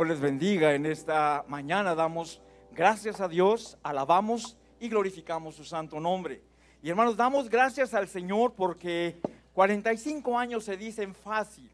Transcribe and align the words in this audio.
Señor 0.00 0.12
les 0.12 0.20
bendiga. 0.20 0.74
En 0.74 0.86
esta 0.86 1.44
mañana 1.46 1.94
damos 1.94 2.40
gracias 2.72 3.20
a 3.20 3.28
Dios, 3.28 3.76
alabamos 3.82 4.56
y 4.80 4.88
glorificamos 4.88 5.56
su 5.56 5.62
santo 5.66 6.00
nombre. 6.00 6.40
Y 6.82 6.88
hermanos, 6.88 7.18
damos 7.18 7.50
gracias 7.50 7.92
al 7.92 8.08
Señor 8.08 8.54
porque 8.54 9.20
45 9.52 10.38
años 10.38 10.64
se 10.64 10.78
dicen 10.78 11.14
fácil. 11.14 11.70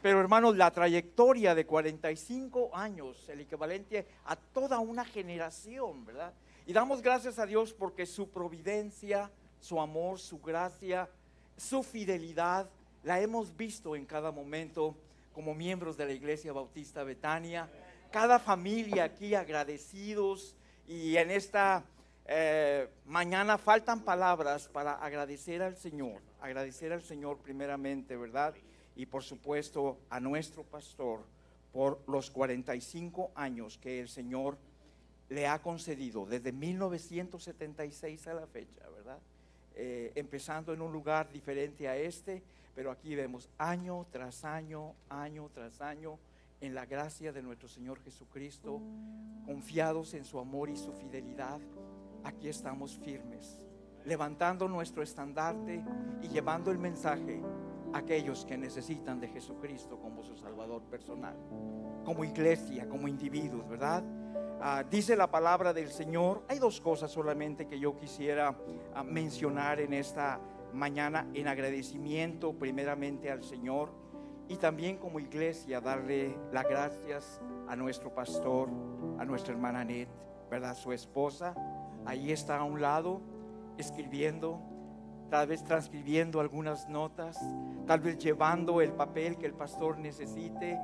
Pero 0.00 0.20
hermanos, 0.20 0.56
la 0.56 0.70
trayectoria 0.70 1.56
de 1.56 1.66
45 1.66 2.70
años, 2.76 3.28
el 3.28 3.40
equivalente 3.40 4.06
a 4.26 4.36
toda 4.36 4.78
una 4.78 5.04
generación, 5.04 6.06
¿verdad? 6.06 6.32
Y 6.64 6.72
damos 6.72 7.02
gracias 7.02 7.40
a 7.40 7.46
Dios 7.46 7.72
porque 7.72 8.06
su 8.06 8.30
providencia, 8.30 9.32
su 9.58 9.80
amor, 9.80 10.20
su 10.20 10.38
gracia, 10.38 11.10
su 11.56 11.82
fidelidad, 11.82 12.70
la 13.02 13.20
hemos 13.20 13.56
visto 13.56 13.96
en 13.96 14.06
cada 14.06 14.30
momento 14.30 14.94
como 15.38 15.54
miembros 15.54 15.96
de 15.96 16.04
la 16.04 16.12
Iglesia 16.12 16.52
Bautista 16.52 17.04
Betania. 17.04 17.70
Cada 18.10 18.40
familia 18.40 19.04
aquí 19.04 19.36
agradecidos 19.36 20.56
y 20.88 21.16
en 21.16 21.30
esta 21.30 21.84
eh, 22.26 22.88
mañana 23.06 23.56
faltan 23.56 24.00
palabras 24.00 24.66
para 24.66 24.94
agradecer 24.94 25.62
al 25.62 25.76
Señor, 25.76 26.20
agradecer 26.40 26.92
al 26.92 27.02
Señor 27.02 27.38
primeramente, 27.38 28.16
¿verdad? 28.16 28.52
Y 28.96 29.06
por 29.06 29.22
supuesto 29.22 30.00
a 30.10 30.18
nuestro 30.18 30.64
pastor 30.64 31.20
por 31.72 32.02
los 32.08 32.32
45 32.32 33.30
años 33.36 33.78
que 33.78 34.00
el 34.00 34.08
Señor 34.08 34.58
le 35.28 35.46
ha 35.46 35.62
concedido 35.62 36.26
desde 36.26 36.50
1976 36.50 38.26
a 38.26 38.34
la 38.34 38.46
fecha, 38.48 38.88
¿verdad? 38.88 39.20
Eh, 39.76 40.10
empezando 40.16 40.72
en 40.74 40.82
un 40.82 40.92
lugar 40.92 41.30
diferente 41.30 41.86
a 41.86 41.96
este, 41.96 42.42
pero 42.74 42.90
aquí 42.90 43.14
vemos 43.14 43.48
año 43.58 44.06
tras 44.10 44.44
año, 44.44 44.94
año 45.08 45.50
tras 45.52 45.80
año, 45.80 46.18
en 46.60 46.74
la 46.74 46.86
gracia 46.86 47.32
de 47.32 47.42
nuestro 47.42 47.68
Señor 47.68 48.00
Jesucristo, 48.00 48.80
confiados 49.46 50.14
en 50.14 50.24
su 50.24 50.38
amor 50.38 50.68
y 50.70 50.76
su 50.76 50.92
fidelidad, 50.92 51.60
aquí 52.24 52.48
estamos 52.48 52.98
firmes, 52.98 53.66
levantando 54.04 54.68
nuestro 54.68 55.02
estandarte 55.02 55.84
y 56.22 56.28
llevando 56.28 56.70
el 56.70 56.78
mensaje 56.78 57.42
a 57.92 57.98
aquellos 57.98 58.44
que 58.44 58.58
necesitan 58.58 59.20
de 59.20 59.28
Jesucristo 59.28 59.98
como 60.00 60.22
su 60.22 60.36
Salvador 60.36 60.82
personal, 60.82 61.36
como 62.04 62.24
iglesia, 62.24 62.88
como 62.88 63.08
individuos, 63.08 63.68
¿verdad? 63.68 64.02
Ah, 64.60 64.82
dice 64.88 65.14
la 65.14 65.30
palabra 65.30 65.72
del 65.72 65.90
Señor. 65.90 66.42
Hay 66.48 66.58
dos 66.58 66.80
cosas 66.80 67.12
solamente 67.12 67.68
que 67.68 67.78
yo 67.78 67.96
quisiera 67.96 68.56
ah, 68.94 69.04
mencionar 69.04 69.80
en 69.80 69.92
esta 69.92 70.40
mañana 70.72 71.26
en 71.34 71.48
agradecimiento 71.48 72.52
primeramente 72.52 73.30
al 73.30 73.42
Señor 73.42 73.92
y 74.48 74.56
también 74.56 74.96
como 74.96 75.20
iglesia 75.20 75.80
darle 75.80 76.36
las 76.52 76.64
gracias 76.64 77.40
a 77.68 77.76
nuestro 77.76 78.14
pastor, 78.14 78.68
a 79.18 79.24
nuestra 79.24 79.52
hermana 79.52 79.84
Net, 79.84 80.08
¿verdad? 80.50 80.74
Su 80.74 80.92
esposa, 80.92 81.54
ahí 82.06 82.32
está 82.32 82.58
a 82.58 82.64
un 82.64 82.80
lado 82.80 83.20
escribiendo, 83.76 84.60
tal 85.30 85.48
vez 85.48 85.62
transcribiendo 85.62 86.40
algunas 86.40 86.88
notas, 86.88 87.38
tal 87.86 88.00
vez 88.00 88.18
llevando 88.18 88.80
el 88.80 88.92
papel 88.92 89.36
que 89.36 89.46
el 89.46 89.54
pastor 89.54 89.98
necesite, 89.98 90.78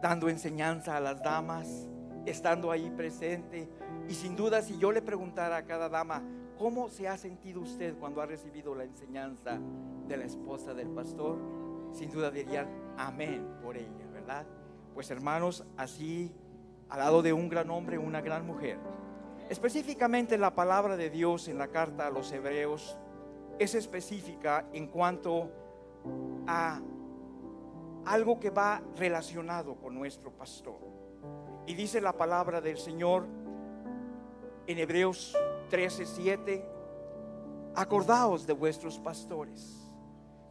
dando 0.00 0.28
enseñanza 0.28 0.96
a 0.96 1.00
las 1.00 1.22
damas, 1.22 1.88
estando 2.24 2.70
ahí 2.70 2.90
presente. 2.90 3.68
Y 4.08 4.14
sin 4.14 4.34
duda, 4.34 4.62
si 4.62 4.78
yo 4.78 4.92
le 4.92 5.02
preguntara 5.02 5.58
a 5.58 5.64
cada 5.64 5.90
dama, 5.90 6.22
¿cómo 6.58 6.88
se 6.88 7.08
ha 7.08 7.16
sentido 7.16 7.60
usted 7.60 7.94
cuando 7.98 8.20
ha 8.20 8.26
recibido 8.26 8.74
la 8.74 8.84
enseñanza 8.84 9.58
de 10.06 10.16
la 10.16 10.24
esposa 10.24 10.74
del 10.74 10.88
pastor? 10.88 11.38
Sin 11.92 12.10
duda 12.10 12.30
dirían, 12.30 12.68
amén 12.96 13.46
por 13.62 13.76
ella, 13.76 14.06
¿verdad? 14.12 14.46
Pues 14.94 15.10
hermanos, 15.10 15.64
así, 15.76 16.32
al 16.88 16.98
lado 17.00 17.22
de 17.22 17.32
un 17.32 17.48
gran 17.48 17.70
hombre, 17.70 17.98
una 17.98 18.20
gran 18.20 18.46
mujer. 18.46 18.78
Específicamente 19.48 20.38
la 20.38 20.54
palabra 20.54 20.96
de 20.96 21.10
Dios 21.10 21.48
en 21.48 21.58
la 21.58 21.68
carta 21.68 22.06
a 22.06 22.10
los 22.10 22.32
hebreos 22.32 22.96
es 23.58 23.74
específica 23.74 24.66
en 24.72 24.88
cuanto 24.88 25.50
a 26.46 26.80
algo 28.06 28.40
que 28.40 28.50
va 28.50 28.82
relacionado 28.96 29.76
con 29.76 29.94
nuestro 29.94 30.30
pastor. 30.30 30.78
Y 31.66 31.74
dice 31.74 32.00
la 32.00 32.12
palabra 32.12 32.60
del 32.60 32.76
Señor 32.76 33.26
en 34.66 34.78
Hebreos 34.78 35.36
13:7, 35.68 36.64
acordaos 37.74 38.46
de 38.46 38.52
vuestros 38.52 38.98
pastores, 38.98 39.90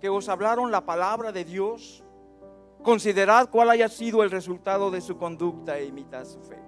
que 0.01 0.09
os 0.09 0.29
hablaron 0.29 0.71
la 0.71 0.85
palabra 0.85 1.31
de 1.31 1.45
Dios, 1.45 2.03
considerad 2.83 3.49
cuál 3.49 3.69
haya 3.69 3.89
sido 3.89 4.23
el 4.23 4.31
resultado 4.31 4.91
de 4.91 5.01
su 5.01 5.17
conducta 5.17 5.77
e 5.77 5.85
imitad 5.85 6.25
su 6.25 6.41
fe. 6.41 6.59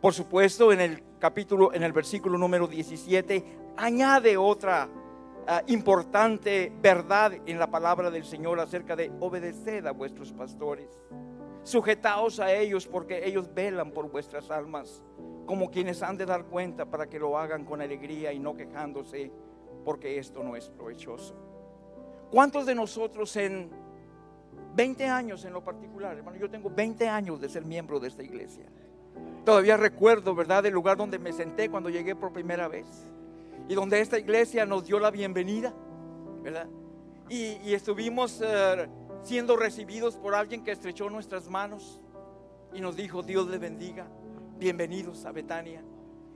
Por 0.00 0.14
supuesto, 0.14 0.72
en 0.72 0.80
el 0.80 1.02
capítulo, 1.18 1.72
en 1.72 1.82
el 1.82 1.92
versículo 1.92 2.38
número 2.38 2.66
17, 2.66 3.44
añade 3.76 4.36
otra 4.36 4.88
ah, 5.46 5.62
importante 5.66 6.72
verdad 6.80 7.32
en 7.46 7.58
la 7.58 7.70
palabra 7.70 8.10
del 8.10 8.24
Señor 8.24 8.60
acerca 8.60 8.96
de 8.96 9.12
obedeced 9.20 9.86
a 9.86 9.92
vuestros 9.92 10.32
pastores. 10.32 10.88
Sujetaos 11.62 12.40
a 12.40 12.52
ellos 12.52 12.86
porque 12.86 13.26
ellos 13.26 13.52
velan 13.54 13.92
por 13.92 14.10
vuestras 14.10 14.50
almas, 14.50 15.04
como 15.50 15.68
quienes 15.68 16.00
han 16.04 16.16
de 16.16 16.26
dar 16.26 16.44
cuenta 16.44 16.84
para 16.84 17.08
que 17.08 17.18
lo 17.18 17.36
hagan 17.36 17.64
con 17.64 17.80
alegría 17.80 18.32
y 18.32 18.38
no 18.38 18.54
quejándose, 18.54 19.32
porque 19.84 20.16
esto 20.16 20.44
no 20.44 20.54
es 20.54 20.68
provechoso. 20.68 21.34
¿Cuántos 22.30 22.66
de 22.66 22.76
nosotros 22.76 23.34
en 23.34 23.68
20 24.76 25.06
años 25.06 25.44
en 25.44 25.52
lo 25.52 25.64
particular, 25.64 26.16
hermano, 26.16 26.38
yo 26.38 26.48
tengo 26.48 26.70
20 26.70 27.08
años 27.08 27.40
de 27.40 27.48
ser 27.48 27.64
miembro 27.64 27.98
de 27.98 28.06
esta 28.06 28.22
iglesia? 28.22 28.66
Todavía 29.44 29.76
recuerdo, 29.76 30.36
¿verdad?, 30.36 30.64
el 30.66 30.72
lugar 30.72 30.96
donde 30.96 31.18
me 31.18 31.32
senté 31.32 31.68
cuando 31.68 31.90
llegué 31.90 32.14
por 32.14 32.32
primera 32.32 32.68
vez 32.68 32.86
y 33.68 33.74
donde 33.74 34.00
esta 34.00 34.20
iglesia 34.20 34.64
nos 34.66 34.86
dio 34.86 35.00
la 35.00 35.10
bienvenida, 35.10 35.74
¿verdad? 36.44 36.68
Y, 37.28 37.74
estuvimos 37.74 38.40
eh, 38.40 38.88
siendo 39.24 39.56
recibidos 39.56 40.16
por 40.16 40.36
alguien 40.36 40.62
que 40.62 40.70
estrechó 40.70 41.10
nuestras 41.10 41.48
manos 41.48 42.00
y 42.72 42.80
nos 42.80 42.94
dijo, 42.94 43.24
Dios 43.24 43.48
le 43.48 43.58
bendiga, 43.58 44.06
bienvenidos 44.60 45.24
a 45.24 45.32
Betania. 45.32 45.82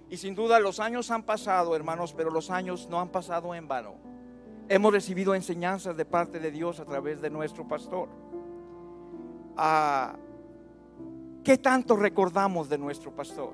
Y 0.09 0.17
sin 0.17 0.35
duda 0.35 0.59
los 0.59 0.81
años 0.81 1.11
han 1.11 1.25
pasado, 1.25 1.77
hermanos, 1.77 2.15
pero 2.17 2.31
los 2.31 2.51
años 2.51 2.89
no 2.91 2.99
han 2.99 3.11
pasado 3.11 3.55
en 3.55 3.69
vano. 3.69 3.97
Hemos 4.69 4.93
recibido 4.93 5.35
enseñanzas 5.35 5.95
de 5.95 6.07
parte 6.07 6.41
de 6.41 6.51
Dios 6.51 6.81
a 6.81 6.87
través 6.87 7.21
de 7.21 7.29
nuestro 7.29 7.69
pastor. 7.69 8.09
Ah, 9.59 10.17
¿Qué 11.45 11.59
tanto 11.59 11.97
recordamos 11.97 12.71
de 12.71 12.79
nuestro 12.79 13.15
pastor? 13.15 13.53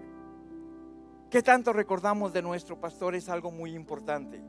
¿Qué 1.28 1.42
tanto 1.42 1.72
recordamos 1.72 2.32
de 2.32 2.40
nuestro 2.40 2.78
pastor? 2.80 3.16
Es 3.16 3.28
algo 3.28 3.50
muy 3.50 3.74
importante. 3.74 4.40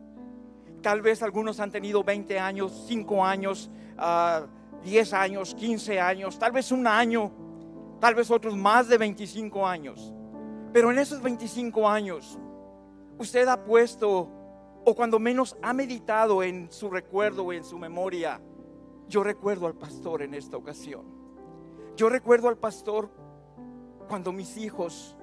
Tal 0.83 1.01
vez 1.01 1.23
algunos 1.23 1.59
han 1.59 1.71
tenido 1.71 2.03
20 2.03 2.39
años, 2.39 2.85
5 2.87 3.25
años, 3.25 3.71
uh, 3.97 4.45
10 4.83 5.13
años, 5.13 5.55
15 5.55 5.99
años, 5.99 6.37
tal 6.37 6.51
vez 6.51 6.71
un 6.71 6.85
año, 6.85 7.31
tal 8.01 8.15
vez 8.15 8.31
otros 8.31 8.57
más 8.57 8.89
de 8.89 8.97
25 8.97 9.65
años. 9.65 10.11
Pero 10.73 10.91
en 10.91 10.97
esos 10.97 11.21
25 11.21 11.87
años, 11.87 12.39
usted 13.19 13.47
ha 13.47 13.63
puesto, 13.63 14.27
o 14.83 14.95
cuando 14.95 15.19
menos 15.19 15.55
ha 15.61 15.71
meditado 15.71 16.41
en 16.41 16.71
su 16.71 16.89
recuerdo 16.89 17.45
o 17.45 17.53
en 17.53 17.63
su 17.63 17.77
memoria, 17.77 18.41
yo 19.07 19.23
recuerdo 19.23 19.67
al 19.67 19.75
pastor 19.75 20.23
en 20.23 20.33
esta 20.33 20.57
ocasión. 20.57 21.05
Yo 21.95 22.09
recuerdo 22.09 22.49
al 22.49 22.57
pastor 22.57 23.11
cuando 24.07 24.31
mis 24.31 24.57
hijos 24.57 25.15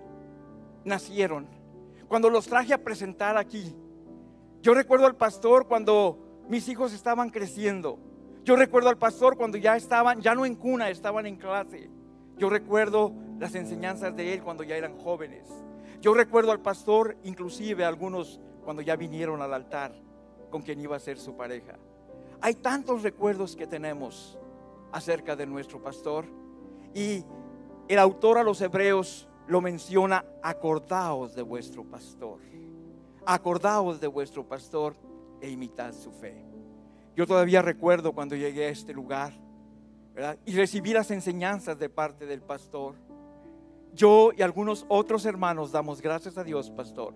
nacieron, 0.84 1.48
cuando 2.06 2.30
los 2.30 2.46
traje 2.46 2.74
a 2.74 2.84
presentar 2.84 3.36
aquí. 3.36 3.74
Yo 4.62 4.74
recuerdo 4.74 5.06
al 5.06 5.16
pastor 5.16 5.66
cuando 5.66 6.44
mis 6.48 6.68
hijos 6.68 6.92
estaban 6.92 7.30
creciendo. 7.30 7.98
Yo 8.44 8.54
recuerdo 8.54 8.88
al 8.88 8.98
pastor 8.98 9.36
cuando 9.36 9.58
ya 9.58 9.76
estaban, 9.76 10.20
ya 10.20 10.34
no 10.34 10.46
en 10.46 10.54
cuna, 10.54 10.90
estaban 10.90 11.26
en 11.26 11.36
clase. 11.36 11.90
Yo 12.38 12.48
recuerdo 12.48 13.12
las 13.40 13.54
enseñanzas 13.56 14.14
de 14.14 14.34
él 14.34 14.42
cuando 14.42 14.62
ya 14.62 14.76
eran 14.76 14.96
jóvenes. 14.98 15.48
Yo 16.00 16.14
recuerdo 16.14 16.52
al 16.52 16.60
pastor, 16.60 17.16
inclusive 17.24 17.84
algunos 17.84 18.40
cuando 18.64 18.80
ya 18.82 18.94
vinieron 18.94 19.42
al 19.42 19.52
altar 19.52 19.92
con 20.50 20.62
quien 20.62 20.80
iba 20.80 20.96
a 20.96 21.00
ser 21.00 21.18
su 21.18 21.36
pareja. 21.36 21.76
Hay 22.40 22.54
tantos 22.54 23.02
recuerdos 23.02 23.56
que 23.56 23.66
tenemos 23.66 24.38
acerca 24.92 25.34
de 25.34 25.46
nuestro 25.46 25.82
pastor 25.82 26.26
y 26.94 27.24
el 27.88 27.98
autor 27.98 28.38
a 28.38 28.44
los 28.44 28.60
hebreos 28.60 29.28
lo 29.48 29.60
menciona, 29.60 30.24
acordaos 30.42 31.34
de 31.34 31.42
vuestro 31.42 31.82
pastor. 31.82 32.38
Acordaos 33.26 34.00
de 34.00 34.06
vuestro 34.06 34.46
pastor 34.46 34.94
e 35.40 35.50
imitad 35.50 35.92
su 35.92 36.12
fe. 36.12 36.44
Yo 37.16 37.26
todavía 37.26 37.62
recuerdo 37.62 38.12
cuando 38.12 38.36
llegué 38.36 38.66
a 38.66 38.70
este 38.70 38.92
lugar 38.92 39.32
y 40.44 40.52
recibí 40.54 40.92
las 40.92 41.10
enseñanzas 41.10 41.78
de 41.78 41.88
parte 41.88 42.26
del 42.26 42.42
pastor. 42.42 42.94
Yo 43.94 44.30
y 44.36 44.42
algunos 44.42 44.84
otros 44.88 45.24
hermanos 45.26 45.72
damos 45.72 46.00
gracias 46.00 46.36
a 46.38 46.44
Dios, 46.44 46.70
pastor, 46.70 47.14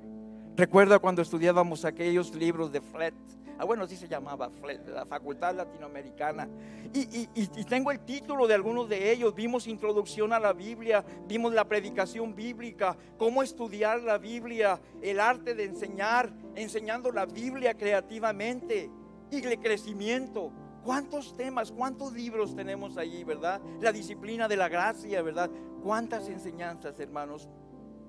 Recuerda 0.54 0.99
cuando 0.99 1.22
estudiábamos 1.22 1.87
aquellos 1.87 2.34
libros 2.34 2.70
de 2.70 2.82
Flet. 2.82 3.14
Ah, 3.58 3.64
bueno, 3.64 3.87
sí 3.87 3.96
se 3.96 4.06
llamaba 4.06 4.50
Flet, 4.50 4.87
la 4.87 5.06
Facultad 5.06 5.54
Latinoamericana. 5.54 6.46
Y, 6.93 7.26
y, 7.34 7.64
tengo 7.64 7.90
el 7.90 8.00
título 8.00 8.46
de 8.46 8.52
algunos 8.52 8.87
de 8.87 9.12
ellos. 9.12 9.34
Vimos 9.34 9.66
introducción 9.66 10.31
a 10.34 10.38
la 10.38 10.52
Biblia, 10.52 11.02
vimos 11.26 11.55
la 11.55 11.64
predicación 11.64 12.34
bíblica, 12.34 12.98
cómo 13.16 13.43
estudiar 13.43 14.02
la 14.02 14.19
Biblia, 14.19 14.78
el 15.00 15.20
arte 15.20 15.55
de 15.55 15.64
enseñar, 15.64 16.31
enseñando 16.55 17.10
la 17.10 17.25
Biblia 17.25 17.72
creativamente 17.72 18.90
y 19.31 19.43
el 19.43 19.58
crecimiento. 19.58 20.52
¿Cuántos 20.84 21.37
temas, 21.37 21.70
cuántos 21.70 22.12
libros 22.12 22.56
tenemos 22.56 22.96
allí, 22.96 23.23
verdad? 23.23 23.61
La 23.81 23.93
disciplina 23.93 24.49
de 24.49 24.56
la 24.56 24.69
gracia, 24.69 25.23
¿verdad? 25.23 25.50
¿Cuántas 25.82 26.29
enseñanzas, 26.29 26.99
hermanos, 26.99 27.49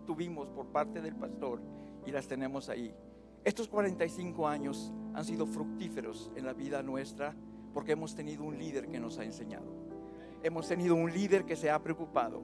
tuvimos 0.07 0.49
por 0.49 0.67
parte 0.67 1.01
del 1.01 1.15
pastor 1.15 1.61
y 2.05 2.11
las 2.11 2.27
tenemos 2.27 2.69
ahí? 2.69 2.93
Estos 3.43 3.67
45 3.67 4.47
años 4.47 4.91
han 5.13 5.23
sido 5.23 5.45
fructíferos 5.45 6.31
en 6.35 6.45
la 6.45 6.53
vida 6.53 6.81
nuestra 6.81 7.35
porque 7.73 7.91
hemos 7.91 8.15
tenido 8.15 8.43
un 8.43 8.57
líder 8.57 8.87
que 8.87 8.99
nos 8.99 9.19
ha 9.19 9.23
enseñado. 9.23 9.65
Hemos 10.41 10.67
tenido 10.67 10.95
un 10.95 11.11
líder 11.11 11.45
que 11.45 11.55
se 11.55 11.69
ha 11.69 11.81
preocupado. 11.81 12.41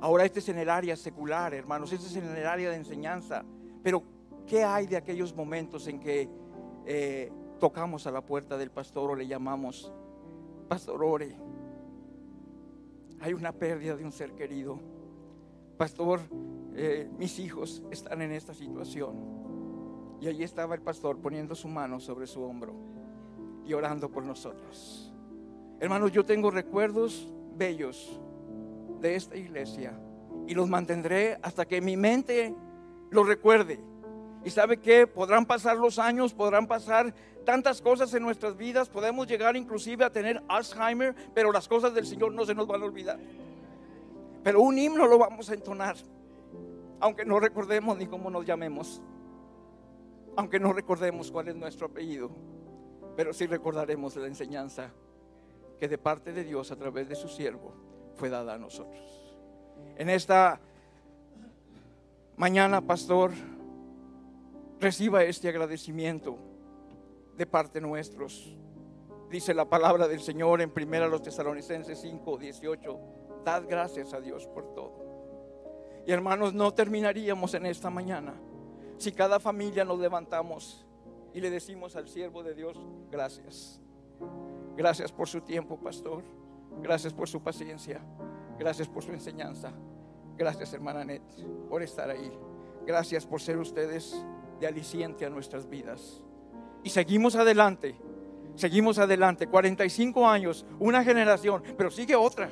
Ahora 0.00 0.24
este 0.24 0.40
es 0.40 0.48
en 0.48 0.58
el 0.58 0.70
área 0.70 0.96
secular, 0.96 1.54
hermanos, 1.54 1.92
este 1.92 2.06
es 2.06 2.16
en 2.16 2.24
el 2.24 2.46
área 2.46 2.70
de 2.70 2.76
enseñanza. 2.76 3.44
Pero, 3.82 4.02
¿qué 4.46 4.64
hay 4.64 4.86
de 4.86 4.96
aquellos 4.96 5.34
momentos 5.34 5.86
en 5.88 6.00
que 6.00 6.28
eh, 6.86 7.30
tocamos 7.60 8.08
a 8.08 8.10
la 8.10 8.22
puerta 8.22 8.58
del 8.58 8.70
pastor 8.70 9.10
o 9.10 9.14
le 9.14 9.28
llamamos, 9.28 9.92
pastor, 10.68 11.04
ore. 11.04 11.36
Hay 13.20 13.34
una 13.34 13.52
pérdida 13.52 13.94
de 13.94 14.04
un 14.04 14.10
ser 14.10 14.32
querido. 14.32 14.80
Pastor, 15.76 16.20
eh, 16.74 17.08
mis 17.18 17.38
hijos 17.38 17.82
están 17.90 18.22
en 18.22 18.32
esta 18.32 18.54
situación. 18.54 20.18
Y 20.20 20.26
allí 20.26 20.42
estaba 20.42 20.74
el 20.74 20.82
pastor 20.82 21.18
poniendo 21.18 21.54
su 21.54 21.68
mano 21.68 22.00
sobre 22.00 22.26
su 22.26 22.42
hombro 22.42 22.74
y 23.64 23.72
orando 23.72 24.10
por 24.10 24.24
nosotros. 24.24 25.12
Hermanos, 25.78 26.12
yo 26.12 26.24
tengo 26.24 26.50
recuerdos 26.50 27.32
bellos 27.56 28.20
de 29.00 29.14
esta 29.14 29.36
iglesia 29.36 29.98
y 30.46 30.54
los 30.54 30.68
mantendré 30.68 31.38
hasta 31.42 31.66
que 31.66 31.80
mi 31.80 31.96
mente 31.96 32.54
los 33.10 33.26
recuerde. 33.26 33.80
Y 34.44 34.50
sabe 34.50 34.78
que 34.78 35.06
podrán 35.06 35.44
pasar 35.44 35.76
los 35.76 35.98
años, 35.98 36.32
podrán 36.32 36.66
pasar 36.66 37.14
tantas 37.44 37.80
cosas 37.80 38.12
en 38.14 38.22
nuestras 38.22 38.56
vidas, 38.56 38.88
podemos 38.88 39.26
llegar 39.26 39.56
inclusive 39.56 40.04
a 40.04 40.10
tener 40.10 40.42
Alzheimer, 40.48 41.14
pero 41.34 41.52
las 41.52 41.68
cosas 41.68 41.94
del 41.94 42.06
Señor 42.06 42.32
no 42.32 42.44
se 42.44 42.54
nos 42.54 42.66
van 42.66 42.82
a 42.82 42.84
olvidar. 42.84 43.18
Pero 44.42 44.60
un 44.62 44.78
himno 44.78 45.06
lo 45.06 45.18
vamos 45.18 45.50
a 45.50 45.54
entonar, 45.54 45.96
aunque 47.00 47.24
no 47.24 47.40
recordemos 47.40 47.96
ni 47.96 48.06
cómo 48.06 48.30
nos 48.30 48.46
llamemos, 48.46 49.02
aunque 50.36 50.58
no 50.58 50.72
recordemos 50.72 51.30
cuál 51.30 51.48
es 51.48 51.56
nuestro 51.56 51.86
apellido, 51.86 52.30
pero 53.16 53.32
sí 53.32 53.46
recordaremos 53.46 54.16
la 54.16 54.26
enseñanza 54.26 54.90
que 55.78 55.88
de 55.88 55.98
parte 55.98 56.32
de 56.32 56.44
Dios 56.44 56.70
a 56.70 56.76
través 56.76 57.08
de 57.08 57.16
su 57.16 57.28
siervo 57.28 57.74
fue 58.14 58.28
dada 58.28 58.54
a 58.54 58.58
nosotros. 58.58 59.00
En 59.96 60.08
esta 60.08 60.60
mañana, 62.36 62.80
pastor, 62.80 63.32
reciba 64.78 65.24
este 65.24 65.48
agradecimiento 65.48 66.49
de 67.40 67.46
parte 67.46 67.80
nuestros. 67.80 68.54
Dice 69.30 69.54
la 69.54 69.64
palabra 69.64 70.06
del 70.06 70.20
Señor 70.20 70.60
en 70.60 70.70
1 70.76 71.08
los 71.08 71.22
Tesalonicenses 71.22 71.98
5, 71.98 72.36
18. 72.36 73.00
Dad 73.42 73.64
gracias 73.66 74.12
a 74.12 74.20
Dios 74.20 74.46
por 74.46 74.74
todo. 74.74 76.02
Y 76.06 76.12
hermanos, 76.12 76.52
no 76.52 76.74
terminaríamos 76.74 77.54
en 77.54 77.64
esta 77.64 77.88
mañana 77.88 78.34
si 78.98 79.12
cada 79.12 79.40
familia 79.40 79.86
nos 79.86 79.98
levantamos 79.98 80.86
y 81.32 81.40
le 81.40 81.48
decimos 81.48 81.96
al 81.96 82.08
siervo 82.08 82.42
de 82.42 82.54
Dios, 82.54 82.78
gracias. 83.10 83.80
Gracias 84.76 85.10
por 85.10 85.26
su 85.26 85.40
tiempo, 85.40 85.78
pastor. 85.78 86.22
Gracias 86.82 87.14
por 87.14 87.26
su 87.26 87.42
paciencia. 87.42 88.02
Gracias 88.58 88.86
por 88.86 89.02
su 89.02 89.12
enseñanza. 89.12 89.72
Gracias, 90.36 90.74
hermana 90.74 91.06
Net, 91.06 91.22
por 91.70 91.82
estar 91.82 92.10
ahí. 92.10 92.30
Gracias 92.84 93.24
por 93.24 93.40
ser 93.40 93.56
ustedes 93.56 94.14
de 94.60 94.66
aliciente 94.66 95.24
a 95.24 95.30
nuestras 95.30 95.66
vidas. 95.66 96.22
Y 96.82 96.90
seguimos 96.90 97.36
adelante, 97.36 97.94
seguimos 98.54 98.98
adelante, 98.98 99.46
45 99.46 100.26
años, 100.26 100.66
una 100.78 101.04
generación, 101.04 101.62
pero 101.76 101.90
sigue 101.90 102.16
otra. 102.16 102.50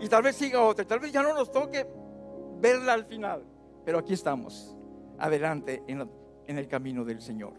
Y 0.00 0.08
tal 0.08 0.22
vez 0.22 0.36
siga 0.36 0.62
otra, 0.62 0.84
tal 0.84 1.00
vez 1.00 1.12
ya 1.12 1.22
no 1.22 1.34
nos 1.34 1.50
toque 1.50 1.86
verla 2.60 2.92
al 2.92 3.04
final, 3.04 3.44
pero 3.84 3.98
aquí 3.98 4.12
estamos, 4.12 4.76
adelante 5.18 5.82
en, 5.86 6.08
en 6.46 6.58
el 6.58 6.68
camino 6.68 7.04
del 7.04 7.20
Señor. 7.20 7.54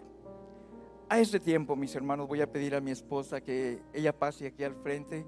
A 1.07 1.19
este 1.19 1.40
tiempo, 1.40 1.75
mis 1.75 1.96
hermanos, 1.96 2.28
voy 2.28 2.42
a 2.42 2.52
pedir 2.52 2.75
a 2.75 2.81
mi 2.81 2.92
esposa 2.92 3.42
que 3.42 3.81
ella 3.94 4.12
pase 4.18 4.48
aquí 4.48 4.63
al 4.63 4.75
frente 4.75 5.25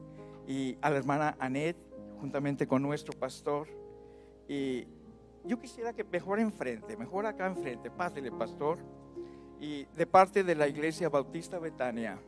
y 0.47 0.77
a 0.81 0.89
la 0.89 0.97
hermana 0.97 1.35
Anet, 1.39 1.77
juntamente 2.19 2.67
con 2.67 2.81
nuestro 2.81 3.17
pastor. 3.17 3.67
Y 4.47 4.87
yo 5.43 5.59
quisiera 5.59 5.93
que 5.93 6.03
mejor 6.03 6.39
enfrente, 6.39 6.97
mejor 6.97 7.25
acá 7.25 7.45
enfrente, 7.47 7.91
pásele, 7.91 8.31
pastor. 8.31 8.79
Y 9.59 9.85
de 9.95 10.05
parte 10.05 10.43
de 10.43 10.55
la 10.55 10.67
Iglesia 10.67 11.09
Bautista 11.09 11.59
Betania, 11.59 12.19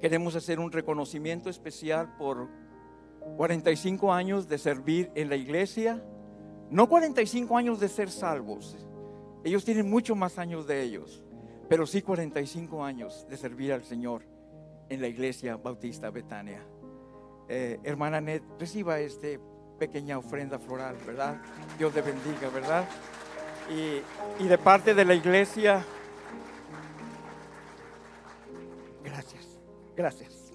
queremos 0.00 0.34
hacer 0.36 0.60
un 0.60 0.70
reconocimiento 0.70 1.48
especial 1.48 2.16
por 2.16 2.48
45 3.36 4.12
años 4.12 4.48
de 4.48 4.58
servir 4.58 5.10
en 5.14 5.28
la 5.28 5.36
iglesia. 5.36 6.02
No 6.70 6.88
45 6.88 7.56
años 7.56 7.80
de 7.80 7.88
ser 7.88 8.10
salvos, 8.10 8.76
ellos 9.44 9.64
tienen 9.64 9.88
mucho 9.88 10.16
más 10.16 10.38
años 10.38 10.66
de 10.66 10.82
ellos, 10.82 11.22
pero 11.68 11.86
sí 11.86 12.02
45 12.02 12.84
años 12.84 13.26
de 13.28 13.36
servir 13.36 13.72
al 13.72 13.84
Señor 13.84 14.22
en 14.88 15.00
la 15.00 15.06
iglesia 15.06 15.56
Bautista 15.56 16.10
Betania. 16.10 16.66
Eh, 17.48 17.78
hermana 17.84 18.20
Ned, 18.20 18.42
reciba 18.58 18.98
este 18.98 19.38
pequeña 19.78 20.18
ofrenda 20.18 20.58
floral, 20.58 20.96
¿verdad? 21.06 21.40
Dios 21.78 21.92
te 21.92 22.02
bendiga, 22.02 22.48
¿verdad? 22.52 22.88
Y, 23.68 24.46
de 24.46 24.58
parte 24.58 24.94
de 24.94 25.04
la 25.04 25.14
iglesia, 25.14 25.84
gracias, 29.02 29.58
gracias, 29.96 30.52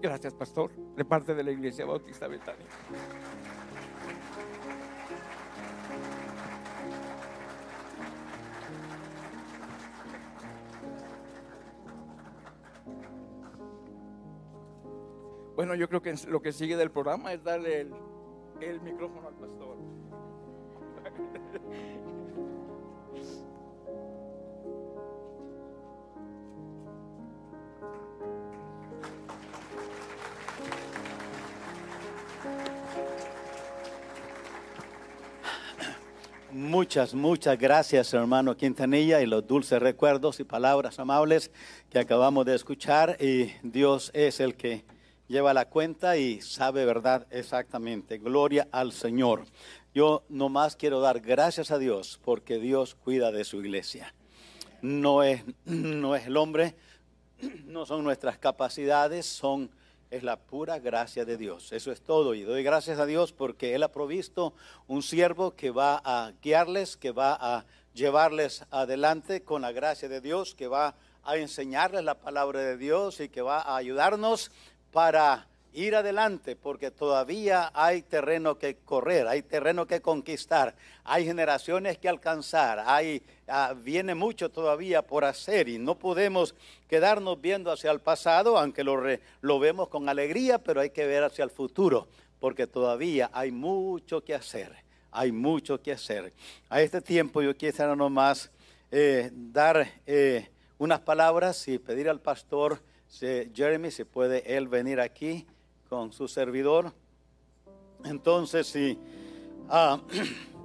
gracias, 0.00 0.32
pastor, 0.34 0.70
de 0.96 1.04
parte 1.04 1.34
de 1.34 1.42
la 1.42 1.50
iglesia 1.50 1.84
Bautista 1.84 2.28
Betania. 2.28 2.66
Bueno, 15.56 15.74
yo 15.74 15.88
creo 15.88 16.02
que 16.02 16.14
lo 16.28 16.40
que 16.40 16.52
sigue 16.52 16.76
del 16.76 16.90
programa 16.90 17.32
es 17.32 17.42
darle 17.42 17.80
el, 17.80 17.94
el 18.60 18.80
micrófono 18.82 19.26
al 19.26 19.34
pastor. 19.34 19.76
Muchas, 36.56 37.12
muchas 37.12 37.58
gracias, 37.58 38.14
hermano 38.14 38.56
Quintanilla, 38.56 39.20
y 39.20 39.26
los 39.26 39.46
dulces 39.46 39.78
recuerdos 39.78 40.40
y 40.40 40.44
palabras 40.44 40.98
amables 40.98 41.50
que 41.90 41.98
acabamos 41.98 42.46
de 42.46 42.54
escuchar. 42.54 43.18
Y 43.22 43.52
Dios 43.62 44.10
es 44.14 44.40
el 44.40 44.54
que 44.54 44.82
lleva 45.28 45.52
la 45.52 45.68
cuenta 45.68 46.16
y 46.16 46.40
sabe 46.40 46.86
verdad 46.86 47.26
exactamente. 47.30 48.16
Gloria 48.16 48.68
al 48.72 48.92
Señor. 48.92 49.44
Yo 49.94 50.22
nomás 50.30 50.76
quiero 50.76 51.00
dar 51.00 51.20
gracias 51.20 51.70
a 51.70 51.76
Dios 51.76 52.18
porque 52.24 52.58
Dios 52.58 52.94
cuida 52.94 53.32
de 53.32 53.44
su 53.44 53.60
iglesia. 53.60 54.14
No 54.80 55.22
es, 55.22 55.44
no 55.66 56.16
es 56.16 56.26
el 56.26 56.38
hombre, 56.38 56.74
no 57.66 57.84
son 57.84 58.02
nuestras 58.02 58.38
capacidades, 58.38 59.26
son 59.26 59.70
es 60.10 60.22
la 60.22 60.36
pura 60.36 60.78
gracia 60.78 61.24
de 61.24 61.36
Dios. 61.36 61.72
Eso 61.72 61.92
es 61.92 62.00
todo. 62.00 62.34
Y 62.34 62.42
doy 62.42 62.62
gracias 62.62 62.98
a 62.98 63.06
Dios 63.06 63.32
porque 63.32 63.74
Él 63.74 63.82
ha 63.82 63.92
provisto 63.92 64.54
un 64.86 65.02
siervo 65.02 65.54
que 65.56 65.70
va 65.70 66.00
a 66.04 66.32
guiarles, 66.42 66.96
que 66.96 67.10
va 67.10 67.36
a 67.40 67.64
llevarles 67.94 68.64
adelante 68.70 69.42
con 69.42 69.62
la 69.62 69.72
gracia 69.72 70.08
de 70.08 70.20
Dios, 70.20 70.54
que 70.54 70.68
va 70.68 70.94
a 71.24 71.36
enseñarles 71.36 72.04
la 72.04 72.14
palabra 72.14 72.60
de 72.60 72.76
Dios 72.76 73.20
y 73.20 73.28
que 73.28 73.42
va 73.42 73.60
a 73.60 73.76
ayudarnos 73.76 74.50
para 74.92 75.46
ir 75.76 75.94
adelante 75.94 76.56
porque 76.56 76.90
todavía 76.90 77.70
hay 77.74 78.00
terreno 78.00 78.58
que 78.58 78.76
correr, 78.76 79.28
hay 79.28 79.42
terreno 79.42 79.86
que 79.86 80.00
conquistar, 80.00 80.74
hay 81.04 81.26
generaciones 81.26 81.98
que 81.98 82.08
alcanzar, 82.08 82.82
hay, 82.86 83.22
ah, 83.46 83.74
viene 83.76 84.14
mucho 84.14 84.48
todavía 84.48 85.02
por 85.02 85.26
hacer 85.26 85.68
y 85.68 85.78
no 85.78 85.98
podemos 85.98 86.54
quedarnos 86.88 87.38
viendo 87.40 87.70
hacia 87.70 87.90
el 87.90 88.00
pasado, 88.00 88.58
aunque 88.58 88.84
lo, 88.84 88.98
lo 89.42 89.58
vemos 89.58 89.88
con 89.88 90.08
alegría, 90.08 90.58
pero 90.58 90.80
hay 90.80 90.90
que 90.90 91.06
ver 91.06 91.24
hacia 91.24 91.44
el 91.44 91.50
futuro 91.50 92.08
porque 92.40 92.66
todavía 92.66 93.30
hay 93.32 93.52
mucho 93.52 94.24
que 94.24 94.34
hacer 94.34 94.84
hay 95.18 95.32
mucho 95.32 95.80
que 95.80 95.92
hacer. 95.92 96.34
A 96.68 96.82
este 96.82 97.00
tiempo 97.00 97.40
yo 97.40 97.56
quisiera 97.56 97.96
nomás 97.96 98.50
eh, 98.90 99.30
dar 99.32 99.90
eh, 100.04 100.46
unas 100.76 101.00
palabras 101.00 101.66
y 101.68 101.78
pedir 101.78 102.10
al 102.10 102.20
pastor 102.20 102.82
Jeremy 103.18 103.90
si 103.90 104.04
puede 104.04 104.56
él 104.58 104.68
venir 104.68 105.00
aquí 105.00 105.46
con 105.88 106.12
su 106.12 106.28
servidor. 106.28 106.92
Entonces, 108.04 108.66
sí, 108.66 108.98
ah, 109.68 110.00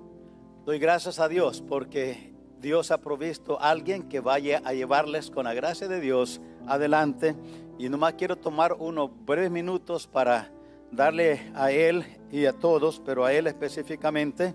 doy 0.66 0.80
gracias 0.80 1.20
a 1.20 1.28
Dios 1.28 1.64
porque 1.68 2.34
Dios 2.60 2.92
ha 2.92 3.00
provisto 3.00 3.60
a 3.60 3.72
alguien 3.72 4.10
que 4.10 4.20
vaya 4.20 4.62
a 4.64 4.74
llevarles 4.74 5.32
con 5.32 5.46
la 5.46 5.54
gracia 5.54 5.88
de 5.88 6.00
Dios 6.00 6.42
adelante. 6.68 7.36
Y 7.80 7.90
nomás 7.90 8.14
quiero 8.14 8.36
tomar 8.36 8.74
unos 8.74 9.10
breves 9.26 9.50
minutos 9.50 10.08
para 10.08 10.52
darle 10.92 11.52
a 11.56 11.72
él 11.72 12.06
y 12.32 12.46
a 12.46 12.54
todos, 12.54 13.02
pero 13.04 13.26
a 13.26 13.34
él 13.34 13.48
específicamente, 13.48 14.54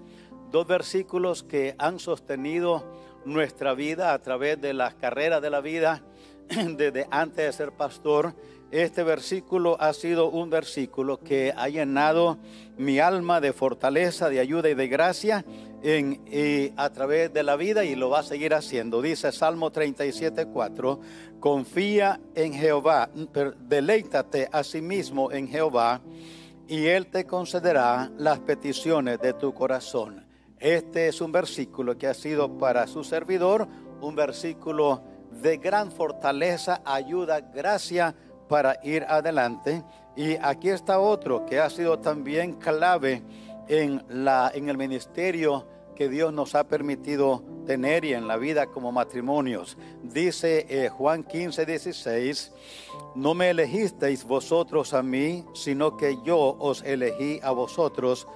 dos 0.50 0.66
versículos 0.66 1.42
que 1.42 1.74
han 1.78 1.98
sostenido 1.98 2.84
nuestra 3.24 3.74
vida 3.74 4.12
a 4.12 4.20
través 4.20 4.60
de 4.60 4.72
las 4.72 4.94
carreras 4.94 5.42
de 5.42 5.50
la 5.50 5.60
vida 5.60 6.02
desde 6.48 7.08
antes 7.10 7.44
de 7.44 7.52
ser 7.52 7.72
pastor. 7.72 8.34
Este 8.72 9.04
versículo 9.04 9.76
ha 9.80 9.92
sido 9.92 10.28
un 10.28 10.50
versículo 10.50 11.18
que 11.18 11.52
ha 11.56 11.68
llenado 11.68 12.38
mi 12.76 12.98
alma 12.98 13.40
de 13.40 13.52
fortaleza, 13.52 14.28
de 14.28 14.40
ayuda 14.40 14.68
y 14.68 14.74
de 14.74 14.88
gracia 14.88 15.44
en, 15.82 16.72
a 16.76 16.90
través 16.90 17.32
de 17.32 17.44
la 17.44 17.54
vida 17.54 17.84
y 17.84 17.94
lo 17.94 18.10
va 18.10 18.20
a 18.20 18.24
seguir 18.24 18.54
haciendo. 18.54 19.00
Dice 19.02 19.30
Salmo 19.30 19.70
37, 19.70 20.46
4, 20.46 21.00
confía 21.38 22.20
en 22.34 22.54
Jehová, 22.54 23.08
deleítate 23.60 24.48
a 24.50 24.64
sí 24.64 24.82
mismo 24.82 25.30
en 25.30 25.46
Jehová 25.46 26.00
y 26.66 26.86
Él 26.86 27.06
te 27.06 27.24
concederá 27.24 28.10
las 28.18 28.40
peticiones 28.40 29.20
de 29.20 29.32
tu 29.32 29.54
corazón. 29.54 30.26
Este 30.58 31.06
es 31.06 31.20
un 31.20 31.30
versículo 31.30 31.96
que 31.96 32.08
ha 32.08 32.14
sido 32.14 32.58
para 32.58 32.88
su 32.88 33.04
servidor 33.04 33.68
un 34.00 34.16
versículo 34.16 35.02
de 35.30 35.58
gran 35.58 35.92
fortaleza, 35.92 36.80
ayuda, 36.84 37.40
gracia 37.40 38.14
para 38.48 38.78
ir 38.82 39.04
adelante. 39.08 39.82
Y 40.16 40.36
aquí 40.36 40.70
está 40.70 40.98
otro 40.98 41.44
que 41.46 41.60
ha 41.60 41.68
sido 41.70 41.98
también 41.98 42.54
clave 42.54 43.22
en, 43.68 44.02
la, 44.08 44.50
en 44.54 44.68
el 44.68 44.78
ministerio 44.78 45.66
que 45.96 46.08
Dios 46.08 46.32
nos 46.32 46.54
ha 46.54 46.64
permitido 46.64 47.42
tener 47.66 48.04
y 48.04 48.14
en 48.14 48.28
la 48.28 48.36
vida 48.36 48.66
como 48.66 48.92
matrimonios. 48.92 49.76
Dice 50.02 50.66
eh, 50.68 50.88
Juan 50.88 51.24
15, 51.24 51.66
16, 51.66 52.52
no 53.16 53.34
me 53.34 53.50
elegisteis 53.50 54.24
vosotros 54.24 54.94
a 54.94 55.02
mí, 55.02 55.44
sino 55.54 55.96
que 55.96 56.18
yo 56.24 56.38
os 56.38 56.82
elegí 56.82 57.40
a 57.42 57.50
vosotros 57.50 58.28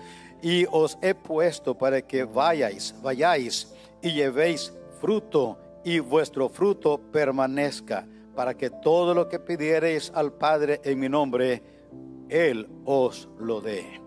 y 0.42 0.66
os 0.70 0.98
he 1.02 1.14
puesto 1.14 1.76
para 1.76 2.02
que 2.02 2.24
vayáis, 2.24 2.94
vayáis 3.02 3.72
y 4.02 4.12
llevéis 4.12 4.72
fruto 5.00 5.58
y 5.84 5.98
vuestro 5.98 6.48
fruto 6.48 6.98
permanezca, 6.98 8.06
para 8.40 8.56
que 8.56 8.70
todo 8.70 9.12
lo 9.12 9.28
que 9.28 9.38
pidiereis 9.38 10.10
al 10.14 10.32
Padre 10.32 10.80
en 10.82 10.98
mi 10.98 11.10
nombre, 11.10 11.62
Él 12.30 12.66
os 12.86 13.28
lo 13.38 13.60
dé. 13.60 14.00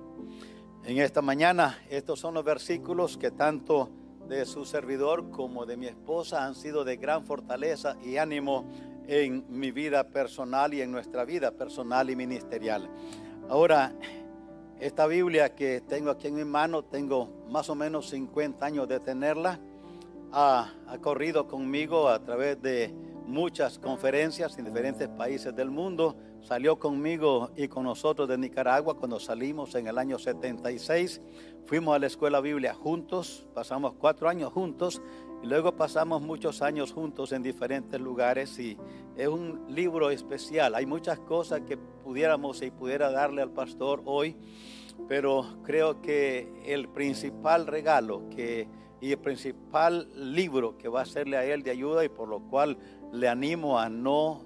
En 0.86 0.98
esta 0.98 1.22
mañana, 1.22 1.78
estos 1.88 2.20
son 2.20 2.34
los 2.34 2.44
versículos 2.44 3.16
que 3.16 3.30
tanto 3.30 3.92
de 4.28 4.48
su 4.48 4.66
servidor 4.66 5.30
como 5.30 5.68
de 5.68 5.78
mi 5.78 5.86
esposa 5.86 6.46
han 6.46 6.56
sido 6.56 6.84
de 6.84 6.98
gran 6.98 7.28
fortaleza 7.28 7.96
y 8.04 8.18
ánimo 8.18 8.66
en 9.08 9.46
mi 9.50 9.70
vida 9.70 10.08
personal 10.08 10.74
y 10.74 10.82
en 10.82 10.92
nuestra 10.92 11.26
vida 11.26 11.52
personal 11.52 12.10
y 12.10 12.16
ministerial. 12.16 12.90
Ahora, 13.50 13.94
esta 14.80 15.06
Biblia 15.06 15.54
que 15.54 15.82
tengo 15.82 16.10
aquí 16.10 16.30
en 16.30 16.34
mi 16.34 16.44
mano, 16.44 16.84
tengo 16.86 17.46
más 17.52 17.70
o 17.70 17.76
menos 17.76 18.10
50 18.10 18.66
años 18.66 18.88
de 18.88 19.00
tenerla 19.00 19.60
ha, 20.34 20.74
corrido 21.02 21.48
conmigo 21.48 22.10
a 22.10 22.20
través 22.24 22.62
de 22.62 22.94
muchas 23.26 23.80
conferencias 23.80 24.58
en 24.58 24.66
diferentes 24.66 25.08
países 25.08 25.56
del 25.56 25.72
mundo. 25.72 26.16
Salió 26.42 26.78
conmigo 26.78 27.52
y 27.56 27.68
con 27.68 27.86
nosotros 27.86 28.28
de 28.28 28.38
Nicaragua 28.38 28.98
cuando 28.98 29.20
salimos 29.20 29.76
en 29.76 29.88
el 29.88 29.98
año 29.98 30.20
76. 30.20 31.22
Fuimos 31.66 31.96
a 31.96 32.00
la 32.00 32.08
escuela 32.08 32.42
Biblia 32.42 32.74
juntos, 32.74 33.48
pasamos 33.54 33.94
cuatro 33.94 34.28
años 34.28 34.52
juntos 34.52 35.02
y 35.42 35.48
luego 35.48 35.76
pasamos 35.76 36.22
muchos 36.22 36.62
años 36.62 36.92
juntos 36.92 37.32
en 37.32 37.42
diferentes 37.42 38.00
lugares 38.00 38.60
y 38.60 38.78
es 39.16 39.28
un 39.28 39.66
libro 39.70 40.10
especial. 40.10 40.76
Hay 40.76 40.86
muchas 40.86 41.20
cosas 41.20 41.62
que 41.62 41.78
pudiéramos 41.78 42.62
y 42.62 42.72
pudiera 42.72 43.12
darle 43.12 43.42
al 43.42 43.52
pastor 43.52 44.02
hoy, 44.06 44.36
pero 45.08 45.46
creo 45.64 46.02
que 46.02 46.52
el 46.66 46.90
principal 46.90 47.68
regalo 47.68 48.30
que 48.30 48.68
y 49.04 49.12
el 49.12 49.18
principal 49.18 50.08
libro 50.16 50.78
que 50.78 50.88
va 50.88 51.02
a 51.02 51.06
serle 51.06 51.36
a 51.36 51.44
él 51.44 51.62
de 51.62 51.72
ayuda 51.72 52.06
y 52.06 52.10
por 52.10 52.30
lo 52.30 52.40
cual 52.40 52.78
le 53.14 53.30
animo 53.30 53.80
a 53.80 53.90
no 53.90 54.42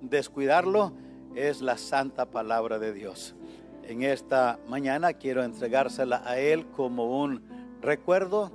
descuidarlo 0.00 0.92
es 1.34 1.60
la 1.60 1.76
santa 1.76 2.26
palabra 2.26 2.78
de 2.78 2.92
Dios. 2.92 3.34
En 3.82 4.02
esta 4.02 4.58
mañana 4.68 5.14
quiero 5.14 5.42
entregársela 5.42 6.22
a 6.24 6.38
él 6.38 6.66
como 6.68 7.20
un 7.20 7.42
recuerdo 7.82 8.52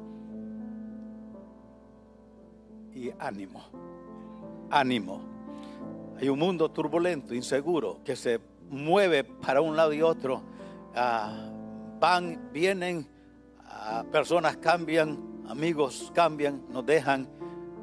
y 2.96 3.12
ánimo. 3.20 3.62
Ánimo. 4.72 5.22
Hay 6.18 6.30
un 6.30 6.40
mundo 6.40 6.72
turbulento, 6.72 7.34
inseguro, 7.34 8.00
que 8.06 8.16
se 8.16 8.40
mueve 8.70 9.26
para 9.26 9.60
un 9.60 9.76
lado 9.76 9.92
y 9.92 10.02
otro. 10.02 10.42
Ah, 10.96 11.50
van, 12.00 12.50
vienen, 12.54 13.06
ah, 13.66 14.06
personas 14.10 14.56
cambian, 14.58 15.44
amigos 15.50 16.12
cambian, 16.16 16.64
nos 16.70 16.86
dejan, 16.86 17.28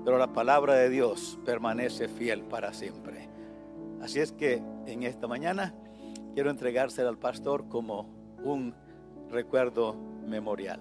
pero 0.07 0.19
la 0.19 0.33
palabra 0.33 0.75
de 0.75 0.89
Dios 0.89 1.37
permanece 1.45 2.07
fiel 2.07 2.43
para 2.43 2.73
siempre. 2.73 3.29
Así 4.01 4.21
es 4.21 4.31
que 4.31 4.63
en 4.87 5.03
esta 5.03 5.27
mañana 5.27 5.75
quiero 6.33 6.51
entregársela 6.51 7.09
al 7.09 7.19
pastor 7.19 7.69
como 7.69 8.09
un 8.45 8.73
recuerdo 9.29 9.97
memorial. 10.25 10.81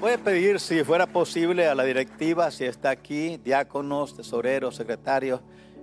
Voy 0.00 0.12
a 0.12 0.18
pedir 0.18 0.60
si 0.60 0.84
fuera 0.84 1.08
posible 1.08 1.66
a 1.66 1.74
la 1.74 1.82
directiva, 1.82 2.52
si 2.52 2.66
está 2.66 2.90
aquí, 2.90 3.36
diáconos, 3.38 4.16
tesoreros, 4.16 4.76
secretarios, 4.76 5.40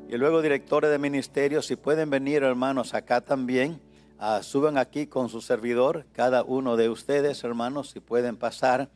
y 0.08 0.16
luego 0.16 0.42
directores 0.42 0.90
de 0.90 1.00
ministerio, 1.00 1.62
si 1.62 1.76
pueden 1.76 2.10
venir 2.10 2.44
hermanos 2.44 2.94
acá 2.94 3.20
también, 3.20 3.82
uh, 4.20 4.44
suban 4.44 4.78
aquí 4.78 5.08
con 5.08 5.30
su 5.30 5.42
servidor, 5.42 6.06
cada 6.14 6.44
uno 6.44 6.78
de 6.78 6.90
ustedes 6.90 7.44
hermanos, 7.44 7.90
si 7.92 8.00
pueden 8.00 8.38
pasar. 8.38 8.90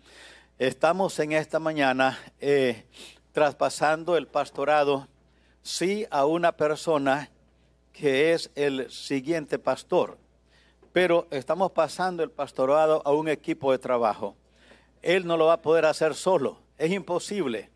Estamos 0.57 1.17
en 1.19 1.31
esta 1.31 1.59
mañana 1.59 2.19
eh, 2.39 2.85
traspasando 3.31 4.17
el 4.17 4.27
pastorado, 4.27 5.07
sí, 5.61 6.05
a 6.11 6.25
una 6.25 6.51
persona 6.51 7.29
que 7.93 8.33
es 8.33 8.51
el 8.55 8.89
siguiente 8.91 9.59
pastor, 9.59 10.17
pero 10.93 11.27
estamos 11.31 11.71
pasando 11.71 12.23
el 12.23 12.31
pastorado 12.31 13.01
a 13.05 13.11
un 13.11 13.29
equipo 13.29 13.71
de 13.71 13.79
trabajo. 13.79 14.35
Él 15.01 15.25
no 15.25 15.38
lo 15.38 15.45
va 15.45 15.53
a 15.53 15.61
poder 15.61 15.85
hacer 15.85 16.15
solo, 16.15 16.59
es 16.77 16.91
imposible. 16.91 17.69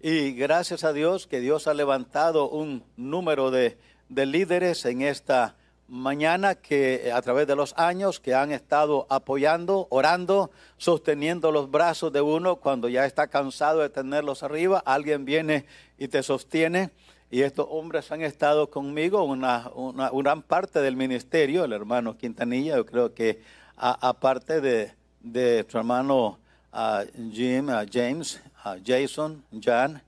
Y 0.00 0.32
gracias 0.32 0.84
a 0.84 0.92
Dios 0.92 1.26
que 1.26 1.40
Dios 1.40 1.66
ha 1.66 1.74
levantado 1.74 2.48
un 2.48 2.84
número 2.96 3.50
de, 3.50 3.76
líderes 4.08 4.84
en 4.84 5.02
esta 5.02 5.56
mañana 5.88 6.54
que 6.54 7.10
a 7.12 7.20
través 7.22 7.46
de 7.46 7.56
los 7.56 7.74
años 7.76 8.20
que 8.20 8.34
han 8.34 8.52
estado 8.52 9.06
apoyando, 9.08 9.88
orando, 9.90 10.50
sosteniendo 10.76 11.50
los 11.50 11.70
brazos 11.70 12.12
de 12.12 12.20
uno 12.20 12.56
cuando 12.56 12.88
ya 12.88 13.06
está 13.06 13.26
cansado 13.28 13.80
de 13.80 13.88
tenerlos 13.88 14.42
arriba, 14.42 14.82
alguien 14.84 15.24
viene 15.24 15.64
y 15.96 16.08
te 16.08 16.22
sostiene. 16.22 16.90
Y 17.30 17.42
estos 17.42 17.66
hombres 17.68 18.10
han 18.12 18.22
estado 18.22 18.70
conmigo 18.70 19.24
una, 19.24 19.70
gran 20.12 20.42
parte 20.42 20.80
del 20.80 20.96
ministerio, 20.96 21.64
el 21.64 21.72
hermano 21.72 22.16
Quintanilla, 22.16 22.76
yo 22.76 22.86
creo 22.86 23.12
que 23.12 23.42
aparte 23.76 24.60
de, 24.60 24.92
de 25.20 25.66
su 25.68 25.78
hermano 25.78 26.38
Jim, 27.32 27.68
James, 27.90 28.40
Jason, 28.84 29.44
Jan, 29.60 30.02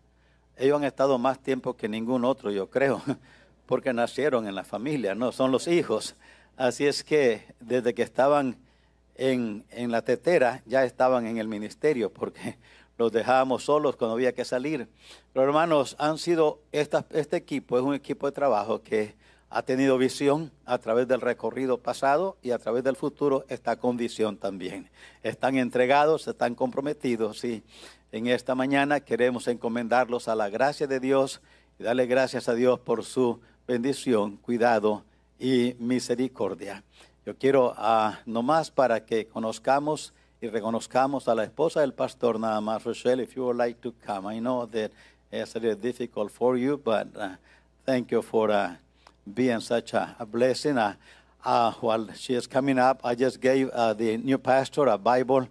ellos 0.57 0.79
han 0.79 0.85
estado 0.85 1.19
más 1.19 1.39
tiempo 1.41 1.75
que 1.75 1.89
ningún 1.89 2.25
otro, 2.25 2.51
yo 2.51 2.69
creo, 2.69 3.03
porque 3.71 3.93
nacieron 3.93 4.49
en 4.49 4.57
la 4.57 4.65
familia, 4.65 5.15
no, 5.15 5.31
son 5.31 5.53
los 5.53 5.69
hijos. 5.69 6.17
Así 6.57 6.89
es 6.89 7.05
que 7.05 7.55
desde 7.61 7.95
que 7.95 8.03
estaban 8.03 8.57
en, 9.15 9.65
la 9.93 10.03
tetera, 10.03 10.61
ya 10.67 10.83
estaban 10.83 11.25
en 11.29 11.39
el 11.39 11.47
ministerio, 11.47 12.13
porque 12.13 12.59
los 12.99 13.13
dejábamos 13.13 13.63
solos 13.63 13.95
cuando 13.95 14.15
había 14.15 14.33
que 14.33 14.45
salir. 14.45 14.89
Pero 15.33 15.47
hermanos, 15.47 15.95
han 16.01 16.19
sido, 16.19 16.59
este 16.73 17.37
equipo 17.37 17.79
es 17.79 17.85
un 17.85 17.95
equipo 17.95 18.27
de 18.27 18.33
trabajo 18.33 18.83
que 18.83 19.15
ha 19.51 19.63
tenido 19.63 19.99
visión 19.99 20.51
a 20.65 20.79
través 20.79 21.07
del 21.07 21.21
recorrido 21.21 21.79
pasado 21.79 22.39
y 22.43 22.51
a 22.51 22.59
través 22.59 22.83
del 22.83 22.97
futuro 22.97 23.45
está 23.49 23.77
con 23.77 23.97
visión 23.97 24.37
también. 24.37 24.91
Están 25.23 25.57
entregados, 25.59 26.27
están 26.27 26.57
comprometidos 26.57 27.45
y 27.45 27.63
en 28.11 28.27
esta 28.27 28.57
mañana 28.57 28.99
queremos 28.99 29.47
encomendarlos 29.47 30.27
a 30.27 30.35
la 30.35 30.49
gracia 30.49 30.89
de 30.89 30.99
Dios 30.99 31.41
y 31.79 31.85
darle 31.85 32.07
gracias 32.07 32.49
a 32.49 32.55
Dios 32.55 32.81
por 32.81 33.05
su 33.05 33.41
bendición, 33.71 34.37
cuidado 34.39 35.05
y 35.39 35.77
misericordia. 35.79 36.83
Yo 37.25 37.37
quiero 37.37 37.71
uh, 37.79 38.17
nomás 38.27 38.69
para 38.69 39.05
que 39.07 39.29
conozcamos 39.29 40.13
y 40.41 40.49
reconozcamos 40.49 41.29
a 41.29 41.37
la 41.37 41.45
esposa 41.45 41.83
del 41.83 41.93
pastor 41.93 42.41
nada 42.41 42.61
más, 42.61 42.83
Rochelle, 42.83 43.23
if 43.23 43.37
you 43.37 43.45
would 43.45 43.57
like 43.57 43.81
to 43.81 43.95
come. 44.05 44.27
I 44.27 44.41
know 44.41 44.67
that 44.67 44.91
it's 45.31 45.55
a 45.55 45.61
little 45.61 45.81
difficult 45.81 46.33
for 46.33 46.57
you, 46.59 46.79
but 46.79 47.07
uh, 47.17 47.37
thank 47.87 48.11
you 48.11 48.23
for 48.23 48.51
uh, 48.51 48.75
being 49.25 49.61
such 49.61 49.95
a, 49.95 50.17
a 50.19 50.27
blessing. 50.27 50.77
While 51.45 52.13
she 52.15 52.35
is 52.35 52.49
coming 52.49 52.79
up, 52.79 53.01
I 53.05 53.15
just 53.15 53.41
gave 53.41 53.71
the 53.71 54.17
new 54.17 54.39
pastor 54.39 54.89
a 54.89 54.99
Bible. 54.99 55.47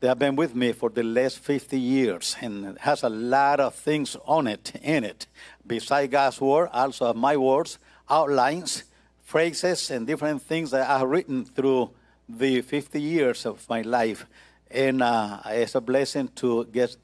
They 0.00 0.08
have 0.08 0.18
been 0.18 0.34
with 0.34 0.54
me 0.54 0.72
for 0.72 0.88
the 0.88 1.02
last 1.02 1.40
50 1.40 1.78
years, 1.78 2.34
and 2.40 2.78
has 2.78 3.02
a 3.02 3.10
lot 3.10 3.60
of 3.60 3.74
things 3.74 4.16
on 4.24 4.46
it, 4.46 4.72
in 4.82 5.04
it. 5.04 5.26
Beside 5.66 6.10
God's 6.10 6.40
word, 6.40 6.70
also 6.72 7.12
my 7.12 7.36
words, 7.36 7.78
outlines, 8.08 8.84
phrases, 9.22 9.90
and 9.90 10.06
different 10.06 10.40
things 10.40 10.70
that 10.70 10.88
I 10.88 11.00
have 11.00 11.08
written 11.08 11.44
through 11.44 11.90
the 12.26 12.62
50 12.62 12.98
years 12.98 13.44
of 13.44 13.68
my 13.68 13.82
life. 13.82 14.24
And 14.70 15.02
uh, 15.02 15.42
it's 15.46 15.74
a 15.74 15.82
blessing 15.82 16.28
to 16.36 16.64
get 16.64 16.96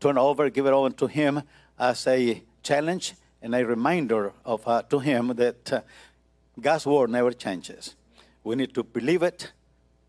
turn 0.00 0.16
over, 0.16 0.48
give 0.48 0.64
it 0.64 0.72
over 0.72 0.88
to 0.88 1.06
Him 1.06 1.42
as 1.78 2.06
a 2.06 2.42
challenge 2.62 3.12
and 3.42 3.54
a 3.54 3.66
reminder 3.66 4.32
of 4.46 4.66
uh, 4.66 4.80
to 4.82 5.00
Him 5.00 5.28
that 5.36 5.70
uh, 5.70 5.80
God's 6.58 6.86
word 6.86 7.10
never 7.10 7.32
changes. 7.32 7.94
We 8.42 8.56
need 8.56 8.72
to 8.74 8.84
believe 8.84 9.22
it, 9.22 9.52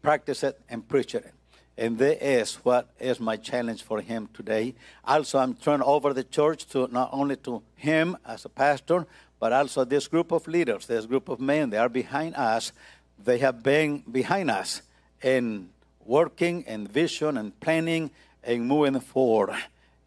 practice 0.01 0.41
it, 0.43 0.61
and 0.69 0.87
preach 0.87 1.15
it. 1.15 1.33
And 1.79 1.97
that 1.99 2.21
is 2.21 2.55
what 2.55 2.89
is 2.99 3.21
my 3.21 3.37
challenge 3.37 3.83
for 3.83 4.01
him 4.01 4.27
today. 4.33 4.75
Also, 5.05 5.39
I'm 5.39 5.53
turning 5.53 5.87
over 5.87 6.13
the 6.13 6.25
church 6.25 6.65
to 6.71 6.89
not 6.91 7.09
only 7.13 7.37
to 7.37 7.61
him 7.77 8.17
as 8.25 8.43
a 8.43 8.49
pastor, 8.49 9.07
but 9.39 9.53
also 9.53 9.85
this 9.85 10.09
group 10.09 10.33
of 10.33 10.45
leaders, 10.45 10.87
this 10.87 11.05
group 11.05 11.29
of 11.29 11.39
men, 11.39 11.69
they 11.69 11.77
are 11.77 11.87
behind 11.87 12.35
us. 12.35 12.73
They 13.23 13.37
have 13.37 13.63
been 13.63 14.03
behind 14.11 14.51
us 14.51 14.81
in 15.23 15.69
working 16.03 16.65
and 16.67 16.85
vision 16.85 17.37
and 17.37 17.57
planning 17.61 18.11
and 18.43 18.65
moving 18.65 18.99
forward. 18.99 19.55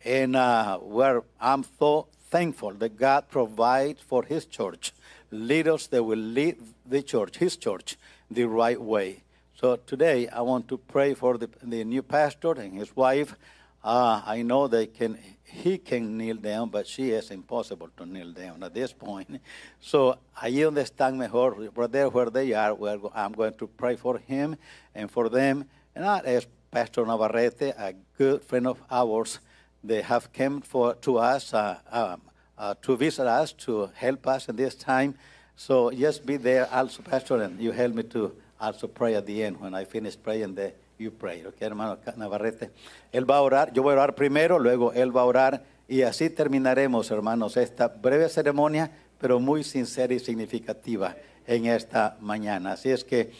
And 0.04 0.36
uh, 0.36 0.76
where 0.76 1.22
I'm 1.40 1.64
so 1.78 2.08
thankful 2.28 2.72
that 2.74 2.98
God 2.98 3.30
provides 3.30 4.02
for 4.02 4.24
His 4.24 4.44
church 4.44 4.92
leaders 5.30 5.86
that 5.86 6.02
will 6.02 6.18
lead 6.18 6.56
the 6.84 7.02
church, 7.02 7.38
His 7.38 7.56
church, 7.56 7.96
the 8.30 8.44
right 8.44 8.78
way. 8.80 9.22
So 9.62 9.76
today 9.76 10.26
I 10.26 10.40
want 10.40 10.66
to 10.70 10.76
pray 10.76 11.14
for 11.14 11.38
the, 11.38 11.48
the 11.62 11.84
new 11.84 12.02
pastor 12.02 12.50
and 12.54 12.76
his 12.76 12.96
wife. 12.96 13.36
Uh, 13.84 14.20
I 14.26 14.42
know 14.42 14.66
they 14.66 14.88
can, 14.88 15.16
he 15.44 15.78
can 15.78 16.18
kneel 16.18 16.34
down, 16.34 16.68
but 16.68 16.84
she 16.84 17.10
is 17.10 17.30
impossible 17.30 17.88
to 17.96 18.04
kneel 18.04 18.32
down 18.32 18.64
at 18.64 18.74
this 18.74 18.92
point. 18.92 19.40
So 19.78 20.18
I 20.34 20.50
donde 20.50 20.78
están 20.78 21.16
mejor, 21.16 21.70
right 21.76 22.12
where 22.12 22.28
they 22.28 22.52
are, 22.54 22.74
where 22.74 22.98
I'm 23.14 23.30
going 23.30 23.54
to 23.54 23.68
pray 23.68 23.94
for 23.94 24.18
him 24.18 24.56
and 24.96 25.08
for 25.08 25.28
them. 25.28 25.66
And 25.94 26.06
that 26.06 26.26
is 26.26 26.44
Pastor 26.72 27.06
Navarrete, 27.06 27.72
a 27.78 27.94
good 28.18 28.42
friend 28.42 28.66
of 28.66 28.82
ours. 28.90 29.38
They 29.84 30.02
have 30.02 30.32
come 30.32 30.62
for, 30.62 30.96
to 30.96 31.18
us 31.18 31.54
uh, 31.54 31.78
um, 31.92 32.22
uh, 32.58 32.74
to 32.82 32.96
visit 32.96 33.28
us, 33.28 33.52
to 33.52 33.90
help 33.94 34.26
us 34.26 34.48
in 34.48 34.56
this 34.56 34.74
time. 34.74 35.14
So 35.54 35.92
just 35.92 36.26
be 36.26 36.36
there 36.36 36.68
also, 36.72 37.00
Pastor, 37.02 37.40
and 37.40 37.60
you 37.60 37.70
help 37.70 37.94
me 37.94 38.02
to 38.02 38.32
also 38.62 38.88
pray 38.88 39.16
at 39.16 39.26
the 39.26 39.42
end. 39.42 39.60
When 39.60 39.74
I 39.74 39.84
finish 39.84 40.16
praying, 40.16 40.54
the, 40.54 40.72
you 40.98 41.10
pray. 41.10 41.44
Okay, 41.44 41.66
hermano 41.66 41.98
Navarrete. 42.16 42.70
Él 43.12 43.28
va 43.28 43.38
a 43.38 43.42
orar, 43.42 43.72
yo 43.72 43.82
voy 43.82 43.92
a 43.92 43.96
orar 43.96 44.14
primero, 44.14 44.58
luego 44.58 44.92
él 44.92 45.14
va 45.14 45.22
a 45.22 45.24
orar 45.24 45.64
y 45.88 46.02
así 46.02 46.30
terminaremos, 46.30 47.10
hermanos, 47.10 47.56
esta 47.56 47.88
breve 47.88 48.28
ceremonia, 48.28 48.90
pero 49.20 49.40
muy 49.40 49.64
sincera 49.64 50.14
y 50.14 50.20
significativa 50.20 51.16
en 51.46 51.66
esta 51.66 52.16
mañana. 52.20 52.72
Así 52.72 52.90
es 52.90 53.04
que 53.04 53.32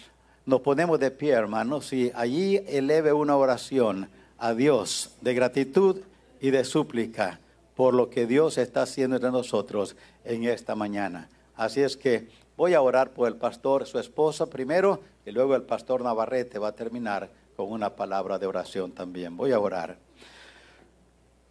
nos 0.45 0.61
ponemos 0.61 0.99
de 0.99 1.11
pie, 1.13 1.33
hermanos, 1.33 1.93
y 1.93 2.11
allí 2.15 2.63
eleve 2.67 3.13
una 3.13 3.37
oración 3.37 4.09
a 4.39 4.55
Dios 4.55 5.17
de 5.21 5.35
gratitud 5.35 6.01
y 6.41 6.51
de 6.51 6.65
súplica 6.65 7.39
por 7.77 7.95
lo 7.95 8.11
que 8.11 8.27
Dios 8.27 8.59
está 8.59 8.83
haciendo 8.83 9.17
entre 9.17 9.31
nosotros 9.31 9.97
en 10.25 10.45
esta 10.45 10.75
mañana. 10.75 11.29
Así 11.57 11.81
es 11.81 11.97
que 11.97 12.29
voy 12.63 12.75
a 12.75 12.81
orar 12.81 13.11
por 13.11 13.27
el 13.27 13.35
pastor, 13.35 13.87
su 13.87 13.99
esposa 13.99 14.47
primero, 14.47 15.01
y 15.27 15.33
luego 15.33 15.57
el 15.57 15.63
pastor 15.63 16.01
Navarrete 16.01 16.61
va 16.61 16.69
a 16.69 16.77
terminar 16.77 17.29
con 17.57 17.73
una 17.73 17.97
palabra 17.97 18.39
de 18.39 18.47
oración 18.47 18.93
también. 18.93 19.37
Voy 19.37 19.51
a 19.51 19.59
orar. 19.59 19.99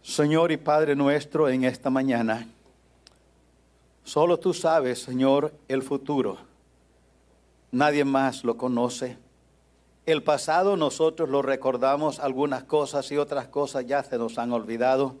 Señor 0.00 0.52
y 0.52 0.56
Padre 0.56 0.96
nuestro, 0.96 1.50
en 1.50 1.64
esta 1.64 1.90
mañana, 1.90 2.48
solo 4.04 4.38
tú 4.38 4.54
sabes, 4.54 5.02
Señor, 5.02 5.52
el 5.68 5.82
futuro. 5.82 6.38
Nadie 7.72 8.06
más 8.06 8.42
lo 8.42 8.56
conoce. 8.56 9.18
El 10.06 10.22
pasado 10.22 10.78
nosotros 10.78 11.28
lo 11.28 11.42
recordamos, 11.42 12.20
algunas 12.20 12.64
cosas 12.64 13.12
y 13.12 13.18
otras 13.18 13.48
cosas 13.48 13.84
ya 13.86 14.02
se 14.02 14.16
nos 14.16 14.38
han 14.38 14.50
olvidado. 14.50 15.16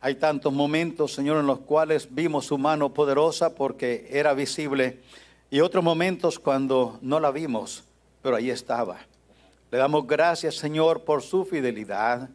Hay 0.00 0.14
tantos 0.14 0.52
momentos, 0.52 1.12
Señor, 1.12 1.38
en 1.40 1.48
los 1.48 1.58
cuales 1.58 2.14
vimos 2.14 2.46
su 2.46 2.58
mano 2.58 2.94
poderosa 2.94 3.56
porque 3.56 4.06
era 4.08 4.34
visible 4.34 5.00
y 5.52 5.60
otros 5.60 5.84
momentos 5.84 6.38
cuando 6.38 6.98
no 7.02 7.20
la 7.20 7.30
vimos, 7.30 7.84
pero 8.22 8.36
ahí 8.36 8.48
estaba. 8.48 9.00
Le 9.70 9.76
damos 9.76 10.06
gracias, 10.06 10.54
Señor, 10.54 11.02
por 11.04 11.20
su 11.20 11.44
fidelidad, 11.44 12.30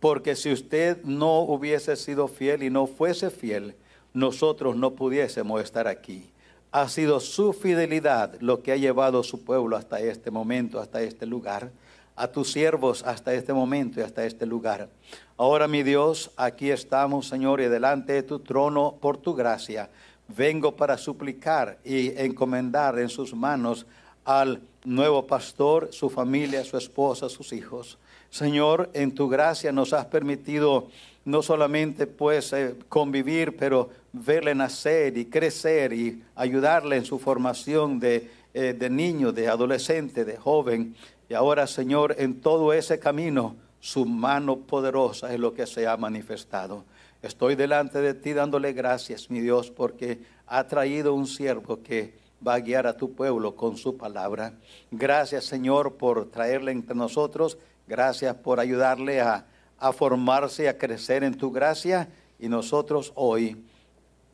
porque 0.00 0.36
si 0.36 0.52
usted 0.52 1.02
no 1.02 1.40
hubiese 1.40 1.96
sido 1.96 2.28
fiel 2.28 2.62
y 2.62 2.68
no 2.68 2.86
fuese 2.86 3.30
fiel, 3.30 3.74
nosotros 4.12 4.76
no 4.76 4.90
pudiésemos 4.90 5.62
estar 5.62 5.88
aquí. 5.88 6.30
Ha 6.70 6.90
sido 6.90 7.20
su 7.20 7.54
fidelidad 7.54 8.38
lo 8.40 8.62
que 8.62 8.72
ha 8.72 8.76
llevado 8.76 9.20
a 9.20 9.24
su 9.24 9.42
pueblo 9.42 9.74
hasta 9.74 10.00
este 10.00 10.30
momento, 10.30 10.78
hasta 10.78 11.00
este 11.00 11.24
lugar 11.24 11.70
a 12.18 12.26
tus 12.26 12.52
siervos 12.52 13.04
hasta 13.04 13.32
este 13.32 13.52
momento 13.52 14.00
y 14.00 14.02
hasta 14.02 14.24
este 14.24 14.44
lugar. 14.44 14.88
Ahora, 15.36 15.68
mi 15.68 15.84
Dios, 15.84 16.32
aquí 16.36 16.70
estamos, 16.70 17.28
Señor, 17.28 17.60
y 17.60 17.68
delante 17.68 18.12
de 18.12 18.22
tu 18.24 18.40
trono 18.40 18.96
por 19.00 19.16
tu 19.16 19.34
gracia. 19.34 19.88
Vengo 20.28 20.76
para 20.76 20.98
suplicar 20.98 21.78
y 21.84 22.08
encomendar 22.20 22.98
en 22.98 23.08
sus 23.08 23.34
manos 23.34 23.86
al 24.24 24.60
nuevo 24.84 25.26
pastor, 25.26 25.88
su 25.90 26.10
familia, 26.10 26.64
su 26.64 26.76
esposa, 26.76 27.28
sus 27.28 27.52
hijos. 27.52 27.98
Señor, 28.30 28.90
en 28.92 29.12
tu 29.14 29.28
gracia 29.28 29.72
nos 29.72 29.92
has 29.94 30.04
permitido 30.06 30.88
no 31.24 31.42
solamente 31.42 32.06
pues 32.06 32.52
eh, 32.52 32.74
convivir, 32.88 33.56
pero 33.56 33.90
verle 34.12 34.54
nacer 34.54 35.16
y 35.16 35.26
crecer 35.26 35.92
y 35.92 36.22
ayudarle 36.34 36.96
en 36.96 37.04
su 37.04 37.18
formación 37.18 37.98
de, 37.98 38.30
eh, 38.54 38.74
de 38.78 38.90
niño, 38.90 39.32
de 39.32 39.48
adolescente, 39.48 40.24
de 40.24 40.36
joven. 40.36 40.94
Y 41.28 41.34
ahora, 41.34 41.66
Señor, 41.66 42.16
en 42.18 42.40
todo 42.40 42.72
ese 42.72 42.98
camino, 42.98 43.56
su 43.80 44.04
mano 44.04 44.56
poderosa 44.58 45.32
es 45.32 45.40
lo 45.40 45.54
que 45.54 45.66
se 45.66 45.86
ha 45.86 45.96
manifestado. 45.96 46.84
Estoy 47.20 47.56
delante 47.56 48.00
de 48.00 48.14
ti 48.14 48.32
dándole 48.32 48.72
gracias, 48.72 49.28
mi 49.28 49.40
Dios, 49.40 49.72
porque 49.72 50.20
ha 50.46 50.66
traído 50.68 51.14
un 51.14 51.26
siervo 51.26 51.82
que 51.82 52.14
va 52.46 52.54
a 52.54 52.60
guiar 52.60 52.86
a 52.86 52.96
tu 52.96 53.12
pueblo 53.12 53.56
con 53.56 53.76
su 53.76 53.96
palabra. 53.96 54.54
Gracias, 54.92 55.44
Señor, 55.44 55.96
por 55.96 56.30
traerle 56.30 56.70
entre 56.70 56.94
nosotros. 56.94 57.58
Gracias 57.88 58.36
por 58.36 58.60
ayudarle 58.60 59.20
a, 59.20 59.46
a 59.78 59.92
formarse, 59.92 60.68
a 60.68 60.78
crecer 60.78 61.24
en 61.24 61.34
tu 61.34 61.50
gracia. 61.50 62.08
Y 62.38 62.48
nosotros 62.48 63.12
hoy, 63.16 63.64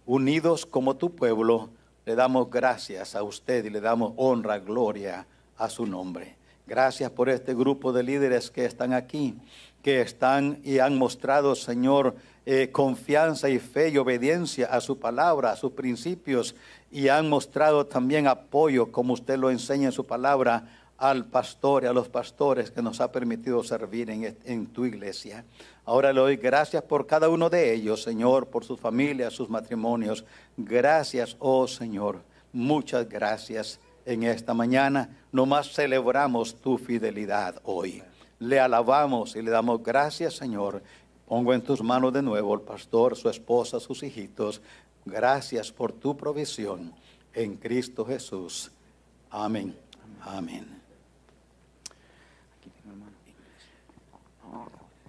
unidos 0.05 0.66
como 0.66 0.97
tu 0.97 1.14
pueblo, 1.14 1.70
le 2.05 2.14
damos 2.14 2.51
gracias 2.51 3.14
a 3.14 3.23
usted 3.23 3.64
y 3.64 3.70
le 3.70 3.81
damos 3.81 4.12
honra, 4.16 4.59
gloria 4.59 5.27
a 5.57 5.70
su 5.70 5.87
nombre. 5.87 6.37
Gracias 6.66 7.11
por 7.11 7.31
este 7.31 7.55
grupo 7.55 7.94
de 7.94 8.03
líderes 8.03 8.51
que 8.51 8.66
están 8.66 8.92
aquí, 8.92 9.35
que 9.83 10.03
están 10.03 10.61
y 10.64 10.79
han 10.79 10.99
mostrado, 10.99 11.55
Señor, 11.55 12.14
eh, 12.46 12.70
confianza 12.70 13.48
y 13.48 13.59
fe 13.59 13.88
y 13.88 13.98
obediencia 13.98 14.66
a 14.66 14.80
su 14.80 14.98
palabra, 14.98 15.52
a 15.52 15.57
sus 15.57 15.72
principios, 15.72 16.54
y 16.90 17.09
han 17.09 17.28
mostrado 17.28 17.87
también 17.87 18.26
apoyo, 18.26 18.92
como 18.92 19.14
usted 19.14 19.38
lo 19.38 19.50
enseña 19.50 19.87
en 19.87 19.92
su 19.92 20.04
palabra, 20.04 20.68
al 20.98 21.24
pastor 21.26 21.85
y 21.85 21.87
a 21.87 21.92
los 21.92 22.09
pastores 22.09 22.70
que 22.70 22.83
nos 22.83 23.00
ha 23.00 23.11
permitido 23.11 23.62
servir 23.64 24.11
en, 24.11 24.66
tu 24.66 24.85
iglesia. 24.85 25.44
Ahora 25.85 26.12
le 26.12 26.20
doy 26.20 26.37
gracias 26.37 26.83
por 26.83 27.07
cada 27.07 27.28
uno 27.28 27.50
de 27.50 27.74
ellos, 27.74 28.02
Señor, 28.02 28.46
por 28.46 28.64
sus 28.64 28.78
familias, 28.78 29.33
sus 29.33 29.50
matrimonios. 29.50 30.24
Gracias, 30.57 31.37
oh 31.40 31.66
Señor. 31.66 32.22
Muchas 32.52 33.09
gracias 33.09 33.80
en 34.07 34.22
esta 34.22 34.54
mañana. 34.54 35.09
Nomás 35.33 35.72
celebramos 35.72 36.54
tu 36.54 36.78
fidelidad 36.78 37.61
hoy. 37.64 38.02
Le 38.38 38.61
alabamos 38.61 39.37
y 39.37 39.42
le 39.42 39.50
damos 39.50 39.83
gracias, 39.83 40.35
Señor. 40.35 40.83
Pongo 41.28 41.54
en 41.54 41.62
tus 41.62 41.82
manos 41.82 42.12
de 42.12 42.22
nuevo 42.22 42.54
el 42.54 42.60
pastor, 42.60 43.16
su 43.16 43.28
esposa, 43.28 43.80
sus 43.80 44.02
hijitos. 44.02 44.60
Gracias 45.04 45.72
por 45.72 45.92
tu 45.92 46.16
provisión 46.16 46.92
en 47.32 47.56
Cristo 47.56 48.04
Jesús. 48.04 48.70
Amén. 49.30 49.74
Amén. 50.22 50.66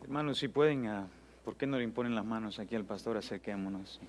Hermanos, 0.04 0.38
si 0.38 0.48
pueden, 0.48 0.88
uh, 0.88 1.08
¿por 1.44 1.56
qué 1.56 1.66
no 1.66 1.78
le 1.78 1.84
imponen 1.84 2.14
las 2.14 2.26
manos 2.26 2.60
aquí 2.60 2.76
al 2.76 2.86
pastor? 2.86 3.18
Acerquémonos. 3.18 4.00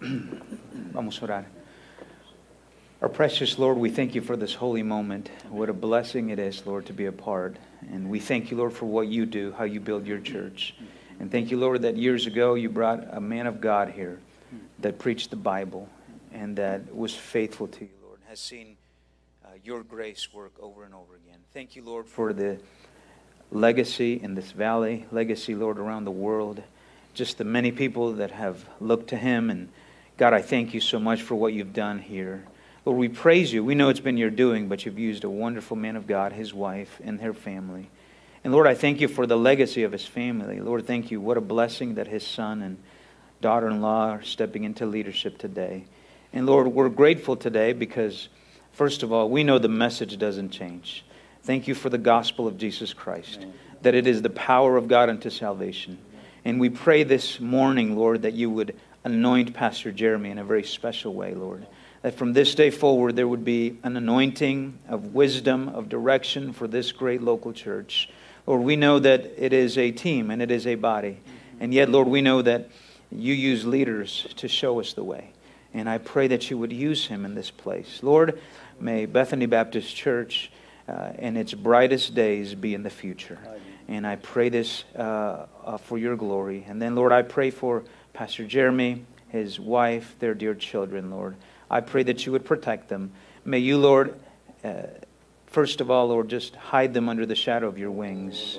Vamos 0.92 1.20
a 1.20 1.24
orar. 1.24 1.46
Our 3.02 3.10
precious 3.10 3.58
Lord, 3.58 3.78
we 3.78 3.90
thank 3.90 4.14
you 4.14 4.22
for 4.22 4.36
this 4.36 4.54
holy 4.54 4.82
moment. 4.82 5.30
What 5.50 5.68
a 5.68 5.72
blessing 5.72 6.30
it 6.30 6.38
is, 6.38 6.64
Lord, 6.66 6.86
to 6.86 6.92
be 6.92 7.06
a 7.06 7.12
part. 7.12 7.56
And 7.90 8.08
we 8.08 8.20
thank 8.20 8.50
you, 8.50 8.56
Lord, 8.56 8.72
for 8.72 8.86
what 8.86 9.08
you 9.08 9.26
do, 9.26 9.52
how 9.52 9.64
you 9.64 9.80
build 9.80 10.06
your 10.06 10.18
church. 10.18 10.74
And 11.20 11.30
thank 11.30 11.50
you, 11.50 11.56
Lord, 11.56 11.82
that 11.82 11.96
years 11.96 12.26
ago 12.26 12.54
you 12.54 12.68
brought 12.68 13.06
a 13.10 13.20
man 13.20 13.46
of 13.46 13.60
God 13.60 13.90
here 13.90 14.18
that 14.80 14.98
preached 14.98 15.30
the 15.30 15.36
Bible 15.36 15.88
and 16.32 16.56
that 16.56 16.94
was 16.94 17.14
faithful 17.14 17.68
to 17.68 17.84
you, 17.84 17.90
Lord, 18.04 18.18
and 18.20 18.28
has 18.28 18.40
seen 18.40 18.76
uh, 19.44 19.48
your 19.62 19.82
grace 19.82 20.32
work 20.32 20.52
over 20.60 20.84
and 20.84 20.94
over 20.94 21.14
again. 21.14 21.38
Thank 21.52 21.76
you, 21.76 21.82
Lord, 21.82 22.06
for 22.06 22.32
the 22.32 22.58
legacy 23.50 24.20
in 24.22 24.34
this 24.34 24.52
valley, 24.52 25.06
legacy, 25.12 25.54
Lord, 25.54 25.78
around 25.78 26.04
the 26.04 26.10
world, 26.10 26.62
just 27.14 27.38
the 27.38 27.44
many 27.44 27.70
people 27.70 28.12
that 28.14 28.30
have 28.30 28.64
looked 28.80 29.08
to 29.10 29.16
him. 29.16 29.50
And 29.50 29.68
God, 30.16 30.32
I 30.32 30.40
thank 30.40 30.72
you 30.72 30.80
so 30.80 30.98
much 30.98 31.22
for 31.22 31.34
what 31.34 31.52
you've 31.52 31.74
done 31.74 31.98
here. 31.98 32.44
Lord, 32.84 32.98
we 32.98 33.08
praise 33.08 33.52
you. 33.52 33.64
We 33.64 33.76
know 33.76 33.90
it's 33.90 34.00
been 34.00 34.16
your 34.16 34.30
doing, 34.30 34.68
but 34.68 34.84
you've 34.84 34.98
used 34.98 35.22
a 35.22 35.30
wonderful 35.30 35.76
man 35.76 35.94
of 35.94 36.08
God, 36.08 36.32
his 36.32 36.52
wife, 36.52 37.00
and 37.04 37.20
her 37.20 37.32
family. 37.32 37.88
And 38.42 38.52
Lord, 38.52 38.66
I 38.66 38.74
thank 38.74 39.00
you 39.00 39.06
for 39.06 39.24
the 39.24 39.36
legacy 39.36 39.84
of 39.84 39.92
his 39.92 40.04
family. 40.04 40.58
Lord, 40.58 40.84
thank 40.84 41.12
you. 41.12 41.20
What 41.20 41.36
a 41.36 41.40
blessing 41.40 41.94
that 41.94 42.08
his 42.08 42.26
son 42.26 42.60
and 42.60 42.78
daughter 43.40 43.68
in 43.68 43.80
law 43.80 44.10
are 44.10 44.22
stepping 44.22 44.64
into 44.64 44.84
leadership 44.84 45.38
today. 45.38 45.84
And 46.32 46.44
Lord, 46.44 46.66
we're 46.66 46.88
grateful 46.88 47.36
today 47.36 47.72
because, 47.72 48.28
first 48.72 49.04
of 49.04 49.12
all, 49.12 49.28
we 49.28 49.44
know 49.44 49.60
the 49.60 49.68
message 49.68 50.18
doesn't 50.18 50.50
change. 50.50 51.04
Thank 51.44 51.68
you 51.68 51.76
for 51.76 51.88
the 51.88 51.98
gospel 51.98 52.48
of 52.48 52.58
Jesus 52.58 52.92
Christ, 52.92 53.46
that 53.82 53.94
it 53.94 54.08
is 54.08 54.22
the 54.22 54.30
power 54.30 54.76
of 54.76 54.88
God 54.88 55.08
unto 55.08 55.30
salvation. 55.30 55.98
And 56.44 56.58
we 56.58 56.68
pray 56.68 57.04
this 57.04 57.38
morning, 57.38 57.96
Lord, 57.96 58.22
that 58.22 58.34
you 58.34 58.50
would 58.50 58.74
anoint 59.04 59.54
Pastor 59.54 59.92
Jeremy 59.92 60.30
in 60.30 60.38
a 60.38 60.44
very 60.44 60.64
special 60.64 61.14
way, 61.14 61.34
Lord. 61.34 61.64
That 62.02 62.14
from 62.14 62.32
this 62.32 62.54
day 62.54 62.70
forward, 62.70 63.16
there 63.16 63.28
would 63.28 63.44
be 63.44 63.78
an 63.82 63.96
anointing 63.96 64.78
of 64.88 65.14
wisdom, 65.14 65.68
of 65.68 65.88
direction 65.88 66.52
for 66.52 66.66
this 66.66 66.92
great 66.92 67.22
local 67.22 67.52
church. 67.52 68.08
Lord, 68.46 68.62
we 68.62 68.76
know 68.76 68.98
that 68.98 69.32
it 69.38 69.52
is 69.52 69.78
a 69.78 69.92
team 69.92 70.30
and 70.30 70.42
it 70.42 70.50
is 70.50 70.66
a 70.66 70.74
body. 70.74 71.18
And 71.60 71.72
yet, 71.72 71.88
Lord, 71.88 72.08
we 72.08 72.20
know 72.20 72.42
that 72.42 72.68
you 73.10 73.34
use 73.34 73.64
leaders 73.64 74.26
to 74.36 74.48
show 74.48 74.80
us 74.80 74.94
the 74.94 75.04
way. 75.04 75.30
And 75.74 75.88
I 75.88 75.98
pray 75.98 76.26
that 76.28 76.50
you 76.50 76.58
would 76.58 76.72
use 76.72 77.06
him 77.06 77.24
in 77.24 77.34
this 77.34 77.50
place. 77.50 78.00
Lord, 78.02 78.40
may 78.80 79.06
Bethany 79.06 79.46
Baptist 79.46 79.94
Church 79.94 80.50
uh, 80.88 81.12
in 81.18 81.36
its 81.36 81.54
brightest 81.54 82.14
days 82.14 82.54
be 82.54 82.74
in 82.74 82.82
the 82.82 82.90
future. 82.90 83.38
And 83.88 84.06
I 84.06 84.16
pray 84.16 84.48
this 84.48 84.84
uh, 84.96 85.46
uh, 85.64 85.76
for 85.78 85.98
your 85.98 86.16
glory. 86.16 86.64
And 86.68 86.80
then, 86.80 86.94
Lord, 86.94 87.12
I 87.12 87.22
pray 87.22 87.50
for 87.50 87.84
Pastor 88.12 88.44
Jeremy, 88.44 89.04
his 89.28 89.60
wife, 89.60 90.16
their 90.18 90.34
dear 90.34 90.54
children, 90.54 91.10
Lord. 91.10 91.36
I 91.72 91.80
pray 91.80 92.02
that 92.02 92.26
you 92.26 92.32
would 92.32 92.44
protect 92.44 92.90
them. 92.90 93.12
May 93.44 93.58
you, 93.58 93.78
Lord, 93.78 94.14
uh, 94.62 94.82
first 95.46 95.80
of 95.80 95.90
all, 95.90 96.08
Lord, 96.08 96.28
just 96.28 96.54
hide 96.54 96.92
them 96.92 97.08
under 97.08 97.24
the 97.24 97.34
shadow 97.34 97.66
of 97.66 97.78
your 97.78 97.90
wings. 97.90 98.58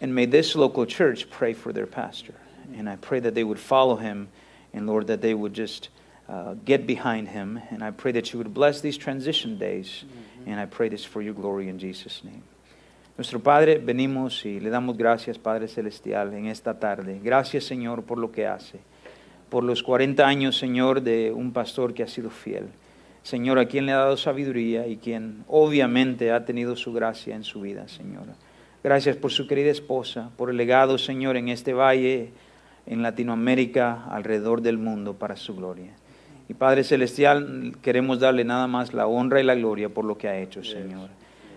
And 0.00 0.14
may 0.14 0.24
this 0.24 0.56
local 0.56 0.86
church 0.86 1.28
pray 1.28 1.52
for 1.52 1.72
their 1.72 1.86
pastor. 1.86 2.34
And 2.74 2.88
I 2.88 2.96
pray 2.96 3.20
that 3.20 3.34
they 3.34 3.44
would 3.44 3.60
follow 3.60 3.96
him, 3.96 4.28
and 4.72 4.86
Lord, 4.86 5.08
that 5.08 5.20
they 5.20 5.34
would 5.34 5.52
just 5.52 5.90
uh, 6.28 6.54
get 6.64 6.86
behind 6.86 7.28
him. 7.28 7.60
And 7.70 7.84
I 7.84 7.90
pray 7.90 8.12
that 8.12 8.32
you 8.32 8.38
would 8.38 8.54
bless 8.54 8.80
these 8.80 8.96
transition 8.96 9.58
days. 9.58 10.04
And 10.46 10.58
I 10.58 10.66
pray 10.66 10.88
this 10.88 11.04
for 11.04 11.20
your 11.20 11.34
glory 11.34 11.68
in 11.68 11.78
Jesus' 11.78 12.24
name. 12.24 12.42
Nuestro 13.18 13.40
Padre, 13.40 13.78
venimos 13.78 14.44
y 14.44 14.60
le 14.60 14.70
damos 14.70 14.96
gracias, 14.96 15.36
Padre 15.36 15.66
Celestial, 15.66 16.32
en 16.34 16.46
esta 16.46 16.72
tarde. 16.72 17.20
Gracias, 17.22 17.64
Señor, 17.64 18.04
por 18.04 18.16
lo 18.16 18.30
que 18.30 18.46
hace. 18.46 18.78
Por 19.50 19.64
los 19.64 19.82
40 19.82 20.26
años, 20.26 20.58
Señor, 20.58 21.02
de 21.02 21.32
un 21.32 21.52
pastor 21.52 21.94
que 21.94 22.02
ha 22.02 22.08
sido 22.08 22.30
fiel. 22.30 22.66
Señor, 23.22 23.58
a 23.58 23.66
quien 23.66 23.86
le 23.86 23.92
ha 23.92 23.98
dado 23.98 24.16
sabiduría 24.16 24.86
y 24.86 24.96
quien 24.96 25.44
obviamente 25.48 26.32
ha 26.32 26.44
tenido 26.44 26.76
su 26.76 26.92
gracia 26.92 27.34
en 27.34 27.44
su 27.44 27.60
vida, 27.60 27.88
Señor. 27.88 28.24
Gracias 28.82 29.16
por 29.16 29.32
su 29.32 29.46
querida 29.46 29.70
esposa, 29.70 30.30
por 30.36 30.50
el 30.50 30.56
legado, 30.56 30.98
Señor, 30.98 31.36
en 31.36 31.48
este 31.48 31.74
valle, 31.74 32.30
en 32.86 33.02
Latinoamérica, 33.02 34.04
alrededor 34.10 34.62
del 34.62 34.78
mundo, 34.78 35.14
para 35.14 35.36
su 35.36 35.54
gloria. 35.56 35.90
Y 36.48 36.54
Padre 36.54 36.84
Celestial, 36.84 37.76
queremos 37.82 38.20
darle 38.20 38.44
nada 38.44 38.66
más 38.66 38.94
la 38.94 39.06
honra 39.06 39.40
y 39.40 39.44
la 39.44 39.54
gloria 39.54 39.90
por 39.90 40.04
lo 40.04 40.16
que 40.16 40.28
ha 40.28 40.38
hecho, 40.38 40.64
Señor. 40.64 41.10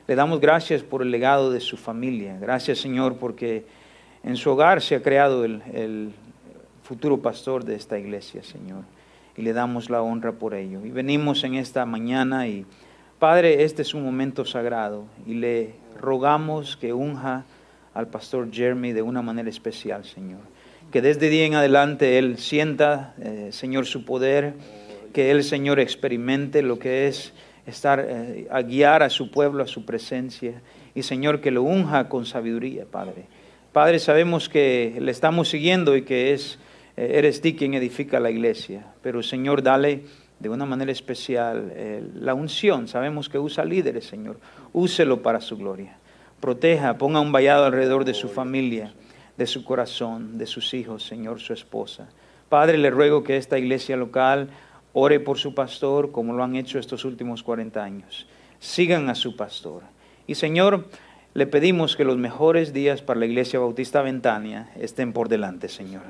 Le 0.07 0.15
damos 0.15 0.41
gracias 0.41 0.83
por 0.83 1.01
el 1.01 1.11
legado 1.11 1.51
de 1.51 1.61
su 1.61 1.77
familia. 1.77 2.37
Gracias, 2.41 2.79
Señor, 2.79 3.15
porque 3.15 3.63
en 4.23 4.35
su 4.35 4.49
hogar 4.49 4.81
se 4.81 4.95
ha 4.95 5.01
creado 5.01 5.45
el, 5.45 5.61
el 5.73 6.11
futuro 6.91 7.21
pastor 7.21 7.63
de 7.63 7.75
esta 7.75 7.97
iglesia, 7.97 8.43
Señor. 8.43 8.83
Y 9.37 9.43
le 9.43 9.53
damos 9.53 9.89
la 9.89 10.01
honra 10.01 10.33
por 10.33 10.53
ello. 10.53 10.85
Y 10.85 10.89
venimos 10.89 11.45
en 11.45 11.55
esta 11.55 11.85
mañana 11.85 12.49
y, 12.49 12.65
Padre, 13.17 13.63
este 13.63 13.81
es 13.81 13.93
un 13.93 14.03
momento 14.03 14.43
sagrado 14.43 15.05
y 15.25 15.35
le 15.35 15.75
rogamos 15.97 16.75
que 16.75 16.91
unja 16.91 17.45
al 17.93 18.07
pastor 18.07 18.51
Jeremy 18.51 18.91
de 18.91 19.03
una 19.03 19.21
manera 19.21 19.49
especial, 19.49 20.03
Señor. 20.03 20.41
Que 20.91 21.01
desde 21.01 21.29
día 21.29 21.45
en 21.45 21.53
adelante 21.53 22.17
él 22.17 22.37
sienta, 22.37 23.13
eh, 23.21 23.51
Señor, 23.53 23.85
su 23.85 24.03
poder, 24.03 24.55
que 25.13 25.31
él, 25.31 25.45
Señor, 25.45 25.79
experimente 25.79 26.61
lo 26.61 26.77
que 26.77 27.07
es 27.07 27.31
estar 27.65 28.05
eh, 28.05 28.49
a 28.51 28.63
guiar 28.63 29.01
a 29.01 29.09
su 29.09 29.31
pueblo 29.31 29.63
a 29.63 29.67
su 29.67 29.85
presencia 29.85 30.61
y 30.93 31.03
Señor 31.03 31.39
que 31.39 31.51
lo 31.51 31.63
unja 31.63 32.09
con 32.09 32.25
sabiduría, 32.25 32.83
Padre. 32.83 33.27
Padre, 33.71 33.97
sabemos 33.99 34.49
que 34.49 34.97
le 34.99 35.11
estamos 35.11 35.47
siguiendo 35.47 35.95
y 35.95 36.01
que 36.01 36.33
es 36.33 36.59
eres 36.95 37.41
tú 37.41 37.49
quien 37.57 37.73
edifica 37.73 38.19
la 38.19 38.31
iglesia, 38.31 38.85
pero 39.01 39.23
Señor, 39.23 39.63
dale 39.63 40.03
de 40.39 40.49
una 40.49 40.65
manera 40.65 40.91
especial 40.91 41.71
eh, 41.75 42.03
la 42.15 42.33
unción. 42.33 42.87
Sabemos 42.87 43.29
que 43.29 43.37
usa 43.37 43.63
líderes, 43.63 44.05
Señor. 44.05 44.39
Úselo 44.73 45.21
para 45.21 45.39
su 45.39 45.57
gloria. 45.57 45.97
Proteja, 46.39 46.97
ponga 46.97 47.19
un 47.19 47.31
vallado 47.31 47.65
alrededor 47.65 48.05
de 48.05 48.15
su 48.15 48.27
familia, 48.27 48.93
de 49.37 49.45
su 49.45 49.63
corazón, 49.63 50.39
de 50.39 50.47
sus 50.47 50.73
hijos, 50.73 51.03
Señor, 51.03 51.39
su 51.39 51.53
esposa. 51.53 52.09
Padre, 52.49 52.79
le 52.79 52.89
ruego 52.89 53.23
que 53.23 53.37
esta 53.37 53.59
iglesia 53.59 53.95
local 53.95 54.49
ore 54.93 55.19
por 55.19 55.37
su 55.37 55.53
pastor 55.53 56.11
como 56.11 56.33
lo 56.33 56.43
han 56.43 56.55
hecho 56.55 56.79
estos 56.79 57.05
últimos 57.05 57.43
40 57.43 57.83
años. 57.83 58.27
Sigan 58.59 59.09
a 59.09 59.15
su 59.15 59.35
pastor. 59.35 59.83
Y 60.25 60.35
Señor, 60.35 60.87
le 61.33 61.47
pedimos 61.47 61.95
que 61.95 62.03
los 62.03 62.17
mejores 62.17 62.73
días 62.73 63.01
para 63.01 63.19
la 63.19 63.25
Iglesia 63.25 63.59
Bautista 63.59 64.01
Ventania 64.01 64.71
estén 64.79 65.13
por 65.13 65.29
delante, 65.29 65.69
Señor. 65.69 66.01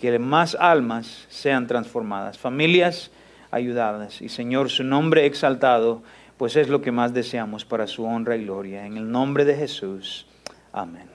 Que 0.00 0.18
más 0.18 0.54
almas 0.54 1.26
sean 1.28 1.66
transformadas, 1.66 2.38
familias 2.38 3.10
ayudadas. 3.50 4.20
Y 4.20 4.28
Señor, 4.28 4.70
su 4.70 4.84
nombre 4.84 5.26
exaltado, 5.26 6.02
pues 6.36 6.56
es 6.56 6.68
lo 6.68 6.82
que 6.82 6.92
más 6.92 7.14
deseamos 7.14 7.64
para 7.64 7.86
su 7.86 8.04
honra 8.04 8.36
y 8.36 8.44
gloria. 8.44 8.86
En 8.86 8.96
el 8.96 9.10
nombre 9.10 9.44
de 9.44 9.56
Jesús. 9.56 10.26
Amén. 10.72 11.08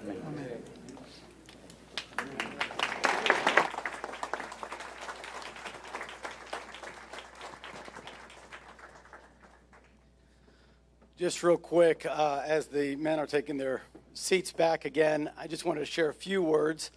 Just 11.22 11.44
real 11.44 11.58
quick, 11.58 12.08
uh, 12.10 12.42
as 12.44 12.66
the 12.66 12.96
men 12.96 13.20
are 13.20 13.28
taking 13.28 13.56
their 13.56 13.84
seats 14.16 14.52
back 14.52 14.86
again, 14.86 15.30
I 15.38 15.46
just 15.46 15.66
wanted 15.66 15.82
to 15.82 15.86
share 15.86 16.10
a 16.10 16.14
few 16.16 16.42
words. 16.42 16.90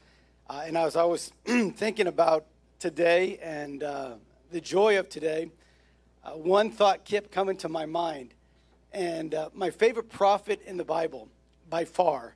Uh, 0.48 0.64
and 0.66 0.76
as 0.76 0.94
I 0.94 1.04
was 1.04 1.32
always 1.46 1.72
thinking 1.76 2.06
about 2.06 2.44
today 2.78 3.38
and 3.38 3.82
uh, 3.82 4.10
the 4.50 4.60
joy 4.60 4.98
of 4.98 5.08
today, 5.08 5.50
uh, 6.22 6.32
one 6.32 6.70
thought 6.70 7.06
kept 7.06 7.32
coming 7.32 7.56
to 7.58 7.68
my 7.70 7.86
mind. 7.86 8.34
And 8.92 9.34
uh, 9.34 9.48
my 9.54 9.70
favorite 9.70 10.10
prophet 10.10 10.60
in 10.66 10.76
the 10.76 10.84
Bible, 10.84 11.28
by 11.70 11.86
far, 11.86 12.34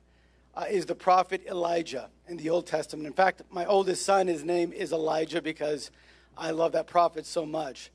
uh, 0.55 0.65
is 0.67 0.87
the 0.87 0.95
prophet 0.95 1.43
Elijah 1.47 2.09
in 2.27 2.37
the 2.37 2.49
Old 2.49 2.65
Testament. 2.65 3.05
In 3.05 3.13
fact, 3.13 3.43
my 3.51 3.65
oldest 3.67 4.03
son, 4.03 4.25
his 4.25 4.43
name 4.43 4.73
is 4.73 4.91
Elijah 4.91 5.41
because 5.41 5.91
I 6.35 6.49
love 6.49 6.71
that 6.71 6.87
prophet 6.87 7.27
so 7.27 7.45
much. 7.45 7.91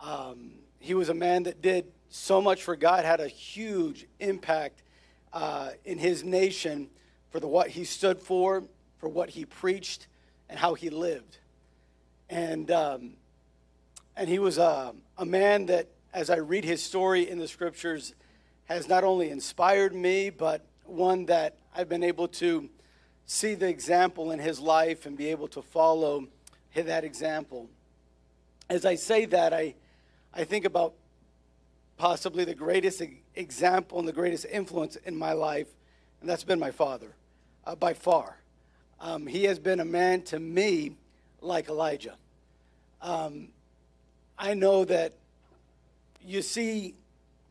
Um, 0.00 0.52
he 0.78 0.94
was 0.94 1.08
a 1.08 1.14
man 1.14 1.42
that 1.42 1.60
did 1.60 1.86
so 2.08 2.40
much 2.40 2.62
for 2.62 2.76
God, 2.76 3.04
had 3.04 3.18
a 3.18 3.26
huge 3.26 4.06
impact 4.20 4.84
uh, 5.32 5.70
in 5.84 5.98
his 5.98 6.22
nation 6.22 6.88
for 7.30 7.40
the, 7.40 7.48
what 7.48 7.70
he 7.70 7.84
stood 7.84 8.20
for, 8.20 8.62
for 8.98 9.08
what 9.08 9.30
he 9.30 9.44
preached, 9.44 10.06
and 10.48 10.58
how 10.58 10.74
he 10.74 10.90
lived. 10.90 11.38
And, 12.30 12.70
um, 12.70 13.12
and 14.16 14.28
he 14.28 14.38
was 14.38 14.58
a, 14.58 14.94
a 15.18 15.24
man 15.24 15.66
that, 15.66 15.88
as 16.14 16.30
I 16.30 16.36
read 16.36 16.64
his 16.64 16.82
story 16.82 17.28
in 17.28 17.38
the 17.38 17.48
scriptures, 17.48 18.14
has 18.64 18.88
not 18.88 19.04
only 19.04 19.30
inspired 19.30 19.94
me, 19.94 20.30
but 20.30 20.64
one 20.84 21.26
that 21.26 21.56
I've 21.74 21.88
been 21.88 22.02
able 22.02 22.28
to 22.28 22.68
see 23.26 23.54
the 23.54 23.68
example 23.68 24.30
in 24.30 24.38
his 24.38 24.60
life 24.60 25.06
and 25.06 25.16
be 25.16 25.28
able 25.28 25.48
to 25.48 25.62
follow 25.62 26.28
that 26.74 27.04
example. 27.04 27.68
As 28.68 28.84
I 28.84 28.94
say 28.94 29.24
that, 29.26 29.52
I, 29.52 29.74
I 30.34 30.44
think 30.44 30.64
about 30.64 30.94
possibly 31.96 32.44
the 32.44 32.54
greatest 32.54 33.02
example 33.34 33.98
and 33.98 34.06
the 34.06 34.12
greatest 34.12 34.46
influence 34.50 34.96
in 34.96 35.16
my 35.16 35.32
life, 35.32 35.68
and 36.20 36.28
that's 36.28 36.44
been 36.44 36.58
my 36.58 36.70
father, 36.70 37.14
uh, 37.66 37.74
by 37.74 37.94
far. 37.94 38.36
Um, 39.00 39.26
he 39.26 39.44
has 39.44 39.58
been 39.58 39.80
a 39.80 39.84
man 39.84 40.22
to 40.22 40.38
me 40.38 40.92
like 41.40 41.68
Elijah. 41.68 42.14
Um, 43.02 43.48
I 44.38 44.54
know 44.54 44.84
that 44.84 45.12
you 46.24 46.42
see, 46.42 46.94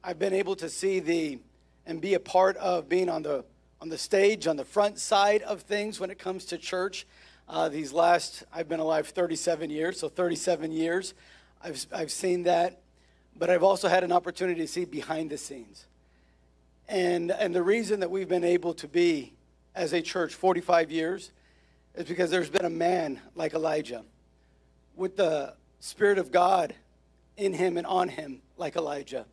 I've 0.03 0.19
been 0.19 0.33
able 0.33 0.55
to 0.57 0.69
see 0.69 0.99
the 0.99 1.39
and 1.87 2.01
be 2.01 2.15
a 2.15 2.19
part 2.19 2.57
of 2.57 2.89
being 2.89 3.09
on 3.09 3.23
the 3.23 3.45
on 3.81 3.89
the 3.89 3.97
stage, 3.97 4.47
on 4.47 4.55
the 4.55 4.65
front 4.65 4.97
side 4.97 5.41
of 5.43 5.61
things 5.61 5.99
when 5.99 6.09
it 6.09 6.17
comes 6.17 6.45
to 6.45 6.57
church. 6.57 7.05
Uh, 7.47 7.69
these 7.69 7.93
last, 7.93 8.43
I've 8.51 8.67
been 8.67 8.79
alive 8.79 9.07
37 9.07 9.69
years, 9.69 9.99
so 9.99 10.09
37 10.09 10.71
years, 10.71 11.13
I've 11.63 11.85
I've 11.93 12.11
seen 12.11 12.43
that, 12.43 12.81
but 13.37 13.49
I've 13.49 13.63
also 13.63 13.87
had 13.87 14.03
an 14.03 14.11
opportunity 14.11 14.61
to 14.61 14.67
see 14.67 14.85
behind 14.85 15.29
the 15.29 15.37
scenes. 15.37 15.85
And 16.87 17.31
and 17.31 17.53
the 17.53 17.63
reason 17.63 17.99
that 17.99 18.09
we've 18.09 18.29
been 18.29 18.43
able 18.43 18.73
to 18.75 18.87
be 18.87 19.33
as 19.75 19.93
a 19.93 20.01
church 20.01 20.33
45 20.33 20.89
years 20.91 21.31
is 21.95 22.05
because 22.05 22.31
there's 22.31 22.49
been 22.49 22.65
a 22.65 22.69
man 22.69 23.19
like 23.35 23.53
Elijah 23.53 24.03
with 24.95 25.17
the 25.17 25.53
Spirit 25.79 26.17
of 26.17 26.31
God 26.31 26.73
in 27.37 27.53
him 27.53 27.77
and 27.77 27.85
on 27.85 28.07
him, 28.09 28.41
like 28.57 28.75
Elijah. 28.75 29.25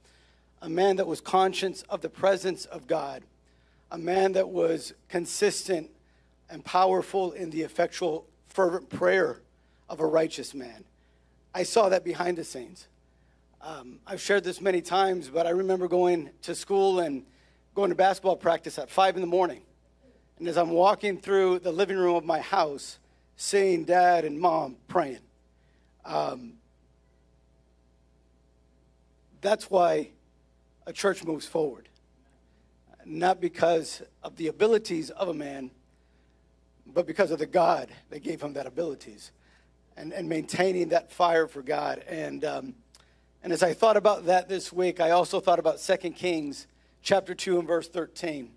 A 0.61 0.69
man 0.69 0.97
that 0.97 1.07
was 1.07 1.21
conscious 1.21 1.83
of 1.83 2.01
the 2.01 2.09
presence 2.09 2.65
of 2.67 2.87
God. 2.87 3.23
A 3.91 3.99
man 3.99 4.33
that 4.33 4.49
was 4.49 4.93
consistent 5.09 5.91
and 6.51 6.65
powerful 6.65 7.33
in 7.33 7.51
the 7.51 7.63
effectual, 7.63 8.27
fervent 8.49 8.91
prayer 8.91 9.41
of 9.89 10.01
a 10.01 10.07
righteous 10.07 10.55
man. 10.55 10.85
I 11.55 11.63
saw 11.63 11.89
that 11.89 12.05
behind 12.05 12.39
the 12.39 12.45
scenes. 12.45 12.89
Um, 13.61 14.01
I've 14.07 14.21
shared 14.21 14.43
this 14.43 14.61
many 14.61 14.83
times, 14.83 15.29
but 15.29 15.47
I 15.47 15.51
remember 15.51 15.87
going 15.87 16.31
to 16.43 16.55
school 16.55 16.99
and 17.01 17.25
going 17.75 17.91
to 17.91 17.95
basketball 17.95 18.37
practice 18.37 18.79
at 18.79 18.91
5 18.91 19.17
in 19.17 19.21
the 19.21 19.27
morning. 19.27 19.63
And 20.43 20.49
as 20.49 20.59
I'm 20.59 20.71
walking 20.71 21.19
through 21.19 21.61
the 21.61 21.71
living 21.71 21.97
room 21.97 22.17
of 22.17 22.25
my 22.25 22.41
house, 22.41 22.99
seeing 23.37 23.85
dad 23.85 24.25
and 24.25 24.41
mom 24.41 24.75
praying. 24.89 25.21
Um, 26.05 26.55
that's 29.41 29.71
why 29.71 30.09
a 30.85 30.93
church 30.93 31.23
moves 31.23 31.47
forward. 31.47 31.89
Not 33.05 33.41
because 33.41 34.03
of 34.25 34.35
the 34.35 34.49
abilities 34.49 35.11
of 35.11 35.29
a 35.29 35.33
man, 35.33 35.71
but 36.93 37.07
because 37.07 37.31
of 37.31 37.39
the 37.39 37.47
God 37.47 37.89
that 38.11 38.25
gave 38.25 38.43
him 38.43 38.55
that 38.55 38.67
abilities 38.67 39.31
and, 39.97 40.13
and 40.13 40.29
maintaining 40.29 40.89
that 40.89 41.13
fire 41.13 41.47
for 41.47 41.63
God. 41.63 42.03
And, 42.09 42.45
um, 42.45 42.75
and 43.45 43.53
as 43.53 43.63
I 43.63 43.75
thought 43.75 43.97
about 43.97 44.27
that 44.27 44.49
this 44.49 44.73
week, 44.73 44.99
I 44.99 45.13
also 45.13 45.39
thought 45.39 45.61
about 45.61 45.79
2 45.79 46.11
Kings 46.11 46.67
chapter 47.01 47.33
2 47.33 47.61
and 47.61 47.69
verse 47.69 47.87
13. 47.87 48.51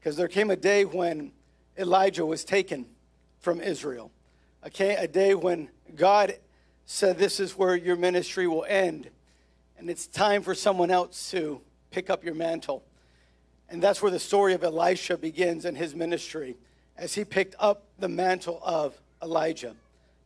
Because 0.00 0.16
there 0.16 0.28
came 0.28 0.50
a 0.50 0.56
day 0.56 0.84
when 0.84 1.30
Elijah 1.78 2.26
was 2.26 2.44
taken 2.44 2.86
from 3.38 3.60
Israel. 3.60 4.10
Okay, 4.66 4.96
a 4.96 5.06
day 5.06 5.34
when 5.34 5.70
God 5.94 6.34
said, 6.86 7.18
This 7.18 7.38
is 7.38 7.56
where 7.56 7.76
your 7.76 7.96
ministry 7.96 8.46
will 8.46 8.64
end 8.68 9.10
and 9.80 9.88
it's 9.88 10.06
time 10.06 10.42
for 10.42 10.54
someone 10.54 10.90
else 10.90 11.30
to 11.30 11.62
pick 11.90 12.10
up 12.10 12.22
your 12.22 12.34
mantle. 12.34 12.84
And 13.70 13.82
that's 13.82 14.02
where 14.02 14.10
the 14.10 14.18
story 14.18 14.52
of 14.52 14.62
Elisha 14.62 15.16
begins 15.16 15.64
in 15.64 15.74
his 15.74 15.94
ministry 15.94 16.58
as 16.98 17.14
he 17.14 17.24
picked 17.24 17.54
up 17.58 17.84
the 17.98 18.08
mantle 18.08 18.60
of 18.62 19.00
Elijah, 19.22 19.74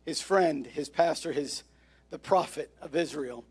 his 0.04 0.20
friend, 0.20 0.66
his 0.66 0.88
pastor, 0.88 1.30
his 1.30 1.62
the 2.10 2.18
prophet 2.18 2.70
of 2.82 2.96
Israel. 2.96 3.44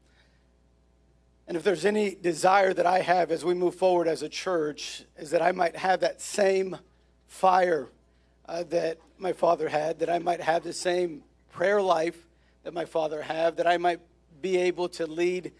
And 1.47 1.57
if 1.57 1.63
there's 1.63 1.85
any 1.85 2.15
desire 2.15 2.73
that 2.73 2.85
I 2.85 2.99
have 2.99 3.31
as 3.31 3.43
we 3.43 3.53
move 3.53 3.75
forward 3.75 4.07
as 4.07 4.21
a 4.21 4.29
church, 4.29 5.03
is 5.17 5.31
that 5.31 5.41
I 5.41 5.51
might 5.51 5.75
have 5.75 5.99
that 5.99 6.21
same 6.21 6.77
fire 7.27 7.89
uh, 8.45 8.63
that 8.69 8.99
my 9.17 9.33
father 9.33 9.67
had, 9.69 9.99
that 9.99 10.09
I 10.09 10.19
might 10.19 10.41
have 10.41 10.63
the 10.63 10.73
same 10.73 11.23
prayer 11.51 11.81
life 11.81 12.17
that 12.63 12.73
my 12.73 12.85
father 12.85 13.21
had, 13.21 13.57
that 13.57 13.67
I 13.67 13.77
might 13.77 13.99
be 14.41 14.57
able 14.57 14.87
to 14.89 15.05
lead 15.05 15.51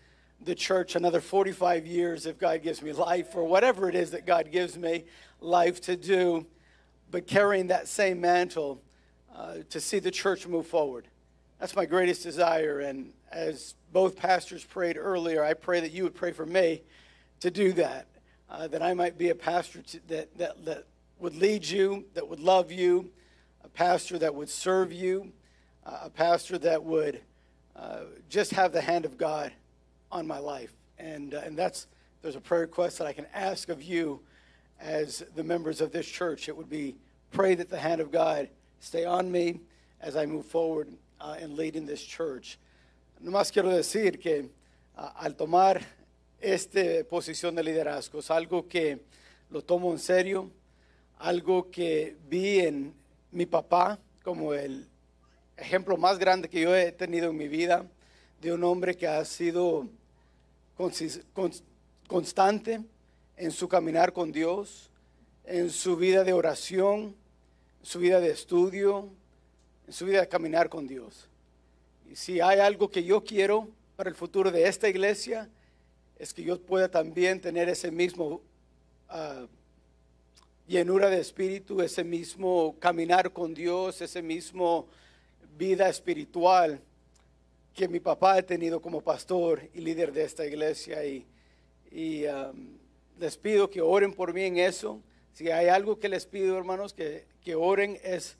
the 0.42 0.56
church 0.56 0.96
another 0.96 1.22
45 1.22 1.86
years 1.86 2.26
if 2.26 2.38
God 2.38 2.62
gives 2.64 2.82
me 2.82 2.92
life 2.94 3.36
or 3.36 3.46
whatever 3.46 3.88
it 3.90 3.96
is 3.96 4.12
that 4.12 4.26
God 4.26 4.52
gives 4.52 4.78
me 4.78 5.06
life 5.40 5.82
to 5.82 5.96
do, 5.96 6.46
but 7.12 7.28
carrying 7.28 7.68
that 7.68 7.88
same 7.88 8.20
mantle 8.22 8.82
uh, 9.36 9.56
to 9.70 9.80
see 9.80 10.00
the 10.00 10.12
church 10.12 10.48
move 10.48 10.68
forward. 10.68 11.08
That's 11.64 11.78
my 11.78 11.86
greatest 11.86 12.24
desire. 12.24 12.82
And 12.82 13.14
as 13.32 13.76
both 13.94 14.18
pastors 14.18 14.66
prayed 14.66 14.98
earlier, 14.98 15.46
I 15.46 15.54
pray 15.54 15.80
that 15.80 15.94
you 15.94 16.04
would 16.04 16.14
pray 16.14 16.34
for 16.34 16.46
me 16.46 16.82
to 17.40 17.50
do 17.50 17.72
that, 17.72 18.06
uh, 18.50 18.68
that 18.68 18.82
I 18.82 18.94
might 18.94 19.18
be 19.18 19.30
a 19.30 19.36
pastor 19.36 19.82
to, 19.82 20.08
that, 20.10 20.38
that, 20.38 20.66
that 20.66 20.88
would 21.20 21.38
lead 21.38 21.66
you, 21.66 22.04
that 22.16 22.28
would 22.28 22.42
love 22.42 22.70
you, 22.70 23.12
a 23.64 23.70
pastor 23.70 24.18
that 24.18 24.36
would 24.36 24.50
serve 24.50 24.92
you, 24.92 25.32
uh, 25.86 26.00
a 26.04 26.10
pastor 26.10 26.58
that 26.58 26.84
would 26.84 27.22
uh, 27.78 28.00
just 28.28 28.52
have 28.52 28.74
the 28.74 28.82
hand 28.82 29.06
of 29.06 29.18
God 29.18 29.54
on 30.12 30.28
my 30.28 30.40
life. 30.40 30.74
And, 31.00 31.34
uh, 31.34 31.44
and 31.46 31.58
that's, 31.58 31.88
there's 32.22 32.36
a 32.36 32.42
prayer 32.42 32.64
request 32.64 32.98
that 32.98 33.08
I 33.08 33.14
can 33.14 33.28
ask 33.34 33.70
of 33.70 33.82
you 33.82 34.20
as 34.82 35.24
the 35.34 35.46
members 35.46 35.80
of 35.80 35.94
this 35.94 36.08
church. 36.08 36.50
It 36.50 36.58
would 36.58 36.70
be 36.70 36.98
pray 37.32 37.56
that 37.56 37.70
the 37.70 37.80
hand 37.80 38.02
of 38.02 38.12
God 38.12 38.50
stay 38.82 39.06
on 39.06 39.32
me 39.32 39.62
as 40.02 40.18
I 40.18 40.26
move 40.26 40.46
forward 40.46 40.90
uh, 41.24 41.36
in 41.42 41.56
leading 41.56 41.86
this 41.86 42.06
church. 42.06 42.58
Nomás 43.22 43.52
quiero 43.52 43.70
decir 43.70 44.20
que 44.20 44.50
uh, 44.98 45.10
al 45.16 45.36
tomar 45.36 45.82
esta 46.42 47.04
posición 47.10 47.56
de 47.56 47.64
liderazgo 47.64 48.20
es 48.20 48.30
algo 48.30 48.68
que 48.68 49.00
lo 49.50 49.62
tomo 49.62 49.92
en 49.92 50.00
serio, 50.00 50.52
algo 51.20 51.72
que 51.72 52.18
vi 52.28 52.60
en 52.60 52.94
mi 53.32 53.46
papá 53.46 53.98
como 54.24 54.54
el 54.54 54.88
ejemplo 55.56 55.96
más 55.96 56.20
grande 56.20 56.50
que 56.50 56.62
yo 56.62 56.76
he 56.76 56.92
tenido 56.92 57.30
en 57.30 57.38
mi 57.38 57.48
vida, 57.48 57.86
de 58.42 58.52
un 58.52 58.64
hombre 58.64 58.98
que 58.98 59.08
ha 59.08 59.24
sido 59.24 59.88
constante 62.08 62.82
en 63.38 63.52
su 63.52 63.70
caminar 63.70 64.12
con 64.12 64.32
Dios, 64.32 64.90
en 65.46 65.70
su 65.70 65.96
vida 65.96 66.24
de 66.24 66.34
oración, 66.34 67.16
su 67.82 68.00
vida 68.00 68.20
de 68.20 68.32
estudio, 68.32 69.10
en 69.88 69.94
su 69.94 70.06
vida 70.06 70.22
de 70.22 70.28
caminar 70.28 70.70
con 70.70 70.88
Dios. 70.88 71.28
Y 72.10 72.16
si 72.16 72.42
hay 72.42 72.60
algo 72.60 72.90
que 72.90 73.04
yo 73.04 73.24
quiero 73.24 73.68
para 73.96 74.10
el 74.10 74.16
futuro 74.16 74.52
de 74.52 74.68
esta 74.68 74.90
iglesia, 74.90 75.50
es 76.18 76.34
que 76.34 76.44
yo 76.44 76.60
pueda 76.60 76.90
también 76.90 77.42
tener 77.42 77.70
ese 77.70 77.92
mismo 77.92 78.42
uh, 79.10 79.48
llenura 80.68 81.10
de 81.10 81.20
espíritu, 81.20 81.82
ese 81.82 82.04
mismo 82.04 82.76
caminar 82.80 83.32
con 83.32 83.54
Dios, 83.54 84.02
ese 84.02 84.22
mismo 84.22 84.88
vida 85.58 85.90
espiritual 85.90 86.80
que 87.74 87.88
mi 87.88 88.00
papá 88.00 88.36
ha 88.36 88.42
tenido 88.42 88.82
como 88.82 89.02
pastor 89.02 89.68
y 89.74 89.82
líder 89.82 90.14
de 90.14 90.24
esta 90.24 90.46
iglesia 90.46 91.04
y, 91.06 91.26
les 93.20 93.38
pido 93.38 93.70
que 93.70 93.80
oren 93.80 94.12
por 94.12 94.34
mí 94.34 94.42
en 94.42 94.58
eso. 94.58 95.00
Si 95.34 95.52
hay 95.52 95.68
algo 95.68 96.00
que 96.00 96.10
les 96.10 96.26
pido, 96.26 96.58
hermanos, 96.58 96.92
que, 96.94 97.26
que 97.44 97.54
oren 97.54 98.00
es, 98.04 98.38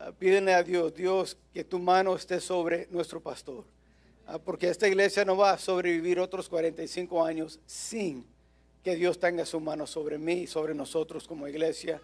uh, 0.00 0.12
pídenle 0.12 0.54
a 0.54 0.62
Dios, 0.62 0.94
Dios, 0.94 1.36
que 1.52 1.64
tu 1.64 1.78
mano 1.78 2.14
esté 2.16 2.40
sobre 2.40 2.88
nuestro 2.90 3.20
pastor. 3.20 3.64
Uh, 4.26 4.38
porque 4.38 4.68
esta 4.68 4.88
iglesia 4.88 5.24
no 5.24 5.36
va 5.36 5.52
a 5.52 5.58
sobrevivir 5.58 6.18
otros 6.18 6.48
45 6.48 7.24
años 7.24 7.60
sin 7.66 8.24
que 8.82 8.96
Dios 8.96 9.18
tenga 9.18 9.46
su 9.46 9.60
mano 9.60 9.86
sobre 9.86 10.18
mí 10.18 10.42
y 10.42 10.46
sobre 10.46 10.74
nosotros 10.74 11.26
como 11.26 11.48
iglesia. 11.48 12.00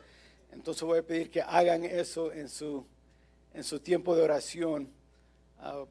Entonces 0.52 0.82
voy 0.82 0.98
a 0.98 1.02
pedir 1.02 1.30
que 1.30 1.42
hagan 1.42 1.84
eso 1.84 2.32
en 2.32 2.48
su, 2.48 2.84
en 3.54 3.64
su 3.64 3.80
tiempo 3.80 4.16
de 4.16 4.22
oración. 4.22 4.88
Uh, 5.60 5.86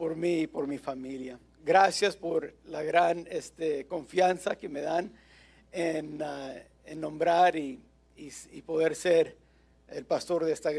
por 0.00 0.16
mí 0.16 0.40
y 0.40 0.46
por 0.46 0.66
mi 0.66 0.78
familia. 0.78 1.38
Gracias 1.62 2.16
por 2.16 2.54
la 2.64 2.82
gran 2.82 3.26
este, 3.30 3.84
confianza 3.84 4.56
que 4.56 4.66
me 4.66 4.80
dan 4.80 5.12
en, 5.72 6.22
uh, 6.22 6.54
en 6.86 7.00
nombrar 7.02 7.54
y, 7.54 7.78
y, 8.16 8.30
y, 8.50 8.62
poder 8.62 8.96
ser 8.96 9.36
el 9.90 10.06
pastor 10.06 10.46
de 10.46 10.54
esta 10.54 10.70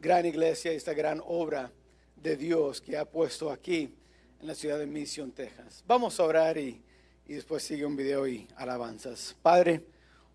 gran 0.00 0.26
iglesia, 0.26 0.72
esta 0.72 0.94
gran 0.94 1.22
obra 1.24 1.70
de 2.16 2.36
Dios 2.36 2.80
que 2.80 2.96
ha 2.96 3.04
puesto 3.04 3.50
aquí 3.50 3.94
en 4.40 4.46
la 4.46 4.54
ciudad 4.54 4.78
de 4.78 4.86
Mission, 4.86 5.30
Texas. 5.30 5.84
Vamos 5.86 6.18
a 6.18 6.24
orar 6.24 6.56
y, 6.58 6.82
y 7.26 7.34
después 7.34 7.62
sigue 7.62 7.84
un 7.84 7.96
video 7.96 8.26
y 8.26 8.48
alabanzas. 8.56 9.36
Padre, 9.42 9.84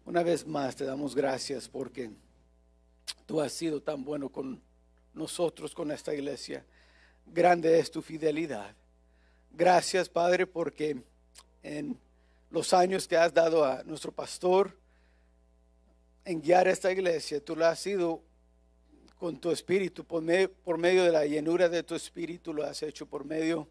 una 0.06 0.24
vez 0.24 0.46
más 0.46 0.76
te 0.76 0.86
damos 0.86 1.16
gracias 1.16 1.68
porque 1.68 2.12
tú 3.26 3.42
has 3.42 3.52
sido 3.52 3.82
tan 3.82 4.04
bueno 4.04 4.30
con 4.30 4.62
nosotros, 5.14 5.74
con 5.74 5.92
esta 5.92 6.14
iglesia 6.14 6.64
grande 7.26 7.80
es 7.80 7.92
tu 7.92 8.02
fidelidad. 8.02 8.76
Gracias, 9.52 10.10
Padre, 10.10 10.46
porque 10.46 11.02
en 11.64 11.98
los 12.50 12.74
años 12.74 13.08
que 13.08 13.18
has 13.18 13.34
dado 13.34 13.66
a 13.66 13.84
nuestro 13.84 14.12
pastor 14.12 14.78
en 16.24 16.42
guiar 16.42 16.68
esta 16.68 16.92
iglesia, 16.92 17.44
tú 17.44 17.56
lo 17.56 17.66
has 17.66 17.80
sido 17.80 18.22
con 19.26 19.40
tu 19.40 19.50
espíritu, 19.50 20.04
por 20.06 20.22
medio, 20.22 21.04
de 21.04 21.12
la 21.12 21.26
llenura 21.26 21.68
de 21.68 21.82
tu 21.82 21.96
espíritu, 21.96 22.54
lo 22.54 22.64
has 22.64 22.84
hecho 22.84 23.08
por 23.08 23.26
medio 23.26 23.68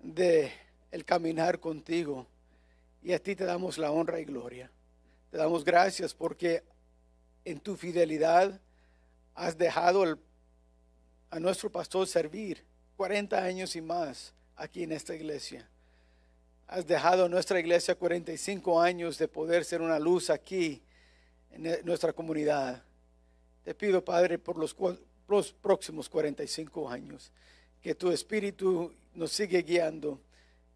de 0.00 0.50
el 0.90 1.04
caminar 1.04 1.60
contigo. 1.60 2.26
Y 3.02 3.12
a 3.12 3.18
ti 3.18 3.36
te 3.36 3.44
damos 3.44 3.76
la 3.76 3.90
honra 3.90 4.20
y 4.20 4.24
gloria. 4.24 4.70
Te 5.30 5.36
damos 5.36 5.66
gracias 5.66 6.14
porque 6.14 6.62
en 7.44 7.60
tu 7.60 7.76
fidelidad 7.76 8.58
has 9.34 9.58
dejado 9.58 10.02
el 10.04 10.18
a 11.28 11.38
nuestro 11.38 11.70
pastor 11.70 12.06
servir 12.06 12.64
40 12.96 13.36
años 13.36 13.76
y 13.76 13.82
más 13.82 14.32
aquí 14.56 14.82
en 14.84 14.92
esta 14.92 15.14
iglesia. 15.14 15.68
Has 16.68 16.86
dejado 16.86 17.28
nuestra 17.28 17.60
iglesia 17.60 17.96
45 17.96 18.80
años 18.80 19.18
de 19.18 19.28
poder 19.28 19.62
ser 19.66 19.82
una 19.82 19.98
luz 19.98 20.30
aquí 20.30 20.80
en 21.50 21.66
e- 21.66 21.82
nuestra 21.82 22.14
comunidad. 22.14 22.82
Te 23.64 23.74
pido, 23.74 24.04
Padre, 24.04 24.38
por 24.38 24.58
los, 24.58 24.76
los 25.26 25.52
próximos 25.54 26.10
45 26.10 26.88
años, 26.90 27.32
que 27.80 27.94
tu 27.94 28.10
espíritu 28.10 28.92
nos 29.14 29.32
siga 29.32 29.58
guiando, 29.60 30.20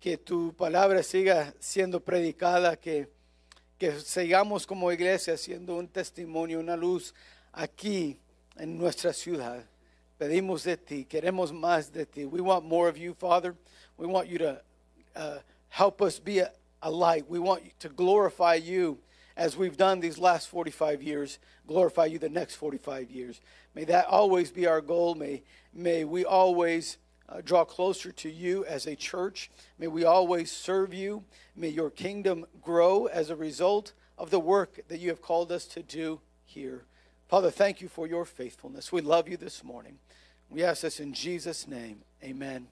que 0.01 0.17
tu 0.17 0.55
palabra 0.55 1.03
siga 1.03 1.55
siendo 1.59 2.01
predicada, 2.01 2.77
que, 2.77 3.09
que 3.77 4.01
sigamos 4.01 4.67
como 4.67 4.91
iglesia 4.91 5.37
siendo 5.37 5.77
un 5.77 5.87
testimonio, 5.89 6.61
una 6.61 6.77
luz 6.77 7.15
aquí 7.53 8.19
en 8.57 8.79
nuestra 8.79 9.13
ciudad. 9.13 9.63
Pedimos 10.17 10.65
de 10.65 10.79
ti, 10.79 11.05
queremos 11.05 11.53
más 11.53 11.93
de 11.93 12.07
ti. 12.07 12.25
We 12.25 12.41
want 12.41 12.65
more 12.65 12.89
of 12.89 12.97
you, 12.97 13.15
Father. 13.15 13.55
We 13.99 14.07
want 14.07 14.29
you 14.29 14.39
to 14.39 14.63
uh, 15.15 15.39
help 15.69 16.01
us 16.01 16.19
be 16.19 16.39
a, 16.41 16.53
a 16.81 16.91
light. 16.91 17.29
We 17.29 17.39
want 17.39 17.63
to 17.81 17.91
glorify 17.91 18.55
you 18.55 18.99
as 19.39 19.57
we've 19.57 19.77
done 19.77 20.01
these 20.01 20.19
last 20.19 20.49
45 20.49 21.01
years, 21.01 21.39
glorify 21.69 22.07
you 22.07 22.19
the 22.19 22.29
next 22.29 22.57
45 22.57 23.09
years. 23.09 23.41
May 23.73 23.85
that 23.85 24.07
always 24.07 24.51
be 24.51 24.67
our 24.67 24.81
goal. 24.81 25.15
May, 25.15 25.45
may 25.73 26.05
we 26.05 26.25
always 26.25 26.99
uh, 27.29 27.41
draw 27.45 27.65
closer 27.65 28.11
to 28.11 28.29
you 28.29 28.65
as 28.65 28.87
a 28.87 28.97
church. 28.97 29.49
May 29.79 29.87
we 29.87 30.05
always 30.05 30.51
serve 30.51 30.93
you. 30.93 31.23
May 31.55 31.69
your 31.69 31.89
kingdom 31.89 32.47
grow 32.61 33.07
as 33.07 33.31
a 33.31 33.37
result 33.37 33.93
of 34.19 34.31
the 34.31 34.41
work 34.41 34.81
that 34.89 34.99
you 34.99 35.09
have 35.11 35.23
called 35.23 35.53
us 35.53 35.67
to 35.67 35.85
do 35.85 36.21
here. 36.45 36.85
Father, 37.29 37.51
thank 37.51 37.81
you 37.81 37.89
for 37.89 38.09
your 38.09 38.25
faithfulness. 38.25 38.91
We 38.91 39.03
love 39.03 39.29
you 39.29 39.37
this 39.37 39.63
morning. 39.63 39.99
We 40.51 40.65
ask 40.65 40.83
this 40.83 40.99
in 40.99 41.13
Jesus' 41.13 41.69
name. 41.69 42.03
Amen 42.25 42.67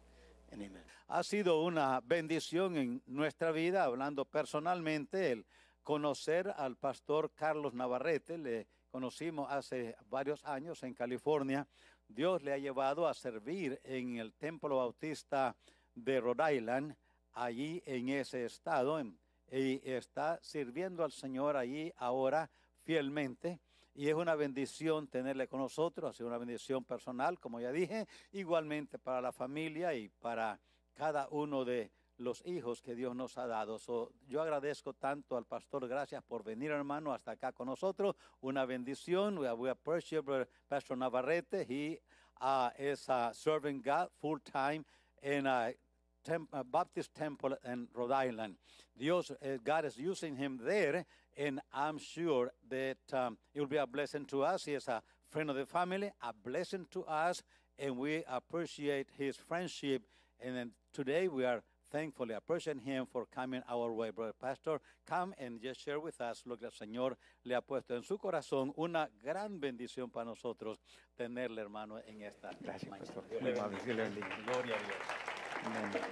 and 0.50 0.60
amen. 0.60 0.82
Ha 1.08 1.22
sido 1.22 1.64
una 1.64 2.00
bendición 2.04 2.76
en 2.76 3.00
nuestra 3.06 3.52
vida, 3.52 3.84
hablando 3.84 4.24
personalmente, 4.24 5.30
el 5.30 5.44
conocer 5.86 6.52
al 6.56 6.76
pastor 6.76 7.30
Carlos 7.32 7.72
Navarrete. 7.72 8.36
Le 8.36 8.66
conocimos 8.90 9.46
hace 9.48 9.94
varios 10.10 10.44
años 10.44 10.82
en 10.82 10.94
California. 10.94 11.68
Dios 12.08 12.42
le 12.42 12.52
ha 12.52 12.58
llevado 12.58 13.06
a 13.06 13.14
servir 13.14 13.80
en 13.84 14.16
el 14.16 14.34
Templo 14.34 14.78
Bautista 14.78 15.54
de 15.94 16.20
Rhode 16.20 16.56
Island, 16.56 16.96
allí 17.34 17.80
en 17.86 18.08
ese 18.08 18.46
estado, 18.46 19.00
y 19.00 19.80
está 19.84 20.40
sirviendo 20.42 21.04
al 21.04 21.12
Señor 21.12 21.56
allí 21.56 21.92
ahora 21.98 22.50
fielmente. 22.78 23.60
Y 23.94 24.08
es 24.08 24.14
una 24.16 24.34
bendición 24.34 25.06
tenerle 25.06 25.46
con 25.46 25.60
nosotros, 25.60 26.10
ha 26.10 26.12
sido 26.12 26.26
una 26.28 26.38
bendición 26.38 26.84
personal, 26.84 27.38
como 27.38 27.60
ya 27.60 27.70
dije, 27.70 28.08
igualmente 28.32 28.98
para 28.98 29.20
la 29.20 29.30
familia 29.30 29.94
y 29.94 30.08
para 30.08 30.58
cada 30.94 31.28
uno 31.30 31.64
de 31.64 31.92
los 32.18 32.42
hijos 32.46 32.80
que 32.80 32.94
Dios 32.94 33.14
nos 33.14 33.36
ha 33.38 33.46
dado. 33.46 33.78
So, 33.78 34.12
yo 34.26 34.42
agradezco 34.42 34.94
tanto 34.94 35.36
al 35.36 35.44
pastor, 35.44 35.86
gracias 35.88 36.22
por 36.22 36.42
venir 36.42 36.70
hermano 36.70 37.12
hasta 37.12 37.32
acá 37.32 37.52
con 37.52 37.66
nosotros, 37.66 38.16
una 38.40 38.64
bendición. 38.64 39.38
We, 39.38 39.70
appreciate 39.70 40.48
Pastor 40.68 40.96
Navarrete, 40.96 41.64
he 41.68 42.00
uh, 42.40 42.70
is 42.78 43.08
uh, 43.08 43.32
serving 43.32 43.82
God 43.82 44.08
full 44.20 44.38
time 44.40 44.84
in 45.22 45.46
a 45.46 45.74
tem- 46.24 46.48
uh, 46.52 46.62
Baptist 46.62 47.14
temple 47.14 47.56
in 47.64 47.88
Rhode 47.94 48.12
Island. 48.12 48.56
Dios, 48.96 49.30
uh, 49.30 49.58
God 49.62 49.84
is 49.84 49.96
using 49.96 50.36
him 50.36 50.58
there, 50.62 51.04
and 51.36 51.60
I'm 51.72 51.98
sure 51.98 52.50
that 52.68 52.98
um, 53.12 53.36
it 53.54 53.60
will 53.60 53.68
be 53.68 53.76
a 53.76 53.86
blessing 53.86 54.24
to 54.26 54.42
us. 54.42 54.64
He 54.64 54.74
is 54.74 54.88
a 54.88 55.02
friend 55.28 55.50
of 55.50 55.56
the 55.56 55.66
family, 55.66 56.10
a 56.22 56.32
blessing 56.32 56.86
to 56.92 57.04
us, 57.04 57.42
and 57.78 57.98
we 57.98 58.24
appreciate 58.26 59.08
his 59.18 59.36
friendship. 59.36 60.02
And 60.40 60.72
today 60.92 61.28
we 61.28 61.44
are 61.44 61.62
thankfully 61.96 62.34
appreciating 62.34 62.82
him 62.82 63.06
for 63.10 63.24
coming 63.34 63.62
our 63.70 63.90
way. 63.90 64.10
Brother 64.10 64.34
Pastor, 64.38 64.78
come 65.06 65.34
and 65.38 65.62
just 65.62 65.80
share 65.80 65.98
with 65.98 66.20
us 66.20 66.42
lo 66.44 66.56
que 66.56 66.66
el 66.66 66.72
Señor 66.72 67.16
le 67.44 67.54
ha 67.54 67.62
puesto 67.62 67.96
en 67.96 68.02
su 68.02 68.18
corazón. 68.18 68.70
Una 68.76 69.08
gran 69.24 69.58
bendición 69.58 70.10
para 70.10 70.26
nosotros 70.26 70.78
tenerle, 71.16 71.62
hermano, 71.62 71.98
en 72.06 72.20
esta 72.20 72.50
Gracias, 72.60 72.90
mañana. 72.90 73.06
pastor. 73.06 73.24
Muy 73.40 73.52
amable. 73.52 73.78
Gloria 73.86 74.74
a 74.74 74.78
Dios. 74.78 74.98
Amen. 75.64 76.02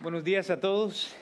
Buenos 0.00 0.24
días 0.24 0.50
a 0.50 0.58
todos. 0.58 1.14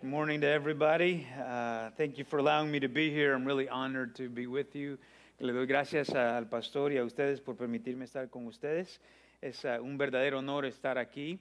Good 0.00 0.08
morning 0.08 0.40
to 0.40 0.46
everybody. 0.46 1.26
Uh, 1.38 1.90
thank 1.98 2.16
you 2.16 2.24
for 2.24 2.38
allowing 2.38 2.70
me 2.70 2.80
to 2.80 2.88
be 2.88 3.10
here. 3.10 3.34
I'm 3.34 3.44
really 3.44 3.68
honored 3.68 4.14
to 4.16 4.30
be 4.30 4.46
with 4.46 4.74
you. 4.74 4.96
Le 5.38 5.52
doy 5.52 5.66
gracias 5.66 6.14
al 6.14 6.46
pastor 6.46 6.92
y 6.92 6.96
a 6.96 7.04
ustedes 7.04 7.42
por 7.42 7.56
permitirme 7.56 8.06
estar 8.06 8.30
con 8.30 8.46
ustedes. 8.46 9.00
Es 9.42 9.66
uh, 9.66 9.82
un 9.82 9.98
verdadero 9.98 10.38
honor 10.38 10.64
estar 10.64 10.96
aquí. 10.96 11.38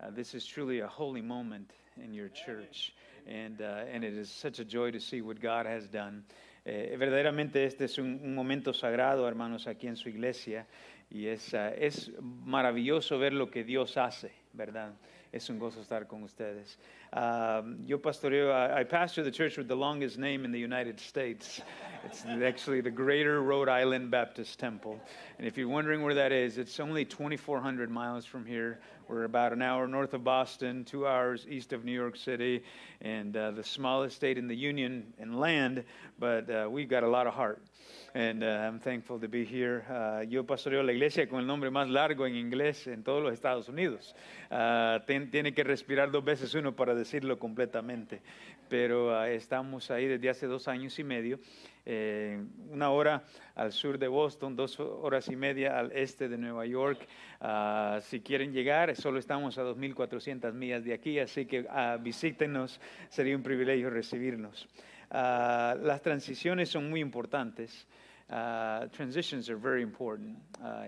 Uh, 0.00 0.10
this 0.10 0.34
is 0.34 0.46
truly 0.46 0.80
a 0.80 0.86
holy 0.86 1.20
moment 1.20 1.72
in 2.02 2.14
your 2.14 2.28
church, 2.28 2.94
and, 3.26 3.60
uh, 3.60 3.82
and 3.92 4.04
it 4.04 4.14
is 4.14 4.30
such 4.30 4.60
a 4.60 4.64
joy 4.64 4.92
to 4.92 5.00
see 5.00 5.20
what 5.20 5.40
God 5.40 5.66
has 5.66 5.88
done. 5.88 6.24
Eh, 6.64 6.96
verdaderamente 6.96 7.64
este 7.64 7.84
es 7.84 7.98
un, 7.98 8.20
un 8.22 8.34
momento 8.34 8.72
sagrado, 8.72 9.26
hermanos, 9.26 9.66
aquí 9.66 9.88
en 9.88 9.96
su 9.96 10.08
iglesia, 10.08 10.66
y 11.10 11.26
es, 11.26 11.52
uh, 11.52 11.72
es 11.76 12.12
maravilloso 12.20 13.18
ver 13.18 13.32
lo 13.32 13.50
que 13.50 13.64
Dios 13.64 13.96
hace, 13.96 14.30
¿verdad? 14.52 14.92
Es 15.30 15.50
un 15.50 15.58
gozo 15.58 15.80
estar 15.80 16.08
con 16.08 16.22
ustedes. 16.22 16.78
Um, 17.12 17.84
yo 17.86 17.98
pastoreo, 17.98 18.50
I, 18.50 18.80
I 18.80 18.84
pastor 18.84 19.22
the 19.22 19.30
church 19.30 19.58
with 19.58 19.68
the 19.68 19.76
longest 19.76 20.16
name 20.16 20.46
in 20.46 20.52
the 20.52 20.58
United 20.58 20.98
States. 20.98 21.60
It's 22.06 22.24
actually 22.24 22.80
the 22.80 22.90
Greater 22.90 23.42
Rhode 23.42 23.68
Island 23.68 24.10
Baptist 24.10 24.58
Temple. 24.58 24.98
And 25.38 25.46
if 25.46 25.58
you're 25.58 25.68
wondering 25.68 26.02
where 26.02 26.14
that 26.14 26.32
is, 26.32 26.56
it's 26.56 26.80
only 26.80 27.04
2,400 27.04 27.90
miles 27.90 28.24
from 28.24 28.46
here. 28.46 28.78
We're 29.06 29.24
about 29.24 29.52
an 29.52 29.60
hour 29.60 29.86
north 29.86 30.14
of 30.14 30.24
Boston, 30.24 30.84
two 30.84 31.06
hours 31.06 31.46
east 31.48 31.74
of 31.74 31.84
New 31.84 31.92
York 31.92 32.16
City, 32.16 32.62
and 33.02 33.36
uh, 33.36 33.50
the 33.50 33.64
smallest 33.64 34.16
state 34.16 34.38
in 34.38 34.48
the 34.48 34.56
Union 34.56 35.12
in 35.18 35.34
land, 35.34 35.84
but 36.18 36.48
uh, 36.50 36.68
we've 36.70 36.88
got 36.88 37.02
a 37.02 37.08
lot 37.08 37.26
of 37.26 37.34
heart. 37.34 37.62
And 38.14 38.42
uh, 38.42 38.46
I'm 38.46 38.80
thankful 38.80 39.20
to 39.20 39.28
be 39.28 39.44
here. 39.44 39.84
Uh, 39.88 40.22
yo 40.24 40.42
pastoreo 40.44 40.82
la 40.82 40.92
iglesia 40.92 41.28
con 41.28 41.40
el 41.40 41.46
nombre 41.46 41.70
más 41.70 41.88
largo 41.90 42.26
en 42.26 42.34
inglés 42.36 42.86
en 42.86 43.02
todos 43.04 43.22
los 43.22 43.32
Estados 43.34 43.68
Unidos. 43.68 44.14
Uh, 44.50 44.98
ten- 45.06 45.30
tiene 45.30 45.52
que 45.52 45.62
respirar 45.62 46.10
dos 46.10 46.24
veces 46.24 46.54
uno 46.54 46.74
para 46.74 46.94
decirlo 46.94 47.38
completamente. 47.38 48.20
Pero 48.68 49.08
uh, 49.18 49.24
estamos 49.24 49.90
ahí 49.90 50.06
desde 50.06 50.30
hace 50.30 50.46
dos 50.46 50.68
años 50.68 50.98
y 50.98 51.04
medio. 51.04 51.38
eh, 51.90 52.38
una 52.70 52.90
hora 52.90 53.24
al 53.54 53.72
sur 53.72 53.98
de 53.98 54.08
Boston, 54.08 54.56
dos 54.56 54.78
horas 54.80 55.28
y 55.28 55.36
media 55.36 55.78
al 55.78 55.92
este 55.92 56.28
de 56.28 56.36
Nueva 56.38 56.66
York. 56.66 57.06
Ah, 57.40 57.98
si 58.02 58.20
quieren 58.20 58.52
llegar, 58.52 58.94
solo 58.96 59.18
estamos 59.18 59.56
a 59.58 59.62
2.400 59.62 60.52
millas 60.52 60.84
de 60.84 60.92
aquí, 60.92 61.18
así 61.18 61.46
que 61.46 61.66
ah, 61.70 61.96
visítenos, 62.00 62.78
sería 63.08 63.34
un 63.36 63.42
privilegio 63.42 63.88
recibirnos. 63.88 64.68
Ah, 65.10 65.74
las 65.82 66.02
transiciones 66.02 66.68
son 66.68 66.90
muy 66.90 67.00
importantes. 67.00 67.86
Ah, 68.30 68.84
transitions 68.92 69.48
are 69.48 69.56
very 69.56 69.82
important. 69.82 70.36
Uh, 70.62 70.84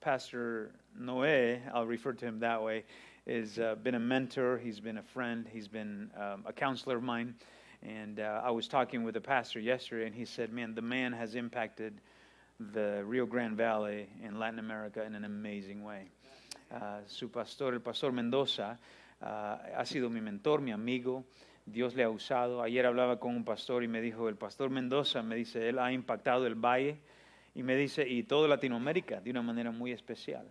Pastor 0.00 0.72
Noé, 1.00 1.60
I'll 1.72 1.86
refer 1.86 2.14
to 2.14 2.26
him 2.26 2.40
that 2.40 2.64
way, 2.64 2.84
has 3.28 3.60
uh, 3.60 3.76
been 3.76 3.94
a 3.94 4.00
mentor, 4.00 4.58
he's 4.58 4.80
been 4.80 4.98
a 4.98 5.02
friend, 5.02 5.46
he's 5.52 5.68
been 5.68 6.10
um, 6.16 6.44
a 6.46 6.52
counselor 6.52 6.96
of 6.96 7.04
mine. 7.04 7.36
And 7.80 8.18
uh, 8.18 8.40
I 8.44 8.50
was 8.50 8.66
talking 8.66 9.04
with 9.04 9.14
a 9.14 9.20
pastor 9.20 9.60
yesterday, 9.60 10.06
and 10.06 10.14
he 10.14 10.24
said, 10.24 10.52
Man, 10.52 10.74
the 10.74 10.82
man 10.82 11.12
has 11.12 11.36
impacted 11.36 12.00
the 12.58 13.04
Rio 13.04 13.24
Grande 13.24 13.56
Valley 13.56 14.08
in 14.24 14.40
Latin 14.40 14.58
America 14.58 15.04
in 15.04 15.14
an 15.14 15.24
amazing 15.24 15.84
way. 15.84 16.08
Uh, 16.74 16.98
su 17.06 17.28
pastor, 17.28 17.74
el 17.74 17.80
pastor 17.80 18.10
Mendoza, 18.10 18.76
uh, 19.22 19.26
ha 19.26 19.84
sido 19.84 20.10
mi 20.10 20.20
mentor, 20.20 20.58
mi 20.58 20.72
amigo. 20.72 21.24
Dios 21.72 21.94
le 21.94 22.04
ha 22.04 22.10
usado. 22.10 22.62
Ayer 22.62 22.86
hablaba 22.86 23.18
con 23.18 23.34
un 23.34 23.44
pastor 23.44 23.84
y 23.84 23.88
me 23.88 24.00
dijo, 24.00 24.28
el 24.28 24.36
pastor 24.36 24.70
Mendoza, 24.70 25.22
me 25.22 25.36
dice, 25.36 25.68
él 25.68 25.78
ha 25.78 25.92
impactado 25.92 26.46
el 26.46 26.54
valle 26.54 26.98
y 27.54 27.62
me 27.62 27.76
dice, 27.76 28.08
y 28.08 28.22
toda 28.22 28.48
Latinoamérica 28.48 29.20
de 29.20 29.30
una 29.30 29.42
manera 29.42 29.70
muy 29.70 29.92
especial. 29.92 30.46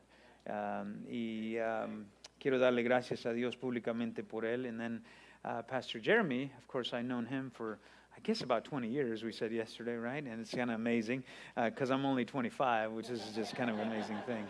Um, 0.45 1.03
y 1.09 1.57
um, 1.57 2.05
quiero 2.39 2.57
darle 2.57 2.83
gracias 2.83 3.25
a 3.25 3.33
Dios 3.33 3.57
públicamente 3.57 4.23
por 4.23 4.45
él. 4.45 4.65
And 4.65 4.79
then 4.79 5.03
uh, 5.43 5.61
Pastor 5.63 5.99
Jeremy, 5.99 6.51
of 6.57 6.67
course, 6.67 6.93
I've 6.93 7.05
known 7.05 7.25
him 7.25 7.51
for, 7.51 7.79
I 8.15 8.19
guess, 8.21 8.41
about 8.41 8.63
20 8.63 8.87
years, 8.87 9.23
we 9.23 9.31
said 9.31 9.51
yesterday, 9.51 9.95
right? 9.95 10.23
And 10.23 10.39
it's 10.39 10.53
kind 10.53 10.69
of 10.69 10.75
amazing 10.75 11.23
because 11.55 11.91
I'm 11.91 12.05
only 12.05 12.25
25, 12.25 12.91
which 12.91 13.09
is 13.09 13.21
just 13.35 13.55
kind 13.55 13.69
of 13.69 13.77
an 13.77 13.87
amazing 13.87 14.17
thing. 14.25 14.45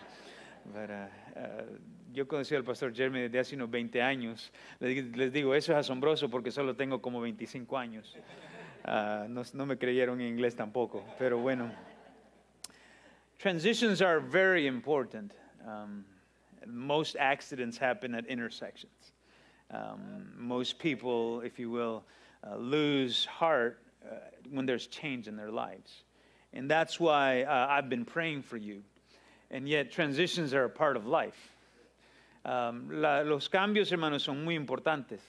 But, 0.74 0.90
uh, 0.92 1.40
uh, 1.40 1.64
yo 2.18 2.28
conocí 2.28 2.56
al 2.56 2.64
pastor 2.64 2.96
Jeremy 2.96 3.22
desde 3.22 3.38
hace 3.38 3.56
unos 3.56 3.70
20 3.70 4.02
años. 4.02 4.52
Les, 4.80 5.16
les 5.16 5.32
digo, 5.32 5.54
eso 5.54 5.72
es 5.74 5.78
asombroso 5.78 6.28
porque 6.30 6.50
solo 6.50 6.76
tengo 6.76 7.00
como 7.00 7.22
25 7.22 7.78
años. 7.78 8.18
Ah, 8.84 9.28
no, 9.30 9.44
no 9.54 9.66
me 9.68 9.78
creyeron 9.78 10.20
en 10.20 10.28
inglés 10.28 10.56
tampoco, 10.56 11.06
pero 11.20 11.38
bueno. 11.38 11.70
Transitions 13.38 14.02
are 14.02 14.20
very 14.20 14.66
important. 14.66 15.32
Um, 15.64 16.06
most 16.66 17.16
accidents 17.18 17.78
happen 17.78 18.16
at 18.16 18.26
intersections. 18.26 19.14
Um, 19.70 20.34
most 20.36 20.80
people, 20.80 21.42
if 21.42 21.60
you 21.60 21.70
will, 21.70 22.04
uh, 22.44 22.56
lose 22.56 23.26
heart 23.26 23.80
uh, 24.04 24.16
when 24.50 24.66
there's 24.66 24.88
change 24.88 25.28
in 25.28 25.36
their 25.36 25.52
lives. 25.52 26.04
And 26.52 26.68
that's 26.68 27.00
why 27.00 27.44
uh, 27.44 27.68
I've 27.70 27.90
been 27.90 28.06
praying 28.06 28.42
for 28.42 28.58
you. 28.58 28.82
And 29.52 29.70
yet, 29.70 29.92
transitions 29.92 30.56
are 30.56 30.64
a 30.64 30.70
part 30.70 30.98
of 30.98 31.06
life. 31.06 31.57
Um, 32.48 32.90
la- 33.02 33.26
los 33.26 33.50
cambios, 33.50 33.92
hermanos, 33.92 34.24
son 34.24 34.42
muy 34.42 34.56
importantes. 34.56 35.22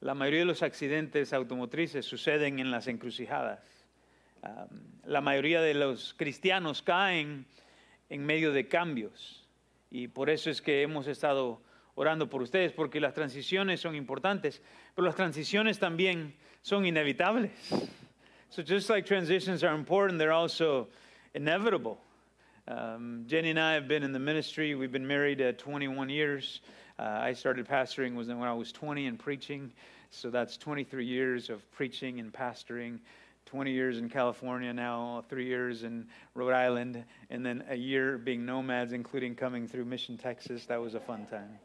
La 0.00 0.14
mayoría 0.14 0.40
de 0.40 0.46
los 0.46 0.64
accidentes 0.64 1.32
automotrices 1.32 2.04
suceden 2.04 2.58
en 2.58 2.72
las 2.72 2.88
encrucijadas. 2.88 3.60
Um, 4.42 4.80
la 5.04 5.20
mayoría 5.20 5.60
de 5.60 5.74
los 5.74 6.12
cristianos 6.14 6.82
caen 6.82 7.46
en 8.10 8.26
medio 8.26 8.50
de 8.52 8.66
cambios. 8.66 9.46
Y 9.92 10.08
por 10.08 10.28
eso 10.28 10.50
es 10.50 10.60
que 10.60 10.82
hemos 10.82 11.06
estado 11.06 11.62
orando 11.94 12.28
por 12.28 12.42
ustedes, 12.42 12.72
porque 12.72 13.00
las 13.00 13.14
transiciones 13.14 13.80
son 13.80 13.94
importantes, 13.94 14.60
pero 14.94 15.06
las 15.06 15.14
transiciones 15.14 15.78
también 15.78 16.34
son 16.62 16.84
inevitables. 16.84 17.52
So 18.50 18.62
just 18.66 18.90
like 18.90 19.06
transitions 19.06 19.62
are 19.62 19.74
important, 19.76 20.18
they're 20.18 20.32
also 20.34 20.88
inevitable. 21.32 21.98
Um, 22.68 23.22
Jenny 23.28 23.50
and 23.50 23.60
I 23.60 23.74
have 23.74 23.86
been 23.86 24.02
in 24.02 24.10
the 24.10 24.18
ministry. 24.18 24.74
We've 24.74 24.90
been 24.90 25.06
married 25.06 25.40
uh, 25.40 25.52
21 25.52 26.08
years. 26.08 26.62
Uh, 26.98 27.02
I 27.02 27.32
started 27.32 27.68
pastoring 27.68 28.16
when 28.16 28.28
I 28.42 28.54
was 28.54 28.72
20 28.72 29.06
and 29.06 29.16
preaching, 29.16 29.72
so 30.10 30.30
that's 30.30 30.56
23 30.56 31.06
years 31.06 31.48
of 31.48 31.70
preaching 31.70 32.18
and 32.18 32.32
pastoring. 32.32 32.98
20 33.44 33.70
years 33.70 33.98
in 33.98 34.08
California 34.08 34.72
now, 34.72 35.24
three 35.28 35.46
years 35.46 35.84
in 35.84 36.08
Rhode 36.34 36.54
Island, 36.54 37.04
and 37.30 37.46
then 37.46 37.62
a 37.68 37.76
year 37.76 38.18
being 38.18 38.44
nomads, 38.44 38.92
including 38.92 39.36
coming 39.36 39.68
through 39.68 39.84
Mission, 39.84 40.18
Texas. 40.18 40.66
That 40.66 40.80
was 40.80 40.96
a 40.96 41.00
fun 41.00 41.26
time. 41.26 41.60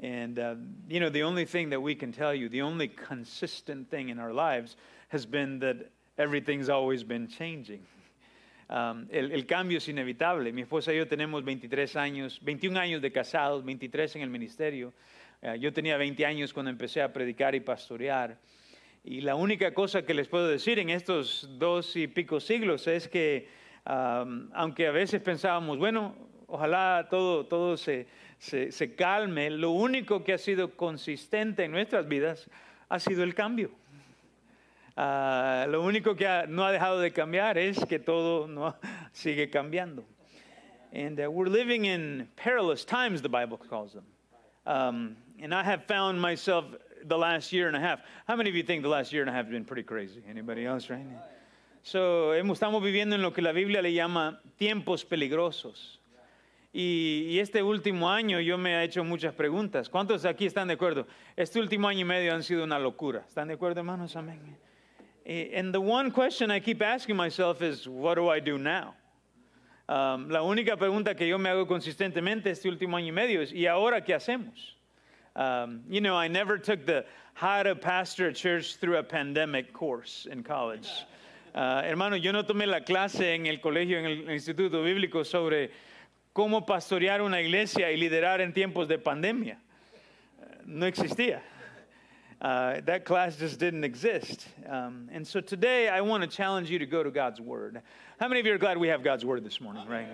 And, 0.00 0.38
uh, 0.38 0.56
you 0.90 1.00
know, 1.00 1.08
the 1.08 1.22
only 1.22 1.46
thing 1.46 1.70
that 1.70 1.80
we 1.80 1.94
can 1.94 2.12
tell 2.12 2.34
you, 2.34 2.50
the 2.50 2.60
only 2.60 2.88
consistent 2.88 3.90
thing 3.90 4.10
in 4.10 4.18
our 4.18 4.34
lives 4.34 4.76
has 5.08 5.24
been 5.24 5.60
that 5.60 5.90
everything's 6.18 6.68
always 6.68 7.02
been 7.02 7.26
changing. 7.26 7.80
Um, 8.68 9.06
el, 9.10 9.46
cambio 9.46 9.78
es 9.78 9.88
inevitable. 9.88 10.52
Mi 10.52 10.62
esposa 10.62 10.92
y 10.92 10.96
yo 10.96 11.06
tenemos 11.06 11.44
23 11.44 11.94
años, 11.96 12.40
21 12.42 12.80
años 12.80 13.00
de 13.00 13.12
casados, 13.12 13.64
23 13.64 14.16
en 14.16 14.22
el 14.22 14.30
ministerio. 14.30 14.92
Eh, 15.40 15.56
yo 15.60 15.72
tenía 15.72 15.96
20 15.96 16.26
años 16.26 16.52
cuando 16.52 16.70
empecé 16.70 17.00
a 17.00 17.12
predicar 17.12 17.54
y 17.54 17.60
pastorear. 17.60 18.38
Y 19.04 19.20
la 19.20 19.36
única 19.36 19.72
cosa 19.72 20.02
que 20.02 20.14
les 20.14 20.26
puedo 20.26 20.48
decir 20.48 20.80
en 20.80 20.90
estos 20.90 21.48
dos 21.58 21.94
y 21.94 22.08
pico 22.08 22.40
siglos 22.40 22.88
es 22.88 23.06
que, 23.06 23.48
um, 23.86 24.50
aunque 24.52 24.88
a 24.88 24.90
veces 24.90 25.22
pensábamos, 25.22 25.78
bueno, 25.78 26.16
ojalá 26.48 27.06
todo, 27.08 27.46
todo 27.46 27.76
se, 27.76 28.08
se, 28.38 28.72
se 28.72 28.96
calme, 28.96 29.48
lo 29.48 29.70
único 29.70 30.24
que 30.24 30.32
ha 30.32 30.38
sido 30.38 30.72
consistente 30.72 31.62
en 31.62 31.70
nuestras 31.70 32.08
vidas 32.08 32.50
ha 32.88 32.98
sido 32.98 33.22
el 33.22 33.34
cambio. 33.36 33.70
Ah, 34.96 35.66
lo 35.68 35.82
único 35.82 36.16
que 36.16 36.26
ha- 36.26 36.46
no 36.46 36.64
ha 36.64 36.72
dejado 36.72 37.00
de 37.00 37.10
cambiar 37.12 37.58
es 37.58 37.78
que 37.84 37.98
todo 37.98 38.46
no 38.46 38.74
sigue 39.12 39.50
cambiando. 39.50 40.04
And 40.92 41.20
uh, 41.20 41.30
we're 41.30 41.50
living 41.50 41.84
in 41.84 42.28
perilous 42.36 42.84
times, 42.84 43.20
the 43.20 43.28
Bible 43.28 43.58
calls 43.58 43.92
them. 43.92 44.04
Um, 44.64 45.16
and 45.42 45.54
I 45.54 45.62
have 45.62 45.84
found 45.84 46.18
myself 46.20 46.64
the 47.04 47.18
last 47.18 47.52
year 47.52 47.66
and 47.68 47.76
a 47.76 47.80
half. 47.80 48.00
How 48.26 48.36
many 48.36 48.48
of 48.48 48.56
you 48.56 48.62
think 48.62 48.82
the 48.82 48.88
last 48.88 49.12
year 49.12 49.20
and 49.22 49.28
a 49.28 49.32
half 49.32 49.44
has 49.44 49.52
been 49.52 49.64
pretty 49.66 49.82
crazy? 49.82 50.22
Anybody 50.28 50.64
else, 50.64 50.88
right? 50.88 51.04
So, 51.82 52.32
estamos 52.32 52.82
viviendo 52.82 53.14
en 53.14 53.22
lo 53.22 53.32
que 53.32 53.42
la 53.42 53.52
Biblia 53.52 53.82
le 53.82 53.92
llama 53.92 54.40
tiempos 54.58 55.04
peligrosos. 55.04 55.98
Y, 56.72 57.26
y 57.28 57.38
este 57.38 57.62
último 57.62 58.10
año 58.10 58.40
yo 58.40 58.58
me 58.58 58.74
he 58.80 58.84
hecho 58.84 59.04
muchas 59.04 59.34
preguntas. 59.34 59.88
¿Cuántos 59.88 60.24
aquí 60.24 60.46
están 60.46 60.68
de 60.68 60.74
acuerdo? 60.74 61.06
Este 61.36 61.60
último 61.60 61.86
año 61.88 62.00
y 62.00 62.04
medio 62.04 62.34
han 62.34 62.42
sido 62.42 62.64
una 62.64 62.78
locura. 62.78 63.24
¿Están 63.28 63.48
de 63.48 63.54
acuerdo, 63.54 63.80
hermanos? 63.80 64.16
Amén. 64.16 64.40
And 65.26 65.74
the 65.74 65.80
one 65.80 66.12
question 66.12 66.52
I 66.52 66.60
keep 66.60 66.80
asking 66.80 67.16
myself 67.16 67.60
is, 67.60 67.88
what 67.88 68.14
do 68.14 68.28
I 68.28 68.38
do 68.38 68.58
now? 68.58 68.94
Um, 69.88 70.28
la 70.28 70.40
única 70.40 70.76
pregunta 70.76 71.16
que 71.16 71.26
yo 71.26 71.36
me 71.36 71.50
hago 71.50 71.66
consistentemente 71.66 72.46
este 72.46 72.66
último 72.66 72.96
año 72.96 73.08
y 73.08 73.12
medio 73.12 73.40
es, 73.40 73.52
¿y 73.52 73.66
ahora 73.66 74.00
qué 74.00 74.14
hacemos? 74.14 74.74
Um, 75.34 75.82
you 75.88 76.00
know, 76.00 76.14
I 76.16 76.28
never 76.28 76.58
took 76.58 76.86
the 76.86 77.04
how 77.34 77.64
to 77.64 77.74
pastor 77.74 78.28
a 78.28 78.32
church 78.32 78.76
through 78.76 78.98
a 78.98 79.02
pandemic 79.02 79.72
course 79.72 80.28
in 80.30 80.44
college. 80.44 80.88
Uh, 81.54 81.82
hermano, 81.82 82.16
yo 82.16 82.30
no 82.30 82.44
tomé 82.44 82.66
la 82.66 82.80
clase 82.80 83.34
en 83.34 83.46
el 83.46 83.58
colegio, 83.58 83.98
en 83.98 84.06
el 84.06 84.30
instituto 84.30 84.82
bíblico 84.84 85.24
sobre 85.24 85.70
cómo 86.32 86.64
pastorear 86.64 87.20
una 87.20 87.40
iglesia 87.40 87.90
y 87.90 87.96
liderar 87.96 88.40
en 88.40 88.52
tiempos 88.52 88.86
de 88.86 88.98
pandemia. 88.98 89.58
Uh, 90.40 90.44
no 90.66 90.86
existía. 90.86 91.42
Uh, 92.40 92.80
that 92.84 93.04
class 93.04 93.36
just 93.36 93.58
didn't 93.58 93.84
exist. 93.84 94.46
Um, 94.68 95.08
and 95.10 95.26
so 95.26 95.40
today 95.40 95.88
I 95.88 96.02
want 96.02 96.22
to 96.22 96.28
challenge 96.28 96.70
you 96.70 96.78
to 96.78 96.86
go 96.86 97.02
to 97.02 97.10
God's 97.10 97.40
Word. 97.40 97.80
How 98.20 98.28
many 98.28 98.40
of 98.40 98.46
you 98.46 98.52
are 98.52 98.58
glad 98.58 98.76
we 98.76 98.88
have 98.88 99.02
God's 99.02 99.24
Word 99.24 99.42
this 99.42 99.60
morning, 99.60 99.88
right? 99.88 100.06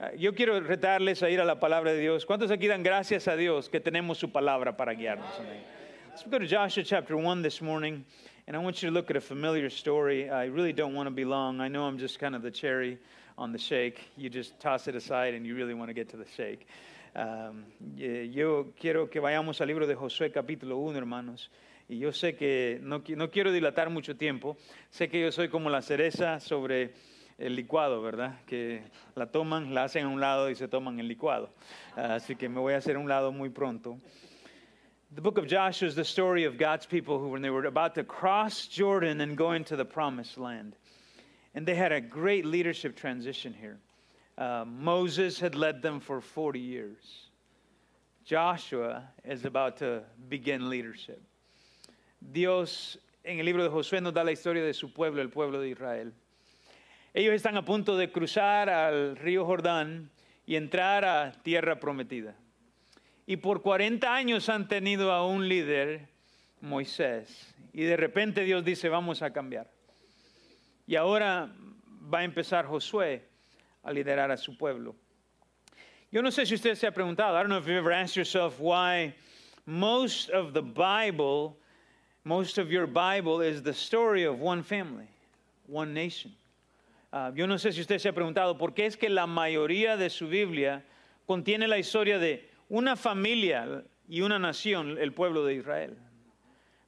Uh, 0.00 0.08
yo 0.16 0.32
quiero 0.32 0.60
retarles 0.60 1.22
a 1.22 1.30
ir 1.30 1.40
a 1.40 1.44
la 1.44 1.56
palabra 1.56 1.86
de 1.86 2.00
Dios. 2.00 2.24
¿Cuántos 2.24 2.50
aquí 2.50 2.68
dan 2.68 2.82
gracias 2.84 3.26
a 3.26 3.36
Dios 3.36 3.68
que 3.68 3.80
tenemos 3.80 4.18
su 4.18 4.28
palabra 4.28 4.76
para 4.76 4.94
guiarnos? 4.94 5.34
Amén. 5.38 5.60
Let's 6.10 6.22
go 6.22 6.38
to 6.38 6.46
Joshua 6.46 6.84
chapter 6.84 7.16
1 7.16 7.42
this 7.42 7.60
morning. 7.60 8.04
And 8.46 8.56
I 8.56 8.60
want 8.60 8.82
you 8.82 8.88
to 8.88 8.94
look 8.94 9.10
at 9.10 9.16
a 9.16 9.20
familiar 9.20 9.68
story. 9.68 10.30
I 10.30 10.44
really 10.44 10.72
don't 10.72 10.94
want 10.94 11.08
to 11.08 11.10
be 11.10 11.24
long. 11.24 11.60
I 11.60 11.66
know 11.66 11.84
I'm 11.84 11.98
just 11.98 12.20
kind 12.20 12.36
of 12.36 12.42
the 12.42 12.52
cherry 12.52 12.98
on 13.36 13.50
the 13.50 13.58
shake. 13.58 14.00
You 14.16 14.30
just 14.30 14.60
toss 14.60 14.86
it 14.86 14.94
aside 14.94 15.34
and 15.34 15.44
you 15.44 15.56
really 15.56 15.74
want 15.74 15.88
to 15.88 15.94
get 15.94 16.08
to 16.10 16.16
the 16.16 16.26
shake. 16.36 16.68
Um, 17.14 17.64
yo 18.32 18.72
quiero 18.76 19.08
que 19.08 19.20
vayamos 19.20 19.60
al 19.60 19.68
libro 19.68 19.86
de 19.86 19.94
Josué 19.94 20.32
capítulo 20.32 20.78
1, 20.78 20.98
hermanos. 20.98 21.48
Y 21.88 21.98
yo 21.98 22.12
sé 22.12 22.34
que 22.34 22.80
no, 22.82 23.04
no 23.06 23.30
quiero 23.30 23.52
dilatar 23.52 23.88
mucho 23.88 24.16
tiempo. 24.16 24.56
Sé 24.90 25.08
que 25.08 25.20
yo 25.20 25.30
soy 25.30 25.48
como 25.48 25.70
la 25.70 25.80
cereza 25.80 26.40
sobre 26.40 26.92
el 27.38 27.54
licuado, 27.54 28.02
¿verdad? 28.02 28.40
Que 28.46 28.82
la 29.14 29.26
toman, 29.26 29.74
la 29.74 29.84
hacen 29.84 30.06
a 30.06 30.08
un 30.08 30.20
lado 30.20 30.50
y 30.50 30.56
se 30.56 30.66
toman 30.66 30.98
el 30.98 31.06
licuado. 31.06 31.50
Ah, 31.96 32.16
así 32.16 32.34
que 32.34 32.48
me 32.48 32.58
voy 32.58 32.74
a 32.74 32.78
hacer 32.78 32.96
a 32.96 32.98
un 32.98 33.08
lado 33.08 33.30
muy 33.30 33.48
pronto. 33.48 33.96
The 35.14 35.20
book 35.20 35.38
of 35.38 35.46
Joshua 35.46 35.86
is 35.86 35.94
the 35.94 36.04
story 36.04 36.44
of 36.44 36.58
God's 36.58 36.86
people 36.86 37.20
who, 37.20 37.28
when 37.28 37.42
they 37.42 37.50
were 37.50 37.68
about 37.68 37.94
to 37.94 38.02
cross 38.02 38.66
Jordan 38.66 39.20
and 39.20 39.36
go 39.36 39.52
into 39.52 39.76
the 39.76 39.84
promised 39.84 40.36
land, 40.36 40.74
and 41.54 41.64
they 41.64 41.76
had 41.76 41.92
a 41.92 42.00
great 42.00 42.44
leadership 42.44 42.96
transition 42.96 43.54
here. 43.54 43.78
Uh, 44.36 44.64
Moses 44.66 45.38
had 45.38 45.54
led 45.54 45.80
them 45.80 46.00
for 46.00 46.20
40 46.20 46.58
years. 46.58 47.30
Joshua 48.24 49.04
is 49.24 49.44
about 49.44 49.76
to 49.78 50.02
begin 50.28 50.68
leadership. 50.68 51.20
Dios 52.32 52.98
en 53.22 53.38
el 53.38 53.46
libro 53.46 53.62
de 53.62 53.70
Josué 53.70 54.00
nos 54.00 54.12
da 54.12 54.24
la 54.24 54.32
historia 54.32 54.64
de 54.64 54.74
su 54.74 54.92
pueblo, 54.92 55.22
el 55.22 55.28
pueblo 55.28 55.60
de 55.60 55.68
Israel. 55.68 56.12
Ellos 57.12 57.34
están 57.34 57.56
a 57.56 57.64
punto 57.64 57.96
de 57.96 58.10
cruzar 58.10 58.68
al 58.68 59.16
río 59.16 59.44
Jordán 59.44 60.10
y 60.46 60.56
entrar 60.56 61.04
a 61.04 61.32
tierra 61.42 61.78
prometida. 61.78 62.34
Y 63.26 63.36
por 63.36 63.62
40 63.62 64.12
años 64.12 64.48
han 64.48 64.68
tenido 64.68 65.12
a 65.12 65.26
un 65.26 65.48
líder, 65.48 66.08
Moisés. 66.60 67.54
Y 67.72 67.84
de 67.84 67.96
repente 67.96 68.42
Dios 68.42 68.64
dice, 68.64 68.88
vamos 68.88 69.22
a 69.22 69.32
cambiar. 69.32 69.70
Y 70.86 70.96
ahora 70.96 71.50
va 72.12 72.18
a 72.18 72.24
empezar 72.24 72.66
Josué 72.66 73.33
a 73.84 73.92
liderar 73.92 74.30
a 74.30 74.36
su 74.36 74.52
pueblo. 74.56 74.94
Yo 76.10 76.22
no 76.22 76.30
sé 76.30 76.46
si 76.46 76.54
usted 76.54 76.76
se 76.76 76.86
ha 76.86 76.92
preguntado, 76.92 77.34
I 77.34 77.40
don't 77.40 77.48
know 77.48 77.58
if 77.58 77.66
you've 77.66 77.76
ever 77.76 77.92
asked 77.92 78.16
yourself 78.16 78.60
why 78.60 79.14
most 79.66 80.30
of 80.30 80.52
the 80.52 80.62
Bible, 80.62 81.56
most 82.24 82.58
of 82.58 82.70
your 82.70 82.86
Bible 82.86 83.40
is 83.40 83.62
the 83.62 83.74
story 83.74 84.24
of 84.24 84.38
one 84.38 84.62
family, 84.62 85.08
one 85.66 85.92
nation. 85.92 86.32
Ah, 87.12 87.30
yo 87.34 87.46
no 87.46 87.56
sé 87.56 87.72
si 87.72 87.80
usted 87.80 88.00
se 88.00 88.08
ha 88.08 88.12
preguntado 88.12 88.58
por 88.58 88.70
qué 88.70 88.86
es 88.86 88.96
que 88.96 89.08
la 89.08 89.26
mayoría 89.26 89.96
de 89.96 90.08
su 90.08 90.28
Biblia 90.28 90.82
contiene 91.28 91.68
la 91.68 91.76
historia 91.76 92.18
de 92.18 92.40
una 92.70 92.96
familia 92.96 93.82
y 94.08 94.20
una 94.20 94.38
nación, 94.38 94.98
el 95.00 95.12
pueblo 95.12 95.44
de 95.44 95.54
Israel. 95.54 95.96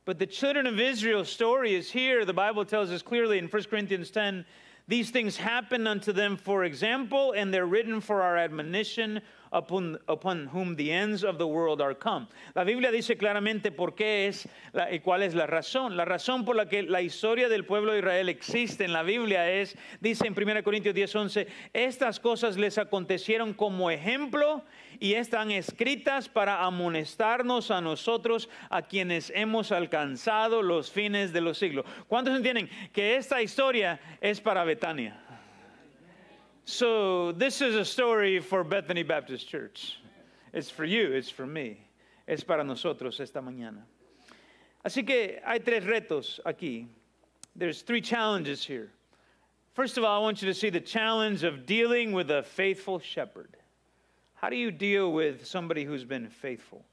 But 0.05 0.21
the 0.21 0.27
children 0.27 0.67
of 0.69 0.79
Israel's 0.79 1.29
story 1.29 1.75
is 1.75 1.91
here. 1.91 2.25
The 2.25 2.33
Bible 2.33 2.65
tells 2.65 2.91
us 2.91 3.03
clearly 3.03 3.39
in 3.39 3.49
1 3.49 3.65
Corinthians 3.65 4.11
10 4.11 4.45
these 4.89 5.11
things 5.11 5.37
happen 5.37 5.87
unto 5.87 6.13
them 6.13 6.37
for 6.37 6.65
example, 6.65 7.33
and 7.37 7.53
they're 7.53 7.67
written 7.67 8.01
for 8.01 8.23
our 8.23 8.37
admonition 8.37 9.21
upon, 9.53 9.99
upon 10.09 10.47
whom 10.47 10.77
the 10.77 10.91
ends 10.93 11.25
of 11.25 11.39
the 11.39 11.47
world 11.47 11.81
are 11.81 11.95
come. 11.95 12.29
La 12.55 12.63
Biblia 12.65 12.91
dice 12.93 13.17
claramente 13.17 13.75
por 13.75 13.93
qué 13.93 14.29
es 14.29 14.47
la- 14.73 14.87
y 14.91 14.99
cuál 14.99 15.23
es 15.23 15.35
la 15.35 15.47
razón. 15.47 15.97
La 15.97 16.05
razón 16.05 16.45
por 16.45 16.55
la 16.57 16.67
que 16.69 16.83
la 16.83 17.01
historia 17.01 17.49
del 17.49 17.65
pueblo 17.65 17.93
de 17.93 17.99
Israel 17.99 18.29
existe 18.29 18.85
en 18.85 18.93
la 18.93 19.03
Biblia 19.03 19.51
es, 19.51 19.77
dice 20.01 20.27
en 20.27 20.35
1 20.35 20.63
Corintios 20.63 20.95
10, 20.95 21.15
11, 21.17 21.47
estas 21.73 22.21
cosas 22.21 22.57
les 22.57 22.77
acontecieron 22.79 23.55
como 23.55 23.91
ejemplo 23.91 24.63
y 25.01 25.15
están 25.15 25.51
escritas 25.51 26.29
para 26.29 26.65
amonestarnos 26.65 27.71
a 27.71 27.81
nosotros, 27.81 28.49
a 28.71 28.83
quienes 28.83 29.31
hemos 29.35 29.73
alcanzado 29.73 30.63
los 30.63 30.91
fines 30.91 31.33
de 31.33 31.41
los 31.41 31.59
siglos. 31.59 31.85
¿Cuántos 32.09 32.37
entienden 32.37 32.69
que 32.93 33.17
esta 33.17 33.43
historia 33.43 34.01
es 34.21 34.41
para 34.41 34.65
Betania? 34.65 35.21
So, 36.65 37.33
this 37.33 37.61
is 37.63 37.77
a 37.77 37.85
story 37.85 38.41
for 38.41 38.65
Bethany 38.65 39.05
Baptist 39.05 39.49
Church. 39.49 40.01
It's 40.53 40.71
for 40.71 40.85
you, 40.85 41.13
it's 41.13 41.31
for 41.31 41.47
me. 41.47 41.79
Es 42.27 42.43
para 42.43 42.65
nosotros 42.65 43.21
esta 43.21 43.41
mañana. 43.41 43.85
Así 44.85 45.07
que 45.07 45.41
hay 45.45 45.61
tres 45.61 45.85
retos 45.85 46.41
aquí. 46.45 46.87
There's 47.55 47.83
three 47.83 48.01
challenges 48.01 48.65
here. 48.65 48.91
First 49.75 49.99
of 49.99 50.05
all, 50.05 50.21
I 50.21 50.23
want 50.23 50.43
you 50.43 50.49
to 50.49 50.55
see 50.55 50.71
the 50.71 50.81
challenge 50.81 51.45
of 51.45 51.67
dealing 51.67 52.13
with 52.13 52.31
a 52.31 52.43
faithful 52.43 52.99
shepherd. 52.99 53.57
How 54.37 54.51
do 54.51 54.57
you 54.57 54.71
deal 54.71 55.13
with 55.13 55.47
somebody 55.47 55.85
who's 55.85 56.05
been 56.05 56.29
faithful? 56.29 56.85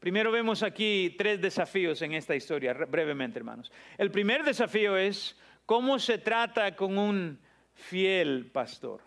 Primero 0.00 0.30
vemos 0.30 0.62
aquí 0.62 1.16
tres 1.16 1.40
desafíos 1.40 2.02
en 2.02 2.12
esta 2.12 2.34
historia, 2.34 2.74
brevemente, 2.74 3.38
hermanos. 3.38 3.70
El 3.98 4.10
primer 4.10 4.44
desafío 4.44 4.96
es 4.96 5.34
cómo 5.66 5.98
se 5.98 6.18
trata 6.18 6.76
con 6.76 6.98
un 6.98 7.38
fiel 7.74 8.50
pastor. 8.52 9.00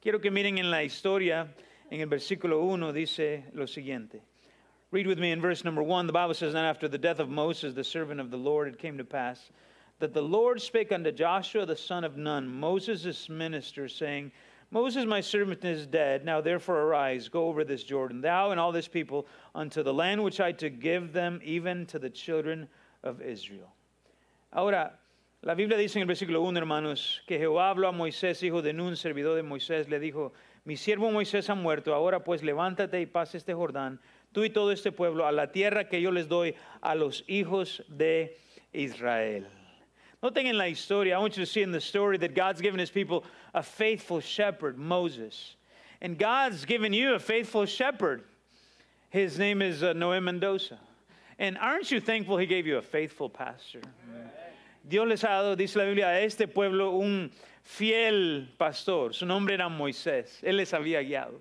Quiero 0.00 0.20
que 0.20 0.30
miren 0.30 0.56
en 0.56 0.70
la 0.70 0.82
historia, 0.82 1.54
en 1.90 2.00
el 2.00 2.06
versículo 2.06 2.62
1 2.62 2.94
dice 2.94 3.44
lo 3.52 3.66
siguiente. 3.66 4.22
Read 4.90 5.06
with 5.06 5.18
me 5.18 5.32
in 5.32 5.40
verse 5.42 5.64
number 5.64 5.82
1. 5.82 6.06
The 6.06 6.12
Bible 6.14 6.32
says, 6.32 6.54
Then 6.54 6.64
after 6.64 6.88
the 6.88 6.98
death 6.98 7.20
of 7.20 7.28
Moses, 7.28 7.74
the 7.74 7.84
servant 7.84 8.20
of 8.20 8.30
the 8.30 8.38
Lord, 8.38 8.68
it 8.68 8.78
came 8.78 8.96
to 8.96 9.04
pass 9.04 9.50
that 9.98 10.14
the 10.14 10.22
Lord 10.22 10.62
spake 10.62 10.92
unto 10.92 11.12
Joshua 11.12 11.66
the 11.66 11.76
son 11.76 12.04
of 12.04 12.16
Nun, 12.16 12.48
Moses' 12.48 13.28
minister, 13.28 13.86
saying, 13.86 14.32
Moses, 14.72 15.04
my 15.04 15.20
servant, 15.20 15.64
is 15.64 15.86
dead. 15.86 16.24
Now 16.24 16.40
therefore 16.40 16.82
arise, 16.82 17.28
go 17.28 17.48
over 17.48 17.64
this 17.64 17.82
Jordan, 17.82 18.20
thou 18.20 18.52
and 18.52 18.60
all 18.60 18.70
this 18.70 18.86
people, 18.86 19.26
unto 19.54 19.82
the 19.82 19.92
land 19.92 20.22
which 20.22 20.40
I 20.40 20.52
to 20.52 20.70
give 20.70 21.12
them, 21.12 21.40
even 21.42 21.86
to 21.86 21.98
the 21.98 22.10
children 22.10 22.68
of 23.02 23.20
Israel. 23.20 23.72
Ahora, 24.52 24.92
la 25.42 25.54
Biblia 25.54 25.76
dice 25.76 25.96
en 25.96 26.02
el 26.02 26.08
versículo 26.08 26.42
1, 26.42 26.58
hermanos, 26.58 27.20
que 27.26 27.38
Jehová 27.38 27.70
habló 27.70 27.88
a 27.88 27.92
Moisés, 27.92 28.42
hijo 28.42 28.62
de 28.62 28.72
Nun, 28.72 28.96
servidor 28.96 29.36
de 29.36 29.42
Moisés, 29.42 29.88
le 29.88 29.98
dijo, 29.98 30.32
mi 30.64 30.76
siervo 30.76 31.10
Moisés 31.10 31.48
ha 31.50 31.54
muerto, 31.54 31.94
ahora 31.94 32.22
pues 32.22 32.42
levántate 32.42 33.00
y 33.00 33.06
pasa 33.06 33.38
este 33.38 33.54
Jordán, 33.54 34.00
tú 34.32 34.44
y 34.44 34.50
todo 34.50 34.70
este 34.70 34.92
pueblo, 34.92 35.26
a 35.26 35.32
la 35.32 35.50
tierra 35.50 35.88
que 35.88 36.00
yo 36.00 36.12
les 36.12 36.28
doy 36.28 36.54
a 36.80 36.94
los 36.94 37.24
hijos 37.26 37.82
de 37.88 38.38
Israel. 38.72 39.48
Noten 40.22 40.46
en 40.46 40.58
la 40.58 40.64
historia, 40.64 41.14
I 41.14 41.18
want 41.18 41.36
you 41.36 41.44
to 41.44 41.50
see 41.50 41.62
in 41.62 41.72
the 41.72 41.80
story 41.80 42.18
that 42.18 42.34
God's 42.34 42.60
given 42.60 42.78
his 42.78 42.90
people 42.90 43.24
a 43.54 43.62
faithful 43.62 44.20
shepherd, 44.20 44.76
Moses. 44.76 45.56
And 46.02 46.18
God's 46.18 46.64
given 46.64 46.92
you 46.92 47.14
a 47.14 47.18
faithful 47.18 47.64
shepherd. 47.64 48.24
His 49.08 49.38
name 49.38 49.62
is 49.62 49.82
uh, 49.82 49.94
Noé 49.94 50.22
Mendoza. 50.22 50.78
And 51.38 51.56
aren't 51.56 51.90
you 51.90 52.00
thankful 52.00 52.36
he 52.36 52.46
gave 52.46 52.66
you 52.66 52.76
a 52.76 52.82
faithful 52.82 53.30
pastor? 53.30 53.80
Dios 54.86 55.08
les 55.08 55.22
ha 55.22 55.28
dado, 55.28 55.56
dice 55.56 55.76
la 55.76 55.84
Biblia, 55.84 56.06
a 56.08 56.20
este 56.20 56.46
pueblo 56.46 56.98
un 56.98 57.30
fiel 57.62 58.48
pastor. 58.58 59.14
Su 59.14 59.24
nombre 59.24 59.54
era 59.54 59.68
Moisés. 59.68 60.42
Él 60.42 60.56
les 60.56 60.72
había 60.72 61.02
guiado. 61.02 61.40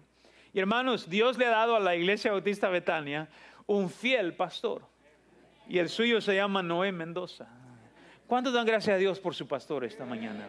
Y 0.53 0.59
hermanos, 0.59 1.05
Dios 1.05 1.37
le 1.37 1.45
ha 1.45 1.49
dado 1.49 1.75
a 1.75 1.79
la 1.79 1.95
iglesia 1.95 2.31
bautista 2.31 2.69
Betania 2.69 3.27
un 3.67 3.89
fiel 3.89 4.33
pastor. 4.33 4.81
Y 5.67 5.79
el 5.79 5.89
suyo 5.89 6.21
se 6.21 6.33
llama 6.33 6.63
Noé 6.63 6.91
Mendoza. 6.91 7.47
¿Cuántos 8.29 8.53
dan 8.53 8.67
gracias 8.67 8.95
a 8.95 8.99
Dios 8.99 9.17
por 9.17 9.33
su 9.33 9.47
pastor 9.47 9.83
esta 9.83 10.05
mañana? 10.05 10.45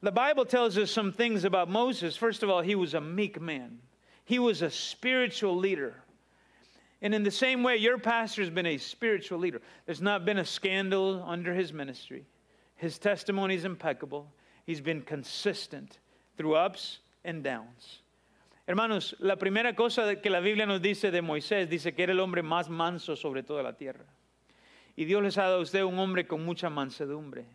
The 0.00 0.10
Bible 0.10 0.46
tells 0.46 0.78
us 0.78 0.90
some 0.90 1.12
things 1.12 1.44
about 1.44 1.68
Moses. 1.68 2.16
First 2.16 2.42
of 2.42 2.48
all, 2.48 2.62
he 2.62 2.74
was 2.74 2.94
a 2.94 3.00
meek 3.00 3.38
man. 3.38 3.80
He 4.24 4.38
was 4.38 4.62
a 4.62 4.70
spiritual 4.70 5.54
leader. 5.54 5.94
And 7.02 7.14
in 7.14 7.24
the 7.24 7.30
same 7.30 7.62
way, 7.62 7.76
your 7.76 7.98
pastor 7.98 8.40
has 8.40 8.50
been 8.50 8.64
a 8.64 8.78
spiritual 8.78 9.38
leader. 9.38 9.60
There's 9.84 10.00
not 10.00 10.24
been 10.24 10.38
a 10.38 10.46
scandal 10.46 11.22
under 11.26 11.52
his 11.52 11.74
ministry. 11.74 12.24
His 12.76 12.98
testimony 12.98 13.56
is 13.56 13.66
impeccable. 13.66 14.32
He's 14.64 14.80
been 14.80 15.02
consistent 15.02 15.98
through 16.38 16.54
ups 16.54 17.00
and 17.22 17.42
downs. 17.42 18.00
Hermanos, 18.66 19.12
la 19.20 19.36
primera 19.36 19.74
cosa 19.76 20.16
que 20.16 20.30
la 20.30 20.40
Biblia 20.40 20.64
nos 20.64 20.80
dice 20.80 21.10
de 21.10 21.20
Moisés, 21.20 21.68
dice 21.68 21.94
que 21.94 22.04
era 22.04 22.12
el 22.12 22.20
hombre 22.20 22.42
más 22.42 22.70
manso 22.70 23.14
sobre 23.14 23.42
toda 23.42 23.62
la 23.62 23.72
tierra. 23.72 24.06
Y 24.98 25.04
Dios 25.04 25.22
les 25.22 25.38
ha 25.38 25.44
dado 25.44 25.58
a 25.58 25.60
usted 25.60 25.84
un 25.84 25.96
hombre 26.00 26.26
con 26.26 26.44
mucha 26.44 26.68
mansedumbre. 26.68 27.46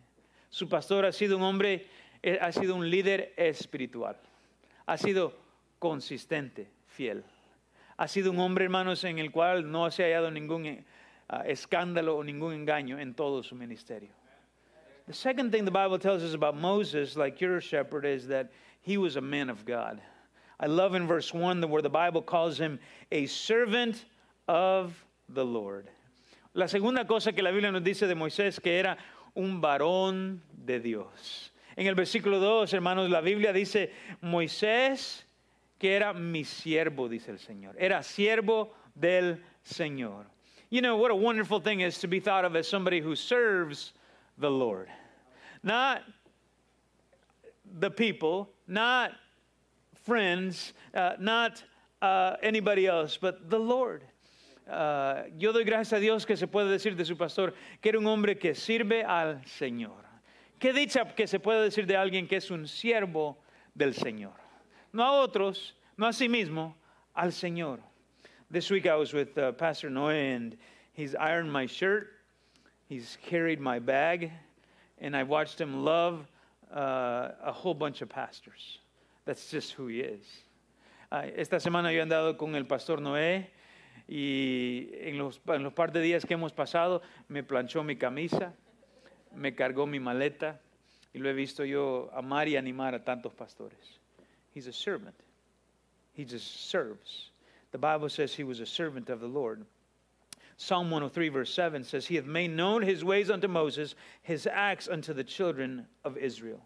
Su 0.48 0.66
pastor 0.66 1.04
ha 1.04 1.12
sido 1.12 1.36
un 1.36 1.42
hombre, 1.42 1.86
eh, 2.22 2.38
ha 2.40 2.50
sido 2.50 2.74
un 2.74 2.88
líder 2.88 3.34
espiritual. 3.36 4.16
Ha 4.86 4.96
sido 4.96 5.36
consistente, 5.78 6.70
fiel. 6.86 7.22
Ha 7.98 8.08
sido 8.08 8.30
un 8.30 8.40
hombre, 8.40 8.64
hermanos, 8.64 9.04
en 9.04 9.18
el 9.18 9.30
cual 9.30 9.70
no 9.70 9.90
se 9.90 10.04
ha 10.04 10.06
hallado 10.06 10.30
ningún 10.30 10.86
ah, 11.28 11.44
escándalo 11.46 12.16
o 12.16 12.24
ningún 12.24 12.54
engaño 12.54 12.98
en 12.98 13.12
todo 13.12 13.42
su 13.42 13.54
ministerio. 13.54 14.08
The 15.06 15.12
second 15.12 15.52
thing 15.52 15.66
the 15.66 15.70
Bible 15.70 15.98
tells 15.98 16.22
us 16.22 16.32
about 16.32 16.56
Moses, 16.56 17.14
like 17.14 17.42
your 17.42 17.60
shepherd, 17.60 18.06
is 18.06 18.26
that 18.28 18.50
he 18.80 18.96
was 18.96 19.16
a 19.16 19.20
man 19.20 19.50
of 19.50 19.66
God. 19.66 20.00
I 20.58 20.64
love 20.66 20.94
in 20.94 21.06
verse 21.06 21.34
1 21.34 21.68
where 21.68 21.82
the 21.82 21.90
Bible 21.90 22.22
calls 22.22 22.58
him 22.58 22.80
a 23.12 23.26
servant 23.26 24.06
of 24.48 24.94
the 25.28 25.44
Lord. 25.44 25.90
La 26.54 26.68
segunda 26.68 27.04
cosa 27.04 27.32
que 27.32 27.42
la 27.42 27.50
Biblia 27.50 27.72
nos 27.72 27.82
dice 27.82 28.06
de 28.06 28.14
Moisés 28.14 28.60
que 28.60 28.78
era 28.78 28.96
un 29.34 29.60
varón 29.60 30.40
de 30.52 30.78
Dios. 30.78 31.52
En 31.74 31.88
el 31.88 31.96
versículo 31.96 32.38
2, 32.38 32.72
hermanos, 32.72 33.10
la 33.10 33.20
Biblia 33.20 33.52
dice 33.52 33.92
Moisés 34.20 35.26
que 35.80 35.96
era 35.96 36.12
mi 36.12 36.44
siervo, 36.44 37.08
dice 37.08 37.32
el 37.32 37.40
Señor. 37.40 37.74
Era 37.76 38.04
siervo 38.04 38.72
del 38.94 39.42
Señor. 39.64 40.26
You 40.70 40.80
know 40.80 40.96
what 40.96 41.10
a 41.10 41.16
wonderful 41.16 41.60
thing 41.60 41.80
is 41.80 41.98
to 41.98 42.06
be 42.06 42.20
thought 42.20 42.44
of 42.44 42.54
as 42.54 42.68
somebody 42.68 43.00
who 43.00 43.16
serves 43.16 43.92
the 44.38 44.50
Lord. 44.50 44.88
Not 45.64 46.02
the 47.80 47.90
people, 47.90 48.48
not 48.68 49.10
friends, 50.04 50.72
uh, 50.94 51.14
not 51.18 51.64
uh, 52.00 52.36
anybody 52.42 52.86
else, 52.86 53.16
but 53.16 53.50
the 53.50 53.58
Lord. 53.58 54.04
Uh, 54.66 55.28
yo 55.36 55.52
doy 55.52 55.64
gracias 55.64 55.92
a 55.92 56.00
Dios 56.00 56.24
que 56.24 56.36
se 56.36 56.46
puede 56.46 56.70
decir 56.70 56.96
de 56.96 57.04
su 57.04 57.18
pastor 57.18 57.52
que 57.82 57.90
era 57.90 57.98
un 57.98 58.06
hombre 58.06 58.38
que 58.38 58.54
sirve 58.54 59.04
al 59.04 59.44
Señor. 59.44 60.04
Qué 60.58 60.72
dicha 60.72 61.14
que 61.14 61.26
se 61.26 61.38
puede 61.38 61.62
decir 61.62 61.86
de 61.86 61.96
alguien 61.96 62.26
que 62.26 62.36
es 62.36 62.50
un 62.50 62.66
siervo 62.66 63.36
del 63.74 63.92
Señor. 63.92 64.32
No 64.92 65.02
a 65.02 65.12
otros, 65.12 65.76
no 65.98 66.06
a 66.06 66.12
sí 66.12 66.28
mismo, 66.28 66.74
al 67.14 67.32
Señor. 67.32 67.80
This 68.50 68.70
week 68.70 68.86
I 68.86 68.96
was 68.96 69.12
with 69.12 69.36
uh, 69.36 69.52
Pastor 69.52 69.90
Noé 69.90 70.34
and 70.34 70.56
he's 70.94 71.14
ironed 71.14 71.52
my 71.52 71.66
shirt, 71.66 72.08
he's 72.88 73.18
carried 73.28 73.60
my 73.60 73.78
bag, 73.78 74.30
and 74.98 75.14
I 75.14 75.24
watched 75.24 75.60
him 75.60 75.84
love 75.84 76.26
uh, 76.74 77.32
a 77.42 77.52
whole 77.52 77.74
bunch 77.74 78.00
of 78.00 78.08
pastors. 78.08 78.78
That's 79.26 79.50
just 79.50 79.72
who 79.72 79.88
he 79.88 80.00
is. 80.00 80.24
Ah, 81.12 81.24
esta 81.36 81.56
semana 81.56 81.92
yo 81.92 82.00
he 82.00 82.06
andado 82.06 82.38
con 82.38 82.54
el 82.54 82.64
pastor 82.64 82.96
Noé 82.96 83.46
y 84.06 84.90
en 84.94 85.18
los, 85.18 85.40
en 85.46 85.62
los 85.62 85.72
par 85.72 85.92
de 85.92 86.00
días 86.00 86.24
que 86.24 86.34
hemos 86.34 86.52
pasado 86.52 87.02
me 87.28 87.42
planchó 87.42 87.82
mi 87.82 87.96
camisa, 87.96 88.54
me 89.34 89.54
cargó 89.54 89.86
mi 89.86 89.98
maleta 89.98 90.60
y 91.12 91.18
lo 91.18 91.28
he 91.28 91.32
visto 91.32 91.64
yo 91.64 92.10
amar 92.14 92.48
y 92.48 92.56
animar 92.56 92.94
a 92.94 93.04
tantos 93.04 93.32
pastores. 93.32 94.00
He's 94.54 94.66
a 94.66 94.72
servant. 94.72 95.14
He 96.12 96.24
just 96.24 96.70
serves. 96.70 97.30
The 97.72 97.78
Bible 97.78 98.08
says 98.08 98.34
he 98.34 98.44
was 98.44 98.60
a 98.60 98.66
servant 98.66 99.10
of 99.10 99.20
the 99.20 99.26
Lord. 99.26 99.64
Psalm 100.56 100.90
103, 100.90 101.28
verse 101.30 101.52
7 101.52 101.82
says, 101.82 102.06
He 102.06 102.14
hath 102.14 102.26
made 102.26 102.52
known 102.52 102.82
his 102.82 103.04
ways 103.04 103.30
unto 103.30 103.48
Moses, 103.48 103.96
his 104.22 104.46
acts 104.46 104.88
unto 104.88 105.12
the 105.12 105.24
children 105.24 105.86
of 106.04 106.16
Israel. 106.16 106.60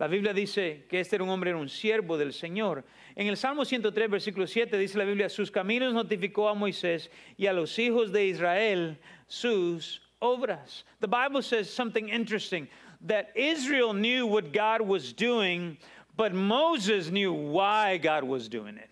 La 0.00 0.06
Biblia 0.06 0.32
dice 0.32 0.86
que 0.88 0.98
este 0.98 1.16
era 1.16 1.24
un 1.24 1.28
hombre, 1.28 1.50
era 1.50 1.58
un 1.58 1.68
siervo 1.68 2.16
del 2.16 2.32
Señor. 2.32 2.84
En 3.14 3.26
el 3.26 3.36
Salmo 3.36 3.66
103, 3.66 4.08
versículo 4.08 4.46
7, 4.46 4.78
dice 4.78 4.96
la 4.96 5.04
Biblia, 5.04 5.28
sus 5.28 5.50
caminos 5.50 5.92
notificó 5.92 6.48
a 6.48 6.54
Moisés 6.54 7.10
y 7.36 7.46
a 7.46 7.52
los 7.52 7.78
hijos 7.78 8.10
de 8.10 8.28
Israel 8.28 8.98
sus 9.28 10.00
obras. 10.22 10.84
The 11.00 11.06
Bible 11.06 11.42
says 11.42 11.68
something 11.68 12.08
interesting, 12.08 12.66
that 13.02 13.30
Israel 13.34 13.92
knew 13.92 14.26
what 14.26 14.54
God 14.54 14.80
was 14.80 15.12
doing, 15.12 15.76
but 16.16 16.32
Moses 16.32 17.10
knew 17.10 17.34
why 17.34 17.98
God 17.98 18.24
was 18.24 18.48
doing 18.48 18.78
it. 18.78 18.88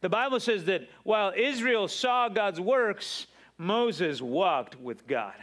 The 0.00 0.08
Bible 0.08 0.40
says 0.40 0.64
that 0.64 0.88
while 1.04 1.32
Israel 1.36 1.86
saw 1.86 2.28
God's 2.28 2.60
works, 2.60 3.28
Moses 3.56 4.20
walked 4.20 4.74
with 4.80 5.06
God. 5.06 5.34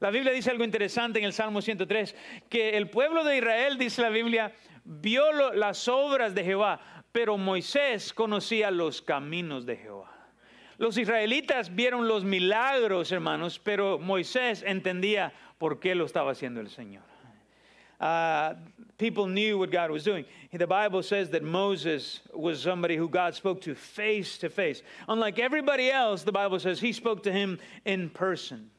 La 0.00 0.10
Biblia 0.10 0.32
dice 0.32 0.50
algo 0.50 0.64
interesante 0.64 1.18
en 1.18 1.26
el 1.26 1.34
Salmo 1.34 1.60
103, 1.60 2.16
que 2.48 2.70
el 2.70 2.88
pueblo 2.88 3.22
de 3.22 3.36
Israel, 3.36 3.76
dice 3.76 4.00
la 4.00 4.08
Biblia, 4.08 4.52
vio 4.84 5.52
las 5.52 5.88
obras 5.88 6.34
de 6.34 6.42
Jehová, 6.42 6.80
pero 7.12 7.36
Moisés 7.36 8.14
conocía 8.14 8.70
los 8.70 9.02
caminos 9.02 9.66
de 9.66 9.76
Jehová. 9.76 10.10
Los 10.78 10.96
israelitas 10.96 11.74
vieron 11.74 12.08
los 12.08 12.24
milagros, 12.24 13.12
hermanos, 13.12 13.60
pero 13.62 13.98
Moisés 13.98 14.62
entendía 14.62 15.34
por 15.58 15.78
qué 15.78 15.94
lo 15.94 16.06
estaba 16.06 16.32
haciendo 16.32 16.60
el 16.60 16.70
Señor. 16.70 17.02
Uh, 18.00 18.54
people 18.96 19.26
knew 19.26 19.58
what 19.58 19.70
God 19.70 19.90
was 19.90 20.02
doing. 20.02 20.24
The 20.50 20.66
Bible 20.66 21.02
says 21.02 21.28
that 21.30 21.42
Moses 21.42 22.20
was 22.32 22.62
somebody 22.62 22.96
who 22.96 23.10
God 23.10 23.34
spoke 23.34 23.60
to 23.62 23.74
face 23.74 24.38
to 24.38 24.48
face. 24.48 24.82
Unlike 25.06 25.38
everybody 25.38 25.90
else, 25.90 26.22
the 26.22 26.32
Bible 26.32 26.58
says 26.58 26.80
he 26.80 26.94
spoke 26.94 27.22
to 27.24 27.32
him 27.32 27.58
in 27.84 28.08
person. 28.08 28.70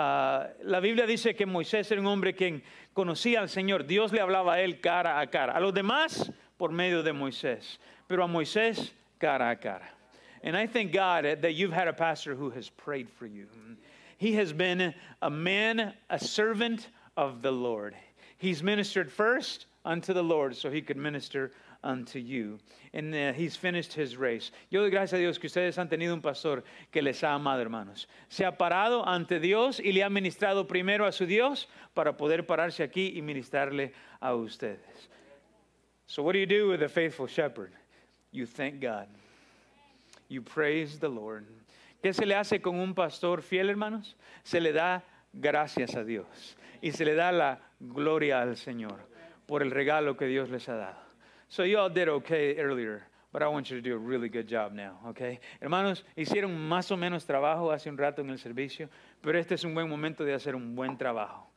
Uh, 0.00 0.48
la 0.64 0.80
Biblia 0.80 1.06
dice 1.06 1.36
que 1.36 1.44
Moisés 1.44 1.92
era 1.92 2.00
un 2.00 2.06
hombre 2.06 2.32
que 2.32 2.62
conocía 2.94 3.40
al 3.40 3.50
Señor. 3.50 3.86
Dios 3.86 4.12
le 4.12 4.20
hablaba 4.20 4.54
a 4.54 4.60
él 4.62 4.80
cara 4.80 5.20
a 5.20 5.26
cara. 5.26 5.52
A 5.52 5.60
los 5.60 5.74
demás, 5.74 6.32
por 6.56 6.70
medio 6.72 7.02
de 7.02 7.12
Moisés. 7.12 7.76
Pero 8.08 8.24
a 8.24 8.26
Moisés, 8.26 8.92
cara 9.18 9.50
a 9.50 9.56
cara. 9.56 9.86
And 10.42 10.56
I 10.56 10.66
thank 10.66 10.90
God 10.94 11.42
that 11.42 11.52
you've 11.52 11.74
had 11.74 11.86
a 11.86 11.92
pastor 11.92 12.34
who 12.34 12.48
has 12.48 12.70
prayed 12.70 13.10
for 13.10 13.26
you. 13.26 13.46
He 14.16 14.32
has 14.36 14.54
been 14.54 14.94
a 15.20 15.28
man, 15.28 15.92
a 16.08 16.18
servant 16.18 16.88
of 17.18 17.42
the 17.42 17.52
Lord. 17.52 17.94
He's 18.38 18.62
ministered 18.62 19.12
first 19.12 19.66
unto 19.84 20.14
the 20.14 20.24
Lord 20.24 20.56
so 20.56 20.70
he 20.70 20.80
could 20.80 20.96
minister 20.96 21.52
unto 21.84 22.18
you. 22.18 22.58
And 22.92 23.14
uh, 23.14 23.32
he's 23.32 23.56
finished 23.56 23.92
his 23.92 24.16
race. 24.16 24.50
Yo 24.68 24.80
doy 24.80 24.90
gracias 24.90 25.12
a 25.12 25.18
Dios 25.18 25.38
que 25.38 25.46
ustedes 25.46 25.78
han 25.78 25.88
tenido 25.88 26.12
un 26.12 26.20
pastor 26.20 26.64
que 26.90 27.00
les 27.00 27.22
ha 27.22 27.34
amado, 27.34 27.60
hermanos. 27.60 28.08
Se 28.28 28.44
ha 28.44 28.56
parado 28.56 29.06
ante 29.06 29.38
Dios 29.38 29.78
y 29.78 29.92
le 29.92 30.02
ha 30.02 30.10
ministrado 30.10 30.66
primero 30.66 31.06
a 31.06 31.12
su 31.12 31.24
Dios 31.24 31.68
para 31.94 32.16
poder 32.16 32.46
pararse 32.46 32.82
aquí 32.82 33.12
y 33.16 33.22
ministrarle 33.22 33.92
a 34.20 34.34
ustedes. 34.34 35.08
So, 36.06 36.24
what 36.24 36.32
do 36.32 36.40
you 36.40 36.46
do 36.46 36.68
with 36.68 36.82
a 36.82 36.88
faithful 36.88 37.28
shepherd? 37.28 37.70
You 38.32 38.44
thank 38.44 38.80
God. 38.80 39.06
You 40.28 40.42
praise 40.42 40.98
the 40.98 41.08
Lord. 41.08 41.46
¿Qué 42.02 42.12
se 42.12 42.26
le 42.26 42.34
hace 42.34 42.60
con 42.60 42.80
un 42.80 42.94
pastor 42.94 43.42
fiel, 43.42 43.68
hermanos? 43.68 44.16
Se 44.42 44.58
le 44.58 44.72
da 44.72 45.04
gracias 45.32 45.94
a 45.94 46.02
Dios 46.02 46.56
y 46.80 46.92
se 46.92 47.04
le 47.04 47.14
da 47.14 47.30
la 47.30 47.60
gloria 47.78 48.40
al 48.42 48.56
Señor 48.56 48.98
por 49.46 49.62
el 49.62 49.70
regalo 49.70 50.16
que 50.16 50.26
Dios 50.26 50.50
les 50.50 50.68
ha 50.68 50.76
dado. 50.76 51.09
So 51.50 51.64
you 51.64 51.78
all 51.78 51.90
did 51.90 52.08
okay 52.08 52.56
earlier, 52.58 53.02
but 53.32 53.42
I 53.42 53.48
want 53.48 53.70
you 53.70 53.76
to 53.76 53.82
do 53.82 53.92
a 53.92 53.98
really 53.98 54.28
good 54.28 54.46
job 54.46 54.72
now, 54.72 54.92
okay? 55.08 55.40
Hermanos, 55.60 56.04
hicieron 56.16 56.56
más 56.56 56.92
o 56.92 56.96
menos 56.96 57.26
trabajo 57.26 57.72
hace 57.72 57.88
un 57.88 57.98
rato 57.98 58.22
en 58.22 58.30
el 58.30 58.38
servicio, 58.38 58.88
pero 59.20 59.36
este 59.36 59.54
es 59.54 59.64
un 59.64 59.74
buen 59.74 59.88
momento 59.88 60.24
de 60.24 60.32
hacer 60.32 60.54
un 60.54 60.76
buen 60.76 60.96
trabajo. 60.96 61.48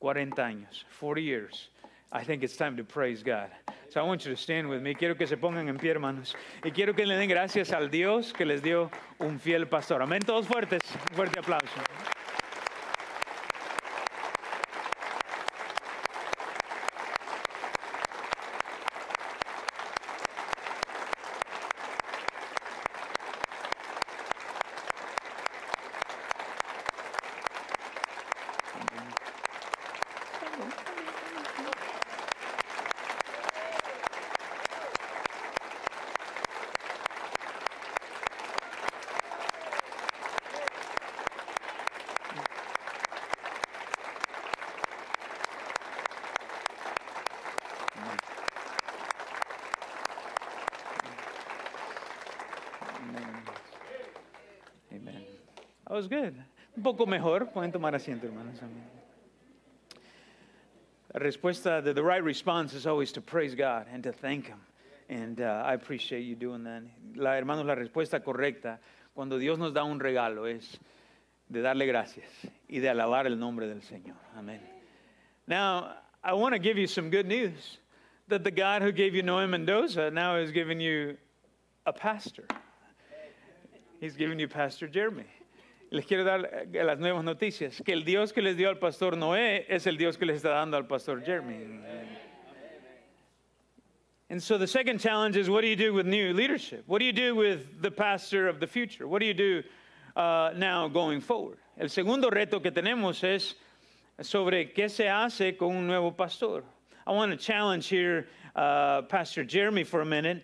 40 0.00 0.42
años, 0.42 0.86
40 0.98 1.20
years. 1.20 1.68
I 2.10 2.24
think 2.24 2.42
it's 2.42 2.56
time 2.56 2.78
to 2.78 2.84
praise 2.84 3.22
God. 3.22 3.50
So 3.90 4.00
I 4.00 4.04
want 4.04 4.24
you 4.24 4.30
to 4.30 4.38
stand 4.38 4.70
with 4.70 4.80
me. 4.80 4.94
Quiero 4.94 5.16
que 5.16 5.26
se 5.26 5.36
pongan 5.36 5.68
en 5.68 5.76
pie, 5.76 5.90
hermanos. 5.90 6.34
Y 6.64 6.70
quiero 6.70 6.94
que 6.94 7.04
le 7.04 7.16
den 7.16 7.28
gracias 7.28 7.72
al 7.72 7.90
Dios 7.90 8.32
que 8.32 8.46
les 8.46 8.62
dio 8.62 8.90
un 9.18 9.38
fiel 9.38 9.66
pastor. 9.66 10.00
Amén, 10.00 10.22
todos 10.22 10.46
fuertes. 10.46 10.80
Un 11.10 11.16
fuerte 11.16 11.40
aplauso. 11.40 11.82
Amen. 54.94 55.14
That 55.88 55.94
was 55.94 56.01
good. 56.12 56.34
Un 56.76 56.82
poco 56.82 57.06
mejor. 57.06 57.46
Pueden 57.46 57.72
tomar 57.72 57.94
asiento, 57.94 58.24
hermanos. 58.26 58.60
La 61.14 61.20
respuesta, 61.20 61.82
the, 61.82 61.94
the 61.94 62.02
right 62.02 62.22
response 62.22 62.74
is 62.74 62.86
always 62.86 63.12
to 63.12 63.20
praise 63.20 63.54
God 63.54 63.86
and 63.92 64.02
to 64.02 64.12
thank 64.12 64.46
Him. 64.46 64.60
And 65.08 65.40
uh, 65.40 65.62
I 65.64 65.74
appreciate 65.74 66.24
you 66.24 66.34
doing 66.34 66.64
that. 66.64 66.82
La, 67.16 67.30
hermanos, 67.32 67.64
la 67.66 67.74
respuesta 67.74 68.22
correcta 68.22 68.78
cuando 69.14 69.38
Dios 69.38 69.58
nos 69.58 69.72
da 69.72 69.84
un 69.84 70.00
regalo 70.00 70.44
es 70.44 70.78
de 71.50 71.60
darle 71.60 71.86
gracias 71.86 72.28
y 72.68 72.80
de 72.80 72.88
alabar 72.88 73.26
el 73.26 73.36
nombre 73.36 73.66
del 73.66 73.80
Señor. 73.80 74.16
Amén. 74.36 74.60
Now, 75.46 75.94
I 76.22 76.34
want 76.34 76.54
to 76.54 76.58
give 76.58 76.78
you 76.78 76.86
some 76.86 77.10
good 77.10 77.26
news 77.26 77.78
that 78.28 78.44
the 78.44 78.50
God 78.50 78.82
who 78.82 78.92
gave 78.92 79.14
you 79.14 79.22
Noé 79.22 79.48
Mendoza 79.48 80.10
now 80.10 80.36
is 80.36 80.50
giving 80.50 80.80
you 80.80 81.16
a 81.84 81.92
pastor. 81.92 82.44
He's 84.00 84.16
giving 84.16 84.38
you 84.38 84.48
Pastor 84.48 84.88
Jeremy. 84.88 85.26
Les 85.92 86.06
quiero 86.06 86.24
dar 86.24 86.66
eh, 86.72 86.82
las 86.82 86.98
nuevas 86.98 87.22
noticias, 87.22 87.82
que 87.84 87.92
el 87.92 88.02
Dios 88.02 88.32
que 88.32 88.40
les 88.40 88.56
dio 88.56 88.70
al 88.70 88.78
pastor 88.78 89.14
Noé 89.14 89.66
es 89.68 89.86
el 89.86 89.98
Dios 89.98 90.16
que 90.16 90.24
les 90.24 90.36
está 90.36 90.48
dando 90.48 90.78
al 90.78 90.86
pastor 90.86 91.22
Jeremy. 91.22 91.66
And 94.30 94.42
so 94.42 94.56
the 94.56 94.66
second 94.66 95.00
challenge 95.00 95.36
is 95.36 95.50
what 95.50 95.60
do 95.60 95.66
you 95.66 95.76
do 95.76 95.92
with 95.92 96.06
new 96.06 96.32
leadership? 96.32 96.84
What 96.86 97.00
do 97.00 97.04
you 97.04 97.12
do 97.12 97.34
with 97.34 97.82
the 97.82 97.90
pastor 97.90 98.48
of 98.48 98.58
the 98.58 98.66
future? 98.66 99.06
What 99.06 99.20
do 99.20 99.26
you 99.26 99.34
do 99.34 99.62
uh, 100.16 100.52
now 100.56 100.88
going 100.88 101.20
forward? 101.20 101.58
El 101.78 101.90
segundo 101.90 102.30
reto 102.30 102.62
que 102.62 102.70
tenemos 102.70 103.22
es 103.22 103.54
sobre 104.22 104.72
qué 104.74 104.88
se 104.88 105.04
hace 105.04 105.58
con 105.58 105.76
un 105.76 105.86
nuevo 105.86 106.10
pastor. 106.10 106.64
I 107.06 107.12
want 107.12 107.32
to 107.32 107.36
challenge 107.36 107.88
here 107.88 108.28
uh, 108.56 109.02
Pastor 109.02 109.44
Jeremy 109.44 109.84
for 109.84 110.00
a 110.00 110.06
minute. 110.06 110.42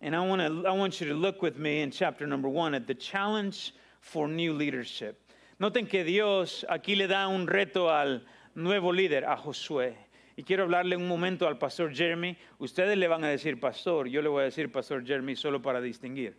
And 0.00 0.14
I 0.14 0.24
want, 0.24 0.40
to, 0.40 0.68
I 0.68 0.72
want 0.72 1.00
you 1.00 1.08
to 1.08 1.14
look 1.14 1.42
with 1.42 1.58
me 1.58 1.80
in 1.80 1.90
chapter 1.90 2.28
number 2.28 2.48
one 2.48 2.74
at 2.74 2.86
the 2.86 2.94
challenge 2.94 3.72
for 4.04 4.28
new 4.28 4.52
leadership. 4.52 5.18
Noten 5.58 5.88
que 5.88 6.04
Dios 6.04 6.66
aquí 6.68 6.94
le 6.94 7.06
da 7.06 7.26
un 7.26 7.46
reto 7.46 7.90
al 7.90 8.26
nuevo 8.54 8.92
líder, 8.92 9.24
a 9.24 9.36
Josué. 9.36 9.96
Y 10.36 10.42
quiero 10.42 10.64
hablarle 10.64 10.96
un 10.96 11.08
momento 11.08 11.46
al 11.46 11.58
pastor 11.58 11.94
Jeremy. 11.94 12.36
Ustedes 12.58 12.98
le 12.98 13.08
van 13.08 13.24
a 13.24 13.28
decir 13.28 13.58
pastor, 13.58 14.08
yo 14.08 14.20
le 14.20 14.28
voy 14.28 14.42
a 14.42 14.44
decir 14.44 14.70
pastor 14.70 15.04
Jeremy 15.04 15.36
solo 15.36 15.62
para 15.62 15.80
distinguir. 15.80 16.34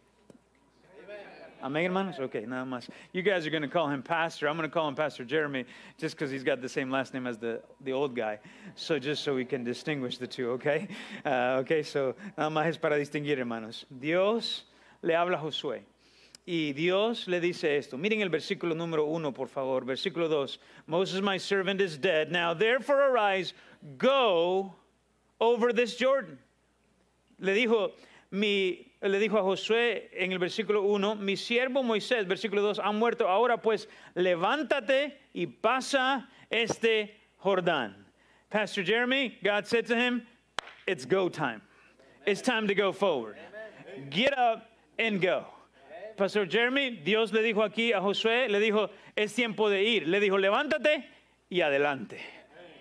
Amén, 1.62 1.86
hermanos? 1.86 2.20
Okay, 2.20 2.46
nada 2.46 2.66
más. 2.66 2.88
You 3.14 3.24
guys 3.24 3.48
are 3.48 3.50
going 3.50 3.64
to 3.64 3.68
call 3.68 3.90
him 3.90 4.04
pastor. 4.04 4.48
I'm 4.48 4.58
going 4.58 4.70
to 4.70 4.74
call 4.74 4.88
him 4.88 4.94
Pastor 4.94 5.24
Jeremy 5.26 5.66
just 5.98 6.16
because 6.16 6.30
he's 6.30 6.44
got 6.44 6.62
the 6.62 6.70
same 6.70 6.92
last 6.92 7.14
name 7.14 7.26
as 7.26 7.40
the, 7.40 7.62
the 7.82 7.92
old 7.92 8.16
guy. 8.16 8.38
So 8.76 9.00
just 9.00 9.24
so 9.24 9.34
we 9.34 9.46
can 9.46 9.64
distinguish 9.64 10.20
the 10.20 10.28
two, 10.28 10.52
okay? 10.52 10.88
Uh, 11.26 11.62
okay, 11.62 11.82
so 11.82 12.14
nada 12.38 12.52
más 12.52 12.68
es 12.68 12.78
para 12.78 12.98
distinguir, 13.00 13.38
hermanos. 13.38 13.86
Dios 13.90 14.66
le 15.02 15.16
habla 15.16 15.38
a 15.38 15.42
Josué. 15.42 15.82
Y 16.48 16.74
Dios 16.74 17.28
le 17.28 17.40
dice 17.40 17.76
esto. 17.76 17.98
Miren 17.98 18.22
el 18.22 18.30
versículo 18.30 18.76
número 18.76 19.06
uno, 19.06 19.32
por 19.32 19.48
favor. 19.48 19.84
Versículo 19.84 20.30
dos. 20.30 20.60
Moses, 20.86 21.22
my 21.22 21.38
servant, 21.38 21.82
is 21.82 21.98
dead. 21.98 22.32
Now 22.32 22.54
therefore 22.54 23.02
arise, 23.02 23.54
go 23.98 24.76
over 25.42 25.74
this 25.74 25.96
Jordan. 25.98 26.38
Le 27.40 27.54
dijo, 27.54 27.94
mi, 28.32 28.92
le 29.02 29.20
dijo 29.20 29.38
a 29.38 29.44
Josué 29.44 30.10
en 30.16 30.32
el 30.32 30.38
versículo 30.38 30.84
1, 30.84 31.16
mi 31.16 31.36
siervo 31.36 31.84
Moisés, 31.84 32.26
versículo 32.28 32.62
2, 32.62 32.80
ha 32.80 32.92
muerto. 32.92 33.28
Ahora 33.28 33.58
pues, 33.58 33.88
levántate 34.16 35.14
y 35.34 35.48
pasa 35.48 36.30
este 36.52 37.16
Jordán. 37.44 37.96
Pastor 38.52 38.84
Jeremy, 38.84 39.38
God 39.44 39.66
said 39.66 39.88
to 39.88 39.96
him, 39.96 40.22
it's 40.86 41.06
go 41.06 41.28
time. 41.28 41.62
It's 42.26 42.42
time 42.42 42.68
to 42.68 42.76
go 42.76 42.92
forward. 42.92 43.38
Get 44.10 44.38
up 44.38 44.70
and 45.00 45.20
go. 45.20 45.46
Pastor 46.16 46.48
Jeremy, 46.48 47.02
Dios 47.04 47.34
le 47.34 47.42
dijo 47.42 47.62
aquí 47.64 47.92
a 47.92 48.00
Josué, 48.00 48.50
le 48.50 48.60
dijo, 48.60 48.90
es 49.16 49.34
tiempo 49.34 49.70
de 49.70 49.84
ir. 49.84 50.08
Le 50.08 50.20
dijo, 50.20 50.38
levántate 50.38 51.06
y 51.50 51.62
adelante. 51.62 52.20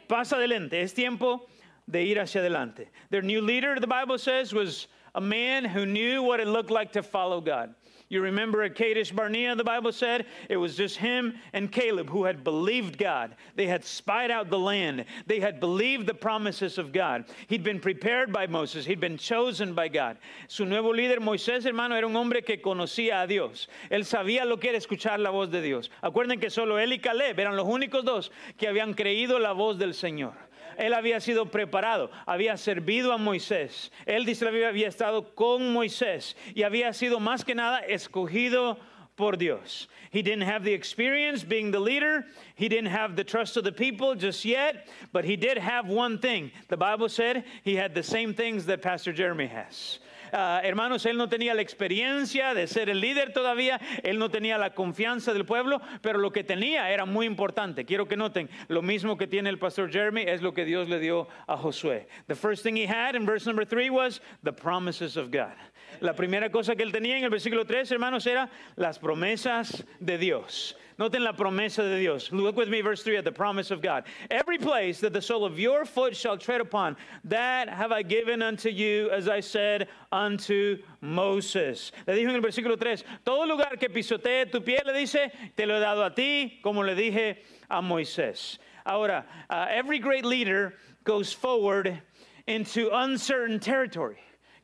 Pasa 0.07 0.37
adelante. 0.37 0.80
Es 0.80 0.95
tiempo 0.95 1.47
de 1.87 2.03
ir 2.05 2.20
hacia 2.20 2.41
adelante. 2.41 2.91
Their 3.11 3.22
new 3.22 3.41
leader, 3.41 3.80
the 3.80 3.87
Bible 3.87 4.18
says, 4.18 4.53
was 4.53 4.89
a 5.14 5.20
man 5.20 5.64
who 5.64 5.85
knew 5.87 6.22
what 6.22 6.41
it 6.41 6.47
looked 6.47 6.70
like 6.70 6.93
to 6.93 7.03
follow 7.03 7.41
God. 7.41 7.74
You 8.14 8.22
remember 8.22 8.62
at 8.62 8.76
Kadesh 8.76 9.10
Barnea, 9.10 9.56
the 9.56 9.64
Bible 9.64 9.90
said 9.90 10.26
it 10.48 10.56
was 10.56 10.76
just 10.76 10.98
him 10.98 11.34
and 11.52 11.72
Caleb 11.72 12.08
who 12.08 12.22
had 12.22 12.44
believed 12.44 12.96
God. 12.96 13.34
They 13.56 13.66
had 13.66 13.84
spied 13.84 14.30
out 14.30 14.50
the 14.50 14.58
land. 14.58 15.04
They 15.26 15.40
had 15.40 15.58
believed 15.58 16.06
the 16.06 16.14
promises 16.14 16.78
of 16.78 16.92
God. 16.92 17.24
He'd 17.48 17.64
been 17.64 17.80
prepared 17.80 18.32
by 18.32 18.46
Moses. 18.46 18.86
He'd 18.86 19.00
been 19.00 19.18
chosen 19.18 19.74
by 19.74 19.88
God. 19.88 20.16
Su 20.46 20.64
nuevo 20.64 20.92
líder, 20.92 21.18
Moisés, 21.18 21.66
hermano, 21.66 21.96
era 21.96 22.06
un 22.06 22.14
hombre 22.14 22.42
que 22.42 22.62
conocía 22.62 23.22
a 23.22 23.26
Dios. 23.26 23.66
Él 23.90 24.04
sabía 24.04 24.44
lo 24.44 24.58
que 24.58 24.68
era 24.68 24.78
escuchar 24.78 25.18
la 25.18 25.30
voz 25.30 25.50
de 25.50 25.60
Dios. 25.60 25.90
Acuerden 26.00 26.38
que 26.38 26.50
solo 26.50 26.78
él 26.78 26.92
y 26.92 27.00
Caleb 27.00 27.40
eran 27.40 27.56
los 27.56 27.66
únicos 27.66 28.04
dos 28.04 28.30
que 28.56 28.68
habían 28.68 28.94
creído 28.94 29.40
la 29.40 29.50
voz 29.50 29.76
del 29.76 29.92
Señor. 29.92 30.34
Él 30.78 30.94
había 30.94 31.20
sido 31.20 31.50
preparado, 31.50 32.10
había 32.26 32.56
servido 32.56 33.12
a 33.12 33.18
Moisés. 33.18 33.90
Él 34.06 34.24
dice 34.24 34.44
la 34.44 34.50
Biblia 34.50 34.68
había 34.68 34.88
estado 34.88 35.34
con 35.34 35.72
Moisés 35.72 36.36
y 36.54 36.62
había 36.62 36.92
sido 36.92 37.20
más 37.20 37.44
que 37.44 37.54
nada 37.54 37.80
escogido 37.80 38.78
por 39.16 39.36
Dios. 39.36 39.88
He 40.10 40.22
didn't 40.22 40.42
have 40.42 40.64
the 40.64 40.72
experience 40.72 41.42
being 41.42 41.70
the 41.70 41.80
leader. 41.80 42.24
He 42.54 42.68
didn't 42.68 42.90
have 42.90 43.16
the 43.16 43.24
trust 43.24 43.56
of 43.56 43.64
the 43.64 43.72
people 43.72 44.14
just 44.14 44.44
yet, 44.44 44.88
but 45.12 45.24
he 45.24 45.36
did 45.36 45.58
have 45.58 45.88
one 45.88 46.18
thing. 46.18 46.52
The 46.68 46.76
Bible 46.76 47.08
said 47.08 47.44
he 47.62 47.76
had 47.76 47.94
the 47.94 48.02
same 48.02 48.34
things 48.34 48.66
that 48.66 48.82
Pastor 48.82 49.12
Jeremy 49.12 49.46
has. 49.46 49.98
Uh, 50.35 50.59
hermanos, 50.64 51.07
él 51.07 51.16
no 51.16 51.28
tenía 51.28 51.55
la 51.55 51.62
experiencia 51.62 52.55
de 52.55 52.66
ser 52.66 52.91
el 52.91 53.01
líder 53.01 53.32
todavía, 53.32 53.80
él 54.03 54.18
no 54.18 54.30
tenía 54.30 54.59
la 54.59 54.74
confianza 54.74 55.32
del 55.32 55.45
pueblo, 55.45 55.80
pero 56.03 56.18
lo 56.18 56.32
que 56.32 56.43
tenía 56.43 56.91
era 56.91 57.05
muy 57.05 57.24
importante. 57.24 57.85
Quiero 57.85 58.09
que 58.09 58.16
noten, 58.16 58.51
lo 58.66 58.82
mismo 58.82 59.16
que 59.16 59.28
tiene 59.28 59.49
el 59.49 59.61
pastor 59.61 59.93
Jeremy 59.93 60.22
es 60.22 60.43
lo 60.43 60.53
que 60.53 60.64
Dios 60.64 60.89
le 60.89 60.99
dio 60.99 61.28
a 61.47 61.57
Josué. 61.57 62.09
The 62.26 62.35
first 62.35 62.64
thing 62.64 62.74
he 62.74 62.85
had 62.85 63.14
in 63.14 63.24
verse 63.24 63.47
number 63.47 63.64
three 63.64 63.91
was 63.91 64.20
the 64.43 64.53
promises 64.53 65.16
of 65.16 65.30
God. 65.30 65.55
La 66.01 66.14
primera 66.14 66.51
cosa 66.51 66.74
que 66.74 66.82
él 66.82 66.91
tenía 66.91 67.16
en 67.16 67.22
el 67.22 67.30
versículo 67.30 67.64
3, 67.64 67.93
hermanos, 67.93 68.26
era 68.26 68.51
las 68.74 68.99
promesas 68.99 69.85
de 70.01 70.18
Dios. 70.18 70.74
Noten 70.99 71.24
la 71.24 71.32
promesa 71.32 71.82
de 71.82 71.99
Dios. 71.99 72.30
Look 72.30 72.57
with 72.57 72.68
me, 72.68 72.80
verse 72.80 73.03
3 73.03 73.16
at 73.16 73.24
the 73.24 73.32
promise 73.32 73.70
of 73.70 73.82
God. 73.82 74.05
Every 74.30 74.59
place 74.59 75.01
that 75.01 75.12
the 75.12 75.20
sole 75.20 75.45
of 75.45 75.59
your 75.59 75.84
foot 75.84 76.14
shall 76.14 76.38
tread 76.38 76.61
upon, 76.61 76.97
that 77.24 77.68
have 77.68 77.90
I 77.90 78.03
given 78.03 78.42
unto 78.42 78.68
you, 78.68 79.11
as 79.11 79.28
I 79.28 79.40
said 79.40 79.88
unto 80.12 80.78
Moses. 81.01 81.90
Le 82.07 82.14
dijo 82.14 82.28
en 82.28 82.36
el 82.36 82.42
versículo 82.42 82.78
3, 82.78 83.03
todo 83.24 83.45
lugar 83.47 83.76
que 83.78 83.88
pisotee 83.88 84.51
tu 84.51 84.61
pie, 84.61 84.80
le 84.86 84.92
dice, 84.92 85.32
te 85.57 85.66
lo 85.66 85.74
he 85.74 85.80
dado 85.80 86.05
a 86.05 86.14
ti, 86.14 86.61
como 86.62 86.82
le 86.82 86.95
dije 86.95 87.38
a 87.68 87.82
Moisés. 87.82 88.59
Ahora, 88.86 89.24
uh, 89.51 89.66
every 89.68 89.99
great 89.99 90.24
leader 90.24 90.74
goes 91.03 91.32
forward 91.32 92.01
into 92.47 92.90
uncertain 92.92 93.59
territory. 93.59 94.18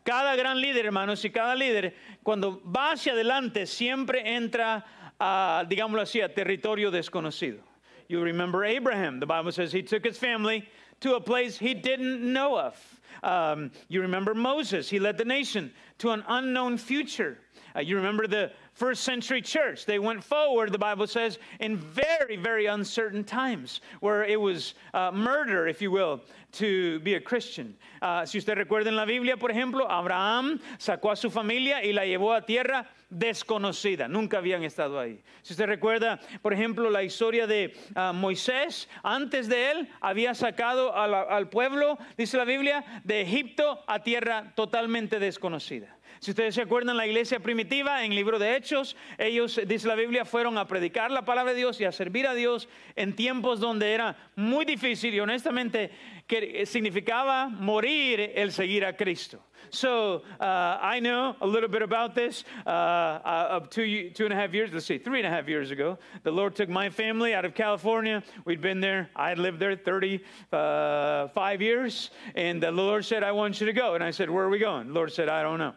Cada 0.04 0.36
gran 0.36 0.60
líder, 0.60 0.84
hermanos, 0.84 1.24
y 1.24 1.30
cada 1.30 1.54
líder, 1.56 1.92
cuando 2.24 2.60
va 2.64 2.92
hacia 2.92 3.12
adelante, 3.12 3.66
siempre 3.66 4.22
entra 4.24 4.84
a, 5.20 5.64
digámoslo 5.68 6.00
así, 6.00 6.24
a 6.24 6.28
territorio 6.28 6.90
desconocido. 6.90 7.60
You 8.08 8.20
remember 8.20 8.64
Abraham. 8.64 9.20
The 9.20 9.26
Bible 9.26 9.52
says 9.52 9.70
he 9.72 9.82
took 9.82 10.04
his 10.04 10.18
family 10.18 10.68
to 11.00 11.14
a 11.14 11.20
place 11.20 11.58
he 11.58 11.74
didn't 11.74 12.20
know 12.20 12.58
of. 12.58 13.00
Um, 13.22 13.70
you 13.88 14.00
remember 14.00 14.34
Moses. 14.34 14.88
He 14.88 14.98
led 14.98 15.18
the 15.18 15.24
nation 15.24 15.72
to 15.98 16.10
an 16.10 16.24
unknown 16.26 16.78
future. 16.78 17.38
Uh, 17.76 17.80
you 17.80 17.96
remember 17.96 18.26
the 18.26 18.50
first 18.80 19.04
century 19.04 19.42
church. 19.42 19.84
They 19.84 19.98
went 19.98 20.24
forward, 20.24 20.72
the 20.72 20.78
Bible 20.78 21.06
says, 21.06 21.38
in 21.60 21.76
very, 21.76 22.36
very 22.36 22.64
uncertain 22.64 23.24
times, 23.24 23.82
where 24.00 24.24
it 24.24 24.40
was 24.40 24.72
uh, 24.94 25.10
murder, 25.12 25.68
if 25.68 25.82
you 25.82 25.90
will, 25.90 26.22
to 26.52 26.98
be 27.00 27.12
a 27.12 27.20
Christian. 27.20 27.76
Uh, 28.00 28.24
si 28.24 28.38
usted 28.38 28.56
recuerda 28.56 28.86
en 28.86 28.96
la 28.96 29.04
Biblia, 29.04 29.36
por 29.36 29.50
ejemplo, 29.50 29.86
Abraham 29.86 30.58
sacó 30.78 31.12
a 31.12 31.16
su 31.16 31.28
familia 31.28 31.84
y 31.84 31.92
la 31.92 32.06
llevó 32.06 32.34
a 32.34 32.40
tierra 32.40 32.86
desconocida. 33.10 34.08
Nunca 34.08 34.38
habían 34.38 34.64
estado 34.64 34.98
ahí. 34.98 35.20
Si 35.42 35.52
usted 35.52 35.66
recuerda, 35.66 36.18
por 36.40 36.54
ejemplo, 36.54 36.88
la 36.88 37.02
historia 37.02 37.46
de 37.46 37.74
uh, 37.94 38.14
Moisés, 38.14 38.88
antes 39.02 39.46
de 39.46 39.72
él 39.72 39.88
había 40.00 40.34
sacado 40.34 40.96
al 40.96 41.50
pueblo, 41.50 41.98
dice 42.16 42.38
la 42.38 42.46
Biblia, 42.46 43.02
de 43.04 43.20
Egipto 43.20 43.84
a 43.86 44.02
tierra 44.02 44.54
totalmente 44.54 45.18
desconocida. 45.18 45.99
Si 46.20 46.32
ustedes 46.32 46.54
se 46.54 46.60
acuerdan, 46.60 46.98
la 46.98 47.06
iglesia 47.06 47.40
primitiva, 47.40 48.04
en 48.04 48.12
el 48.12 48.16
libro 48.16 48.38
de 48.38 48.54
Hechos, 48.54 48.94
ellos, 49.16 49.58
dice 49.66 49.88
la 49.88 49.94
Biblia, 49.94 50.26
fueron 50.26 50.58
a 50.58 50.66
predicar 50.66 51.10
la 51.10 51.24
palabra 51.24 51.54
de 51.54 51.58
Dios 51.58 51.80
y 51.80 51.86
a 51.86 51.92
servir 51.92 52.26
a 52.26 52.34
Dios 52.34 52.68
en 52.94 53.16
tiempos 53.16 53.58
donde 53.58 53.94
era 53.94 54.18
muy 54.36 54.66
difícil 54.66 55.14
y 55.14 55.20
honestamente 55.20 55.90
que 56.26 56.66
significaba 56.66 57.48
morir 57.48 58.32
el 58.34 58.52
seguir 58.52 58.84
a 58.84 58.94
Cristo. 58.94 59.42
So 59.70 60.22
uh, 60.40 60.78
I 60.80 61.00
know 61.00 61.36
a 61.40 61.46
little 61.46 61.68
bit 61.70 61.80
about 61.80 62.14
this. 62.14 62.44
Uh, 62.66 62.70
uh, 62.70 63.60
two, 63.60 64.10
two 64.10 64.24
and 64.24 64.32
a 64.34 64.36
half 64.36 64.52
years, 64.52 64.70
let's 64.74 64.84
see, 64.84 64.98
three 64.98 65.20
and 65.20 65.26
a 65.26 65.30
half 65.30 65.48
years 65.48 65.70
ago, 65.70 65.96
the 66.22 66.30
Lord 66.30 66.54
took 66.54 66.68
my 66.68 66.90
family 66.90 67.34
out 67.34 67.46
of 67.46 67.54
California. 67.54 68.22
We'd 68.44 68.60
been 68.60 68.80
there, 68.80 69.08
I 69.16 69.30
had 69.30 69.38
lived 69.38 69.58
there 69.58 69.74
35 69.74 71.62
years, 71.62 72.10
and 72.34 72.62
the 72.62 72.70
Lord 72.70 73.06
said, 73.06 73.22
I 73.22 73.32
want 73.32 73.60
you 73.60 73.66
to 73.66 73.72
go. 73.72 73.94
And 73.94 74.04
I 74.04 74.10
said, 74.10 74.28
Where 74.28 74.44
are 74.44 74.50
we 74.50 74.58
going? 74.58 74.88
The 74.88 74.92
Lord 74.92 75.12
said, 75.12 75.30
I 75.30 75.42
don't 75.42 75.58
know. 75.58 75.72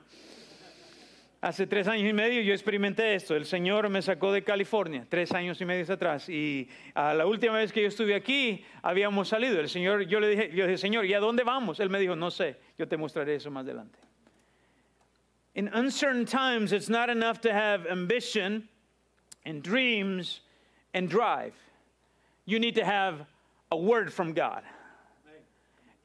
Hace 1.44 1.68
tres 1.68 1.90
años 1.90 2.10
y 2.10 2.14
medio 2.14 2.40
yo 2.40 2.54
experimenté 2.54 3.16
esto. 3.16 3.36
El 3.36 3.46
Señor 3.46 3.90
me 3.90 4.02
sacó 4.02 4.32
de 4.32 4.46
California, 4.46 5.06
tres 5.10 5.34
años 5.34 5.60
y 5.60 5.66
medio 5.66 5.94
atrás. 5.94 6.30
Y 6.30 6.70
a 6.96 7.14
la 7.14 7.26
última 7.26 7.58
vez 7.58 7.74
que 7.74 7.82
yo 7.82 7.90
estuve 7.90 8.16
aquí, 8.16 8.64
habíamos 8.82 9.28
salido. 9.28 9.60
El 9.60 9.68
Señor, 9.68 10.04
yo 10.04 10.22
le 10.22 10.30
dije, 10.30 10.52
yo 10.56 10.66
dije, 10.66 10.78
Señor, 10.78 11.06
¿y 11.06 11.14
a 11.14 11.20
dónde 11.20 11.44
vamos? 11.44 11.82
Él 11.82 11.90
me 11.90 12.00
dijo, 12.00 12.16
no 12.16 12.32
sé, 12.32 12.56
yo 12.78 12.88
te 12.88 12.96
mostraré 12.96 13.36
eso 13.36 13.52
más 13.52 13.66
adelante. 13.66 14.00
In 15.56 15.70
uncertain 15.74 16.26
times, 16.26 16.72
it's 16.72 16.88
not 16.88 17.10
enough 17.10 17.42
to 17.42 17.52
have 17.52 17.88
ambition 17.88 18.70
and 19.46 19.62
dreams 19.62 20.40
and 20.94 21.10
drive. 21.10 21.54
You 22.46 22.58
need 22.58 22.76
to 22.76 22.86
have 22.86 23.26
a 23.70 23.76
word 23.76 24.14
from 24.14 24.34
God. 24.34 24.64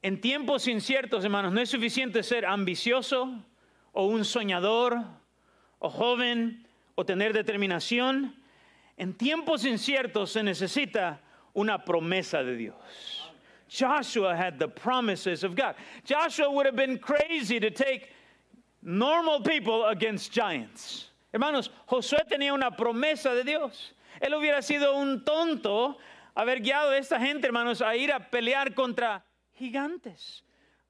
En 0.02 0.20
tiempos 0.20 0.66
inciertos, 0.66 1.22
hermanos, 1.22 1.52
no 1.52 1.60
es 1.60 1.70
suficiente 1.70 2.24
ser 2.24 2.44
ambicioso 2.44 3.40
o 3.92 4.08
un 4.08 4.24
soñador 4.24 5.04
o 5.80 5.88
joven 5.88 6.64
o 6.96 7.04
tener 7.04 7.32
determinación. 7.32 8.32
En 8.96 9.14
tiempos 9.14 9.64
inciertos 9.64 10.30
se 10.30 10.42
necesita 10.42 11.18
una 11.54 11.84
promesa 11.84 12.44
de 12.44 12.56
Dios. 12.56 13.30
Joshua 13.68 14.34
had 14.34 14.58
the 14.58 14.68
promises 14.68 15.44
of 15.44 15.54
God. 15.54 15.74
Joshua 16.04 16.50
would 16.50 16.66
have 16.66 16.76
been 16.76 16.98
crazy 16.98 17.60
to 17.60 17.70
take 17.70 18.10
normal 18.82 19.40
people 19.40 19.84
against 19.84 20.32
giants. 20.32 21.10
Hermanos, 21.32 21.68
Josué 21.86 22.20
tenía 22.28 22.54
una 22.54 22.70
promesa 22.70 23.34
de 23.34 23.44
Dios. 23.44 23.92
Él 24.20 24.32
hubiera 24.32 24.62
sido 24.62 24.96
un 24.96 25.24
tonto 25.24 25.96
haber 26.34 26.60
guiado 26.60 26.90
a 26.90 26.96
esta 26.96 27.18
gente, 27.18 27.46
hermanos, 27.46 27.82
a 27.82 27.94
ir 27.96 28.10
a 28.10 28.18
pelear 28.18 28.74
contra 28.74 29.22
gigantes. 29.54 30.42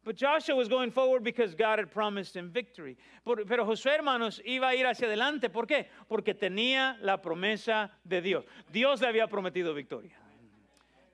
But 0.09 0.17
Joshua 0.17 0.55
was 0.57 0.69
going 0.69 0.91
forward 0.91 1.23
because 1.23 1.55
God 1.55 1.79
had 1.79 1.91
promised 1.91 2.35
him 2.35 2.49
victory. 2.49 2.97
Pero 3.27 3.67
Josué, 3.67 3.99
hermanos, 3.99 4.41
iba 4.43 4.69
a 4.69 4.75
ir 4.75 4.87
hacia 4.87 5.07
adelante. 5.07 5.53
¿Por 5.53 5.67
qué? 5.67 5.85
Porque 6.09 6.33
tenía 6.33 6.97
la 7.03 7.19
promesa 7.19 7.91
de 8.09 8.23
Dios. 8.23 8.43
Dios 8.73 9.03
le 9.03 9.09
había 9.09 9.29
prometido 9.29 9.75
victoria. 9.75 10.17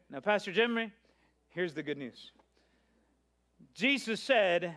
Now, 0.08 0.20
Pastor 0.20 0.52
Jimmy, 0.52 0.92
here's 1.48 1.74
the 1.74 1.82
good 1.82 1.98
news. 1.98 2.30
Jesus 3.74 4.22
said, 4.22 4.76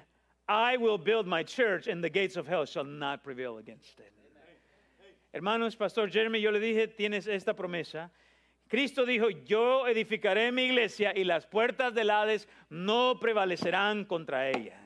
I 0.50 0.78
will 0.78 0.98
build 0.98 1.28
my 1.28 1.44
church 1.44 1.86
and 1.86 2.04
the 2.04 2.10
gates 2.10 2.38
of 2.38 2.48
hell 2.48 2.66
shall 2.66 2.86
not 2.86 3.24
prevail 3.24 3.60
against 3.60 4.00
it. 4.00 4.12
Hermanos, 5.32 5.76
Pastor 5.76 6.08
Jeremy, 6.08 6.40
yo 6.40 6.50
le 6.50 6.60
dije, 6.60 6.98
tienes 6.98 7.28
esta 7.28 7.54
promesa 7.54 8.10
Cristo 8.70 9.06
dijo, 9.06 9.30
yo 9.46 9.88
edificaré 9.88 10.52
mi 10.52 10.64
iglesia 10.64 11.14
y 11.16 11.24
las 11.24 11.46
puertas 11.46 11.94
del 11.94 12.10
Hades 12.10 12.48
no 12.70 13.20
prevalecerán 13.20 14.06
contra 14.06 14.50
ella. 14.50 14.78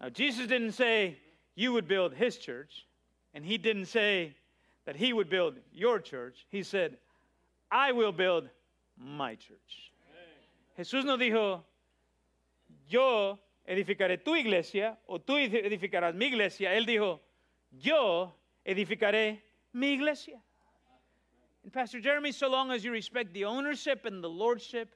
Now, 0.00 0.10
Jesus 0.10 0.46
didn't 0.46 0.72
say 0.72 1.18
you 1.56 1.72
would 1.72 1.88
build 1.88 2.14
his 2.14 2.38
church, 2.38 2.86
and 3.32 3.44
he 3.44 3.58
didn't 3.58 3.86
say 3.86 4.36
that 4.84 4.96
he 4.96 5.12
would 5.12 5.28
build 5.28 5.58
your 5.72 5.98
church. 5.98 6.46
He 6.50 6.62
said, 6.62 6.98
I 7.70 7.92
will 7.92 8.12
build 8.12 8.48
my 8.96 9.34
church. 9.34 9.92
Jesús 10.78 11.04
no 11.04 11.16
dijo, 11.16 11.64
yo 12.88 13.38
edificaré 13.66 14.22
tu 14.22 14.34
iglesia 14.34 14.98
o 15.08 15.18
tú 15.18 15.36
edificarás 15.36 16.14
mi 16.14 16.26
iglesia. 16.26 16.74
Él 16.74 16.84
dijo, 16.86 17.20
yo 17.70 18.34
edificaré 18.64 19.42
mi 19.72 19.92
iglesia. 19.92 20.40
And 21.64 21.72
Pastor 21.72 21.98
Jeremy, 21.98 22.30
so 22.30 22.48
long 22.48 22.70
as 22.70 22.84
you 22.84 22.92
respect 22.92 23.32
the 23.32 23.46
ownership 23.46 24.04
and 24.04 24.22
the 24.22 24.28
lordship 24.28 24.94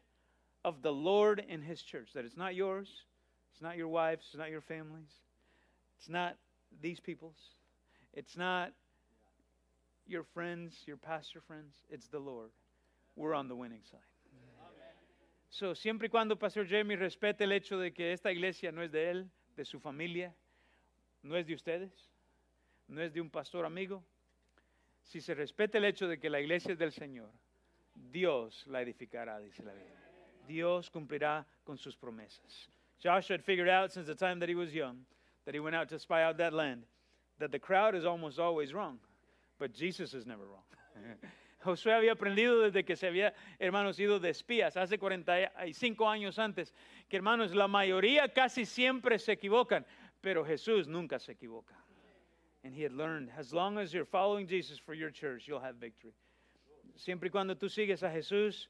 of 0.66 0.82
the 0.82 0.92
Lord 0.92 1.42
in 1.48 1.62
His 1.62 1.82
church, 1.82 2.10
that 2.12 2.26
it's 2.26 2.36
not 2.36 2.54
yours, 2.54 3.04
it's 3.52 3.62
not 3.62 3.78
your 3.78 3.88
wife's, 3.88 4.26
it's 4.26 4.36
not 4.36 4.50
your 4.50 4.60
family's, 4.60 5.22
it's 5.98 6.10
not 6.10 6.36
these 6.82 7.00
people's, 7.00 7.38
it's 8.12 8.36
not 8.36 8.72
your 10.06 10.22
friends, 10.22 10.82
your 10.86 10.98
pastor 10.98 11.40
friends, 11.40 11.74
it's 11.88 12.08
the 12.08 12.18
Lord. 12.18 12.50
We're 13.16 13.34
on 13.34 13.48
the 13.48 13.56
winning 13.56 13.82
side. 13.90 14.00
So, 15.50 15.72
siempre 15.72 16.08
y 16.08 16.10
cuando 16.10 16.36
Pastor 16.36 16.66
Jeremy 16.66 16.96
respete 16.96 17.40
el 17.40 17.52
hecho 17.52 17.78
de 17.78 17.92
que 17.92 18.12
esta 18.12 18.30
iglesia 18.30 18.70
no 18.70 18.82
es 18.82 18.92
de 18.92 19.10
él, 19.10 19.30
de 19.56 19.64
su 19.64 19.80
familia, 19.80 20.34
no 21.22 21.34
es 21.34 21.46
de 21.46 21.54
ustedes, 21.54 21.90
no 22.86 23.00
es 23.00 23.14
de 23.14 23.22
un 23.22 23.30
pastor 23.30 23.64
amigo, 23.64 24.04
si 25.08 25.22
se 25.22 25.34
respeta 25.34 25.78
el 25.78 25.86
hecho 25.86 26.06
de 26.06 26.18
que 26.18 26.28
la 26.28 26.38
iglesia 26.38 26.72
es 26.72 26.78
del 26.78 26.92
Señor, 26.92 27.30
Dios 27.94 28.66
la 28.66 28.82
edificará, 28.82 29.40
dice 29.40 29.62
la 29.62 29.72
Biblia. 29.72 29.98
Dios 30.46 30.90
cumplirá 30.90 31.46
con 31.64 31.78
sus 31.78 31.96
promesas. 31.96 32.68
Joshua 33.02 33.36
had 33.36 33.42
figured 33.42 33.70
out 33.70 33.90
since 33.90 34.06
the 34.06 34.14
time 34.14 34.38
that 34.38 34.50
he 34.50 34.54
was 34.54 34.74
young, 34.74 35.06
that 35.46 35.54
he 35.54 35.60
went 35.60 35.74
out 35.74 35.88
to 35.88 35.98
spy 35.98 36.22
out 36.22 36.36
that 36.36 36.52
land, 36.52 36.84
that 37.38 37.50
the 37.50 37.58
crowd 37.58 37.94
is 37.94 38.04
almost 38.04 38.38
always 38.38 38.74
wrong, 38.74 38.98
but 39.58 39.72
Jesus 39.72 40.12
is 40.12 40.26
never 40.26 40.44
wrong. 40.44 40.64
Josué 41.64 41.94
había 41.94 42.12
aprendido 42.12 42.60
desde 42.60 42.84
que 42.84 42.94
se 42.94 43.06
había, 43.06 43.32
hermanos, 43.58 43.98
ido 43.98 44.20
de 44.20 44.28
espías 44.28 44.76
hace 44.76 44.98
45 44.98 46.08
años 46.08 46.38
antes, 46.38 46.74
que 47.08 47.16
hermanos, 47.16 47.54
la 47.54 47.66
mayoría 47.66 48.28
casi 48.28 48.66
siempre 48.66 49.18
se 49.18 49.32
equivocan, 49.32 49.86
pero 50.20 50.44
Jesús 50.44 50.86
nunca 50.86 51.18
se 51.18 51.32
equivoca. 51.32 51.74
And 52.68 52.76
he 52.76 52.82
had 52.82 52.92
learned, 52.92 53.30
as 53.34 53.54
long 53.54 53.78
as 53.78 53.94
you're 53.94 54.04
following 54.04 54.46
Jesus 54.46 54.78
for 54.78 54.92
your 54.92 55.08
church, 55.08 55.48
you'll 55.48 55.58
have 55.58 55.76
victory. 55.76 56.12
Siempre 56.96 57.30
y 57.30 57.32
cuando 57.32 57.54
tú 57.54 57.70
sigues 57.70 58.02
a 58.02 58.10
Jesús 58.10 58.66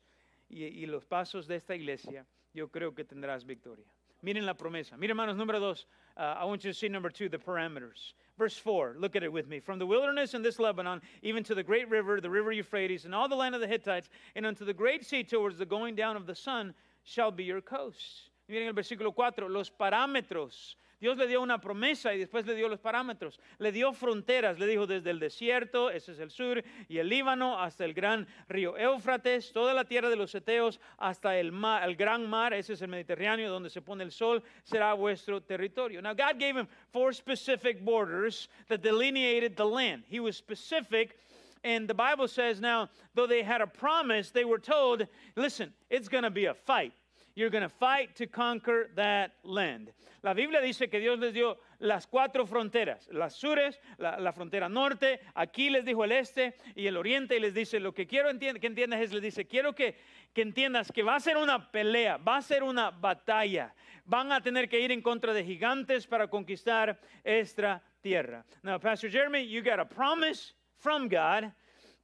y, 0.49 0.85
y 0.85 0.87
los 0.87 1.05
pasos 1.05 1.49
de 1.49 1.57
esta 1.57 1.75
iglesia, 1.75 2.25
yo 2.55 2.69
creo 2.69 2.95
que 2.95 3.03
tendrás 3.03 3.45
victoria. 3.45 3.87
Miren 4.23 4.47
la 4.47 4.55
promesa. 4.55 4.97
Miren, 4.97 5.17
hermanos, 5.19 5.37
número 5.37 5.59
dos. 5.59 5.87
Uh, 6.17 6.37
I 6.39 6.45
want 6.45 6.63
you 6.63 6.71
to 6.71 6.79
see 6.79 6.89
number 6.89 7.11
two, 7.11 7.29
the 7.29 7.39
parameters. 7.39 8.13
Verse 8.39 8.57
four, 8.57 8.95
look 9.01 9.17
at 9.17 9.25
it 9.25 9.33
with 9.33 9.49
me. 9.49 9.59
From 9.59 9.81
the 9.81 9.87
wilderness 9.87 10.33
and 10.33 10.45
this 10.45 10.61
Lebanon, 10.61 11.03
even 11.23 11.43
to 11.43 11.57
the 11.57 11.65
great 11.65 11.91
river, 11.91 12.21
the 12.21 12.31
river 12.31 12.53
Euphrates, 12.53 13.05
and 13.05 13.13
all 13.13 13.29
the 13.29 13.35
land 13.35 13.57
of 13.57 13.61
the 13.61 13.67
Hittites, 13.67 14.09
and 14.37 14.47
unto 14.47 14.65
the 14.65 14.73
great 14.73 15.05
sea 15.05 15.25
towards 15.25 15.59
the 15.59 15.67
going 15.67 15.97
down 15.97 16.17
of 16.17 16.25
the 16.25 16.37
sun, 16.37 16.73
shall 17.03 17.33
be 17.33 17.43
your 17.43 17.61
coast. 17.61 18.31
Miren 18.49 18.69
el 18.69 18.75
versículo 18.75 19.13
4, 19.13 19.49
los 19.49 19.71
parámetros 19.71 20.77
Dios 21.01 21.17
le 21.17 21.27
dio 21.27 21.41
una 21.41 21.61
promesa 21.61 22.15
y 22.15 22.19
después 22.19 22.45
le 22.47 22.55
dio 22.55 22.69
los 22.69 22.81
parámetros. 22.81 23.39
Le 23.59 23.71
dio 23.73 23.93
fronteras, 23.93 24.59
le 24.59 24.67
dijo 24.67 24.87
desde 24.87 25.11
el 25.11 25.21
desierto, 25.21 25.91
ese 25.91 26.13
es 26.13 26.19
el 26.19 26.31
sur, 26.31 26.63
y 26.89 26.99
el 26.99 27.09
Líbano 27.09 27.61
hasta 27.61 27.85
el 27.85 27.95
gran 27.95 28.27
río 28.49 28.77
Éufrates, 28.77 29.53
toda 29.53 29.75
la 29.75 29.85
tierra 29.85 30.11
de 30.11 30.17
los 30.17 30.35
Eteos 30.35 30.81
hasta 30.99 31.39
el, 31.39 31.53
mar, 31.53 31.89
el 31.89 31.97
gran 31.97 32.29
mar, 32.29 32.53
ese 32.53 32.73
es 32.73 32.83
el 32.83 32.89
Mediterráneo, 32.89 33.51
donde 33.51 33.71
se 33.71 33.83
pone 33.83 34.03
el 34.03 34.13
sol, 34.13 34.43
será 34.65 34.95
vuestro 34.95 35.41
territorio. 35.41 36.03
Now 36.03 36.15
God 36.15 36.39
gave 36.39 36.57
him 36.57 36.67
four 36.93 37.13
specific 37.13 37.85
borders 37.85 38.49
that 38.69 38.83
delineated 38.83 39.57
the 39.57 39.67
land. 39.67 40.05
He 40.09 40.21
was 40.21 40.37
specific 40.37 41.17
and 41.65 41.89
the 41.89 41.95
Bible 41.95 42.29
says 42.29 42.61
now, 42.61 42.89
though 43.15 43.27
they 43.27 43.43
had 43.43 43.61
a 43.61 43.67
promise, 43.67 44.31
they 44.31 44.45
were 44.45 44.59
told, 44.59 45.07
listen, 45.37 45.73
it's 45.91 46.09
going 46.09 46.25
to 46.25 46.31
be 46.31 46.47
a 46.47 46.55
fight. 46.55 46.93
You're 47.39 47.51
going 47.51 47.63
to 47.63 47.69
fight 47.69 48.17
to 48.17 48.27
conquer 48.27 48.91
that 48.97 49.31
land. 49.45 49.93
La 50.25 50.35
Biblia 50.35 50.61
dice 50.61 50.91
que 50.91 50.99
Dios 50.99 51.21
les 51.21 51.33
dio 51.33 51.57
las 51.79 52.05
cuatro 52.05 52.45
fronteras, 52.47 53.09
las 53.13 53.37
sures, 53.37 53.79
la, 53.97 54.33
frontera 54.33 54.69
norte, 54.69 55.21
aquí 55.37 55.71
les 55.71 55.85
dijo 55.85 56.03
el 56.03 56.11
este 56.11 56.57
y 56.75 56.89
el 56.89 56.97
oriente 56.97 57.37
y 57.37 57.39
les 57.39 57.55
dice, 57.55 57.79
lo 57.79 57.95
que 57.95 58.09
quiero 58.09 58.37
que 58.37 58.67
entiendas 58.67 59.01
es, 59.01 59.13
les 59.13 59.23
dice, 59.23 59.47
quiero 59.47 59.73
que, 59.73 59.97
que 60.35 60.43
entiendas 60.43 60.91
que 60.91 61.05
va 61.05 61.15
a 61.15 61.21
ser 61.21 61.37
una 61.37 61.71
pelea, 61.71 62.17
va 62.17 62.39
a 62.39 62.43
ser 62.43 62.65
una 62.65 62.91
batalla, 62.91 63.73
van 64.05 64.33
a 64.33 64.41
tener 64.41 64.69
que 64.69 64.81
ir 64.81 64.91
en 64.91 65.01
contra 65.01 65.33
de 65.33 65.45
gigantes 65.45 66.09
para 66.09 66.27
conquistar 66.27 66.99
esta 67.23 67.81
tierra. 68.01 68.45
Now, 68.65 68.81
Pastor 68.81 69.09
Jeremy, 69.09 69.47
you 69.47 69.63
got 69.63 69.79
a 69.79 69.85
promise 69.85 70.55
from 70.79 71.09
God, 71.09 71.53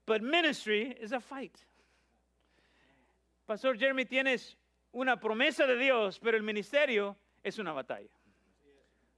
but 0.06 0.22
ministry 0.22 0.96
is 1.00 1.10
a 1.10 1.18
fight. 1.18 1.58
Pastor 3.48 3.76
Jeremy, 3.76 4.04
tienes 4.04 4.54
una 4.94 5.16
promesa 5.16 5.66
de 5.66 5.76
Dios, 5.76 6.18
pero 6.18 6.36
el 6.36 6.42
ministerio 6.42 7.16
es 7.42 7.58
una 7.58 7.72
batalla. 7.72 8.08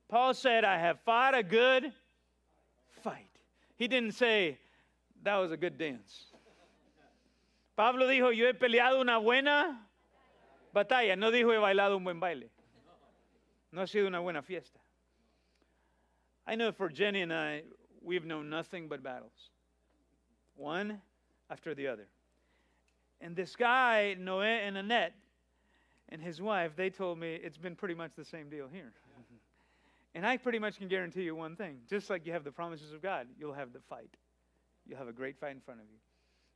Paul 0.08 0.34
said, 0.34 0.64
I 0.64 0.78
have 0.78 1.00
fought 1.00 1.34
a 1.34 1.42
good 1.42 1.92
fight. 3.02 3.28
He 3.76 3.86
didn't 3.86 4.12
say, 4.14 4.58
that 5.22 5.36
was 5.36 5.52
a 5.52 5.56
good 5.56 5.76
dance. 5.76 6.32
Pablo 7.76 8.06
dijo, 8.06 8.34
yo 8.34 8.46
he 8.46 8.54
peleado 8.54 9.00
una 9.00 9.20
buena 9.20 9.86
batalla. 10.74 11.16
No 11.16 11.30
dijo, 11.30 11.52
he 11.52 11.58
bailado 11.58 11.96
un 11.96 12.04
buen 12.04 12.20
baile. 12.20 12.48
No 13.70 13.82
ha 13.82 13.86
sido 13.86 14.06
una 14.06 14.20
buena 14.20 14.40
fiesta. 14.40 14.78
I 16.46 16.54
know 16.54 16.72
for 16.72 16.88
Jenny 16.88 17.22
and 17.22 17.32
I, 17.32 17.64
we've 18.00 18.24
known 18.24 18.48
nothing 18.48 18.88
but 18.88 19.02
battles, 19.02 19.50
one 20.54 21.02
after 21.50 21.74
the 21.74 21.88
other. 21.88 22.06
And 23.20 23.34
this 23.34 23.56
guy, 23.56 24.16
Noé 24.18 24.66
and 24.66 24.76
Annette, 24.78 25.12
and 26.08 26.22
his 26.22 26.40
wife, 26.40 26.72
they 26.76 26.90
told 26.90 27.18
me 27.18 27.34
it's 27.34 27.58
been 27.58 27.76
pretty 27.76 27.94
much 27.94 28.12
the 28.16 28.24
same 28.24 28.48
deal 28.48 28.68
here. 28.72 28.92
and 30.14 30.26
I 30.26 30.36
pretty 30.36 30.58
much 30.58 30.78
can 30.78 30.88
guarantee 30.88 31.22
you 31.22 31.34
one 31.34 31.56
thing 31.56 31.78
just 31.88 32.10
like 32.10 32.26
you 32.26 32.32
have 32.32 32.44
the 32.44 32.52
promises 32.52 32.92
of 32.92 33.02
God, 33.02 33.26
you'll 33.38 33.54
have 33.54 33.72
the 33.72 33.80
fight. 33.80 34.16
You'll 34.86 34.98
have 34.98 35.08
a 35.08 35.12
great 35.12 35.38
fight 35.38 35.52
in 35.52 35.60
front 35.60 35.80
of 35.80 35.86
you. 35.86 35.98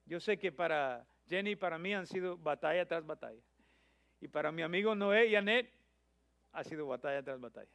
Yo 0.06 0.18
sé 0.18 0.40
que 0.40 0.50
para 0.50 1.04
Jenny 1.28 1.52
y 1.52 1.56
para 1.56 1.78
mí 1.78 1.94
han 1.94 2.06
sido 2.06 2.36
batalla 2.36 2.86
tras 2.86 3.04
batalla. 3.04 3.40
Y 4.20 4.28
para 4.28 4.52
mi 4.52 4.62
amigo 4.62 4.94
Noé 4.94 5.28
y 5.28 5.36
Annette 5.36 5.70
ha 6.52 6.64
sido 6.64 6.86
batalla 6.86 7.22
tras 7.22 7.40
batalla. 7.40 7.68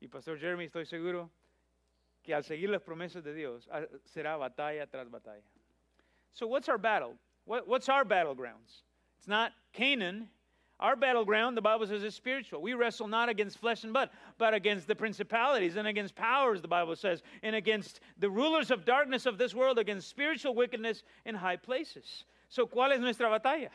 Y 0.00 0.08
Pastor 0.08 0.38
Jeremy, 0.38 0.64
estoy 0.64 0.84
seguro 0.84 1.30
que 2.22 2.34
al 2.34 2.44
seguir 2.44 2.70
las 2.70 2.82
promesas 2.82 3.22
de 3.22 3.34
Dios 3.34 3.68
ah, 3.70 3.82
será 4.04 4.36
batalla 4.36 4.86
tras 4.86 5.08
batalla. 5.10 5.44
So, 6.32 6.46
what's 6.46 6.68
our 6.68 6.78
battle? 6.78 7.16
What, 7.44 7.68
what's 7.68 7.88
our 7.88 8.04
battlegrounds? 8.04 8.84
It's 9.18 9.28
not 9.28 9.52
Canaan. 9.72 10.28
Our 10.82 10.96
battleground, 10.96 11.56
the 11.56 11.62
Bible 11.62 11.86
says, 11.86 12.02
is 12.02 12.12
spiritual. 12.16 12.60
We 12.60 12.74
wrestle 12.74 13.06
not 13.06 13.28
against 13.28 13.58
flesh 13.58 13.84
and 13.84 13.92
blood, 13.92 14.10
but 14.36 14.52
against 14.52 14.88
the 14.88 14.96
principalities 14.96 15.76
and 15.76 15.86
against 15.86 16.16
powers, 16.16 16.60
the 16.60 16.66
Bible 16.66 16.96
says, 16.96 17.22
and 17.44 17.54
against 17.54 18.00
the 18.18 18.28
rulers 18.28 18.72
of 18.72 18.84
darkness 18.84 19.24
of 19.24 19.38
this 19.38 19.54
world, 19.54 19.78
against 19.78 20.08
spiritual 20.08 20.56
wickedness 20.56 21.04
in 21.24 21.36
high 21.36 21.54
places. 21.54 22.24
So, 22.48 22.66
¿Cuál 22.66 22.90
es 22.92 23.00
nuestra 23.00 23.28
batalla? 23.28 23.68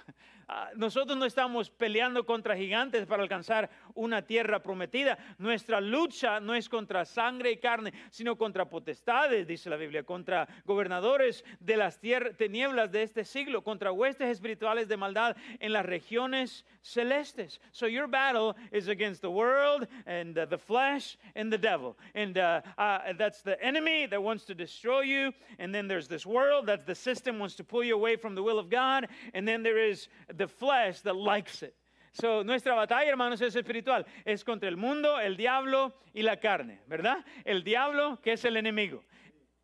Uh, 0.49 0.77
nosotros 0.77 1.17
no 1.17 1.25
estamos 1.25 1.69
peleando 1.69 2.25
contra 2.25 2.55
gigantes 2.55 3.05
para 3.05 3.21
alcanzar 3.21 3.69
una 3.95 4.21
tierra 4.21 4.63
prometida. 4.63 5.17
Nuestra 5.39 5.81
lucha 5.81 6.39
no 6.39 6.55
es 6.55 6.69
contra 6.69 7.03
sangre 7.03 7.51
y 7.51 7.57
carne, 7.57 7.91
sino 8.11 8.37
contra 8.37 8.69
potestades, 8.69 9.45
dice 9.45 9.69
la 9.69 9.75
Biblia, 9.75 10.03
contra 10.03 10.47
gobernadores 10.63 11.43
de 11.59 11.75
las 11.75 11.99
tinieblas 11.99 12.91
de 12.93 13.03
este 13.03 13.25
siglo, 13.25 13.61
contra 13.61 13.91
huestes 13.91 14.29
espirituales 14.29 14.87
de 14.87 14.95
maldad 14.95 15.35
en 15.59 15.73
las 15.73 15.85
regiones 15.85 16.65
celestes. 16.81 17.59
So, 17.73 17.87
your 17.87 18.07
battle 18.07 18.55
is 18.71 18.87
against 18.87 19.21
the 19.21 19.31
world 19.31 19.85
and 20.05 20.33
the 20.33 20.57
flesh 20.57 21.17
and 21.35 21.51
the 21.51 21.57
devil. 21.57 21.97
And 22.15 22.37
uh, 22.37 22.61
uh, 22.77 23.13
that's 23.17 23.41
the 23.41 23.61
enemy 23.61 24.05
that 24.05 24.23
wants 24.23 24.45
to 24.45 24.55
destroy 24.55 25.01
you. 25.01 25.33
And 25.59 25.75
then 25.75 25.89
there's 25.89 26.07
this 26.07 26.25
world, 26.25 26.67
that's 26.67 26.85
the 26.85 26.95
system 26.95 27.37
wants 27.37 27.55
to 27.55 27.65
pull 27.65 27.83
you 27.83 27.95
away 27.95 28.15
from 28.15 28.33
the 28.33 28.43
will 28.43 28.59
of 28.59 28.69
God. 28.69 29.07
And 29.33 29.45
then 29.45 29.61
there 29.61 29.77
is 29.77 30.07
the 30.37 30.47
flesh 30.47 31.01
that 31.01 31.15
likes 31.15 31.63
it. 31.63 31.75
So, 32.13 32.43
nuestra 32.43 32.73
batalla, 32.73 33.09
hermanos, 33.09 33.41
es 33.41 33.55
espiritual. 33.55 34.05
Es 34.25 34.43
contra 34.43 34.67
el 34.69 34.77
mundo, 34.77 35.19
el 35.19 35.37
diablo 35.37 35.93
y 36.13 36.23
la 36.23 36.39
carne, 36.39 36.81
¿verdad? 36.87 37.23
El 37.45 37.63
diablo, 37.63 38.19
que 38.21 38.33
es 38.33 38.45
el 38.45 38.57
enemigo. 38.57 39.03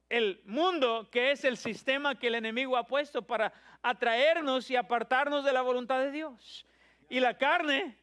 El 0.09 0.41
mundo, 0.45 1.09
que 1.11 1.31
es 1.31 1.43
el 1.45 1.57
sistema 1.57 2.19
que 2.19 2.27
el 2.27 2.35
enemigo 2.35 2.77
ha 2.77 2.85
puesto 2.85 3.25
para 3.25 3.51
atraernos 3.81 4.69
y 4.69 4.75
apartarnos 4.75 5.43
de 5.43 5.51
la 5.51 5.63
voluntad 5.63 5.99
de 5.99 6.11
Dios. 6.11 6.67
Y 7.09 7.19
la 7.19 7.37
carne 7.37 7.97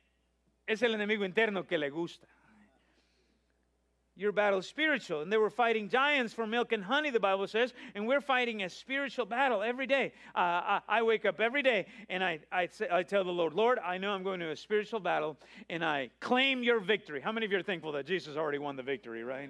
es 0.67 0.83
el 0.83 0.95
enemigo 0.95 1.25
interno 1.25 1.67
que 1.67 1.79
le 1.79 1.91
gusta. 1.91 2.27
Your 4.21 4.33
battle 4.33 4.59
is 4.59 4.67
spiritual. 4.67 5.23
And 5.23 5.33
they 5.33 5.39
were 5.39 5.49
fighting 5.49 5.89
giants 5.89 6.35
for 6.35 6.47
milk 6.47 6.73
and 6.73 6.85
honey, 6.85 7.09
the 7.09 7.19
Bible 7.19 7.47
says. 7.47 7.73
And 7.95 8.07
we're 8.07 8.21
fighting 8.21 8.63
a 8.63 8.69
spiritual 8.69 9.25
battle 9.25 9.63
every 9.63 9.87
day. 9.87 10.13
Uh, 10.35 10.39
I, 10.39 10.81
I, 10.89 11.03
wake 11.03 11.25
up 11.25 11.41
every 11.41 11.63
day 11.63 11.87
and 12.11 12.23
I, 12.23 12.41
I, 12.53 12.67
say, 12.67 12.87
I 12.93 13.03
tell 13.03 13.25
the 13.25 13.31
Lord, 13.31 13.55
Lord, 13.55 13.79
I 13.79 13.97
know 13.97 14.11
I'm 14.11 14.23
going 14.23 14.41
to 14.41 14.51
a 14.51 14.57
spiritual 14.57 15.01
battle 15.01 15.39
and 15.71 15.83
I 15.83 16.11
claim 16.21 16.63
your 16.63 16.81
victory. 16.81 17.23
How 17.23 17.33
many 17.33 17.47
of 17.47 17.53
you 17.53 17.59
are 17.59 17.63
thankful 17.63 17.93
that 17.93 18.05
Jesus 18.05 18.37
already 18.37 18.59
won 18.59 18.77
the 18.77 18.83
victory, 18.83 19.25
right? 19.25 19.49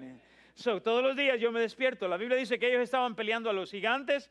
So, 0.55 0.79
todos 0.79 1.03
los 1.03 1.17
días 1.17 1.39
yo 1.39 1.51
me 1.51 1.59
despierto. 1.59 2.07
La 2.09 2.17
Biblia 2.17 2.37
dice 2.37 2.57
que 2.57 2.69
ellos 2.69 2.89
estaban 2.89 3.13
peleando 3.13 3.49
a 3.49 3.53
los 3.53 3.71
gigantes 3.71 4.29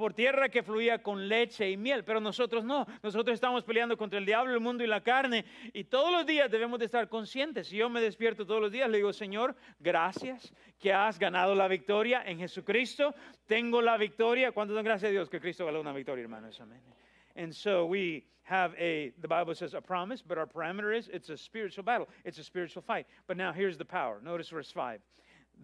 por 0.00 0.14
tierra 0.14 0.48
que 0.48 0.62
fluía 0.62 1.02
con 1.02 1.28
leche 1.28 1.70
y 1.70 1.76
miel, 1.76 2.04
pero 2.04 2.20
nosotros 2.20 2.64
no, 2.64 2.86
nosotros 3.02 3.34
estamos 3.34 3.64
peleando 3.64 3.98
contra 3.98 4.18
el 4.18 4.24
diablo, 4.24 4.54
el 4.54 4.60
mundo 4.60 4.82
y 4.82 4.86
la 4.86 5.02
carne, 5.02 5.44
y 5.74 5.84
todos 5.84 6.10
los 6.10 6.24
días 6.24 6.50
debemos 6.50 6.78
de 6.78 6.86
estar 6.86 7.06
conscientes. 7.08 7.68
Si 7.68 7.76
yo 7.76 7.90
me 7.90 8.00
despierto 8.00 8.46
todos 8.46 8.62
los 8.62 8.72
días, 8.72 8.88
le 8.88 8.96
digo, 8.96 9.12
Señor, 9.12 9.54
gracias 9.78 10.54
que 10.78 10.92
has 10.92 11.18
ganado 11.18 11.54
la 11.54 11.68
victoria 11.68 12.22
en 12.24 12.38
Jesucristo, 12.38 13.14
tengo 13.46 13.82
la 13.82 13.98
victoria, 13.98 14.52
¿cuánto 14.52 14.72
dan 14.72 14.84
gracias 14.84 15.10
a 15.10 15.12
Dios 15.12 15.28
que 15.28 15.38
Cristo 15.38 15.66
ganó 15.66 15.82
una 15.82 15.92
victoria, 15.92 16.22
hermanos? 16.22 16.58
Amén. 16.60 16.80
And 17.36 17.54
so 17.54 17.84
we 17.84 18.24
have 18.44 18.74
a, 18.78 19.12
the 19.20 19.28
Bible 19.28 19.54
says 19.54 19.74
a 19.74 19.82
promise, 19.82 20.22
but 20.22 20.38
our 20.38 20.46
parameter 20.46 20.96
is 20.96 21.08
it's 21.12 21.28
a 21.28 21.36
spiritual 21.36 21.84
battle. 21.84 22.08
It's 22.24 22.38
a 22.38 22.44
spiritual 22.44 22.82
fight. 22.82 23.06
But 23.26 23.36
now 23.36 23.52
here's 23.52 23.76
the 23.76 23.84
power. 23.84 24.18
Notice 24.24 24.48
verse 24.48 24.72
5. 24.72 25.00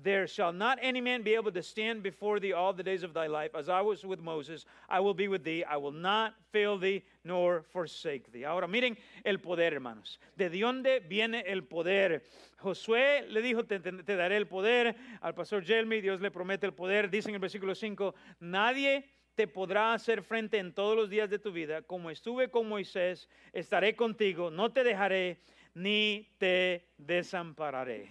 There 0.03 0.27
shall 0.27 0.53
not 0.53 0.79
any 0.83 1.01
man 1.01 1.23
be 1.23 1.35
able 1.35 1.51
to 1.53 1.63
stand 1.63 2.03
before 2.03 2.39
thee 2.39 2.53
all 2.53 2.73
the 2.73 2.83
days 2.83 3.03
of 3.03 3.15
thy 3.15 3.27
life. 3.27 3.55
As 3.55 3.69
I 3.69 3.81
was 3.81 4.05
with 4.05 4.21
Moses, 4.21 4.67
I 4.89 5.01
will 5.01 5.15
be 5.15 5.27
with 5.27 5.43
thee. 5.43 5.65
I 5.65 5.77
will 5.79 5.93
not 5.93 6.35
fail 6.53 6.79
thee 6.79 7.03
nor 7.25 7.63
forsake 7.63 8.31
thee. 8.31 8.45
Ahora 8.45 8.69
miren 8.69 8.97
el 9.25 9.39
poder, 9.39 9.73
hermanos. 9.73 10.19
¿De 10.37 10.51
dónde 10.51 11.01
viene 11.09 11.43
el 11.47 11.63
poder? 11.63 12.23
Josué 12.59 13.27
le 13.29 13.41
dijo, 13.41 13.65
te, 13.65 13.79
daré 13.79 14.37
el 14.37 14.47
poder. 14.47 14.95
Al 15.23 15.35
pastor 15.35 15.65
Jelmy, 15.65 16.01
Dios 16.01 16.21
le 16.21 16.31
promete 16.31 16.67
el 16.67 16.75
poder. 16.75 17.09
Dice 17.11 17.31
en 17.31 17.37
el 17.37 17.41
versículo 17.41 17.75
5, 17.75 18.15
nadie 18.41 19.05
te 19.35 19.47
podrá 19.47 19.95
hacer 19.95 20.23
frente 20.23 20.59
en 20.59 20.75
todos 20.75 20.97
los 20.97 21.09
días 21.09 21.31
de 21.31 21.39
tu 21.39 21.53
vida. 21.53 21.83
Como 21.83 22.11
estuve 22.11 22.51
con 22.51 22.69
Moisés, 22.69 23.29
estaré 23.53 23.97
contigo, 23.97 24.51
no 24.51 24.73
te 24.73 24.85
dejaré 24.85 25.41
ni 25.75 26.29
te 26.39 26.89
desampararé. 26.97 28.11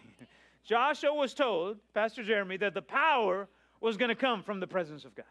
Joshua 0.65 1.13
was 1.13 1.33
told, 1.33 1.77
Pastor 1.93 2.23
Jeremy, 2.23 2.57
that 2.57 2.73
the 2.73 2.81
power 2.81 3.47
was 3.79 3.97
going 3.97 4.09
to 4.09 4.15
come 4.15 4.41
from 4.41 4.59
the 4.59 4.67
presence 4.67 5.05
of 5.05 5.13
God. 5.15 5.25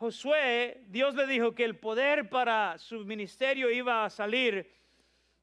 Josué, 0.00 0.74
Dios 0.90 1.14
le 1.14 1.26
dijo 1.26 1.54
que 1.54 1.66
el 1.66 1.74
poder 1.74 2.24
para 2.24 2.76
su 2.78 3.04
ministerio 3.04 3.68
iba 3.70 4.04
a 4.04 4.10
salir 4.10 4.64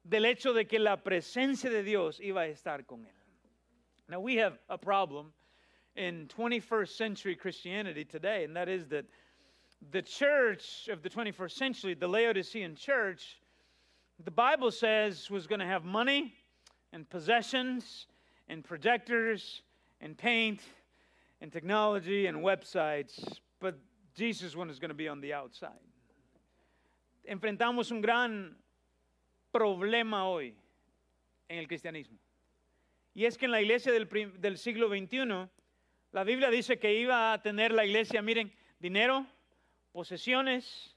del 0.03 0.25
hecho 0.25 0.53
de 0.53 0.65
que 0.65 0.79
la 0.79 0.97
presencia 0.97 1.69
de 1.69 1.83
Dios 1.83 2.19
iba 2.19 2.41
a 2.41 2.47
estar 2.47 2.85
con 2.85 2.99
él. 2.99 3.13
Now 4.09 4.19
we 4.19 4.35
have 4.37 4.57
a 4.67 4.77
problem 4.77 5.31
in 5.95 6.27
21st 6.27 6.89
century 6.89 7.35
Christianity 7.35 8.03
today, 8.03 8.43
and 8.45 8.55
that 8.55 8.67
is 8.67 8.87
that 8.87 9.05
the 9.91 10.01
church 10.01 10.89
of 10.91 11.03
the 11.03 11.09
21st 11.09 11.51
century, 11.51 11.93
the 11.93 12.07
Laodicean 12.07 12.75
church, 12.75 13.39
the 14.23 14.31
Bible 14.31 14.71
says 14.71 15.29
was 15.29 15.45
going 15.45 15.59
to 15.59 15.65
have 15.65 15.83
money, 15.83 16.33
and 16.93 17.09
possessions 17.09 18.07
and 18.47 18.63
projectors 18.63 19.61
and 20.01 20.17
paint 20.17 20.61
and 21.41 21.51
technology 21.51 22.27
and 22.27 22.37
websites, 22.37 23.39
but 23.59 23.77
Jesus 24.15 24.55
one 24.55 24.69
is 24.69 24.79
going 24.79 24.89
to 24.89 24.95
be 24.95 25.07
on 25.07 25.21
the 25.21 25.33
outside. 25.33 25.71
Enfrentamos 27.29 27.91
un 27.91 28.01
gran 28.01 28.55
problema 29.53 30.25
hoy 30.25 30.53
en 31.49 31.59
el 31.59 31.67
cristianismo. 31.67 32.17
Y 33.13 33.25
es 33.25 33.37
que 33.37 33.45
en 33.45 33.51
la 33.51 33.61
iglesia 33.61 33.91
del, 33.91 34.07
del 34.39 34.57
siglo 34.57 34.89
XXI, 34.89 35.49
la 36.11 36.23
Biblia 36.23 36.49
dice 36.49 36.79
que 36.79 36.93
iba 36.93 37.33
a 37.33 37.41
tener 37.41 37.71
la 37.71 37.85
iglesia, 37.85 38.21
miren, 38.21 38.53
dinero, 38.79 39.25
posesiones 39.91 40.95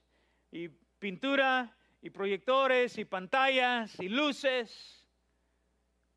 y 0.53 0.69
pintura 0.99 1.75
y 2.03 2.11
proyectores 2.11 2.99
y 2.99 3.05
pantallas 3.05 3.99
y 4.01 4.09
luces, 4.09 5.00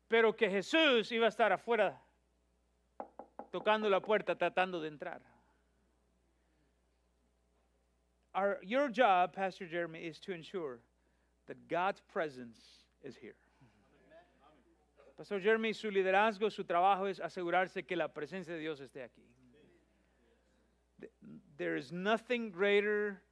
pero 0.08 0.32
que 0.32 0.48
Jesús 0.48 1.10
iba 1.12 1.26
a 1.26 1.28
estar 1.28 1.52
afuera 1.52 2.00
tocando 3.50 3.88
la 3.88 4.00
puerta 4.00 4.34
tratando 4.36 4.80
de 4.80 4.88
entrar. 4.88 5.20
Our, 8.34 8.58
your 8.62 8.88
job, 8.88 9.32
Pastor 9.32 9.66
Jeremy, 9.66 10.00
is 10.00 10.18
to 10.20 10.32
ensure 10.32 10.80
that 11.46 11.68
God's 11.68 12.00
presence 12.12 12.58
is 13.02 13.16
here. 13.16 13.36
Pastor 15.16 15.38
Jeremy, 15.38 15.72
su 15.72 15.90
liderazgo, 15.90 16.50
su 16.50 16.64
trabajo 16.64 17.08
es 17.08 17.20
asegurarse 17.20 17.86
que 17.86 17.96
la 17.96 18.08
presencia 18.08 18.52
de 18.54 18.58
Dios 18.58 18.80
esté 18.80 19.04
aquí. 19.04 19.22
Th- 21.00 21.12
There 21.56 21.76
is 21.76 21.92
nothing 21.92 22.50
greater, 22.50 23.22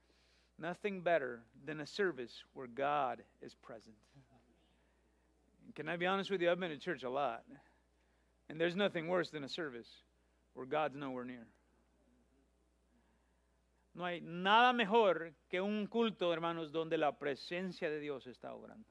nothing 0.58 1.00
better 1.00 1.42
than 1.64 1.80
a 1.80 1.86
service 1.86 2.44
where 2.54 2.68
God 2.68 3.24
is 3.40 3.54
present. 3.56 3.96
Can 5.74 5.88
I 5.88 5.96
be 5.96 6.06
honest 6.06 6.30
with 6.30 6.40
you? 6.42 6.50
I've 6.50 6.60
been 6.60 6.70
to 6.70 6.78
church 6.78 7.02
a 7.02 7.10
lot. 7.10 7.44
And 8.48 8.60
there's 8.60 8.76
nothing 8.76 9.08
worse 9.08 9.30
than 9.30 9.44
a 9.44 9.48
service 9.48 9.88
where 10.54 10.66
God's 10.66 10.96
nowhere 10.96 11.24
near. 11.24 11.46
No 13.94 14.04
hay 14.04 14.20
nada 14.20 14.72
mejor 14.72 15.32
que 15.50 15.62
un 15.62 15.86
culto, 15.86 16.32
hermanos, 16.32 16.72
donde 16.72 16.96
la 16.98 17.12
presencia 17.12 17.90
de 17.90 18.00
Dios 18.00 18.26
está 18.26 18.52
obrando. 18.52 18.86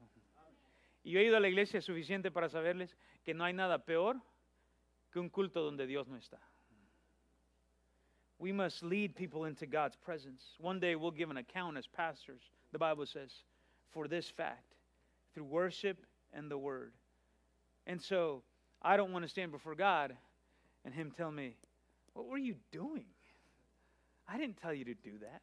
Y 1.04 1.10
yo 1.12 1.20
he 1.20 1.24
ido 1.24 1.36
a 1.36 1.40
la 1.40 1.48
iglesia 1.48 1.80
suficiente 1.80 2.30
para 2.30 2.48
saberles 2.48 2.94
que 3.24 3.34
no 3.34 3.44
hay 3.44 3.52
nada 3.52 3.78
peor 3.78 4.14
que 5.12 5.18
un 5.18 5.28
culto 5.28 5.62
donde 5.64 5.86
Dios 5.86 6.08
no 6.08 6.16
está. 6.16 6.38
We 8.38 8.52
must 8.52 8.82
lead 8.82 9.14
people 9.14 9.44
into 9.44 9.66
God's 9.66 9.96
presence. 9.96 10.42
One 10.58 10.80
day 10.80 10.96
we'll 10.96 11.12
give 11.12 11.30
an 11.30 11.36
account 11.36 11.76
as 11.76 11.86
pastors, 11.86 12.42
the 12.72 12.78
Bible 12.78 13.06
says, 13.06 13.30
for 13.90 14.08
this 14.08 14.28
fact, 14.28 14.74
through 15.34 15.44
worship 15.44 15.98
and 16.32 16.50
the 16.50 16.58
word. 16.58 16.92
And 17.86 18.00
so 18.00 18.42
I 18.80 18.96
don't 18.96 19.12
want 19.12 19.24
to 19.24 19.28
stand 19.28 19.52
before 19.52 19.74
God 19.74 20.16
and 20.84 20.94
Him 20.94 21.12
tell 21.16 21.30
me, 21.30 21.56
What 22.14 22.26
were 22.26 22.38
you 22.38 22.56
doing? 22.70 23.04
I 24.28 24.38
didn't 24.38 24.56
tell 24.56 24.74
you 24.74 24.84
to 24.84 24.94
do 24.94 25.18
that. 25.20 25.42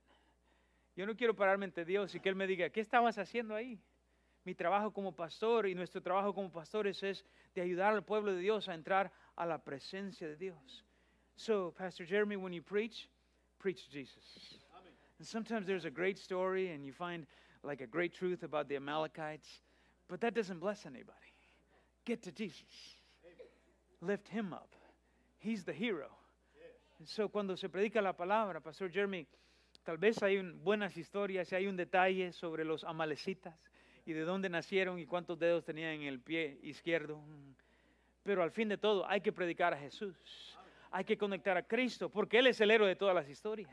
Yo 0.95 1.05
no 1.05 1.13
quiero 1.13 1.33
pararme 1.33 1.63
ante 1.63 1.85
Dios 1.85 2.13
y 2.13 2.19
que 2.19 2.29
Él 2.29 2.35
me 2.35 2.47
diga, 2.47 2.69
¿qué 2.69 2.81
estabas 2.81 3.17
haciendo 3.17 3.55
ahí? 3.55 3.79
Mi 4.45 4.53
trabajo 4.53 4.91
como 4.91 5.11
pastor 5.11 5.67
y 5.67 5.75
nuestro 5.75 6.01
trabajo 6.01 6.33
como 6.33 6.49
pastores 6.51 7.03
es 7.03 7.23
de 7.53 7.61
ayudar 7.61 7.93
al 7.93 8.03
pueblo 8.03 8.33
de 8.33 8.41
Dios 8.41 8.67
a 8.67 8.73
entrar 8.73 9.11
a 9.35 9.45
la 9.45 9.59
presencia 9.59 10.27
de 10.27 10.35
Dios. 10.35 10.83
So, 11.35 11.73
Pastor 11.77 12.05
Jeremy, 12.05 12.35
when 12.35 12.51
you 12.51 12.61
preach, 12.61 13.07
preach 13.59 13.89
Jesus. 13.89 14.57
And 15.19 15.27
sometimes 15.27 15.67
there's 15.67 15.85
a 15.85 15.89
great 15.89 16.17
story 16.17 16.71
and 16.71 16.85
you 16.85 16.91
find 16.91 17.25
like 17.63 17.81
a 17.81 17.87
great 17.87 18.13
truth 18.13 18.43
about 18.43 18.67
the 18.67 18.75
Amalekites, 18.75 19.61
but 20.09 20.19
that 20.21 20.33
doesn't 20.33 20.59
bless 20.59 20.85
anybody. 20.85 21.33
Get 22.05 22.21
to 22.23 22.31
Jesus. 22.31 22.97
Lift 24.01 24.27
him 24.27 24.53
up. 24.53 24.73
He's 25.39 25.63
the 25.63 25.73
hero. 25.73 26.09
And 26.99 27.07
so 27.07 27.29
cuando 27.29 27.55
se 27.55 27.69
predica 27.69 28.01
la 28.01 28.13
palabra, 28.13 28.59
Pastor 28.61 28.89
Jeremy, 28.89 29.25
tal 29.85 29.97
vez 29.97 30.21
hay 30.23 30.37
un- 30.37 30.59
buenas 30.63 30.97
historias 30.97 31.51
y 31.51 31.55
hay 31.55 31.67
un 31.67 31.77
detalle 31.77 32.33
sobre 32.33 32.65
los 32.65 32.83
amalecitas 32.83 33.55
y 34.05 34.13
de 34.13 34.21
dónde 34.21 34.49
nacieron 34.49 34.99
y 34.99 35.05
cuántos 35.05 35.37
dedos 35.39 35.63
tenían 35.63 35.93
en 35.93 36.03
el 36.03 36.19
pie 36.19 36.59
izquierdo. 36.63 37.21
Pero 38.23 38.43
al 38.43 38.51
fin 38.51 38.67
de 38.67 38.77
todo 38.77 39.07
hay 39.07 39.21
que 39.21 39.31
predicar 39.31 39.73
a 39.73 39.77
Jesús. 39.77 40.15
Hay 40.91 41.05
que 41.05 41.17
conectar 41.17 41.55
a 41.55 41.63
Cristo 41.63 42.09
porque 42.09 42.39
Él 42.39 42.47
es 42.47 42.59
el 42.59 42.71
héroe 42.71 42.87
de 42.87 42.95
todas 42.95 43.13
las 43.15 43.29
historias. 43.29 43.69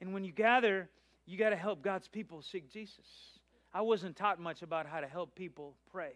And 0.00 0.12
when 0.12 0.24
you 0.24 0.32
gather, 0.34 0.88
you 1.26 1.36
got 1.38 1.50
to 1.50 1.56
help 1.56 1.82
God's 1.82 2.08
people 2.08 2.42
seek 2.42 2.68
Jesus. 2.70 3.35
I 3.76 3.82
wasn't 3.82 4.16
taught 4.16 4.40
much 4.40 4.62
about 4.62 4.86
how 4.86 5.00
to 5.00 5.06
help 5.06 5.34
people 5.34 5.74
pray 5.92 6.12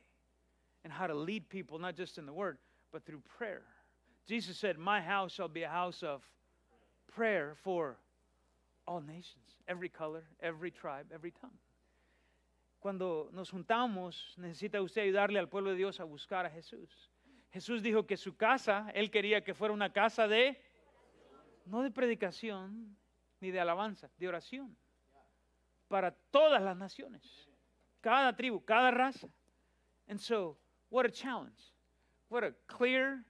and 0.83 0.91
how 0.91 1.07
to 1.07 1.15
lead 1.15 1.51
people, 1.51 1.79
not 1.79 1.95
just 1.95 2.17
in 2.17 2.25
the 2.25 2.33
word, 2.33 2.57
but 2.91 3.05
through 3.05 3.21
prayer. 3.37 3.65
Jesus 4.27 4.57
said, 4.57 4.79
My 4.79 5.03
house 5.03 5.31
shall 5.31 5.47
be 5.47 5.65
a 5.65 5.69
house 5.69 6.03
of 6.03 6.23
prayer 7.15 7.55
for 7.63 7.99
all 8.87 9.03
nations, 9.03 9.45
every 9.69 9.91
color, 9.91 10.25
every 10.41 10.71
tribe, 10.71 11.09
every 11.13 11.33
tongue. 11.33 11.59
Cuando 12.81 13.29
nos 13.35 13.51
juntamos, 13.51 14.15
necesita 14.39 14.83
usted 14.83 15.03
ayudarle 15.03 15.39
al 15.39 15.49
pueblo 15.49 15.73
de 15.73 15.77
Dios 15.77 16.01
a 16.01 16.05
buscar 16.05 16.47
a 16.47 16.51
Jesús. 16.51 16.89
Jesús 17.53 17.83
dijo 17.83 18.07
que 18.07 18.17
su 18.17 18.39
casa, 18.39 18.91
él 18.95 19.11
quería 19.11 19.45
que 19.45 19.53
fuera 19.53 19.75
una 19.75 19.93
casa 19.93 20.27
de, 20.27 20.59
no 21.67 21.83
de 21.83 21.91
predicación 21.91 22.97
ni 23.39 23.51
de 23.51 23.61
alabanza, 23.61 24.09
de 24.17 24.29
oración, 24.29 24.75
para 25.91 26.15
todas 26.31 26.63
las 26.63 26.77
naciones, 26.77 27.23
cada 28.01 28.35
tribu, 28.35 28.61
cada 28.65 28.91
raza. 28.91 29.29
And 30.09 30.19
so, 30.21 30.57
what 30.89 31.05
a 31.05 31.11
challenge. 31.11 31.75
What 32.29 32.45
a 32.45 32.55
clear 32.69 33.25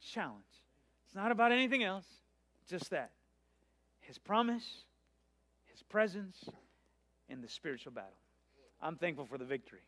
challenge. 0.00 0.44
It's 1.04 1.14
not 1.14 1.30
about 1.30 1.52
anything 1.52 1.84
else, 1.84 2.06
just 2.66 2.90
that. 2.90 3.12
His 4.00 4.18
promise, 4.18 4.84
His 5.66 5.82
presence, 5.82 6.48
in 7.28 7.42
the 7.42 7.48
spiritual 7.48 7.92
battle. 7.92 8.18
I'm 8.80 8.96
thankful 8.96 9.26
for 9.26 9.38
the 9.38 9.44
victory. 9.44 9.84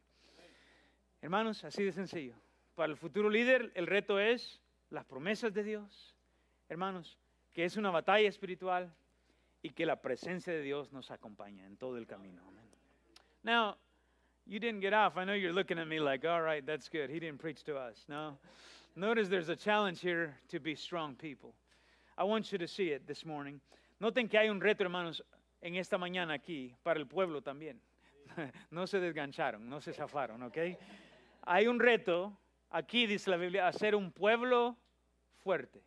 Hermanos, 1.23 1.63
así 1.65 1.85
de 1.85 1.93
sencillo. 1.93 2.35
Para 2.77 2.93
el 2.93 2.97
futuro 2.97 3.29
líder, 3.29 3.73
el 3.75 3.87
reto 3.87 4.19
es 4.19 4.61
las 4.91 5.05
promesas 5.05 5.53
de 5.53 5.63
Dios. 5.63 6.15
Hermanos, 6.69 7.17
que 7.53 7.65
es 7.65 7.77
una 7.77 7.91
batalla 7.91 8.29
espiritual 8.29 8.93
y 9.63 9.71
que 9.71 9.87
la 9.87 9.97
presencia 9.97 10.53
de 10.53 10.63
Dios 10.63 10.93
nos 10.93 11.11
acompaña 11.11 11.67
en 11.67 11.77
todo 11.77 11.97
el 11.97 12.07
camino. 12.07 12.43
Amén. 12.47 12.65
Now, 13.43 13.77
you 14.47 14.59
didn't 14.59 14.81
get 14.81 14.93
off. 14.93 15.17
I 15.17 15.25
know 15.25 15.35
you're 15.35 15.53
looking 15.53 15.79
at 15.79 15.87
me 15.87 16.01
like, 16.01 16.25
all 16.25 16.43
right, 16.43 16.65
that's 16.65 16.89
good. 16.89 17.11
He 17.11 17.19
didn't 17.19 17.39
preach 17.39 17.65
to 17.65 17.77
us. 17.77 18.05
No. 18.09 18.39
Notice 18.97 19.29
there's 19.29 19.49
a 19.49 19.57
challenge 19.57 20.01
here 20.01 20.37
to 20.49 20.59
be 20.59 20.75
strong 20.75 21.15
people. 21.15 21.55
I 22.17 22.25
want 22.25 22.51
you 22.51 22.59
to 22.59 22.67
see 22.67 22.91
it 22.91 23.07
this 23.07 23.25
morning. 23.25 23.61
Noten 24.01 24.29
que 24.29 24.39
hay 24.39 24.49
un 24.49 24.61
reto, 24.61 24.85
hermanos, 24.85 25.21
en 25.63 25.77
esta 25.77 25.99
mañana 25.99 26.35
aquí, 26.35 26.75
para 26.85 26.99
el 26.99 27.07
pueblo 27.07 27.41
también. 27.41 27.81
no 28.71 28.87
se 28.87 28.99
desgancharon, 29.01 29.69
no 29.69 29.81
se 29.81 29.93
zafaron, 29.93 30.43
¿ok? 30.43 30.59
Hay 31.43 31.67
un 31.67 31.81
reto, 31.81 32.37
aquí 32.71 33.07
dice 33.07 33.31
la 33.31 33.37
Biblia, 33.37 33.67
a 33.67 33.73
ser 33.73 33.95
un 33.95 34.13
pueblo 34.13 34.77
fuerte. 35.39 35.83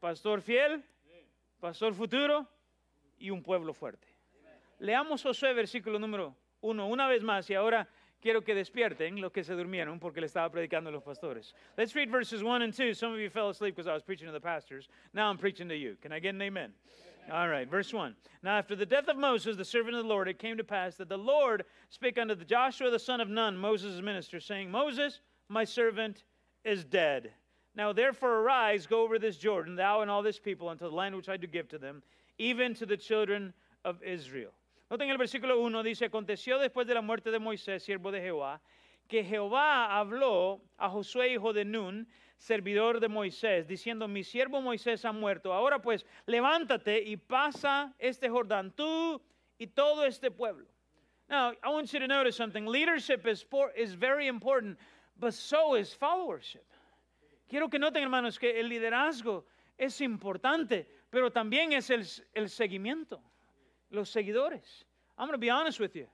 Pastor 0.00 0.40
fiel, 0.40 0.82
pastor 1.60 1.94
futuro 1.94 2.48
y 3.20 3.30
un 3.30 3.42
pueblo 3.42 3.72
fuerte. 3.72 4.08
Leamos 4.80 5.22
Josué, 5.22 5.54
versículo 5.54 5.98
número 5.98 6.34
uno, 6.62 6.88
una 6.88 7.06
vez 7.06 7.22
más, 7.22 7.48
y 7.50 7.54
ahora 7.54 7.86
quiero 8.20 8.42
que 8.42 8.54
despierten 8.54 9.20
los 9.20 9.30
que 9.32 9.44
se 9.44 9.54
durmieron 9.54 10.00
porque 10.00 10.20
le 10.20 10.26
estaba 10.26 10.50
predicando 10.50 10.90
a 10.90 10.92
los 10.92 11.02
pastores. 11.02 11.54
Let's 11.76 11.94
read 11.94 12.10
verses 12.10 12.42
1 12.42 12.62
and 12.62 12.74
2. 12.74 12.94
Some 12.94 13.12
of 13.12 13.20
you 13.20 13.30
fell 13.30 13.50
asleep 13.50 13.76
because 13.76 13.88
I 13.88 13.94
was 13.94 14.02
preaching 14.02 14.26
to 14.26 14.32
the 14.32 14.40
pastors. 14.40 14.88
Now 15.12 15.30
I'm 15.30 15.38
preaching 15.38 15.68
to 15.68 15.76
you. 15.76 15.96
Can 16.02 16.12
I 16.12 16.18
get 16.18 16.34
an 16.34 16.42
amen? 16.42 16.72
All 17.30 17.48
right, 17.48 17.68
verse 17.68 17.92
1. 17.92 18.16
Now, 18.42 18.58
after 18.58 18.74
the 18.74 18.86
death 18.86 19.08
of 19.08 19.16
Moses, 19.16 19.56
the 19.56 19.64
servant 19.64 19.94
of 19.94 20.02
the 20.02 20.08
Lord, 20.08 20.26
it 20.26 20.38
came 20.38 20.56
to 20.56 20.64
pass 20.64 20.96
that 20.96 21.08
the 21.08 21.18
Lord 21.18 21.64
spake 21.88 22.18
unto 22.18 22.34
the 22.34 22.44
Joshua 22.44 22.90
the 22.90 22.98
son 22.98 23.20
of 23.20 23.28
Nun, 23.28 23.56
Moses' 23.56 24.00
minister, 24.00 24.40
saying, 24.40 24.70
Moses, 24.70 25.20
my 25.48 25.64
servant, 25.64 26.24
is 26.64 26.84
dead. 26.84 27.32
Now, 27.76 27.92
therefore, 27.92 28.40
arise, 28.40 28.86
go 28.86 29.02
over 29.02 29.18
this 29.18 29.36
Jordan, 29.36 29.76
thou 29.76 30.00
and 30.00 30.10
all 30.10 30.22
this 30.22 30.40
people, 30.40 30.68
unto 30.68 30.88
the 30.88 30.94
land 30.94 31.14
which 31.14 31.28
I 31.28 31.36
do 31.36 31.46
give 31.46 31.68
to 31.68 31.78
them, 31.78 32.02
even 32.40 32.72
to 32.74 32.86
the 32.86 32.96
children 32.96 33.52
of 33.84 34.02
Israel. 34.02 34.50
Noten 34.90 35.10
el 35.10 35.18
versículo 35.18 35.60
1, 35.60 35.82
dice, 35.82 36.06
aconteció 36.06 36.58
después 36.58 36.86
de 36.86 36.94
la 36.94 37.02
muerte 37.02 37.30
de 37.30 37.38
Moisés, 37.38 37.84
siervo 37.84 38.10
de 38.10 38.20
Jehová, 38.20 38.60
que 39.06 39.22
Jehová 39.22 39.98
habló 39.98 40.62
a 40.78 40.88
Josué, 40.88 41.34
hijo 41.34 41.52
de 41.52 41.64
Nun, 41.64 42.08
servidor 42.38 42.98
de 42.98 43.08
Moisés, 43.08 43.68
diciendo, 43.68 44.08
mi 44.08 44.24
siervo 44.24 44.62
Moisés 44.62 45.04
ha 45.04 45.12
muerto. 45.12 45.52
Ahora 45.52 45.80
pues, 45.80 46.06
levántate 46.26 47.02
y 47.02 47.16
pasa 47.16 47.94
este 47.98 48.28
Jordán, 48.28 48.72
tú 48.74 49.20
y 49.58 49.66
todo 49.66 50.04
este 50.04 50.30
pueblo. 50.30 50.66
Now, 51.28 51.52
I 51.62 51.68
want 51.68 51.92
you 51.92 52.00
to 52.00 52.08
notice 52.08 52.36
something. 52.36 52.66
Leadership 52.66 53.26
is, 53.26 53.44
is 53.76 53.94
very 53.94 54.26
important, 54.26 54.78
but 55.16 55.34
so 55.34 55.74
is 55.76 55.94
followership. 55.94 56.64
Quiero 57.48 57.68
que 57.68 57.78
noten, 57.78 58.02
hermanos, 58.02 58.38
que 58.38 58.58
el 58.58 58.68
liderazgo 58.68 59.44
es 59.78 60.00
importante, 60.00 60.86
pero 61.10 61.30
también 61.30 61.72
es 61.72 61.90
el, 61.90 62.48
seguimiento, 62.48 63.20
los 63.90 64.10
seguidores. 64.10 64.84
I'm 65.18 65.26
going 65.26 65.32
to 65.32 65.38
be 65.38 65.50
honest 65.50 65.80
with 65.80 65.94
you. 65.94 66.06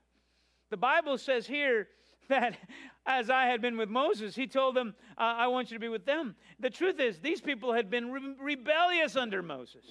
The 0.69 0.77
Bible 0.77 1.17
says 1.17 1.47
here 1.47 1.87
that 2.27 2.57
as 3.05 3.29
I 3.29 3.45
had 3.45 3.61
been 3.61 3.77
with 3.77 3.89
Moses, 3.89 4.35
he 4.35 4.47
told 4.47 4.75
them, 4.75 4.95
I 5.17 5.47
want 5.47 5.71
you 5.71 5.75
to 5.75 5.81
be 5.81 5.87
with 5.89 6.05
them. 6.05 6.35
The 6.59 6.69
truth 6.69 6.99
is, 6.99 7.19
these 7.19 7.41
people 7.41 7.73
had 7.73 7.89
been 7.89 8.11
re- 8.11 8.35
rebellious 8.39 9.15
under 9.15 9.41
Moses. 9.41 9.85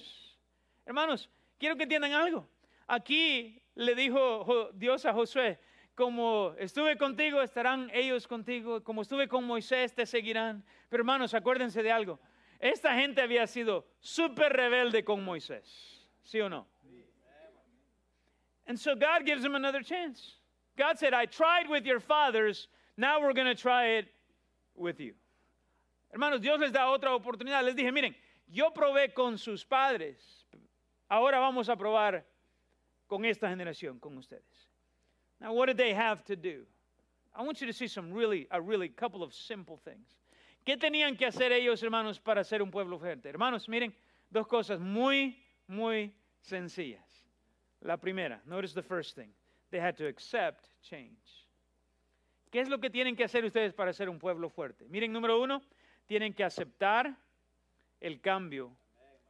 Hermanos, 0.85 1.27
quiero 1.59 1.75
que 1.75 1.85
entiendan 1.85 2.11
algo. 2.11 2.45
Aquí 2.89 3.61
le 3.75 3.95
dijo 3.95 4.45
Jo- 4.45 4.69
Dios 4.77 5.05
a 5.05 5.13
Josué 5.13 5.57
como 5.97 6.53
estuve 6.59 6.95
contigo, 6.95 7.41
estarán 7.41 7.89
ellos 7.91 8.27
contigo, 8.27 8.83
como 8.83 9.01
estuve 9.01 9.27
con 9.27 9.43
Moisés, 9.43 9.95
te 9.95 10.05
seguirán. 10.05 10.63
Pero 10.89 11.01
hermanos, 11.01 11.33
acuérdense 11.33 11.81
de 11.81 11.91
algo. 11.91 12.19
Esta 12.59 12.93
gente 12.95 13.21
había 13.21 13.45
sido 13.47 13.85
súper 14.01 14.53
rebelde 14.53 15.03
con 15.03 15.23
Moisés, 15.23 16.07
¿sí 16.23 16.41
o 16.41 16.49
no? 16.49 16.65
And 18.65 18.77
so 18.77 18.95
God 18.95 19.25
gives 19.25 19.43
them 19.43 19.55
another 19.55 19.81
chance. 19.81 20.35
God 20.77 20.99
said, 20.99 21.13
I 21.13 21.25
tried 21.25 21.69
with 21.69 21.85
your 21.85 21.99
fathers, 21.99 22.67
now 22.97 23.21
we're 23.21 23.33
going 23.33 23.47
to 23.47 23.55
try 23.55 23.97
it 23.97 24.07
with 24.75 24.99
you. 24.99 25.13
Hermanos, 26.11 26.41
Dios 26.41 26.59
les 26.59 26.71
da 26.71 26.87
otra 26.87 27.17
oportunidad. 27.17 27.63
Les 27.63 27.75
dije, 27.75 27.91
miren, 27.91 28.15
yo 28.49 28.71
probé 28.71 29.13
con 29.13 29.37
sus 29.37 29.63
padres, 29.63 30.17
ahora 31.09 31.39
vamos 31.39 31.69
a 31.69 31.75
probar 31.75 32.23
con 33.07 33.23
esta 33.23 33.47
generación, 33.47 33.99
con 33.99 34.17
ustedes. 34.17 34.67
Now, 35.39 35.53
what 35.53 35.67
did 35.67 35.77
they 35.77 35.93
have 35.93 36.23
to 36.25 36.35
do? 36.35 36.63
I 37.35 37.43
want 37.43 37.61
you 37.61 37.67
to 37.67 37.73
see 37.73 37.87
some 37.87 38.11
really, 38.11 38.47
a 38.49 38.59
really 38.59 38.89
couple 38.89 39.21
of 39.21 39.33
simple 39.33 39.77
things. 39.77 40.16
¿Qué 40.67 40.75
tenían 40.75 41.15
que 41.15 41.25
hacer 41.25 41.53
ellos, 41.53 41.81
hermanos, 41.81 42.19
para 42.19 42.43
ser 42.43 42.61
un 42.61 42.69
pueblo 42.69 42.99
fuerte? 42.99 43.29
Hermanos, 43.29 43.69
miren, 43.69 43.95
dos 44.29 44.45
cosas 44.47 44.81
muy, 44.81 45.41
muy 45.65 46.13
sencillas. 46.41 47.25
La 47.79 47.95
primera, 47.95 48.41
notice 48.45 48.73
the 48.73 48.83
first 48.83 49.15
thing. 49.15 49.29
They 49.69 49.79
had 49.79 49.95
to 49.95 50.05
accept 50.05 50.67
change. 50.81 51.47
¿Qué 52.51 52.59
es 52.59 52.67
lo 52.67 52.79
que 52.79 52.89
tienen 52.89 53.15
que 53.15 53.23
hacer 53.23 53.45
ustedes 53.45 53.73
para 53.73 53.93
ser 53.93 54.09
un 54.09 54.19
pueblo 54.19 54.49
fuerte? 54.49 54.89
Miren, 54.89 55.13
número 55.13 55.41
uno, 55.41 55.61
tienen 56.05 56.33
que 56.33 56.43
aceptar 56.43 57.15
el 58.01 58.19
cambio 58.19 58.75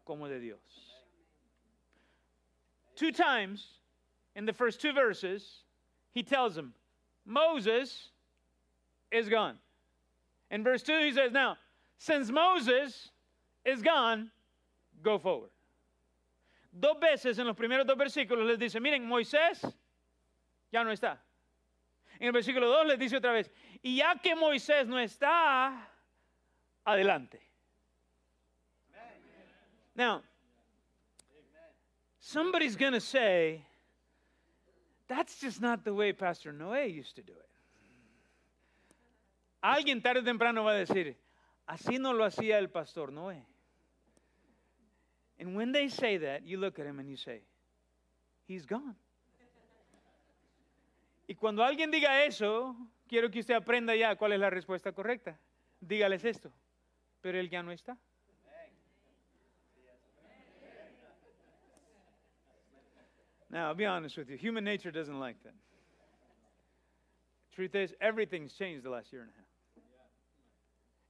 como 0.06 0.28
de 0.28 0.40
Dios. 0.40 0.60
Two 2.96 3.12
times 3.12 3.80
in 4.36 4.48
the 4.48 4.54
first 4.54 4.82
two 4.82 4.92
verses, 4.92 5.66
he 6.16 6.24
tells 6.24 6.56
them, 6.56 6.74
Moses 7.26 8.12
is 9.12 9.30
gone. 9.30 9.60
In 10.50 10.64
verse 10.64 10.84
2, 10.84 11.00
he 11.00 11.12
says, 11.12 11.32
Now, 11.32 11.58
since 11.98 12.32
Moses 12.32 13.10
is 13.66 13.82
gone, 13.82 14.32
go 15.04 15.18
forward. 15.18 15.50
Dos 16.78 16.98
veces 17.02 17.40
en 17.40 17.48
los 17.48 17.56
primeros 17.56 17.88
dos 17.88 17.98
versículos 17.98 18.46
les 18.46 18.58
dice, 18.58 18.80
miren, 18.80 19.08
Moisés 19.08 19.74
ya 20.72 20.84
no 20.84 20.92
está. 20.92 21.18
En 22.20 22.28
el 22.28 22.34
versículo 22.34 22.68
2 22.68 22.88
les 22.88 23.00
dice 23.00 23.18
otra 23.18 23.34
vez, 23.34 23.50
y 23.84 23.98
ya 23.98 24.16
que 24.22 24.36
Moisés 24.36 24.88
no 24.88 24.98
está, 24.98 25.74
adelante. 26.86 27.40
Now, 29.96 30.22
somebody's 32.20 32.76
going 32.76 32.94
to 32.94 33.02
say, 33.02 33.66
that's 35.08 35.40
just 35.40 35.62
not 35.62 35.84
the 35.84 35.94
way 35.94 36.14
Pastor 36.14 36.54
Noé 36.54 36.94
used 36.94 37.16
to 37.16 37.24
do 37.24 37.34
it. 37.34 37.47
Alguien 39.62 40.02
tarde 40.02 40.22
o 40.22 40.24
temprano 40.24 40.64
va 40.64 40.72
a 40.72 40.76
decir, 40.76 41.18
así 41.66 41.98
no 41.98 42.14
lo 42.14 42.24
hacía 42.24 42.58
el 42.58 42.70
pastor 42.70 43.12
Noé. 43.12 43.46
And 45.40 45.56
when 45.56 45.72
they 45.72 45.90
say 45.90 46.18
that, 46.18 46.44
you 46.44 46.58
look 46.58 46.80
at 46.80 46.86
him 46.86 47.00
and 47.00 47.10
you 47.10 47.18
say, 47.18 47.42
he's 48.48 48.66
gone. 48.66 48.96
Y 51.28 51.36
cuando 51.36 51.64
alguien 51.64 51.92
diga 51.92 52.24
eso, 52.26 52.76
quiero 53.08 53.30
que 53.30 53.42
usted 53.42 53.56
aprenda 53.56 53.96
ya 53.96 54.16
cuál 54.16 54.34
es 54.34 54.40
la 54.40 54.50
respuesta 54.50 54.94
correcta. 54.94 55.38
Dígales 55.80 56.24
esto, 56.24 56.52
pero 57.22 57.38
él 57.38 57.50
ya 57.50 57.62
no 57.62 57.72
está. 57.72 57.98
Now, 63.50 63.70
I'll 63.70 63.76
be 63.76 63.86
honest 63.86 64.18
with 64.18 64.30
you, 64.30 64.38
human 64.38 64.66
nature 64.66 64.92
doesn't 64.92 65.20
like 65.20 65.42
that. 65.44 65.54
Truth 67.54 67.76
is, 67.76 67.96
everything's 68.02 68.54
changed 68.54 68.84
the 68.84 68.90
last 68.90 69.12
year 69.14 69.22
and 69.22 69.32
a 69.32 69.38
half. 69.38 69.47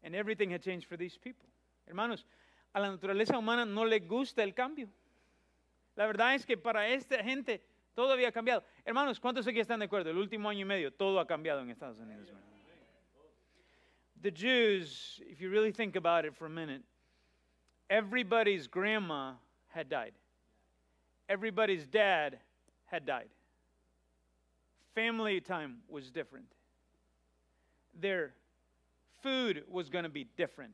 And 0.07 0.15
everything 0.15 0.49
had 0.51 0.61
changed 0.61 0.87
for 0.87 0.95
these 0.95 1.17
people. 1.17 1.45
Hermanos, 1.85 2.23
a 2.73 2.79
la 2.79 2.87
naturaleza 2.87 3.37
humana 3.37 3.65
no 3.65 3.83
le 3.83 3.99
gusta 3.99 4.41
el 4.41 4.53
cambio. 4.53 4.87
La 5.97 6.05
verdad 6.05 6.33
es 6.33 6.45
que 6.45 6.55
para 6.55 6.87
esta 6.87 7.21
gente 7.21 7.61
todo 7.93 8.13
había 8.13 8.31
cambiado. 8.31 8.63
Hermanos, 8.85 9.19
¿cuántos 9.19 9.45
aquí 9.47 9.59
están 9.59 9.79
de 9.79 9.85
acuerdo? 9.85 10.09
El 10.09 10.17
último 10.17 10.47
año 10.47 10.61
y 10.61 10.65
medio 10.65 10.93
todo 10.93 11.19
ha 11.19 11.27
cambiado 11.27 11.59
en 11.59 11.71
Estados 11.71 11.99
Unidos. 11.99 12.31
The 14.21 14.31
Jews, 14.31 15.21
if 15.29 15.41
you 15.41 15.49
really 15.49 15.73
think 15.73 15.97
about 15.97 16.23
it 16.23 16.33
for 16.33 16.45
a 16.45 16.49
minute, 16.49 16.83
everybody's 17.89 18.65
grandma 18.65 19.33
had 19.67 19.89
died. 19.89 20.13
Everybody's 21.27 21.85
dad 21.85 22.39
had 22.85 23.05
died. 23.05 23.27
Family 24.95 25.41
time 25.41 25.81
was 25.89 26.09
different. 26.11 26.47
Their 27.93 28.33
food 29.21 29.63
was 29.69 29.89
going 29.89 30.03
to 30.03 30.09
be 30.09 30.25
different. 30.37 30.73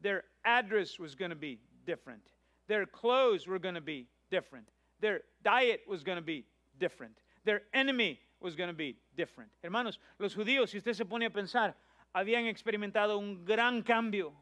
Their 0.00 0.24
address 0.44 0.98
was 0.98 1.14
going 1.14 1.30
to 1.30 1.36
be 1.36 1.58
different. 1.86 2.22
Their 2.68 2.86
clothes 2.86 3.46
were 3.46 3.58
going 3.58 3.74
to 3.74 3.80
be 3.80 4.08
different. 4.30 4.68
Their 5.00 5.22
diet 5.42 5.80
was 5.86 6.02
going 6.02 6.16
to 6.16 6.22
be 6.22 6.44
different. 6.78 7.18
Their 7.44 7.62
enemy 7.72 8.20
was 8.40 8.56
going 8.56 8.68
to 8.68 8.76
be 8.76 8.96
different. 9.16 9.50
Hermanos, 9.62 9.98
los 10.18 10.34
judíos, 10.34 10.70
si 10.70 10.78
usted 10.78 10.94
se 10.94 11.04
pone 11.04 11.26
a 11.26 11.30
pensar, 11.30 11.74
habían 12.14 12.46
experimentado 12.46 13.18
un 13.18 13.44
gran 13.44 13.82
cambio. 13.82 14.32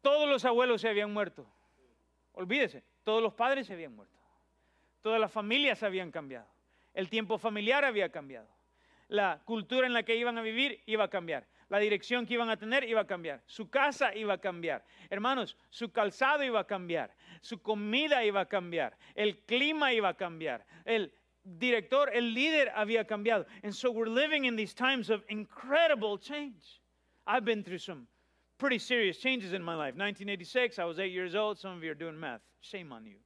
Todos 0.00 0.28
los 0.28 0.44
abuelos 0.44 0.80
se 0.80 0.88
habían 0.88 1.12
muerto. 1.12 1.46
Olvídese, 2.32 2.82
todos 3.04 3.22
los 3.22 3.34
padres 3.34 3.66
se 3.66 3.74
habían 3.74 3.94
muerto. 3.94 4.18
Todas 5.00 5.20
las 5.20 5.30
familias 5.30 5.82
habían 5.82 6.10
cambiado. 6.10 6.48
El 6.94 7.08
tiempo 7.08 7.38
familiar 7.38 7.84
había 7.84 8.10
cambiado. 8.10 8.48
La 9.08 9.42
cultura 9.44 9.86
en 9.86 9.92
la 9.92 10.04
que 10.04 10.16
iban 10.16 10.38
a 10.38 10.42
vivir 10.42 10.82
iba 10.86 11.04
a 11.04 11.08
cambiar. 11.08 11.46
La 11.72 11.78
dirección 11.78 12.26
que 12.26 12.34
iban 12.34 12.50
a 12.50 12.58
tener 12.58 12.84
iba 12.84 13.00
a 13.00 13.06
cambiar. 13.06 13.42
Su 13.46 13.70
casa 13.70 14.14
iba 14.14 14.34
a 14.34 14.38
cambiar. 14.38 14.84
Hermanos, 15.08 15.56
su 15.70 15.90
calzado 15.90 16.44
iba 16.44 16.60
a 16.60 16.66
cambiar. 16.66 17.16
Su 17.40 17.62
comida 17.62 18.22
iba 18.22 18.42
a 18.42 18.44
cambiar. 18.44 18.94
El 19.14 19.38
clima 19.46 19.90
iba 19.94 20.10
a 20.10 20.14
cambiar. 20.14 20.66
El 20.84 21.10
director, 21.42 22.10
el 22.12 22.34
líder 22.34 22.70
había 22.74 23.06
cambiado. 23.06 23.46
And 23.62 23.74
so 23.74 23.90
we're 23.90 24.10
living 24.10 24.44
in 24.44 24.54
these 24.54 24.74
times 24.74 25.08
of 25.08 25.24
incredible 25.30 26.18
change. 26.18 26.82
I've 27.26 27.46
been 27.46 27.64
through 27.64 27.78
some 27.78 28.06
pretty 28.58 28.78
serious 28.78 29.16
changes 29.16 29.54
in 29.54 29.62
my 29.62 29.74
life. 29.74 29.96
1986, 29.96 30.78
I 30.78 30.84
was 30.84 30.98
eight 30.98 31.12
years 31.12 31.34
old. 31.34 31.58
Some 31.58 31.74
of 31.78 31.82
you 31.82 31.92
are 31.92 31.98
doing 31.98 32.20
math. 32.20 32.42
Shame 32.60 32.92
on 32.92 33.06
you. 33.06 33.16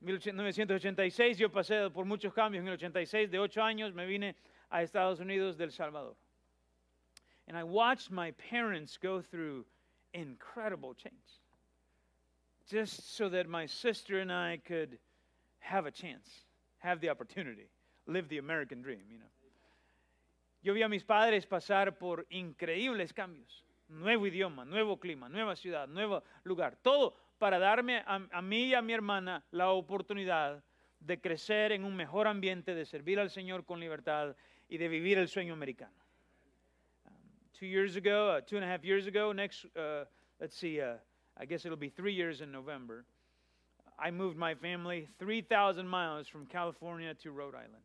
1986 0.00 1.38
yo 1.38 1.50
pasé 1.50 1.92
por 1.92 2.06
muchos 2.06 2.32
cambios. 2.32 2.62
En 2.62 2.68
el 2.68 2.78
86, 2.78 3.30
de 3.30 3.38
8 3.38 3.60
años, 3.60 3.92
me 3.92 4.06
vine 4.06 4.34
a 4.70 4.82
Estados 4.82 5.20
Unidos 5.20 5.58
del 5.58 5.70
Salvador. 5.70 6.16
And 7.50 7.58
I 7.58 7.64
watched 7.64 8.12
my 8.12 8.30
parents 8.30 8.96
go 8.96 9.20
through 9.20 9.64
incredible 10.14 10.94
change 10.94 11.40
just 12.70 13.16
so 13.16 13.28
that 13.28 13.48
my 13.48 13.66
sister 13.66 14.20
and 14.20 14.32
I 14.32 14.60
could 14.64 14.98
have 15.58 15.84
a 15.84 15.90
chance, 15.90 16.28
have 16.78 17.00
the 17.00 17.08
opportunity, 17.08 17.68
live 18.06 18.28
the 18.28 18.38
American 18.38 18.82
dream, 18.82 19.00
you 19.10 19.18
know. 19.18 19.24
Yo 20.62 20.74
vi 20.74 20.82
a 20.82 20.88
mis 20.88 21.02
padres 21.02 21.44
pasar 21.44 21.98
por 21.98 22.24
increíbles 22.30 23.12
cambios. 23.12 23.64
Nuevo 23.88 24.26
idioma, 24.26 24.64
nuevo 24.64 24.96
clima, 24.96 25.28
nueva 25.28 25.56
ciudad, 25.56 25.88
nuevo 25.88 26.22
lugar. 26.44 26.76
Todo 26.84 27.16
para 27.40 27.58
darme 27.58 27.96
a, 28.06 28.20
a, 28.30 28.42
mí 28.42 28.66
y 28.66 28.74
a 28.74 28.82
mi 28.82 28.92
hermana 28.92 29.42
la 29.50 29.70
oportunidad 29.70 30.62
de 31.00 31.20
crecer 31.20 31.72
en 31.72 31.82
un 31.82 31.96
mejor 31.96 32.28
ambiente, 32.28 32.76
de 32.76 32.86
servir 32.86 33.18
al 33.18 33.30
Señor 33.30 33.64
con 33.64 33.80
libertad 33.80 34.36
y 34.68 34.78
de 34.78 34.86
vivir 34.86 35.18
el 35.18 35.26
sueño 35.26 35.52
americano. 35.54 35.99
Two 37.60 37.66
years 37.66 37.94
ago, 37.94 38.30
uh, 38.30 38.40
two 38.40 38.56
and 38.56 38.64
a 38.64 38.68
half 38.68 38.86
years 38.86 39.06
ago, 39.06 39.32
next, 39.32 39.66
uh, 39.78 40.04
let's 40.40 40.56
see, 40.56 40.80
uh, 40.80 40.94
I 41.36 41.44
guess 41.44 41.66
it'll 41.66 41.76
be 41.76 41.90
three 41.90 42.14
years 42.14 42.40
in 42.40 42.50
November, 42.50 43.04
I 43.98 44.10
moved 44.10 44.38
my 44.38 44.54
family 44.54 45.08
3,000 45.18 45.86
miles 45.86 46.26
from 46.26 46.46
California 46.46 47.12
to 47.22 47.32
Rhode 47.32 47.54
Island. 47.54 47.84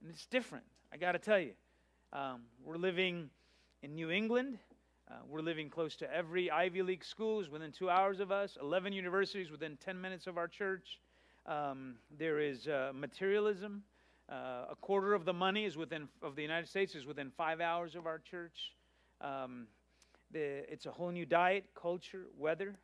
And 0.00 0.10
it's 0.10 0.24
different, 0.24 0.64
I 0.90 0.96
got 0.96 1.12
to 1.12 1.18
tell 1.18 1.38
you. 1.38 1.52
Um, 2.14 2.44
we're 2.64 2.78
living 2.78 3.28
in 3.82 3.94
New 3.94 4.10
England. 4.10 4.58
Uh, 5.10 5.16
we're 5.28 5.42
living 5.42 5.68
close 5.68 5.94
to 5.96 6.10
every 6.10 6.50
Ivy 6.50 6.80
League 6.80 7.04
schools 7.04 7.50
within 7.50 7.72
two 7.72 7.90
hours 7.90 8.20
of 8.20 8.32
us, 8.32 8.56
11 8.58 8.94
universities 8.94 9.50
within 9.50 9.76
10 9.84 10.00
minutes 10.00 10.26
of 10.26 10.38
our 10.38 10.48
church. 10.48 10.98
Um, 11.44 11.96
there 12.18 12.40
is 12.40 12.66
uh, 12.66 12.92
materialism. 12.94 13.82
Uh, 14.30 14.64
a 14.70 14.76
quarter 14.80 15.12
of 15.12 15.26
the 15.26 15.34
money 15.34 15.66
is 15.66 15.76
within 15.76 16.08
of 16.22 16.36
the 16.36 16.42
United 16.42 16.68
States 16.68 16.94
is 16.94 17.04
within 17.04 17.30
five 17.36 17.60
hours 17.60 17.94
of 17.94 18.06
our 18.06 18.18
church. 18.18 18.72
Um, 19.20 19.66
the, 20.30 20.64
it's 20.70 20.86
a 20.86 20.90
whole 20.90 21.10
new 21.10 21.26
diet, 21.26 21.64
culture, 21.74 22.26
weather. 22.36 22.76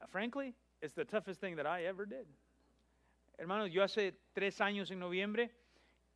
Uh, 0.00 0.06
frankly, 0.06 0.54
it's 0.80 0.94
the 0.94 1.04
toughest 1.04 1.40
thing 1.40 1.56
that 1.56 1.66
I 1.66 1.84
ever 1.84 2.06
did. 2.06 2.26
Hermanos, 3.38 3.70
yo 3.72 3.82
hace 3.82 4.14
tres 4.32 4.60
años 4.60 4.90
en 4.90 5.00
noviembre 5.00 5.50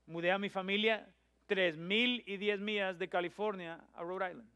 mudé 0.07 0.31
a 0.33 0.39
mi 0.39 0.49
familia 0.49 1.05
tres 1.47 1.77
mil 1.77 2.23
y 2.27 2.37
diez 2.37 2.61
millas 2.61 2.99
de 2.99 3.09
California 3.09 3.81
a 3.95 4.03
Rhode 4.03 4.31
Island. 4.31 4.49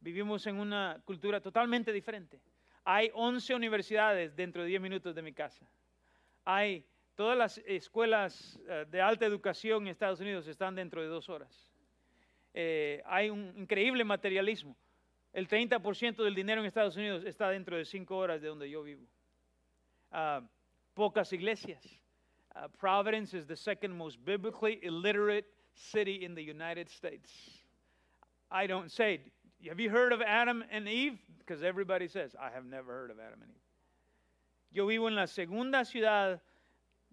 Vivimos 0.00 0.46
en 0.46 0.56
una 0.56 1.00
cultura 1.04 1.40
totalmente 1.40 1.92
diferente. 1.92 2.40
Hay 2.84 3.10
11 3.14 3.54
universidades 3.54 4.36
dentro 4.36 4.62
de 4.62 4.68
10 4.68 4.80
minutos 4.82 5.14
de 5.14 5.22
mi 5.22 5.32
casa. 5.32 5.66
Hay 6.44 6.84
Todas 7.14 7.38
las 7.38 7.58
escuelas 7.58 8.58
eh, 8.66 8.86
de 8.90 9.00
alta 9.00 9.24
educación 9.24 9.82
en 9.82 9.88
Estados 9.88 10.18
Unidos 10.18 10.48
están 10.48 10.74
dentro 10.74 11.00
de 11.00 11.06
dos 11.06 11.28
horas. 11.28 11.72
Eh, 12.54 13.02
hay 13.04 13.30
un 13.30 13.52
increíble 13.56 14.04
materialismo. 14.04 14.76
El 15.32 15.48
30% 15.48 16.22
del 16.22 16.34
dinero 16.34 16.60
en 16.60 16.66
Estados 16.66 16.96
Unidos 16.96 17.24
está 17.24 17.50
dentro 17.50 17.76
de 17.76 17.84
cinco 17.84 18.16
horas 18.16 18.40
de 18.40 18.48
donde 18.48 18.70
yo 18.70 18.84
vivo. 18.84 19.04
Ah, 20.12 20.40
pocas 20.94 21.32
iglesias. 21.32 21.84
Uh, 22.54 22.68
Providence 22.78 23.34
is 23.34 23.46
the 23.46 23.56
second 23.56 23.92
most 23.92 24.24
biblically 24.24 24.78
illiterate 24.84 25.44
city 25.74 26.24
in 26.24 26.36
the 26.36 26.42
United 26.42 26.88
States. 26.88 27.32
I 28.48 28.68
don't 28.68 28.92
say, 28.92 29.20
have 29.68 29.80
you 29.80 29.90
heard 29.90 30.12
of 30.12 30.22
Adam 30.22 30.62
and 30.70 30.88
Eve? 30.88 31.18
Because 31.38 31.64
everybody 31.64 32.06
says, 32.06 32.36
I 32.40 32.50
have 32.54 32.64
never 32.64 32.92
heard 32.92 33.10
of 33.10 33.18
Adam 33.18 33.42
and 33.42 33.50
Eve. 33.50 33.60
Yo 34.70 34.86
vivo 34.86 35.08
en 35.08 35.16
la 35.16 35.26
segunda 35.26 35.84
ciudad 35.84 36.40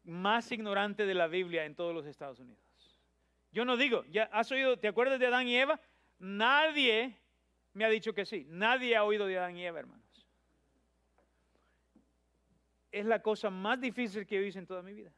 más 0.08 0.52
ignorante 0.52 1.08
de 1.08 1.16
la 1.16 1.28
Biblia 1.28 1.66
en 1.66 1.74
todos 1.74 1.96
los 1.96 2.06
Estados 2.06 2.40
Unidos. 2.40 2.71
Yo 3.52 3.66
no 3.66 3.76
digo, 3.76 4.06
¿ya 4.10 4.24
has 4.32 4.52
oído, 4.52 4.78
te 4.78 4.88
acuerdas 4.88 5.20
de 5.20 5.28
Adán 5.28 5.48
y 5.48 5.58
Eva? 5.58 5.80
Nadie 6.20 7.18
me 7.74 7.86
ha 7.86 7.90
dicho 7.90 8.14
que 8.14 8.26
sí. 8.26 8.46
Nadie 8.48 8.96
ha 8.96 9.04
oído 9.04 9.28
de 9.28 9.38
Adán 9.38 9.58
y 9.58 9.66
Eva, 9.66 9.80
hermanos. 9.80 10.06
Es 12.92 13.06
la 13.06 13.22
cosa 13.22 13.50
más 13.50 13.80
difícil 13.80 14.26
que 14.26 14.38
he 14.38 14.40
visto 14.40 14.60
en 14.60 14.66
toda 14.66 14.82
mi 14.82 14.94
vida. 14.94 15.12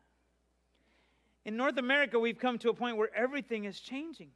In 1.45 1.57
North 1.57 1.77
America, 1.77 2.17
we've 2.17 2.39
come 2.39 2.57
to 2.59 2.69
a 2.69 2.73
point 2.73 2.97
where 2.97 3.11
everything 3.15 3.65
is 3.65 3.81
changing. 3.81 4.31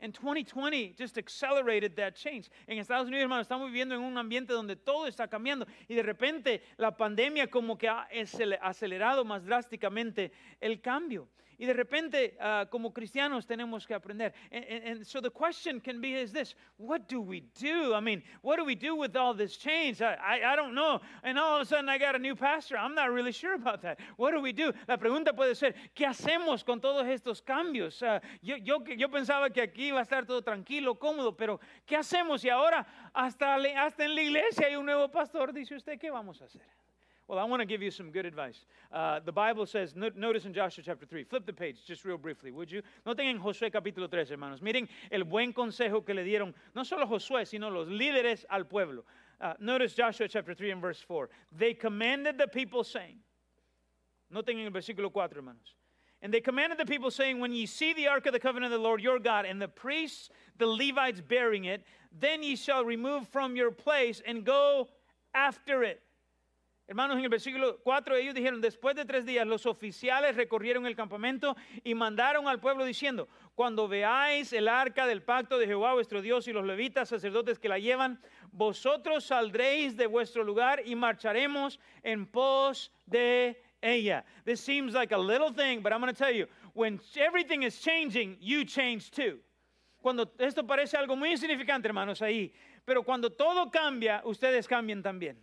And 0.00 0.12
2020 0.12 0.94
just 0.98 1.16
accelerated 1.16 1.96
that 1.96 2.14
change. 2.14 2.50
En 2.68 2.78
Estados 2.78 3.06
Unidos, 3.08 3.22
hermanos, 3.22 3.46
estamos 3.46 3.68
viviendo 3.68 3.94
en 3.94 4.02
un 4.02 4.18
ambiente 4.18 4.52
donde 4.52 4.76
todo 4.76 5.06
está 5.06 5.26
cambiando 5.26 5.66
y 5.88 5.94
de 5.94 6.02
repente 6.02 6.62
la 6.76 6.94
pandemia 6.94 7.46
como 7.46 7.78
que 7.78 7.88
ha 7.88 8.06
acelerado 8.60 9.24
más 9.24 9.44
drásticamente 9.44 10.32
el 10.60 10.82
cambio. 10.82 11.28
Y 11.58 11.66
de 11.66 11.72
repente, 11.72 12.36
uh, 12.38 12.68
como 12.68 12.92
cristianos, 12.92 13.46
tenemos 13.46 13.86
que 13.86 13.94
aprender. 13.94 14.34
And, 14.50 14.64
and, 14.64 14.84
and, 14.84 15.06
so 15.06 15.20
the 15.20 15.30
question 15.30 15.80
can 15.80 16.00
be 16.00 16.14
is 16.14 16.32
this 16.32 16.54
what 16.76 17.08
do 17.08 17.20
we 17.20 17.40
do? 17.58 17.94
I 17.94 18.00
mean, 18.00 18.22
what 18.42 18.56
do 18.56 18.64
we 18.64 18.74
do 18.74 18.94
with 18.94 19.16
all 19.16 19.34
this 19.34 19.56
change? 19.56 20.02
I, 20.02 20.14
I, 20.14 20.52
I, 20.52 20.56
don't 20.56 20.74
know. 20.74 21.00
And 21.22 21.38
all 21.38 21.56
of 21.56 21.62
a 21.62 21.64
sudden, 21.64 21.88
I 21.88 21.98
got 21.98 22.14
a 22.14 22.18
new 22.18 22.34
pastor. 22.34 22.76
I'm 22.76 22.94
not 22.94 23.10
really 23.10 23.32
sure 23.32 23.54
about 23.54 23.80
that. 23.82 23.98
What 24.16 24.32
do 24.32 24.40
we 24.40 24.52
do? 24.52 24.72
La 24.86 24.98
pregunta 24.98 25.32
puede 25.32 25.54
ser: 25.56 25.74
¿qué 25.94 26.06
hacemos 26.06 26.64
con 26.64 26.80
todos 26.80 27.06
estos 27.06 27.40
cambios? 27.40 28.02
Uh, 28.02 28.20
yo, 28.42 28.56
yo, 28.56 28.84
yo 28.96 29.08
pensaba 29.08 29.50
que 29.50 29.62
aquí 29.62 29.88
iba 29.88 30.00
a 30.00 30.02
estar 30.02 30.26
todo 30.26 30.42
tranquilo, 30.42 30.98
cómodo, 30.98 31.36
pero 31.36 31.58
¿qué 31.86 31.96
hacemos? 31.96 32.44
Y 32.44 32.50
ahora, 32.50 32.86
hasta, 33.14 33.54
hasta 33.54 34.04
en 34.04 34.14
la 34.14 34.22
iglesia 34.22 34.66
hay 34.66 34.76
un 34.76 34.84
nuevo 34.84 35.08
pastor. 35.10 35.52
Dice 35.52 35.74
usted, 35.74 35.98
¿qué 35.98 36.10
vamos 36.10 36.42
a 36.42 36.44
hacer? 36.44 36.85
Well, 37.28 37.40
I 37.40 37.44
want 37.44 37.60
to 37.60 37.66
give 37.66 37.82
you 37.82 37.90
some 37.90 38.12
good 38.12 38.24
advice. 38.24 38.66
Uh, 38.92 39.18
the 39.18 39.32
Bible 39.32 39.66
says, 39.66 39.96
notice 39.96 40.44
in 40.44 40.54
Joshua 40.54 40.84
chapter 40.86 41.06
3, 41.06 41.24
flip 41.24 41.44
the 41.44 41.52
page 41.52 41.78
just 41.84 42.04
real 42.04 42.16
briefly, 42.16 42.52
would 42.52 42.70
you? 42.70 42.82
Noten 43.04 43.28
en 43.28 43.40
Josué 43.40 43.72
capítulo 43.72 44.08
3, 44.08 44.30
hermanos. 44.30 44.60
Miren 44.62 44.88
el 45.10 45.24
buen 45.24 45.52
consejo 45.52 46.06
que 46.06 46.14
le 46.14 46.22
dieron 46.22 46.54
no 46.76 46.84
solo 46.84 47.04
Josué, 47.04 47.44
sino 47.44 47.68
los 47.68 47.88
líderes 47.88 48.44
al 48.48 48.64
pueblo. 48.64 49.02
Uh, 49.40 49.54
notice 49.58 49.94
Joshua 49.94 50.28
chapter 50.28 50.54
3 50.54 50.70
and 50.70 50.80
verse 50.80 51.04
4. 51.08 51.28
They 51.58 51.74
commanded 51.74 52.38
the 52.38 52.46
people 52.46 52.84
saying, 52.84 53.16
noten 54.32 54.60
en 54.60 54.66
el 54.66 54.70
versículo 54.70 55.12
4, 55.12 55.30
hermanos. 55.34 55.74
And 56.22 56.32
they 56.32 56.40
commanded 56.40 56.78
the 56.78 56.86
people, 56.86 57.10
saying, 57.10 57.40
When 57.40 57.52
ye 57.52 57.66
see 57.66 57.92
the 57.92 58.08
ark 58.08 58.26
of 58.26 58.32
the 58.32 58.40
covenant 58.40 58.72
of 58.72 58.80
the 58.80 58.82
Lord 58.82 59.02
your 59.02 59.18
God, 59.18 59.44
and 59.44 59.60
the 59.60 59.68
priests, 59.68 60.30
the 60.58 60.66
Levites 60.66 61.20
bearing 61.20 61.66
it, 61.66 61.84
then 62.18 62.42
ye 62.42 62.56
shall 62.56 62.84
remove 62.84 63.28
from 63.28 63.54
your 63.54 63.70
place 63.70 64.22
and 64.26 64.44
go 64.44 64.88
after 65.34 65.82
it. 65.82 66.00
Hermanos, 66.88 67.18
en 67.18 67.24
el 67.24 67.28
versículo 67.28 67.80
4 67.82 68.14
ellos 68.14 68.34
dijeron, 68.34 68.60
después 68.60 68.94
de 68.94 69.04
tres 69.04 69.26
días 69.26 69.44
los 69.44 69.66
oficiales 69.66 70.36
recorrieron 70.36 70.86
el 70.86 70.94
campamento 70.94 71.56
y 71.82 71.96
mandaron 71.96 72.46
al 72.46 72.60
pueblo 72.60 72.84
diciendo, 72.84 73.28
cuando 73.56 73.88
veáis 73.88 74.52
el 74.52 74.68
arca 74.68 75.04
del 75.04 75.24
pacto 75.24 75.58
de 75.58 75.66
Jehová 75.66 75.94
vuestro 75.94 76.22
Dios 76.22 76.46
y 76.46 76.52
los 76.52 76.64
levitas 76.64 77.08
sacerdotes 77.08 77.58
que 77.58 77.68
la 77.68 77.80
llevan, 77.80 78.20
vosotros 78.52 79.24
saldréis 79.24 79.96
de 79.96 80.06
vuestro 80.06 80.44
lugar 80.44 80.80
y 80.86 80.94
marcharemos 80.94 81.80
en 82.04 82.24
pos 82.24 82.92
de 83.04 83.60
ella. 83.82 84.24
This 84.44 84.60
seems 84.60 84.94
like 84.94 85.12
a 85.12 85.18
little 85.18 85.52
thing, 85.52 85.82
but 85.82 85.92
I'm 85.92 86.00
going 86.00 86.14
to 86.14 86.16
tell 86.16 86.32
you, 86.32 86.46
when 86.72 87.00
everything 87.16 87.64
is 87.64 87.80
changing, 87.80 88.36
you 88.40 88.64
change 88.64 89.10
too. 89.10 89.40
Esto 90.38 90.64
parece 90.64 90.96
algo 90.96 91.16
muy 91.16 91.32
insignificante, 91.32 91.88
hermanos, 91.88 92.22
ahí, 92.22 92.52
pero 92.84 93.02
cuando 93.02 93.28
todo 93.30 93.72
cambia, 93.72 94.22
ustedes 94.24 94.68
cambian 94.68 95.02
también. 95.02 95.36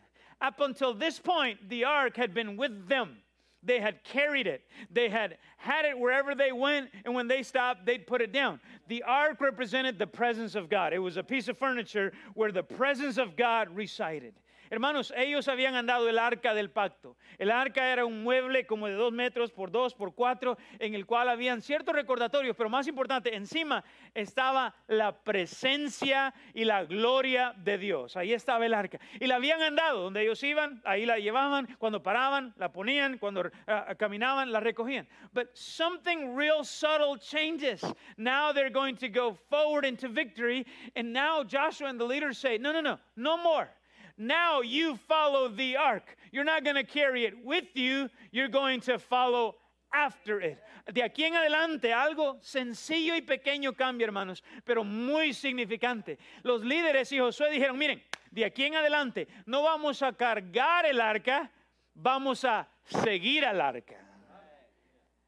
Up 0.44 0.60
until 0.60 0.94
this 0.94 1.20
point, 1.20 1.70
the 1.70 1.86
ark 1.86 2.18
had 2.18 2.34
been 2.34 2.58
with 2.58 2.90
them. 2.90 3.18
They 3.64 3.80
had 3.80 4.04
carried 4.04 4.46
it. 4.46 4.66
They 4.92 5.08
had 5.08 5.38
had 5.56 5.86
it 5.86 5.98
wherever 5.98 6.36
they 6.36 6.52
went, 6.52 6.90
and 7.06 7.16
when 7.16 7.30
they 7.30 7.44
stopped, 7.44 7.86
they'd 7.86 8.06
put 8.06 8.22
it 8.22 8.34
down. 8.34 8.60
The 8.90 9.04
ark 9.04 9.40
represented 9.40 9.98
the 9.98 10.06
presence 10.06 10.56
of 10.56 10.70
God. 10.70 10.92
It 10.92 11.00
was 11.00 11.16
a 11.16 11.24
piece 11.24 11.48
of 11.48 11.58
furniture 11.58 12.12
where 12.34 12.52
the 12.52 12.62
presence 12.62 13.18
of 13.18 13.38
God 13.38 13.74
resided. 13.74 14.34
Hermanos, 14.70 15.14
ellos 15.16 15.48
habían 15.48 15.76
andado 15.76 16.10
el 16.10 16.18
arca 16.18 16.54
del 16.54 16.72
pacto. 16.72 17.18
El 17.38 17.52
arca 17.52 17.92
era 17.92 18.06
un 18.06 18.24
mueble 18.24 18.66
como 18.66 18.88
de 18.88 18.94
dos 18.94 19.12
metros 19.12 19.52
por 19.52 19.72
dos 19.72 19.94
por 19.94 20.16
cuatro, 20.16 20.58
en 20.80 20.96
el 20.96 21.06
cual 21.06 21.30
habían 21.30 21.62
ciertos 21.62 21.94
recordatorios, 21.94 22.56
pero 22.56 22.70
más 22.70 22.88
importante, 22.88 23.36
encima 23.36 23.84
estaba 24.14 24.76
la 24.88 25.24
presencia 25.24 26.34
y 26.54 26.66
la 26.66 26.86
gloria 26.86 27.54
de 27.58 27.78
Dios. 27.78 28.16
Ahí 28.18 28.34
estaba 28.34 28.66
el 28.66 28.74
arca. 28.74 29.00
Y 29.20 29.28
la 29.28 29.36
habían 29.36 29.62
andado, 29.62 30.02
donde 30.02 30.24
ellos 30.24 30.42
iban, 30.44 30.82
ahí 30.86 31.06
la 31.06 31.18
llevaban, 31.18 31.68
cuando 31.78 32.02
paraban, 32.02 32.54
la 32.58 32.72
ponían, 32.72 33.18
cuando 33.18 33.42
uh, 33.42 33.96
caminaban, 33.98 34.52
la 34.52 34.60
recogían. 34.60 35.08
But 35.34 35.50
something 35.54 36.36
real 36.36 36.64
subtle 36.64 37.18
changes. 37.18 37.84
Now 38.18 38.52
they're 38.54 38.70
going 38.70 38.96
to 38.98 39.10
go 39.10 39.38
forward 39.50 39.86
into 39.86 40.08
victory, 40.10 40.66
and 40.96 41.14
now 41.14 41.44
Joshua 41.44 41.90
and 41.90 42.00
the 42.00 42.06
leaders 42.06 42.38
say, 42.38 42.58
no, 42.58 42.72
no, 42.72 42.82
no, 42.82 43.00
no 43.16 43.38
more. 43.38 43.70
Now 44.18 44.62
you 44.62 44.98
follow 45.08 45.48
the 45.48 45.78
ark. 45.78 46.16
You're 46.32 46.44
not 46.44 46.64
going 46.64 46.76
to 46.76 46.84
carry 46.84 47.26
it 47.26 47.34
with 47.44 47.76
you, 47.76 48.10
you're 48.32 48.48
going 48.48 48.82
to 48.82 49.00
follow 49.00 49.56
after 49.94 50.40
it. 50.42 50.58
De 50.92 51.02
aquí 51.02 51.24
en 51.24 51.36
adelante, 51.36 51.94
algo 51.94 52.38
sencillo 52.42 53.16
y 53.16 53.22
pequeño 53.22 53.76
cambia, 53.78 54.06
hermanos, 54.08 54.42
pero 54.66 54.84
muy 54.84 55.32
significante. 55.34 56.18
Los 56.44 56.62
líderes 56.64 57.12
y 57.12 57.20
Josué 57.20 57.52
dijeron, 57.52 57.78
miren, 57.78 58.02
de 58.32 58.46
aquí 58.46 58.66
en 58.66 58.76
adelante 58.76 59.28
no 59.46 59.64
vamos 59.64 60.02
a 60.02 60.12
cargar 60.12 60.86
el 60.86 61.00
arca, 61.00 61.50
vamos 61.94 62.44
a 62.44 62.68
seguir 62.86 63.46
al 63.46 63.62
arca. 63.62 63.98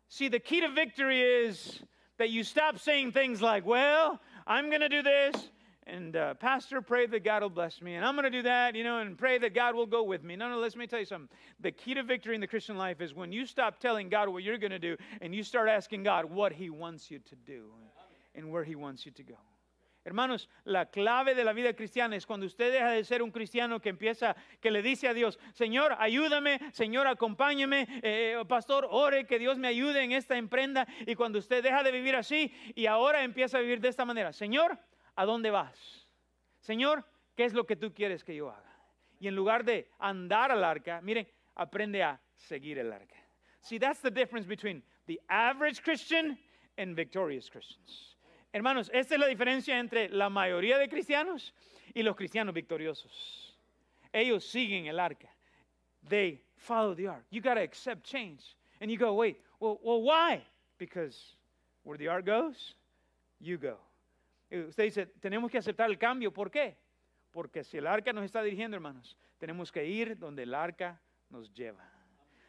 See, 0.07 0.30
the 0.30 0.40
key 0.40 0.62
to 0.62 0.70
victory 0.70 1.22
is 1.22 1.82
that 2.18 2.30
you 2.30 2.44
stop 2.44 2.80
saying 2.80 3.12
things 3.12 3.41
like, 3.41 3.66
well, 3.66 4.20
I'm 4.48 4.70
going 4.70 4.82
to 4.82 4.90
do 4.90 5.02
this, 5.02 5.49
and 5.88 6.16
uh, 6.16 6.34
pastor 6.36 6.82
pray 6.82 7.06
that 7.06 7.24
god 7.24 7.41
will 7.41 7.49
bless 7.49 7.82
me 7.82 7.95
and 7.95 8.03
i'm 8.03 8.16
going 8.16 8.24
to 8.24 8.30
do 8.30 8.41
that 8.41 8.76
you 8.76 8.84
know 8.84 8.99
and 8.99 9.18
pray 9.18 9.38
that 9.38 9.53
god 9.53 9.76
will 9.76 9.86
go 9.86 10.03
with 10.03 10.24
me 10.24 10.36
no 10.36 10.49
no 10.49 10.57
let 10.57 10.76
me 10.76 10.88
tell 10.88 10.99
you 10.99 11.06
something 11.06 11.30
the 11.60 11.72
key 11.72 11.94
to 11.94 12.03
victory 12.03 12.36
in 12.36 12.41
the 12.41 12.48
christian 12.48 12.78
life 12.78 13.02
is 13.02 13.14
when 13.14 13.32
you 13.32 13.45
stop 13.45 13.80
telling 13.80 14.10
god 14.10 14.28
what 14.28 14.44
you're 14.44 14.57
going 14.57 14.72
to 14.72 14.80
do 14.80 14.95
and 15.22 15.36
you 15.36 15.44
start 15.44 15.70
asking 15.70 16.03
god 16.03 16.26
what 16.26 16.52
he 16.52 16.70
wants 16.70 17.12
you 17.12 17.20
to 17.20 17.36
do 17.36 17.66
and 18.34 18.49
where 18.49 18.64
he 18.64 18.76
wants 18.76 19.06
you 19.06 19.12
to 19.12 19.24
go 19.24 19.36
Hermanos, 20.06 20.49
la 20.66 20.86
clave 20.86 21.34
de 21.34 21.44
la 21.44 21.52
vida 21.52 21.74
cristiana 21.74 22.16
es 22.16 22.28
cuando 22.28 22.45
usted 22.45 22.72
deja 22.72 22.91
de 22.91 23.03
ser 23.03 23.24
un 23.24 23.32
cristiano 23.32 23.80
que 23.80 23.90
empieza, 23.90 24.36
que 24.62 24.70
le 24.70 24.84
dice 24.84 25.07
a 25.07 25.16
Dios, 25.16 25.40
Señor, 25.53 25.95
ayúdame, 25.98 26.60
Señor, 26.74 27.07
acompáñeme, 27.07 27.88
eh, 28.03 28.38
pastor, 28.48 28.88
ore, 28.91 29.26
que 29.26 29.40
Dios 29.40 29.57
me 29.57 29.68
ayude 29.68 30.03
en 30.03 30.12
esta 30.12 30.38
emprenda. 30.38 30.86
Y 31.07 31.16
cuando 31.16 31.40
usted 31.40 31.64
deja 31.64 31.82
de 31.82 31.90
vivir 31.90 32.16
así 32.16 32.53
y 32.76 32.86
ahora 32.86 33.24
empieza 33.24 33.57
a 33.57 33.62
vivir 33.62 33.82
de 33.82 33.88
esta 33.88 34.06
manera, 34.06 34.32
Señor, 34.32 34.78
¿a 35.16 35.26
dónde 35.26 35.52
vas? 35.52 36.08
Señor, 36.60 37.06
¿qué 37.36 37.46
es 37.46 37.54
lo 37.54 37.66
que 37.66 37.76
tú 37.76 37.94
quieres 37.94 38.24
que 38.24 38.36
yo 38.36 38.50
haga? 38.50 38.76
Y 39.20 39.28
en 39.28 39.36
lugar 39.36 39.64
de 39.64 39.90
andar 40.00 40.52
al 40.52 40.64
arca, 40.64 41.02
miren, 41.02 41.28
aprende 41.56 42.04
a 42.04 42.20
seguir 42.36 42.78
el 42.80 42.92
arca. 42.92 43.16
See, 43.62 43.80
that's 43.80 44.02
the 44.02 44.12
difference 44.12 44.48
between 44.48 44.84
the 45.08 45.20
average 45.30 45.82
Christian 45.82 46.38
and 46.78 46.96
victorious 46.96 47.50
Christians. 47.50 48.16
Hermanos, 48.54 48.90
esta 48.94 49.16
es 49.16 49.20
la 49.20 49.28
diferencia 49.28 49.80
entre 49.80 50.10
la 50.10 50.30
mayoría 50.30 50.78
de 50.78 50.88
cristianos 50.88 51.54
y 51.94 52.04
los 52.04 52.16
cristianos 52.16 52.54
victoriosos. 52.54 53.56
Ellos 54.14 54.46
siguen 54.46 54.88
el 54.88 55.00
arca. 55.00 55.30
They 56.08 56.42
follow 56.56 56.94
the 56.94 57.08
ark. 57.08 57.26
You 57.32 57.42
got 57.42 57.56
to 57.56 57.62
accept 57.62 58.04
change. 58.04 58.56
And 58.80 58.92
you 58.92 58.98
go, 58.98 59.14
wait, 59.14 59.42
well, 59.60 59.80
well, 59.84 60.02
why? 60.02 60.44
Because 60.78 61.36
where 61.84 61.98
the 61.98 62.08
ark 62.08 62.26
goes, 62.26 62.76
you 63.40 63.58
go. 63.58 63.78
Usted 64.56 64.84
dice, 64.84 65.06
tenemos 65.19 65.52
que 65.52 65.57
aceptar 65.57 65.90
el 65.90 65.98
cambio. 65.98 66.32
¿Por 66.32 66.49
qué? 66.49 66.77
Porque 67.32 67.64
si 67.64 67.77
el 67.77 67.88
arca 67.88 68.14
nos 68.14 68.23
está 68.23 68.41
dirigiendo, 68.41 68.76
hermanos, 68.76 69.18
tenemos 69.38 69.72
que 69.72 69.86
ir 69.86 70.18
donde 70.18 70.44
el 70.44 70.53
arca 70.53 71.02
nos 71.30 71.52
lleva. 71.53 71.84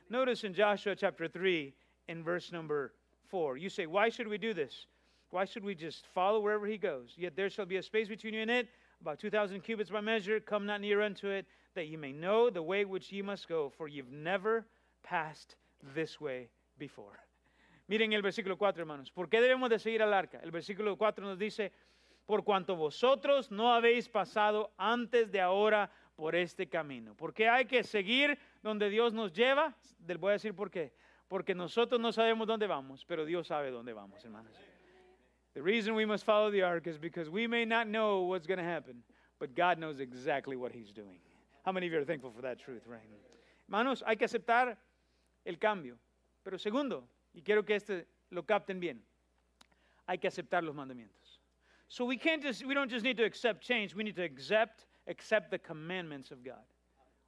Notice 0.08 0.44
in 0.44 0.54
Joshua 0.54 0.94
chapter 0.94 1.28
3, 1.28 1.74
in 2.08 2.22
verse 2.22 2.52
number 2.52 2.94
4, 3.28 3.56
you 3.56 3.68
say, 3.68 3.86
Why 3.86 4.08
should 4.08 4.28
we 4.28 4.38
do 4.38 4.54
this? 4.54 4.86
Why 5.30 5.44
should 5.44 5.64
we 5.64 5.74
just 5.74 6.06
follow 6.14 6.40
wherever 6.40 6.66
he 6.66 6.78
goes? 6.78 7.14
Yet 7.16 7.34
there 7.34 7.50
shall 7.50 7.66
be 7.66 7.78
a 7.78 7.82
space 7.82 8.08
between 8.08 8.34
you 8.34 8.42
and 8.42 8.50
it, 8.50 8.68
about 9.00 9.18
2,000 9.18 9.60
cubits 9.62 9.90
by 9.90 10.00
measure. 10.00 10.38
Come 10.38 10.66
not 10.66 10.80
near 10.80 11.02
unto 11.02 11.28
it, 11.28 11.46
that 11.74 11.88
ye 11.88 11.96
may 11.96 12.12
know 12.12 12.48
the 12.48 12.62
way 12.62 12.84
which 12.84 13.10
ye 13.10 13.22
must 13.22 13.48
go, 13.48 13.68
for 13.76 13.88
you've 13.88 14.12
never 14.12 14.66
passed 15.02 15.56
this 15.94 16.20
way 16.20 16.48
before. 16.78 17.18
Miren 17.88 18.12
el 18.12 18.22
versículo 18.22 18.56
4, 18.56 18.82
hermanos. 18.82 19.10
¿Por 19.10 19.28
qué 19.28 19.40
debemos 19.40 19.68
de 19.68 19.78
seguir 19.78 20.02
al 20.02 20.12
arca? 20.12 20.40
El 20.42 20.50
versículo 20.50 20.96
4 20.96 21.24
nos 21.24 21.38
dice, 21.38 21.72
por 22.26 22.44
cuanto 22.44 22.76
vosotros 22.76 23.50
no 23.50 23.72
habéis 23.72 24.08
pasado 24.08 24.72
antes 24.76 25.30
de 25.30 25.40
ahora 25.40 25.90
por 26.16 26.34
este 26.34 26.68
camino. 26.68 27.14
¿Por 27.14 27.32
qué 27.32 27.48
hay 27.48 27.66
que 27.66 27.84
seguir 27.84 28.38
donde 28.62 28.90
Dios 28.90 29.14
nos 29.14 29.32
lleva? 29.32 29.74
Les 30.06 30.18
voy 30.18 30.30
a 30.30 30.32
decir 30.32 30.54
por 30.54 30.70
qué. 30.70 30.92
Porque 31.28 31.54
nosotros 31.54 32.00
no 32.00 32.12
sabemos 32.12 32.46
dónde 32.46 32.66
vamos, 32.66 33.04
pero 33.04 33.24
Dios 33.24 33.46
sabe 33.46 33.70
dónde 33.70 33.92
vamos, 33.92 34.24
hermanos. 34.24 34.52
The 35.54 35.62
reason 35.62 35.94
we 35.94 36.04
must 36.04 36.24
follow 36.24 36.50
the 36.50 36.62
ark 36.62 36.86
is 36.86 36.98
because 36.98 37.30
we 37.30 37.48
may 37.48 37.64
not 37.64 37.86
know 37.86 38.22
what's 38.22 38.46
going 38.46 38.58
to 38.58 38.64
happen, 38.64 39.02
but 39.38 39.54
God 39.54 39.78
knows 39.78 40.00
exactly 40.00 40.54
what 40.56 40.70
He's 40.70 40.92
doing. 40.92 41.18
How 41.64 41.72
many 41.72 41.86
of 41.86 41.92
you 41.92 41.98
are 41.98 42.04
thankful 42.04 42.30
for 42.30 42.42
that 42.42 42.58
truth, 42.58 42.82
right? 42.86 43.00
Hermanos, 43.66 44.02
hay 44.06 44.16
que 44.16 44.26
aceptar 44.26 44.76
el 45.44 45.56
cambio. 45.56 45.96
Pero 46.44 46.58
segundo, 46.58 47.08
y 47.34 47.42
quiero 47.42 47.64
que 47.64 47.74
este 47.74 48.06
lo 48.30 48.42
capten 48.42 48.78
bien, 48.78 49.02
hay 50.06 50.18
que 50.18 50.28
aceptar 50.28 50.62
los 50.62 50.74
mandamientos. 50.74 51.25
So 51.88 52.04
we 52.04 52.16
can't 52.16 52.42
just, 52.42 52.66
we 52.66 52.74
don't 52.74 52.90
just 52.90 53.04
need 53.04 53.16
to 53.18 53.24
accept 53.24 53.62
change, 53.62 53.94
we 53.94 54.02
need 54.02 54.16
to 54.16 54.24
accept, 54.24 54.86
accept 55.06 55.50
the 55.50 55.58
commandments 55.58 56.30
of 56.30 56.44
God. 56.44 56.64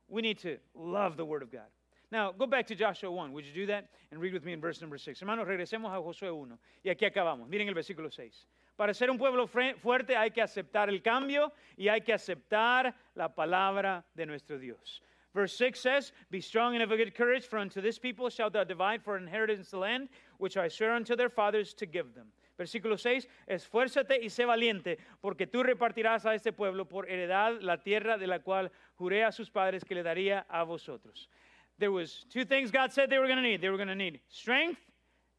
We 0.08 0.22
need 0.22 0.38
to 0.38 0.58
love 0.74 1.16
the 1.16 1.24
Word 1.24 1.42
of 1.42 1.52
God. 1.52 1.68
Now, 2.10 2.32
go 2.32 2.46
back 2.46 2.66
to 2.68 2.74
Joshua 2.74 3.10
1. 3.10 3.32
Would 3.32 3.44
you 3.44 3.52
do 3.52 3.66
that? 3.66 3.90
And 4.10 4.20
read 4.20 4.32
with 4.32 4.44
me 4.44 4.52
in 4.54 4.60
verse 4.60 4.80
number 4.80 4.96
6. 4.96 5.20
Hermanos, 5.20 5.46
regresemos 5.46 5.92
a 5.92 6.00
Josué 6.00 6.34
1. 6.34 6.58
Y 6.84 6.90
aquí 6.90 7.10
acabamos. 7.10 7.48
Miren 7.48 7.68
el 7.68 7.74
versículo 7.74 8.10
6. 8.10 8.46
Para 8.78 8.94
ser 8.94 9.10
un 9.10 9.18
pueblo 9.18 9.46
fuerte 9.46 10.16
hay 10.16 10.30
que 10.30 10.40
aceptar 10.40 10.88
el 10.88 11.02
cambio 11.02 11.52
y 11.76 11.88
hay 11.88 12.00
que 12.00 12.14
aceptar 12.14 12.94
la 13.16 13.28
palabra 13.28 14.04
de 14.14 14.24
nuestro 14.24 14.56
Dios. 14.56 15.02
Verse 15.34 15.52
6 15.56 15.80
says, 15.80 16.12
Be 16.30 16.40
strong 16.40 16.74
and 16.74 16.82
of 16.82 16.92
a 16.92 16.96
good 16.96 17.14
courage, 17.14 17.44
for 17.44 17.58
unto 17.58 17.80
this 17.80 17.98
people 17.98 18.30
shalt 18.30 18.52
thou 18.52 18.64
divide 18.64 19.02
for 19.02 19.16
inheritance 19.16 19.70
the 19.70 19.78
land, 19.78 20.08
which 20.38 20.56
I 20.56 20.68
swear 20.68 20.94
unto 20.94 21.16
their 21.16 21.28
fathers 21.28 21.74
to 21.74 21.86
give 21.86 22.14
them. 22.14 22.28
Versículo 22.58 22.98
6, 22.98 23.28
esfuérzate 23.46 24.18
y 24.20 24.30
sé 24.30 24.44
valiente, 24.44 24.98
porque 25.20 25.46
tú 25.46 25.62
repartirás 25.62 26.26
a 26.26 26.34
este 26.34 26.52
pueblo 26.52 26.88
por 26.88 27.08
heredad 27.08 27.60
la 27.60 27.80
tierra 27.84 28.18
de 28.18 28.26
la 28.26 28.40
cual 28.40 28.72
juré 28.96 29.24
a 29.24 29.30
sus 29.30 29.48
padres 29.48 29.84
que 29.84 29.94
le 29.94 30.02
daría 30.02 30.44
a 30.48 30.64
vosotros. 30.64 31.30
There 31.78 31.92
was 31.92 32.26
two 32.28 32.44
things 32.44 32.72
God 32.72 32.90
said 32.90 33.10
they 33.10 33.18
were 33.18 33.28
going 33.28 33.40
to 33.40 33.48
need. 33.48 33.60
They 33.60 33.68
were 33.70 33.76
going 33.76 33.88
to 33.88 33.94
need 33.94 34.20
strength 34.28 34.80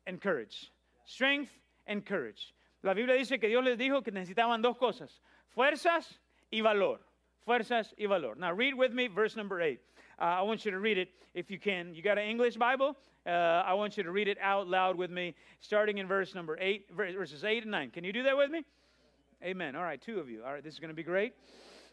and 0.07 0.21
courage. 0.21 0.71
Strength 1.03 1.51
and 1.85 2.05
courage. 2.05 2.53
La 2.83 2.93
Biblia 2.93 3.15
dice 3.15 3.37
que 3.37 3.49
Dios 3.49 3.65
les 3.65 3.77
dijo 3.77 4.01
que 4.01 4.13
necesitaban 4.13 4.61
dos 4.61 4.77
cosas, 4.77 5.21
fuerzas 5.53 6.19
y 6.49 6.61
valor. 6.61 7.01
Fuerzas 7.45 7.93
y 7.97 8.05
valor. 8.05 8.37
Now 8.37 8.53
read 8.53 8.75
with 8.75 8.93
me 8.93 9.07
verse 9.07 9.35
number 9.35 9.61
8. 9.61 9.81
Uh, 10.19 10.25
I 10.25 10.41
want 10.41 10.65
you 10.65 10.71
to 10.71 10.79
read 10.79 10.97
it 10.97 11.09
if 11.33 11.49
you 11.49 11.57
can. 11.57 11.95
You 11.95 12.01
got 12.01 12.17
an 12.17 12.25
English 12.25 12.57
Bible? 12.57 12.97
Uh, 13.25 13.29
I 13.29 13.73
want 13.73 13.95
you 13.95 14.03
to 14.03 14.11
read 14.11 14.27
it 14.27 14.37
out 14.41 14.67
loud 14.67 14.97
with 14.97 15.11
me, 15.11 15.35
starting 15.61 15.97
in 15.97 16.07
verse 16.07 16.35
number 16.35 16.57
8, 16.59 16.89
verses 16.91 17.43
8 17.43 17.63
and 17.63 17.71
9. 17.71 17.91
Can 17.91 18.03
you 18.03 18.11
do 18.11 18.23
that 18.23 18.35
with 18.35 18.51
me? 18.51 18.65
Amen. 19.43 19.75
All 19.75 19.83
right, 19.83 20.01
two 20.01 20.19
of 20.19 20.29
you. 20.29 20.43
All 20.43 20.51
right, 20.51 20.63
this 20.63 20.73
is 20.73 20.79
going 20.79 20.89
to 20.89 20.95
be 20.95 21.03
great. 21.03 21.33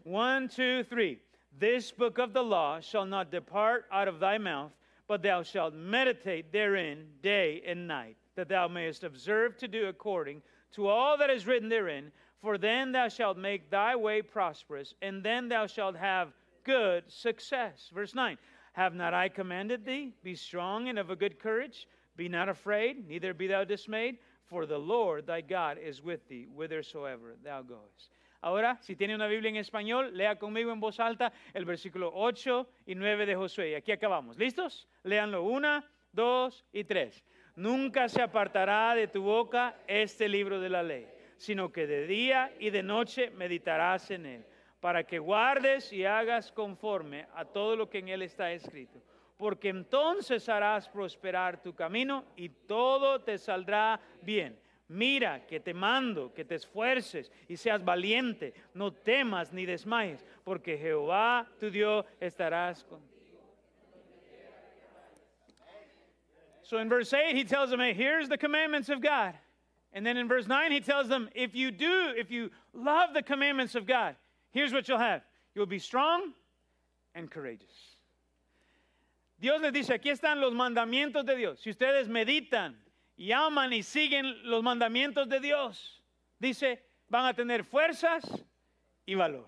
One, 0.03 0.49
two, 0.49 0.83
three. 0.85 1.19
This 1.59 1.93
book 1.93 2.19
of 2.19 2.33
the 2.33 2.43
law 2.43 2.81
shall 2.81 3.07
not 3.07 3.31
depart 3.31 3.85
out 3.93 4.09
of 4.09 4.19
thy 4.19 4.39
mouth, 4.39 4.73
but 5.07 5.23
thou 5.23 5.43
shalt 5.43 5.75
meditate 5.75 6.53
therein 6.53 7.07
day 7.23 7.63
and 7.65 7.87
night, 7.87 8.17
that 8.35 8.49
thou 8.49 8.67
mayest 8.67 9.05
observe 9.05 9.57
to 9.59 9.69
do 9.69 9.87
according 9.87 10.43
to 10.73 10.89
all 10.89 11.17
that 11.19 11.31
is 11.31 11.47
written 11.47 11.69
therein. 11.69 12.11
For 12.41 12.59
then 12.59 12.93
thou 12.93 13.09
shalt 13.09 13.39
make 13.39 13.71
thy 13.71 13.95
way 13.95 14.23
prosperous, 14.23 14.95
and 15.01 15.23
then 15.23 15.49
thou 15.49 15.67
shalt 15.67 15.97
have 15.97 16.33
good 16.67 17.05
success. 17.07 17.91
Verse 17.95 18.15
9 18.15 18.37
Have 18.73 18.95
not 18.95 19.15
I 19.15 19.31
commanded 19.31 19.87
thee? 19.87 20.13
Be 20.23 20.35
strong 20.35 20.89
and 20.89 20.99
of 20.99 21.09
a 21.09 21.17
good 21.17 21.39
courage. 21.39 21.87
Be 22.17 22.29
not 22.29 22.49
afraid, 22.49 23.09
neither 23.09 23.33
be 23.33 23.47
thou 23.47 23.65
dismayed, 23.65 24.19
for 24.47 24.67
the 24.67 24.79
Lord 24.79 25.27
thy 25.27 25.41
God 25.41 25.79
is 25.79 26.03
with 26.03 26.27
thee 26.29 26.47
whithersoever 26.55 27.37
thou 27.45 27.63
goest. 27.63 28.11
Ahora, 28.43 28.79
si 28.81 28.95
tiene 28.95 29.15
una 29.15 29.27
Biblia 29.27 29.51
en 29.51 29.57
español, 29.57 30.13
lea 30.13 30.37
conmigo 30.37 30.71
en 30.73 30.81
voz 30.81 31.01
alta 31.01 31.33
el 31.55 31.65
versículo 31.65 32.13
8 32.15 32.67
y 32.87 32.95
9 32.95 33.27
de 33.27 33.35
Josué. 33.35 33.71
Y 33.71 33.75
aquí 33.75 33.93
acabamos. 33.93 34.39
¿Listos? 34.39 34.87
Léanlo 35.03 35.43
una, 35.43 35.85
dos 36.13 36.65
y 36.73 36.85
tres. 36.85 37.25
Nunca 37.57 38.09
se 38.09 38.23
apartará 38.23 38.95
de 38.95 39.09
tu 39.09 39.23
boca 39.23 39.77
este 39.87 40.29
libro 40.29 40.61
de 40.61 40.69
la 40.69 40.83
ley, 40.83 41.07
sino 41.39 41.73
que 41.73 41.87
de 41.87 42.07
día 42.07 42.53
y 42.59 42.71
de 42.71 42.83
noche 42.83 43.31
meditarás 43.31 44.11
en 44.11 44.27
él, 44.27 44.47
para 44.81 45.05
que 45.05 45.19
guardes 45.19 45.93
y 45.93 46.05
hagas 46.05 46.53
conforme 46.53 47.27
a 47.35 47.45
todo 47.45 47.77
lo 47.77 47.89
que 47.89 47.99
en 47.99 48.09
él 48.09 48.23
está 48.23 48.53
escrito. 48.53 49.03
Porque 49.37 49.69
entonces 49.69 50.49
harás 50.49 50.89
prosperar 50.89 51.63
tu 51.63 51.75
camino 51.75 52.25
y 52.37 52.49
todo 52.49 53.21
te 53.21 53.39
saldrá 53.39 54.01
bien. 54.23 54.59
Mira 54.89 55.47
que 55.47 55.59
te 55.59 55.75
mando, 55.75 56.33
que 56.33 56.45
te 56.45 56.55
esfuerces 56.55 57.33
y 57.49 57.57
seas 57.57 57.85
valiente, 57.85 58.55
no 58.73 58.93
temas 58.93 59.53
ni 59.53 59.67
desmayes, 59.67 60.25
porque 60.45 60.79
Jehová 60.79 61.49
tu 61.59 61.71
Dios 61.71 62.05
estarás 62.21 62.85
contigo. 62.85 63.17
So 66.63 66.79
in 66.79 66.89
verse 66.89 67.13
8, 67.13 67.37
he 67.37 67.45
tells 67.45 67.71
them, 67.71 67.79
hey, 67.79 67.95
here's 67.95 68.29
the 68.29 68.39
commandments 68.39 68.89
of 68.89 69.01
God. 69.01 69.35
And 69.93 70.05
then 70.05 70.17
in 70.17 70.27
verse 70.29 70.49
9, 70.49 70.73
he 70.73 70.81
tells 70.81 71.09
them, 71.09 71.29
if 71.35 71.55
you 71.55 71.71
do, 71.71 72.13
if 72.17 72.31
you 72.31 72.51
love 72.73 73.15
the 73.15 73.23
commandments 73.23 73.77
of 73.77 73.87
God, 73.87 74.17
here's 74.57 74.73
what 74.73 74.89
you'll 74.89 74.99
have. 74.99 75.23
You'll 75.55 75.67
be 75.67 75.79
strong 75.79 76.33
and 77.15 77.31
courageous. 77.31 77.97
Dios 79.39 79.61
les 79.61 79.73
dice, 79.73 79.91
aquí 79.91 80.11
están 80.11 80.41
los 80.41 80.55
mandamientos 80.55 81.27
de 81.27 81.37
Dios. 81.37 81.61
Si 81.63 81.71
ustedes 81.71 82.09
meditan 82.09 82.75
y 83.19 83.33
aman 83.33 83.73
y 83.73 83.83
siguen 83.83 84.35
los 84.45 84.63
mandamientos 84.63 85.29
de 85.29 85.41
Dios, 85.41 86.01
dice, 86.41 86.79
van 87.11 87.27
a 87.27 87.35
tener 87.35 87.65
fuerzas 87.65 88.25
y 89.07 89.15
valor. 89.15 89.47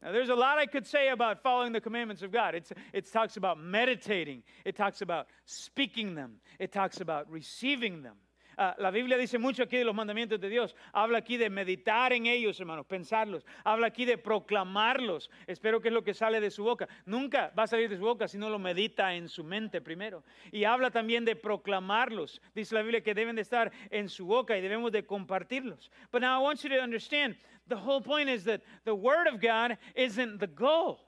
Now, 0.00 0.12
there's 0.12 0.28
a 0.28 0.34
lot 0.34 0.58
I 0.58 0.66
could 0.66 0.86
say 0.86 1.08
about 1.08 1.42
following 1.42 1.72
the 1.72 1.80
commandments 1.80 2.22
of 2.22 2.30
God. 2.30 2.54
It's, 2.54 2.72
it 2.92 3.12
talks 3.12 3.36
about 3.36 3.58
meditating, 3.58 4.44
it 4.64 4.76
talks 4.76 5.02
about 5.02 5.26
speaking 5.44 6.14
them, 6.14 6.36
it 6.58 6.72
talks 6.72 7.00
about 7.00 7.30
receiving 7.30 8.02
them. 8.02 8.14
Uh, 8.58 8.72
la 8.78 8.90
Biblia 8.90 9.16
dice 9.16 9.38
mucho 9.38 9.62
aquí 9.62 9.76
de 9.76 9.84
los 9.84 9.94
mandamientos 9.94 10.40
de 10.40 10.48
Dios. 10.48 10.74
Habla 10.92 11.18
aquí 11.18 11.36
de 11.36 11.48
meditar 11.48 12.12
en 12.12 12.26
ellos, 12.26 12.58
hermanos, 12.58 12.86
pensarlos. 12.86 13.46
Habla 13.62 13.86
aquí 13.86 14.04
de 14.04 14.18
proclamarlos. 14.18 15.30
Espero 15.46 15.80
que 15.80 15.88
es 15.88 15.94
lo 15.94 16.02
que 16.02 16.12
sale 16.12 16.40
de 16.40 16.50
su 16.50 16.64
boca. 16.64 16.88
Nunca 17.06 17.52
va 17.56 17.62
a 17.62 17.66
salir 17.68 17.88
de 17.88 17.96
su 17.96 18.02
boca 18.02 18.26
si 18.26 18.36
no 18.36 18.50
lo 18.50 18.58
medita 18.58 19.14
en 19.14 19.28
su 19.28 19.44
mente 19.44 19.80
primero. 19.80 20.24
Y 20.50 20.64
habla 20.64 20.90
también 20.90 21.24
de 21.24 21.36
proclamarlos. 21.36 22.42
Dice 22.52 22.74
la 22.74 22.82
Biblia 22.82 23.00
que 23.00 23.14
deben 23.14 23.36
de 23.36 23.42
estar 23.42 23.70
en 23.90 24.08
su 24.08 24.26
boca 24.26 24.58
y 24.58 24.60
debemos 24.60 24.90
de 24.90 25.06
compartirlos. 25.06 25.92
But 26.10 26.22
now 26.22 26.40
I 26.40 26.42
want 26.42 26.64
you 26.64 26.70
to 26.70 26.82
understand, 26.82 27.36
the 27.68 27.76
whole 27.76 28.00
point 28.00 28.28
is 28.28 28.42
that 28.44 28.62
the 28.84 28.94
Word 28.94 29.28
of 29.28 29.40
God 29.40 29.78
isn't 29.94 30.40
the 30.40 30.48
goal. 30.48 30.98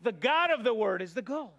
The 0.00 0.12
God 0.12 0.50
of 0.50 0.64
the 0.64 0.72
Word 0.72 1.02
is 1.02 1.12
the 1.12 1.20
goal. 1.20 1.52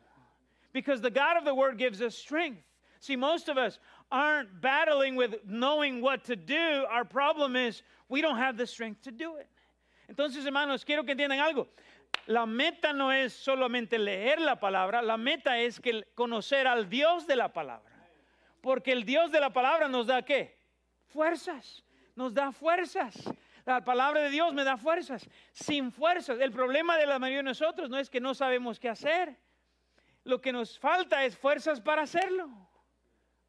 Because 0.74 1.02
the 1.02 1.12
God 1.12 1.38
of 1.38 1.46
the 1.46 1.54
Word 1.54 1.78
gives 1.78 2.02
us 2.02 2.16
strength. 2.16 2.64
See, 3.00 3.16
most 3.16 3.48
of 3.48 3.58
us 3.58 3.80
aren't 4.12 4.62
battling 4.62 5.16
with 5.16 5.36
knowing 5.46 6.02
what 6.02 6.24
to 6.26 6.36
do. 6.36 6.86
Our 6.90 7.06
problem 7.06 7.56
is 7.56 7.84
we 8.10 8.22
don't 8.22 8.38
have 8.38 8.58
the 8.58 8.66
strength 8.66 9.02
to 9.04 9.12
do 9.12 9.36
it. 9.38 9.48
Entonces, 10.10 10.46
hermanos, 10.46 10.86
quiero 10.86 11.04
que 11.04 11.14
entiendan 11.14 11.40
algo. 11.40 11.68
La 12.28 12.46
meta 12.46 12.94
no 12.94 13.12
es 13.12 13.34
solamente 13.34 13.98
leer 13.98 14.40
la 14.40 14.60
palabra, 14.60 15.02
la 15.02 15.18
meta 15.18 15.58
es 15.60 15.80
que 15.80 16.04
conocer 16.16 16.68
al 16.68 16.90
Dios 16.90 17.26
de 17.26 17.36
la 17.36 17.54
palabra. 17.54 17.92
Porque 18.62 18.92
el 18.92 19.06
Dios 19.06 19.32
de 19.32 19.40
la 19.40 19.50
palabra 19.52 19.88
nos 19.88 20.08
da 20.08 20.22
qué? 20.24 20.58
Fuerzas. 21.06 21.84
Nos 22.16 22.34
da 22.34 22.52
fuerzas. 22.52 23.16
La 23.66 23.84
palabra 23.84 24.22
de 24.22 24.30
Dios 24.30 24.54
me 24.54 24.64
da 24.64 24.78
fuerzas. 24.78 25.30
Sin 25.54 25.92
fuerzas. 25.92 26.40
El 26.40 26.52
problema 26.52 26.98
de 26.98 27.06
la 27.06 27.20
mayoría 27.20 27.40
de 27.40 27.44
nosotros 27.44 27.90
no 27.90 27.98
es 27.98 28.10
que 28.10 28.20
no 28.20 28.34
sabemos 28.34 28.80
qué 28.80 28.90
hacer. 28.90 29.38
Lo 30.24 30.42
que 30.42 30.52
nos 30.52 30.78
falta 30.80 31.24
es 31.24 31.38
fuerzas 31.38 31.80
para 31.80 32.02
hacerlo. 32.02 32.67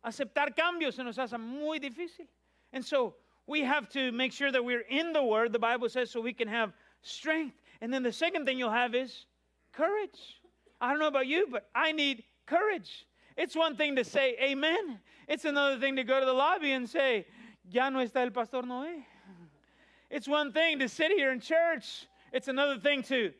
Aceptar 0.04 0.54
cambios 0.56 0.94
se 0.94 1.02
nos 1.02 1.16
hace 1.16 1.38
muy 1.38 1.78
difícil. 1.78 2.26
And 2.72 2.84
so 2.84 3.14
we 3.46 3.62
have 3.62 3.88
to 3.90 4.12
make 4.12 4.32
sure 4.32 4.52
that 4.52 4.64
we're 4.64 4.84
in 4.88 5.12
the 5.12 5.22
Word, 5.22 5.52
the 5.52 5.58
Bible 5.58 5.88
says, 5.88 6.10
so 6.10 6.20
we 6.20 6.32
can 6.32 6.48
have 6.48 6.72
strength. 7.02 7.56
And 7.80 7.92
then 7.92 8.02
the 8.02 8.12
second 8.12 8.44
thing 8.46 8.58
you'll 8.58 8.70
have 8.70 8.94
is 8.94 9.26
courage. 9.72 10.40
I 10.80 10.90
don't 10.90 11.00
know 11.00 11.08
about 11.08 11.26
you, 11.26 11.48
but 11.50 11.68
I 11.74 11.92
need 11.92 12.24
courage. 12.46 13.06
It's 13.36 13.54
one 13.54 13.76
thing 13.76 13.96
to 13.96 14.04
say 14.04 14.36
amen, 14.42 14.98
it's 15.28 15.44
another 15.44 15.78
thing 15.78 15.96
to 15.96 16.04
go 16.04 16.18
to 16.18 16.26
the 16.26 16.32
lobby 16.32 16.72
and 16.72 16.88
say, 16.88 17.26
Ya 17.70 17.88
no 17.88 18.00
está 18.00 18.24
el 18.24 18.30
Pastor 18.30 18.62
Noé. 18.62 19.04
It's 20.10 20.26
one 20.26 20.52
thing 20.52 20.78
to 20.78 20.88
sit 20.88 21.12
here 21.12 21.30
in 21.30 21.40
church, 21.40 22.06
it's 22.32 22.48
another 22.48 22.78
thing 22.78 23.02
to 23.04 23.32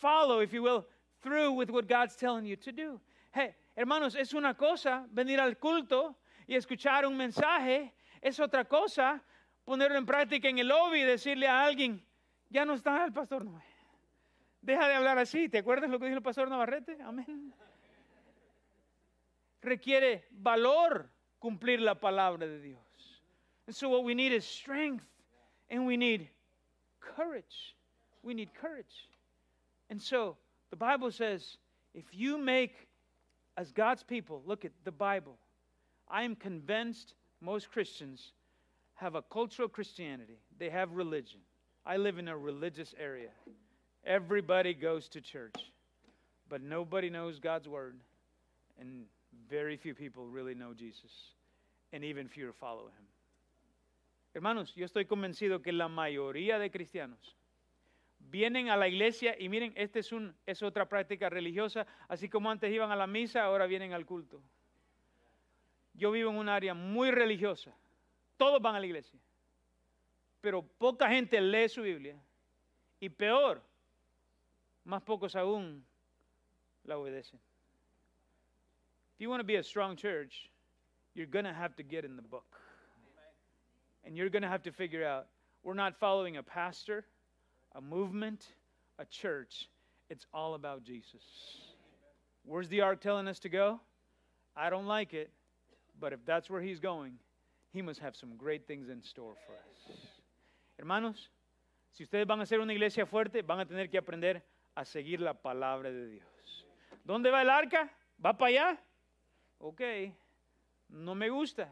follow, 0.00 0.40
if 0.40 0.52
you 0.52 0.62
will, 0.62 0.86
through 1.22 1.52
with 1.52 1.70
what 1.70 1.88
God's 1.88 2.16
telling 2.16 2.44
you 2.44 2.56
to 2.56 2.72
do. 2.72 3.00
Hey, 3.32 3.54
hermanos, 3.76 4.16
es 4.16 4.34
una 4.34 4.56
cosa 4.56 5.06
venir 5.10 5.38
al 5.38 5.58
culto 5.58 6.18
y 6.46 6.56
escuchar 6.56 7.06
un 7.06 7.16
mensaje, 7.16 7.94
es 8.20 8.40
otra 8.40 8.64
cosa 8.64 9.22
ponerlo 9.64 9.98
en 9.98 10.06
práctica 10.06 10.48
en 10.48 10.58
el 10.58 10.68
lobby 10.68 11.02
y 11.02 11.04
decirle 11.04 11.46
a 11.46 11.62
alguien, 11.62 12.04
ya 12.48 12.64
no 12.64 12.74
está 12.74 13.04
el 13.04 13.12
pastor 13.12 13.44
Noé. 13.44 13.62
Deja 14.60 14.88
de 14.88 14.94
hablar 14.94 15.18
así. 15.18 15.48
¿Te 15.48 15.58
acuerdas 15.58 15.88
lo 15.88 16.00
que 16.00 16.06
dijo 16.06 16.16
el 16.16 16.22
pastor 16.22 16.48
Navarrete? 16.48 16.98
Amén. 17.02 17.54
requiere 19.66 20.24
valor 20.30 21.10
cumplir 21.38 21.80
la 21.80 21.96
palabra 21.96 22.46
de 22.46 22.60
Dios. 22.60 23.22
And 23.66 23.74
so 23.74 23.88
what 23.88 24.04
we 24.04 24.14
need 24.14 24.32
is 24.32 24.44
strength 24.44 25.04
and 25.68 25.86
we 25.86 25.96
need 25.96 26.30
courage. 27.00 27.74
We 28.22 28.32
need 28.32 28.54
courage. 28.54 29.08
And 29.90 30.00
so 30.00 30.36
the 30.70 30.76
Bible 30.76 31.10
says 31.10 31.58
if 31.94 32.06
you 32.12 32.38
make, 32.38 32.85
as 33.56 33.72
God's 33.72 34.02
people, 34.02 34.42
look 34.46 34.64
at 34.64 34.72
the 34.84 34.92
Bible, 34.92 35.36
I 36.08 36.22
am 36.22 36.36
convinced 36.36 37.14
most 37.40 37.70
Christians 37.70 38.32
have 38.94 39.14
a 39.14 39.22
cultural 39.22 39.68
Christianity, 39.68 40.38
they 40.58 40.70
have 40.70 40.92
religion. 40.92 41.40
I 41.84 41.98
live 41.98 42.18
in 42.18 42.28
a 42.28 42.36
religious 42.36 42.94
area. 42.98 43.28
Everybody 44.04 44.74
goes 44.74 45.08
to 45.10 45.20
church, 45.20 45.72
but 46.48 46.62
nobody 46.62 47.10
knows 47.10 47.38
God's 47.38 47.68
word, 47.68 47.96
and 48.80 49.04
very 49.48 49.76
few 49.76 49.94
people 49.94 50.26
really 50.26 50.54
know 50.54 50.72
Jesus, 50.74 51.12
and 51.92 52.04
even 52.04 52.28
fewer 52.28 52.52
follow 52.52 52.86
him. 52.86 53.06
Hermanos, 54.34 54.72
yo 54.74 54.86
estoy 54.86 55.06
convencido 55.06 55.62
que 55.62 55.72
la 55.72 55.88
mayoría 55.88 56.58
de 56.58 56.68
cristianos 56.68 57.36
vienen 58.30 58.68
a 58.68 58.76
la 58.76 58.88
iglesia 58.88 59.36
y 59.38 59.48
miren, 59.48 59.72
esta 59.76 59.98
es, 59.98 60.12
un, 60.12 60.34
es 60.46 60.62
otra 60.62 60.88
práctica 60.88 61.28
religiosa, 61.28 61.86
así 62.08 62.28
como 62.28 62.50
antes 62.50 62.72
iban 62.72 62.90
a 62.90 62.96
la 62.96 63.06
misa, 63.06 63.44
ahora 63.44 63.66
vienen 63.66 63.92
al 63.92 64.06
culto. 64.06 64.42
Yo 65.94 66.10
vivo 66.10 66.30
en 66.30 66.36
un 66.36 66.48
área 66.48 66.74
muy 66.74 67.10
religiosa, 67.10 67.74
todos 68.36 68.60
van 68.60 68.76
a 68.76 68.80
la 68.80 68.86
iglesia, 68.86 69.18
pero 70.40 70.62
poca 70.62 71.08
gente 71.08 71.40
lee 71.40 71.68
su 71.68 71.82
Biblia 71.82 72.20
y 73.00 73.08
peor, 73.08 73.62
más 74.84 75.02
pocos 75.02 75.34
aún 75.34 75.84
la 76.84 76.98
obedecen. 76.98 77.40
If 79.14 79.20
you 79.20 79.30
want 79.30 79.40
to 79.40 79.46
be 79.46 79.56
a 79.56 79.62
strong 79.62 79.96
church, 79.96 80.50
you're 81.14 81.26
going 81.26 81.46
to 81.46 81.52
have 81.52 81.74
to 81.76 81.82
get 81.82 82.04
in 82.04 82.16
the 82.16 82.22
book. 82.22 82.60
And 84.04 84.16
you're 84.16 84.28
going 84.28 84.42
to 84.42 84.48
have 84.48 84.62
to 84.64 84.72
figure 84.72 85.04
out 85.04 85.26
we're 85.62 85.74
not 85.74 85.98
following 85.98 86.36
a 86.36 86.42
pastor, 86.42 87.06
a 87.76 87.80
movement, 87.80 88.46
a 88.98 89.04
church. 89.04 89.68
It's 90.08 90.26
all 90.32 90.54
about 90.54 90.82
Jesus. 90.82 91.22
Where's 92.44 92.68
the 92.68 92.80
ark 92.80 93.00
telling 93.00 93.28
us 93.28 93.38
to 93.40 93.48
go? 93.48 93.80
I 94.56 94.70
don't 94.70 94.86
like 94.86 95.12
it, 95.12 95.30
but 96.00 96.12
if 96.12 96.24
that's 96.24 96.48
where 96.48 96.62
he's 96.62 96.80
going, 96.80 97.18
he 97.72 97.82
must 97.82 98.00
have 98.00 98.16
some 98.16 98.36
great 98.36 98.66
things 98.66 98.88
in 98.88 99.02
store 99.02 99.34
for 99.46 99.52
us. 99.52 99.98
Hermanos, 100.78 101.28
si 101.92 102.04
ustedes 102.04 102.26
van 102.26 102.40
a 102.40 102.46
ser 102.46 102.60
una 102.60 102.72
iglesia 102.72 103.04
fuerte, 103.04 103.42
van 103.42 103.60
a 103.60 103.66
tener 103.66 103.88
que 103.88 103.98
aprender 103.98 104.42
a 104.74 104.84
seguir 104.84 105.20
la 105.20 105.34
palabra 105.34 105.90
de 105.90 106.06
Dios. 106.06 106.66
¿Dónde 107.04 107.30
va 107.30 107.42
el 107.42 107.50
arca? 107.50 107.90
¿Va 108.24 108.36
para 108.36 108.48
allá? 108.48 108.78
Ok, 109.58 109.80
no 110.88 111.14
me 111.14 111.28
gusta. 111.28 111.68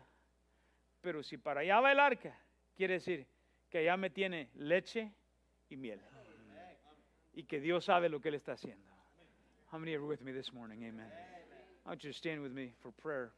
Pero 1.00 1.22
si 1.22 1.36
para 1.36 1.60
allá 1.60 1.80
va 1.80 1.92
el 1.92 2.00
arca, 2.00 2.38
quiere 2.74 2.94
decir 2.94 3.26
que 3.70 3.78
allá 3.78 3.96
me 3.96 4.10
tiene 4.10 4.50
leche 4.54 5.12
y 5.74 5.76
miel. 5.76 6.00
Y 7.34 7.42
que 7.42 7.60
Dios 7.60 7.84
sabe 7.84 8.08
lo 8.08 8.20
que 8.20 8.28
Él 8.28 8.34
está 8.36 8.52
haciendo. 8.52 8.86
How 9.70 9.78
many 9.78 9.94
are 9.94 10.04
with 10.04 10.22
me 10.22 10.32
this 10.32 10.52
morning? 10.52 10.84
Amen. 10.84 11.10
I 11.84 11.88
want 11.88 12.04
you 12.04 12.12
to 12.12 12.16
stand 12.16 12.40
with 12.40 12.52
me 12.52 12.72
for 12.80 12.92
prayer. 12.92 13.32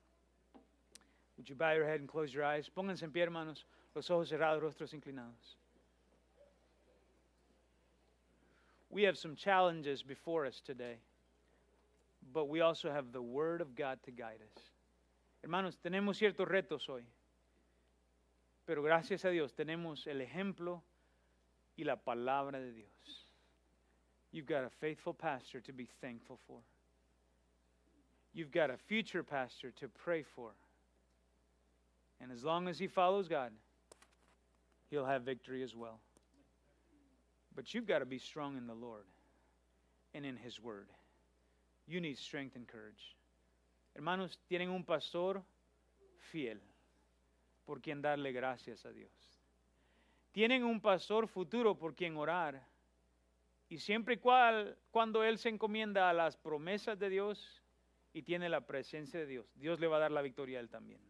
Would 1.37 1.49
you 1.49 1.55
bow 1.55 1.73
your 1.73 1.87
head 1.87 2.01
and 2.01 2.09
close 2.09 2.33
your 2.33 2.45
eyes? 2.45 2.69
Pónganse 2.75 3.03
en 3.03 3.11
pie, 3.11 3.23
hermanos, 3.23 3.65
los 3.95 4.09
ojos 4.11 4.29
cerrados, 4.31 4.63
rostros 4.63 4.93
inclinados. 4.95 5.57
We 8.91 9.03
have 9.05 9.19
some 9.19 9.35
challenges 9.35 10.03
before 10.03 10.47
us 10.47 10.61
today, 10.65 10.99
but 12.33 12.49
we 12.49 12.61
also 12.61 12.91
have 12.91 13.13
the 13.13 13.21
Word 13.21 13.61
of 13.61 13.75
God 13.75 13.99
to 14.05 14.11
guide 14.11 14.41
us. 14.41 14.63
Hermanos, 15.43 15.77
tenemos 15.85 16.19
ciertos 16.19 16.49
retos 16.49 16.89
hoy, 16.89 17.05
pero 18.67 18.83
gracias 18.83 19.25
a 19.25 19.31
Dios 19.31 19.53
tenemos 19.53 20.07
el 20.07 20.21
ejemplo 20.21 20.83
y 21.77 21.85
la 21.85 21.97
palabra 21.97 22.53
de 22.53 22.73
Dios. 22.73 23.27
You've 24.33 24.47
got 24.47 24.65
a 24.65 24.71
faithful 24.81 25.15
pastor 25.15 25.61
to 25.61 25.73
be 25.73 25.89
thankful 26.01 26.39
for. 26.47 26.59
You've 28.33 28.51
got 28.51 28.71
a 28.71 28.77
future 28.77 29.23
pastor 29.23 29.71
to 29.81 29.89
pray 29.89 30.23
for. 30.23 30.51
And 32.21 32.33
as 32.33 32.45
long 32.45 32.69
as 32.69 32.79
he 32.79 32.87
follows 32.87 33.29
God, 33.29 33.53
he'll 34.91 35.07
have 35.07 35.23
victory 35.23 35.63
as 35.63 35.75
well. 35.75 36.01
But 37.55 37.73
you've 37.73 37.87
got 37.87 38.01
to 38.01 38.07
be 38.07 38.19
strong 38.19 38.57
in 38.57 38.67
the 38.67 38.75
Lord 38.75 39.05
and 40.15 40.25
in 40.25 40.37
his 40.37 40.61
word. 40.61 40.89
You 41.87 42.01
need 42.01 42.19
strength 42.19 42.57
and 42.57 42.67
courage. 42.67 43.17
Hermanos, 43.95 44.37
tienen 44.51 44.69
un 44.69 44.83
pastor 44.83 45.43
fiel 46.31 46.59
por 47.67 47.81
quien 47.81 48.03
darle 48.03 48.33
gracias 48.33 48.85
a 48.85 48.93
Dios. 48.93 49.36
Tienen 50.37 50.65
un 50.65 50.83
pastor 50.83 51.29
futuro 51.29 51.79
por 51.79 51.95
quien 51.95 52.15
orar. 52.19 52.63
Y 53.71 53.79
siempre 53.79 54.17
y 54.17 54.19
cual, 54.19 54.77
cuando 54.91 55.25
él 55.25 55.39
se 55.39 55.49
encomienda 55.49 56.11
a 56.11 56.13
las 56.13 56.37
promesas 56.37 56.99
de 56.99 57.09
Dios 57.09 57.63
y 58.13 58.21
tiene 58.21 58.51
la 58.51 58.61
presencia 58.61 59.19
de 59.19 59.25
Dios, 59.25 59.47
Dios 59.55 59.81
le 59.81 59.87
va 59.87 59.97
a 59.97 60.01
dar 60.01 60.13
la 60.13 60.21
victoria 60.21 60.59
a 60.59 60.61
él 60.61 60.69
también. 60.69 61.01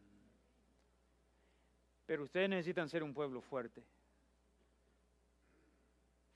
Pero 2.06 2.22
ustedes 2.22 2.48
necesitan 2.48 2.88
ser 2.88 3.02
un 3.02 3.12
pueblo 3.12 3.40
fuerte. 3.40 3.84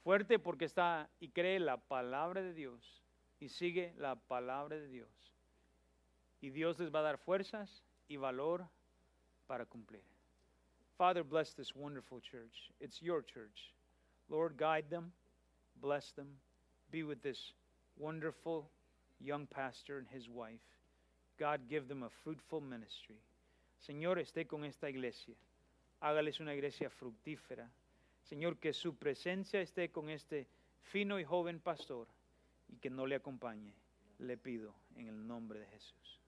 Fuerte 0.02 0.40
porque 0.40 0.64
está 0.64 1.08
y 1.20 1.28
cree 1.28 1.60
la 1.60 1.76
palabra 1.76 2.42
de 2.42 2.54
Dios 2.54 3.04
y 3.38 3.50
sigue 3.50 3.94
la 3.98 4.16
palabra 4.16 4.74
de 4.74 4.88
Dios. 4.88 5.32
Y 6.40 6.50
Dios 6.50 6.76
les 6.80 6.92
va 6.92 6.98
a 6.98 7.02
dar 7.02 7.18
fuerzas 7.18 7.84
y 8.08 8.16
valor 8.16 8.68
para 9.46 9.64
cumplir. 9.64 10.02
Father, 11.00 11.24
bless 11.24 11.54
this 11.54 11.74
wonderful 11.74 12.20
church. 12.20 12.68
It's 12.78 13.00
your 13.00 13.22
church. 13.22 13.72
Lord, 14.28 14.58
guide 14.58 14.84
them, 14.90 15.12
bless 15.80 16.12
them, 16.12 16.26
be 16.90 17.04
with 17.04 17.22
this 17.22 17.54
wonderful 17.98 18.68
young 19.18 19.46
pastor 19.46 19.96
and 19.96 20.06
his 20.06 20.28
wife. 20.28 20.60
God, 21.38 21.62
give 21.70 21.88
them 21.88 22.02
a 22.02 22.10
fruitful 22.22 22.60
ministry. 22.60 23.16
Señor, 23.88 24.18
esté 24.18 24.46
con 24.46 24.62
esta 24.62 24.90
iglesia. 24.90 25.36
Hágales 26.02 26.38
una 26.38 26.52
iglesia 26.52 26.90
fructífera. 26.90 27.66
Señor, 28.28 28.56
que 28.56 28.74
su 28.74 28.94
presencia 28.94 29.62
esté 29.62 29.88
con 29.88 30.10
este 30.10 30.48
fino 30.82 31.18
y 31.18 31.24
joven 31.24 31.60
pastor 31.60 32.08
y 32.68 32.76
que 32.76 32.90
no 32.90 33.06
le 33.06 33.14
acompañe. 33.14 33.72
Le 34.18 34.36
pido 34.36 34.74
en 34.96 35.08
el 35.08 35.26
nombre 35.26 35.60
de 35.60 35.66
Jesús. 35.68 36.19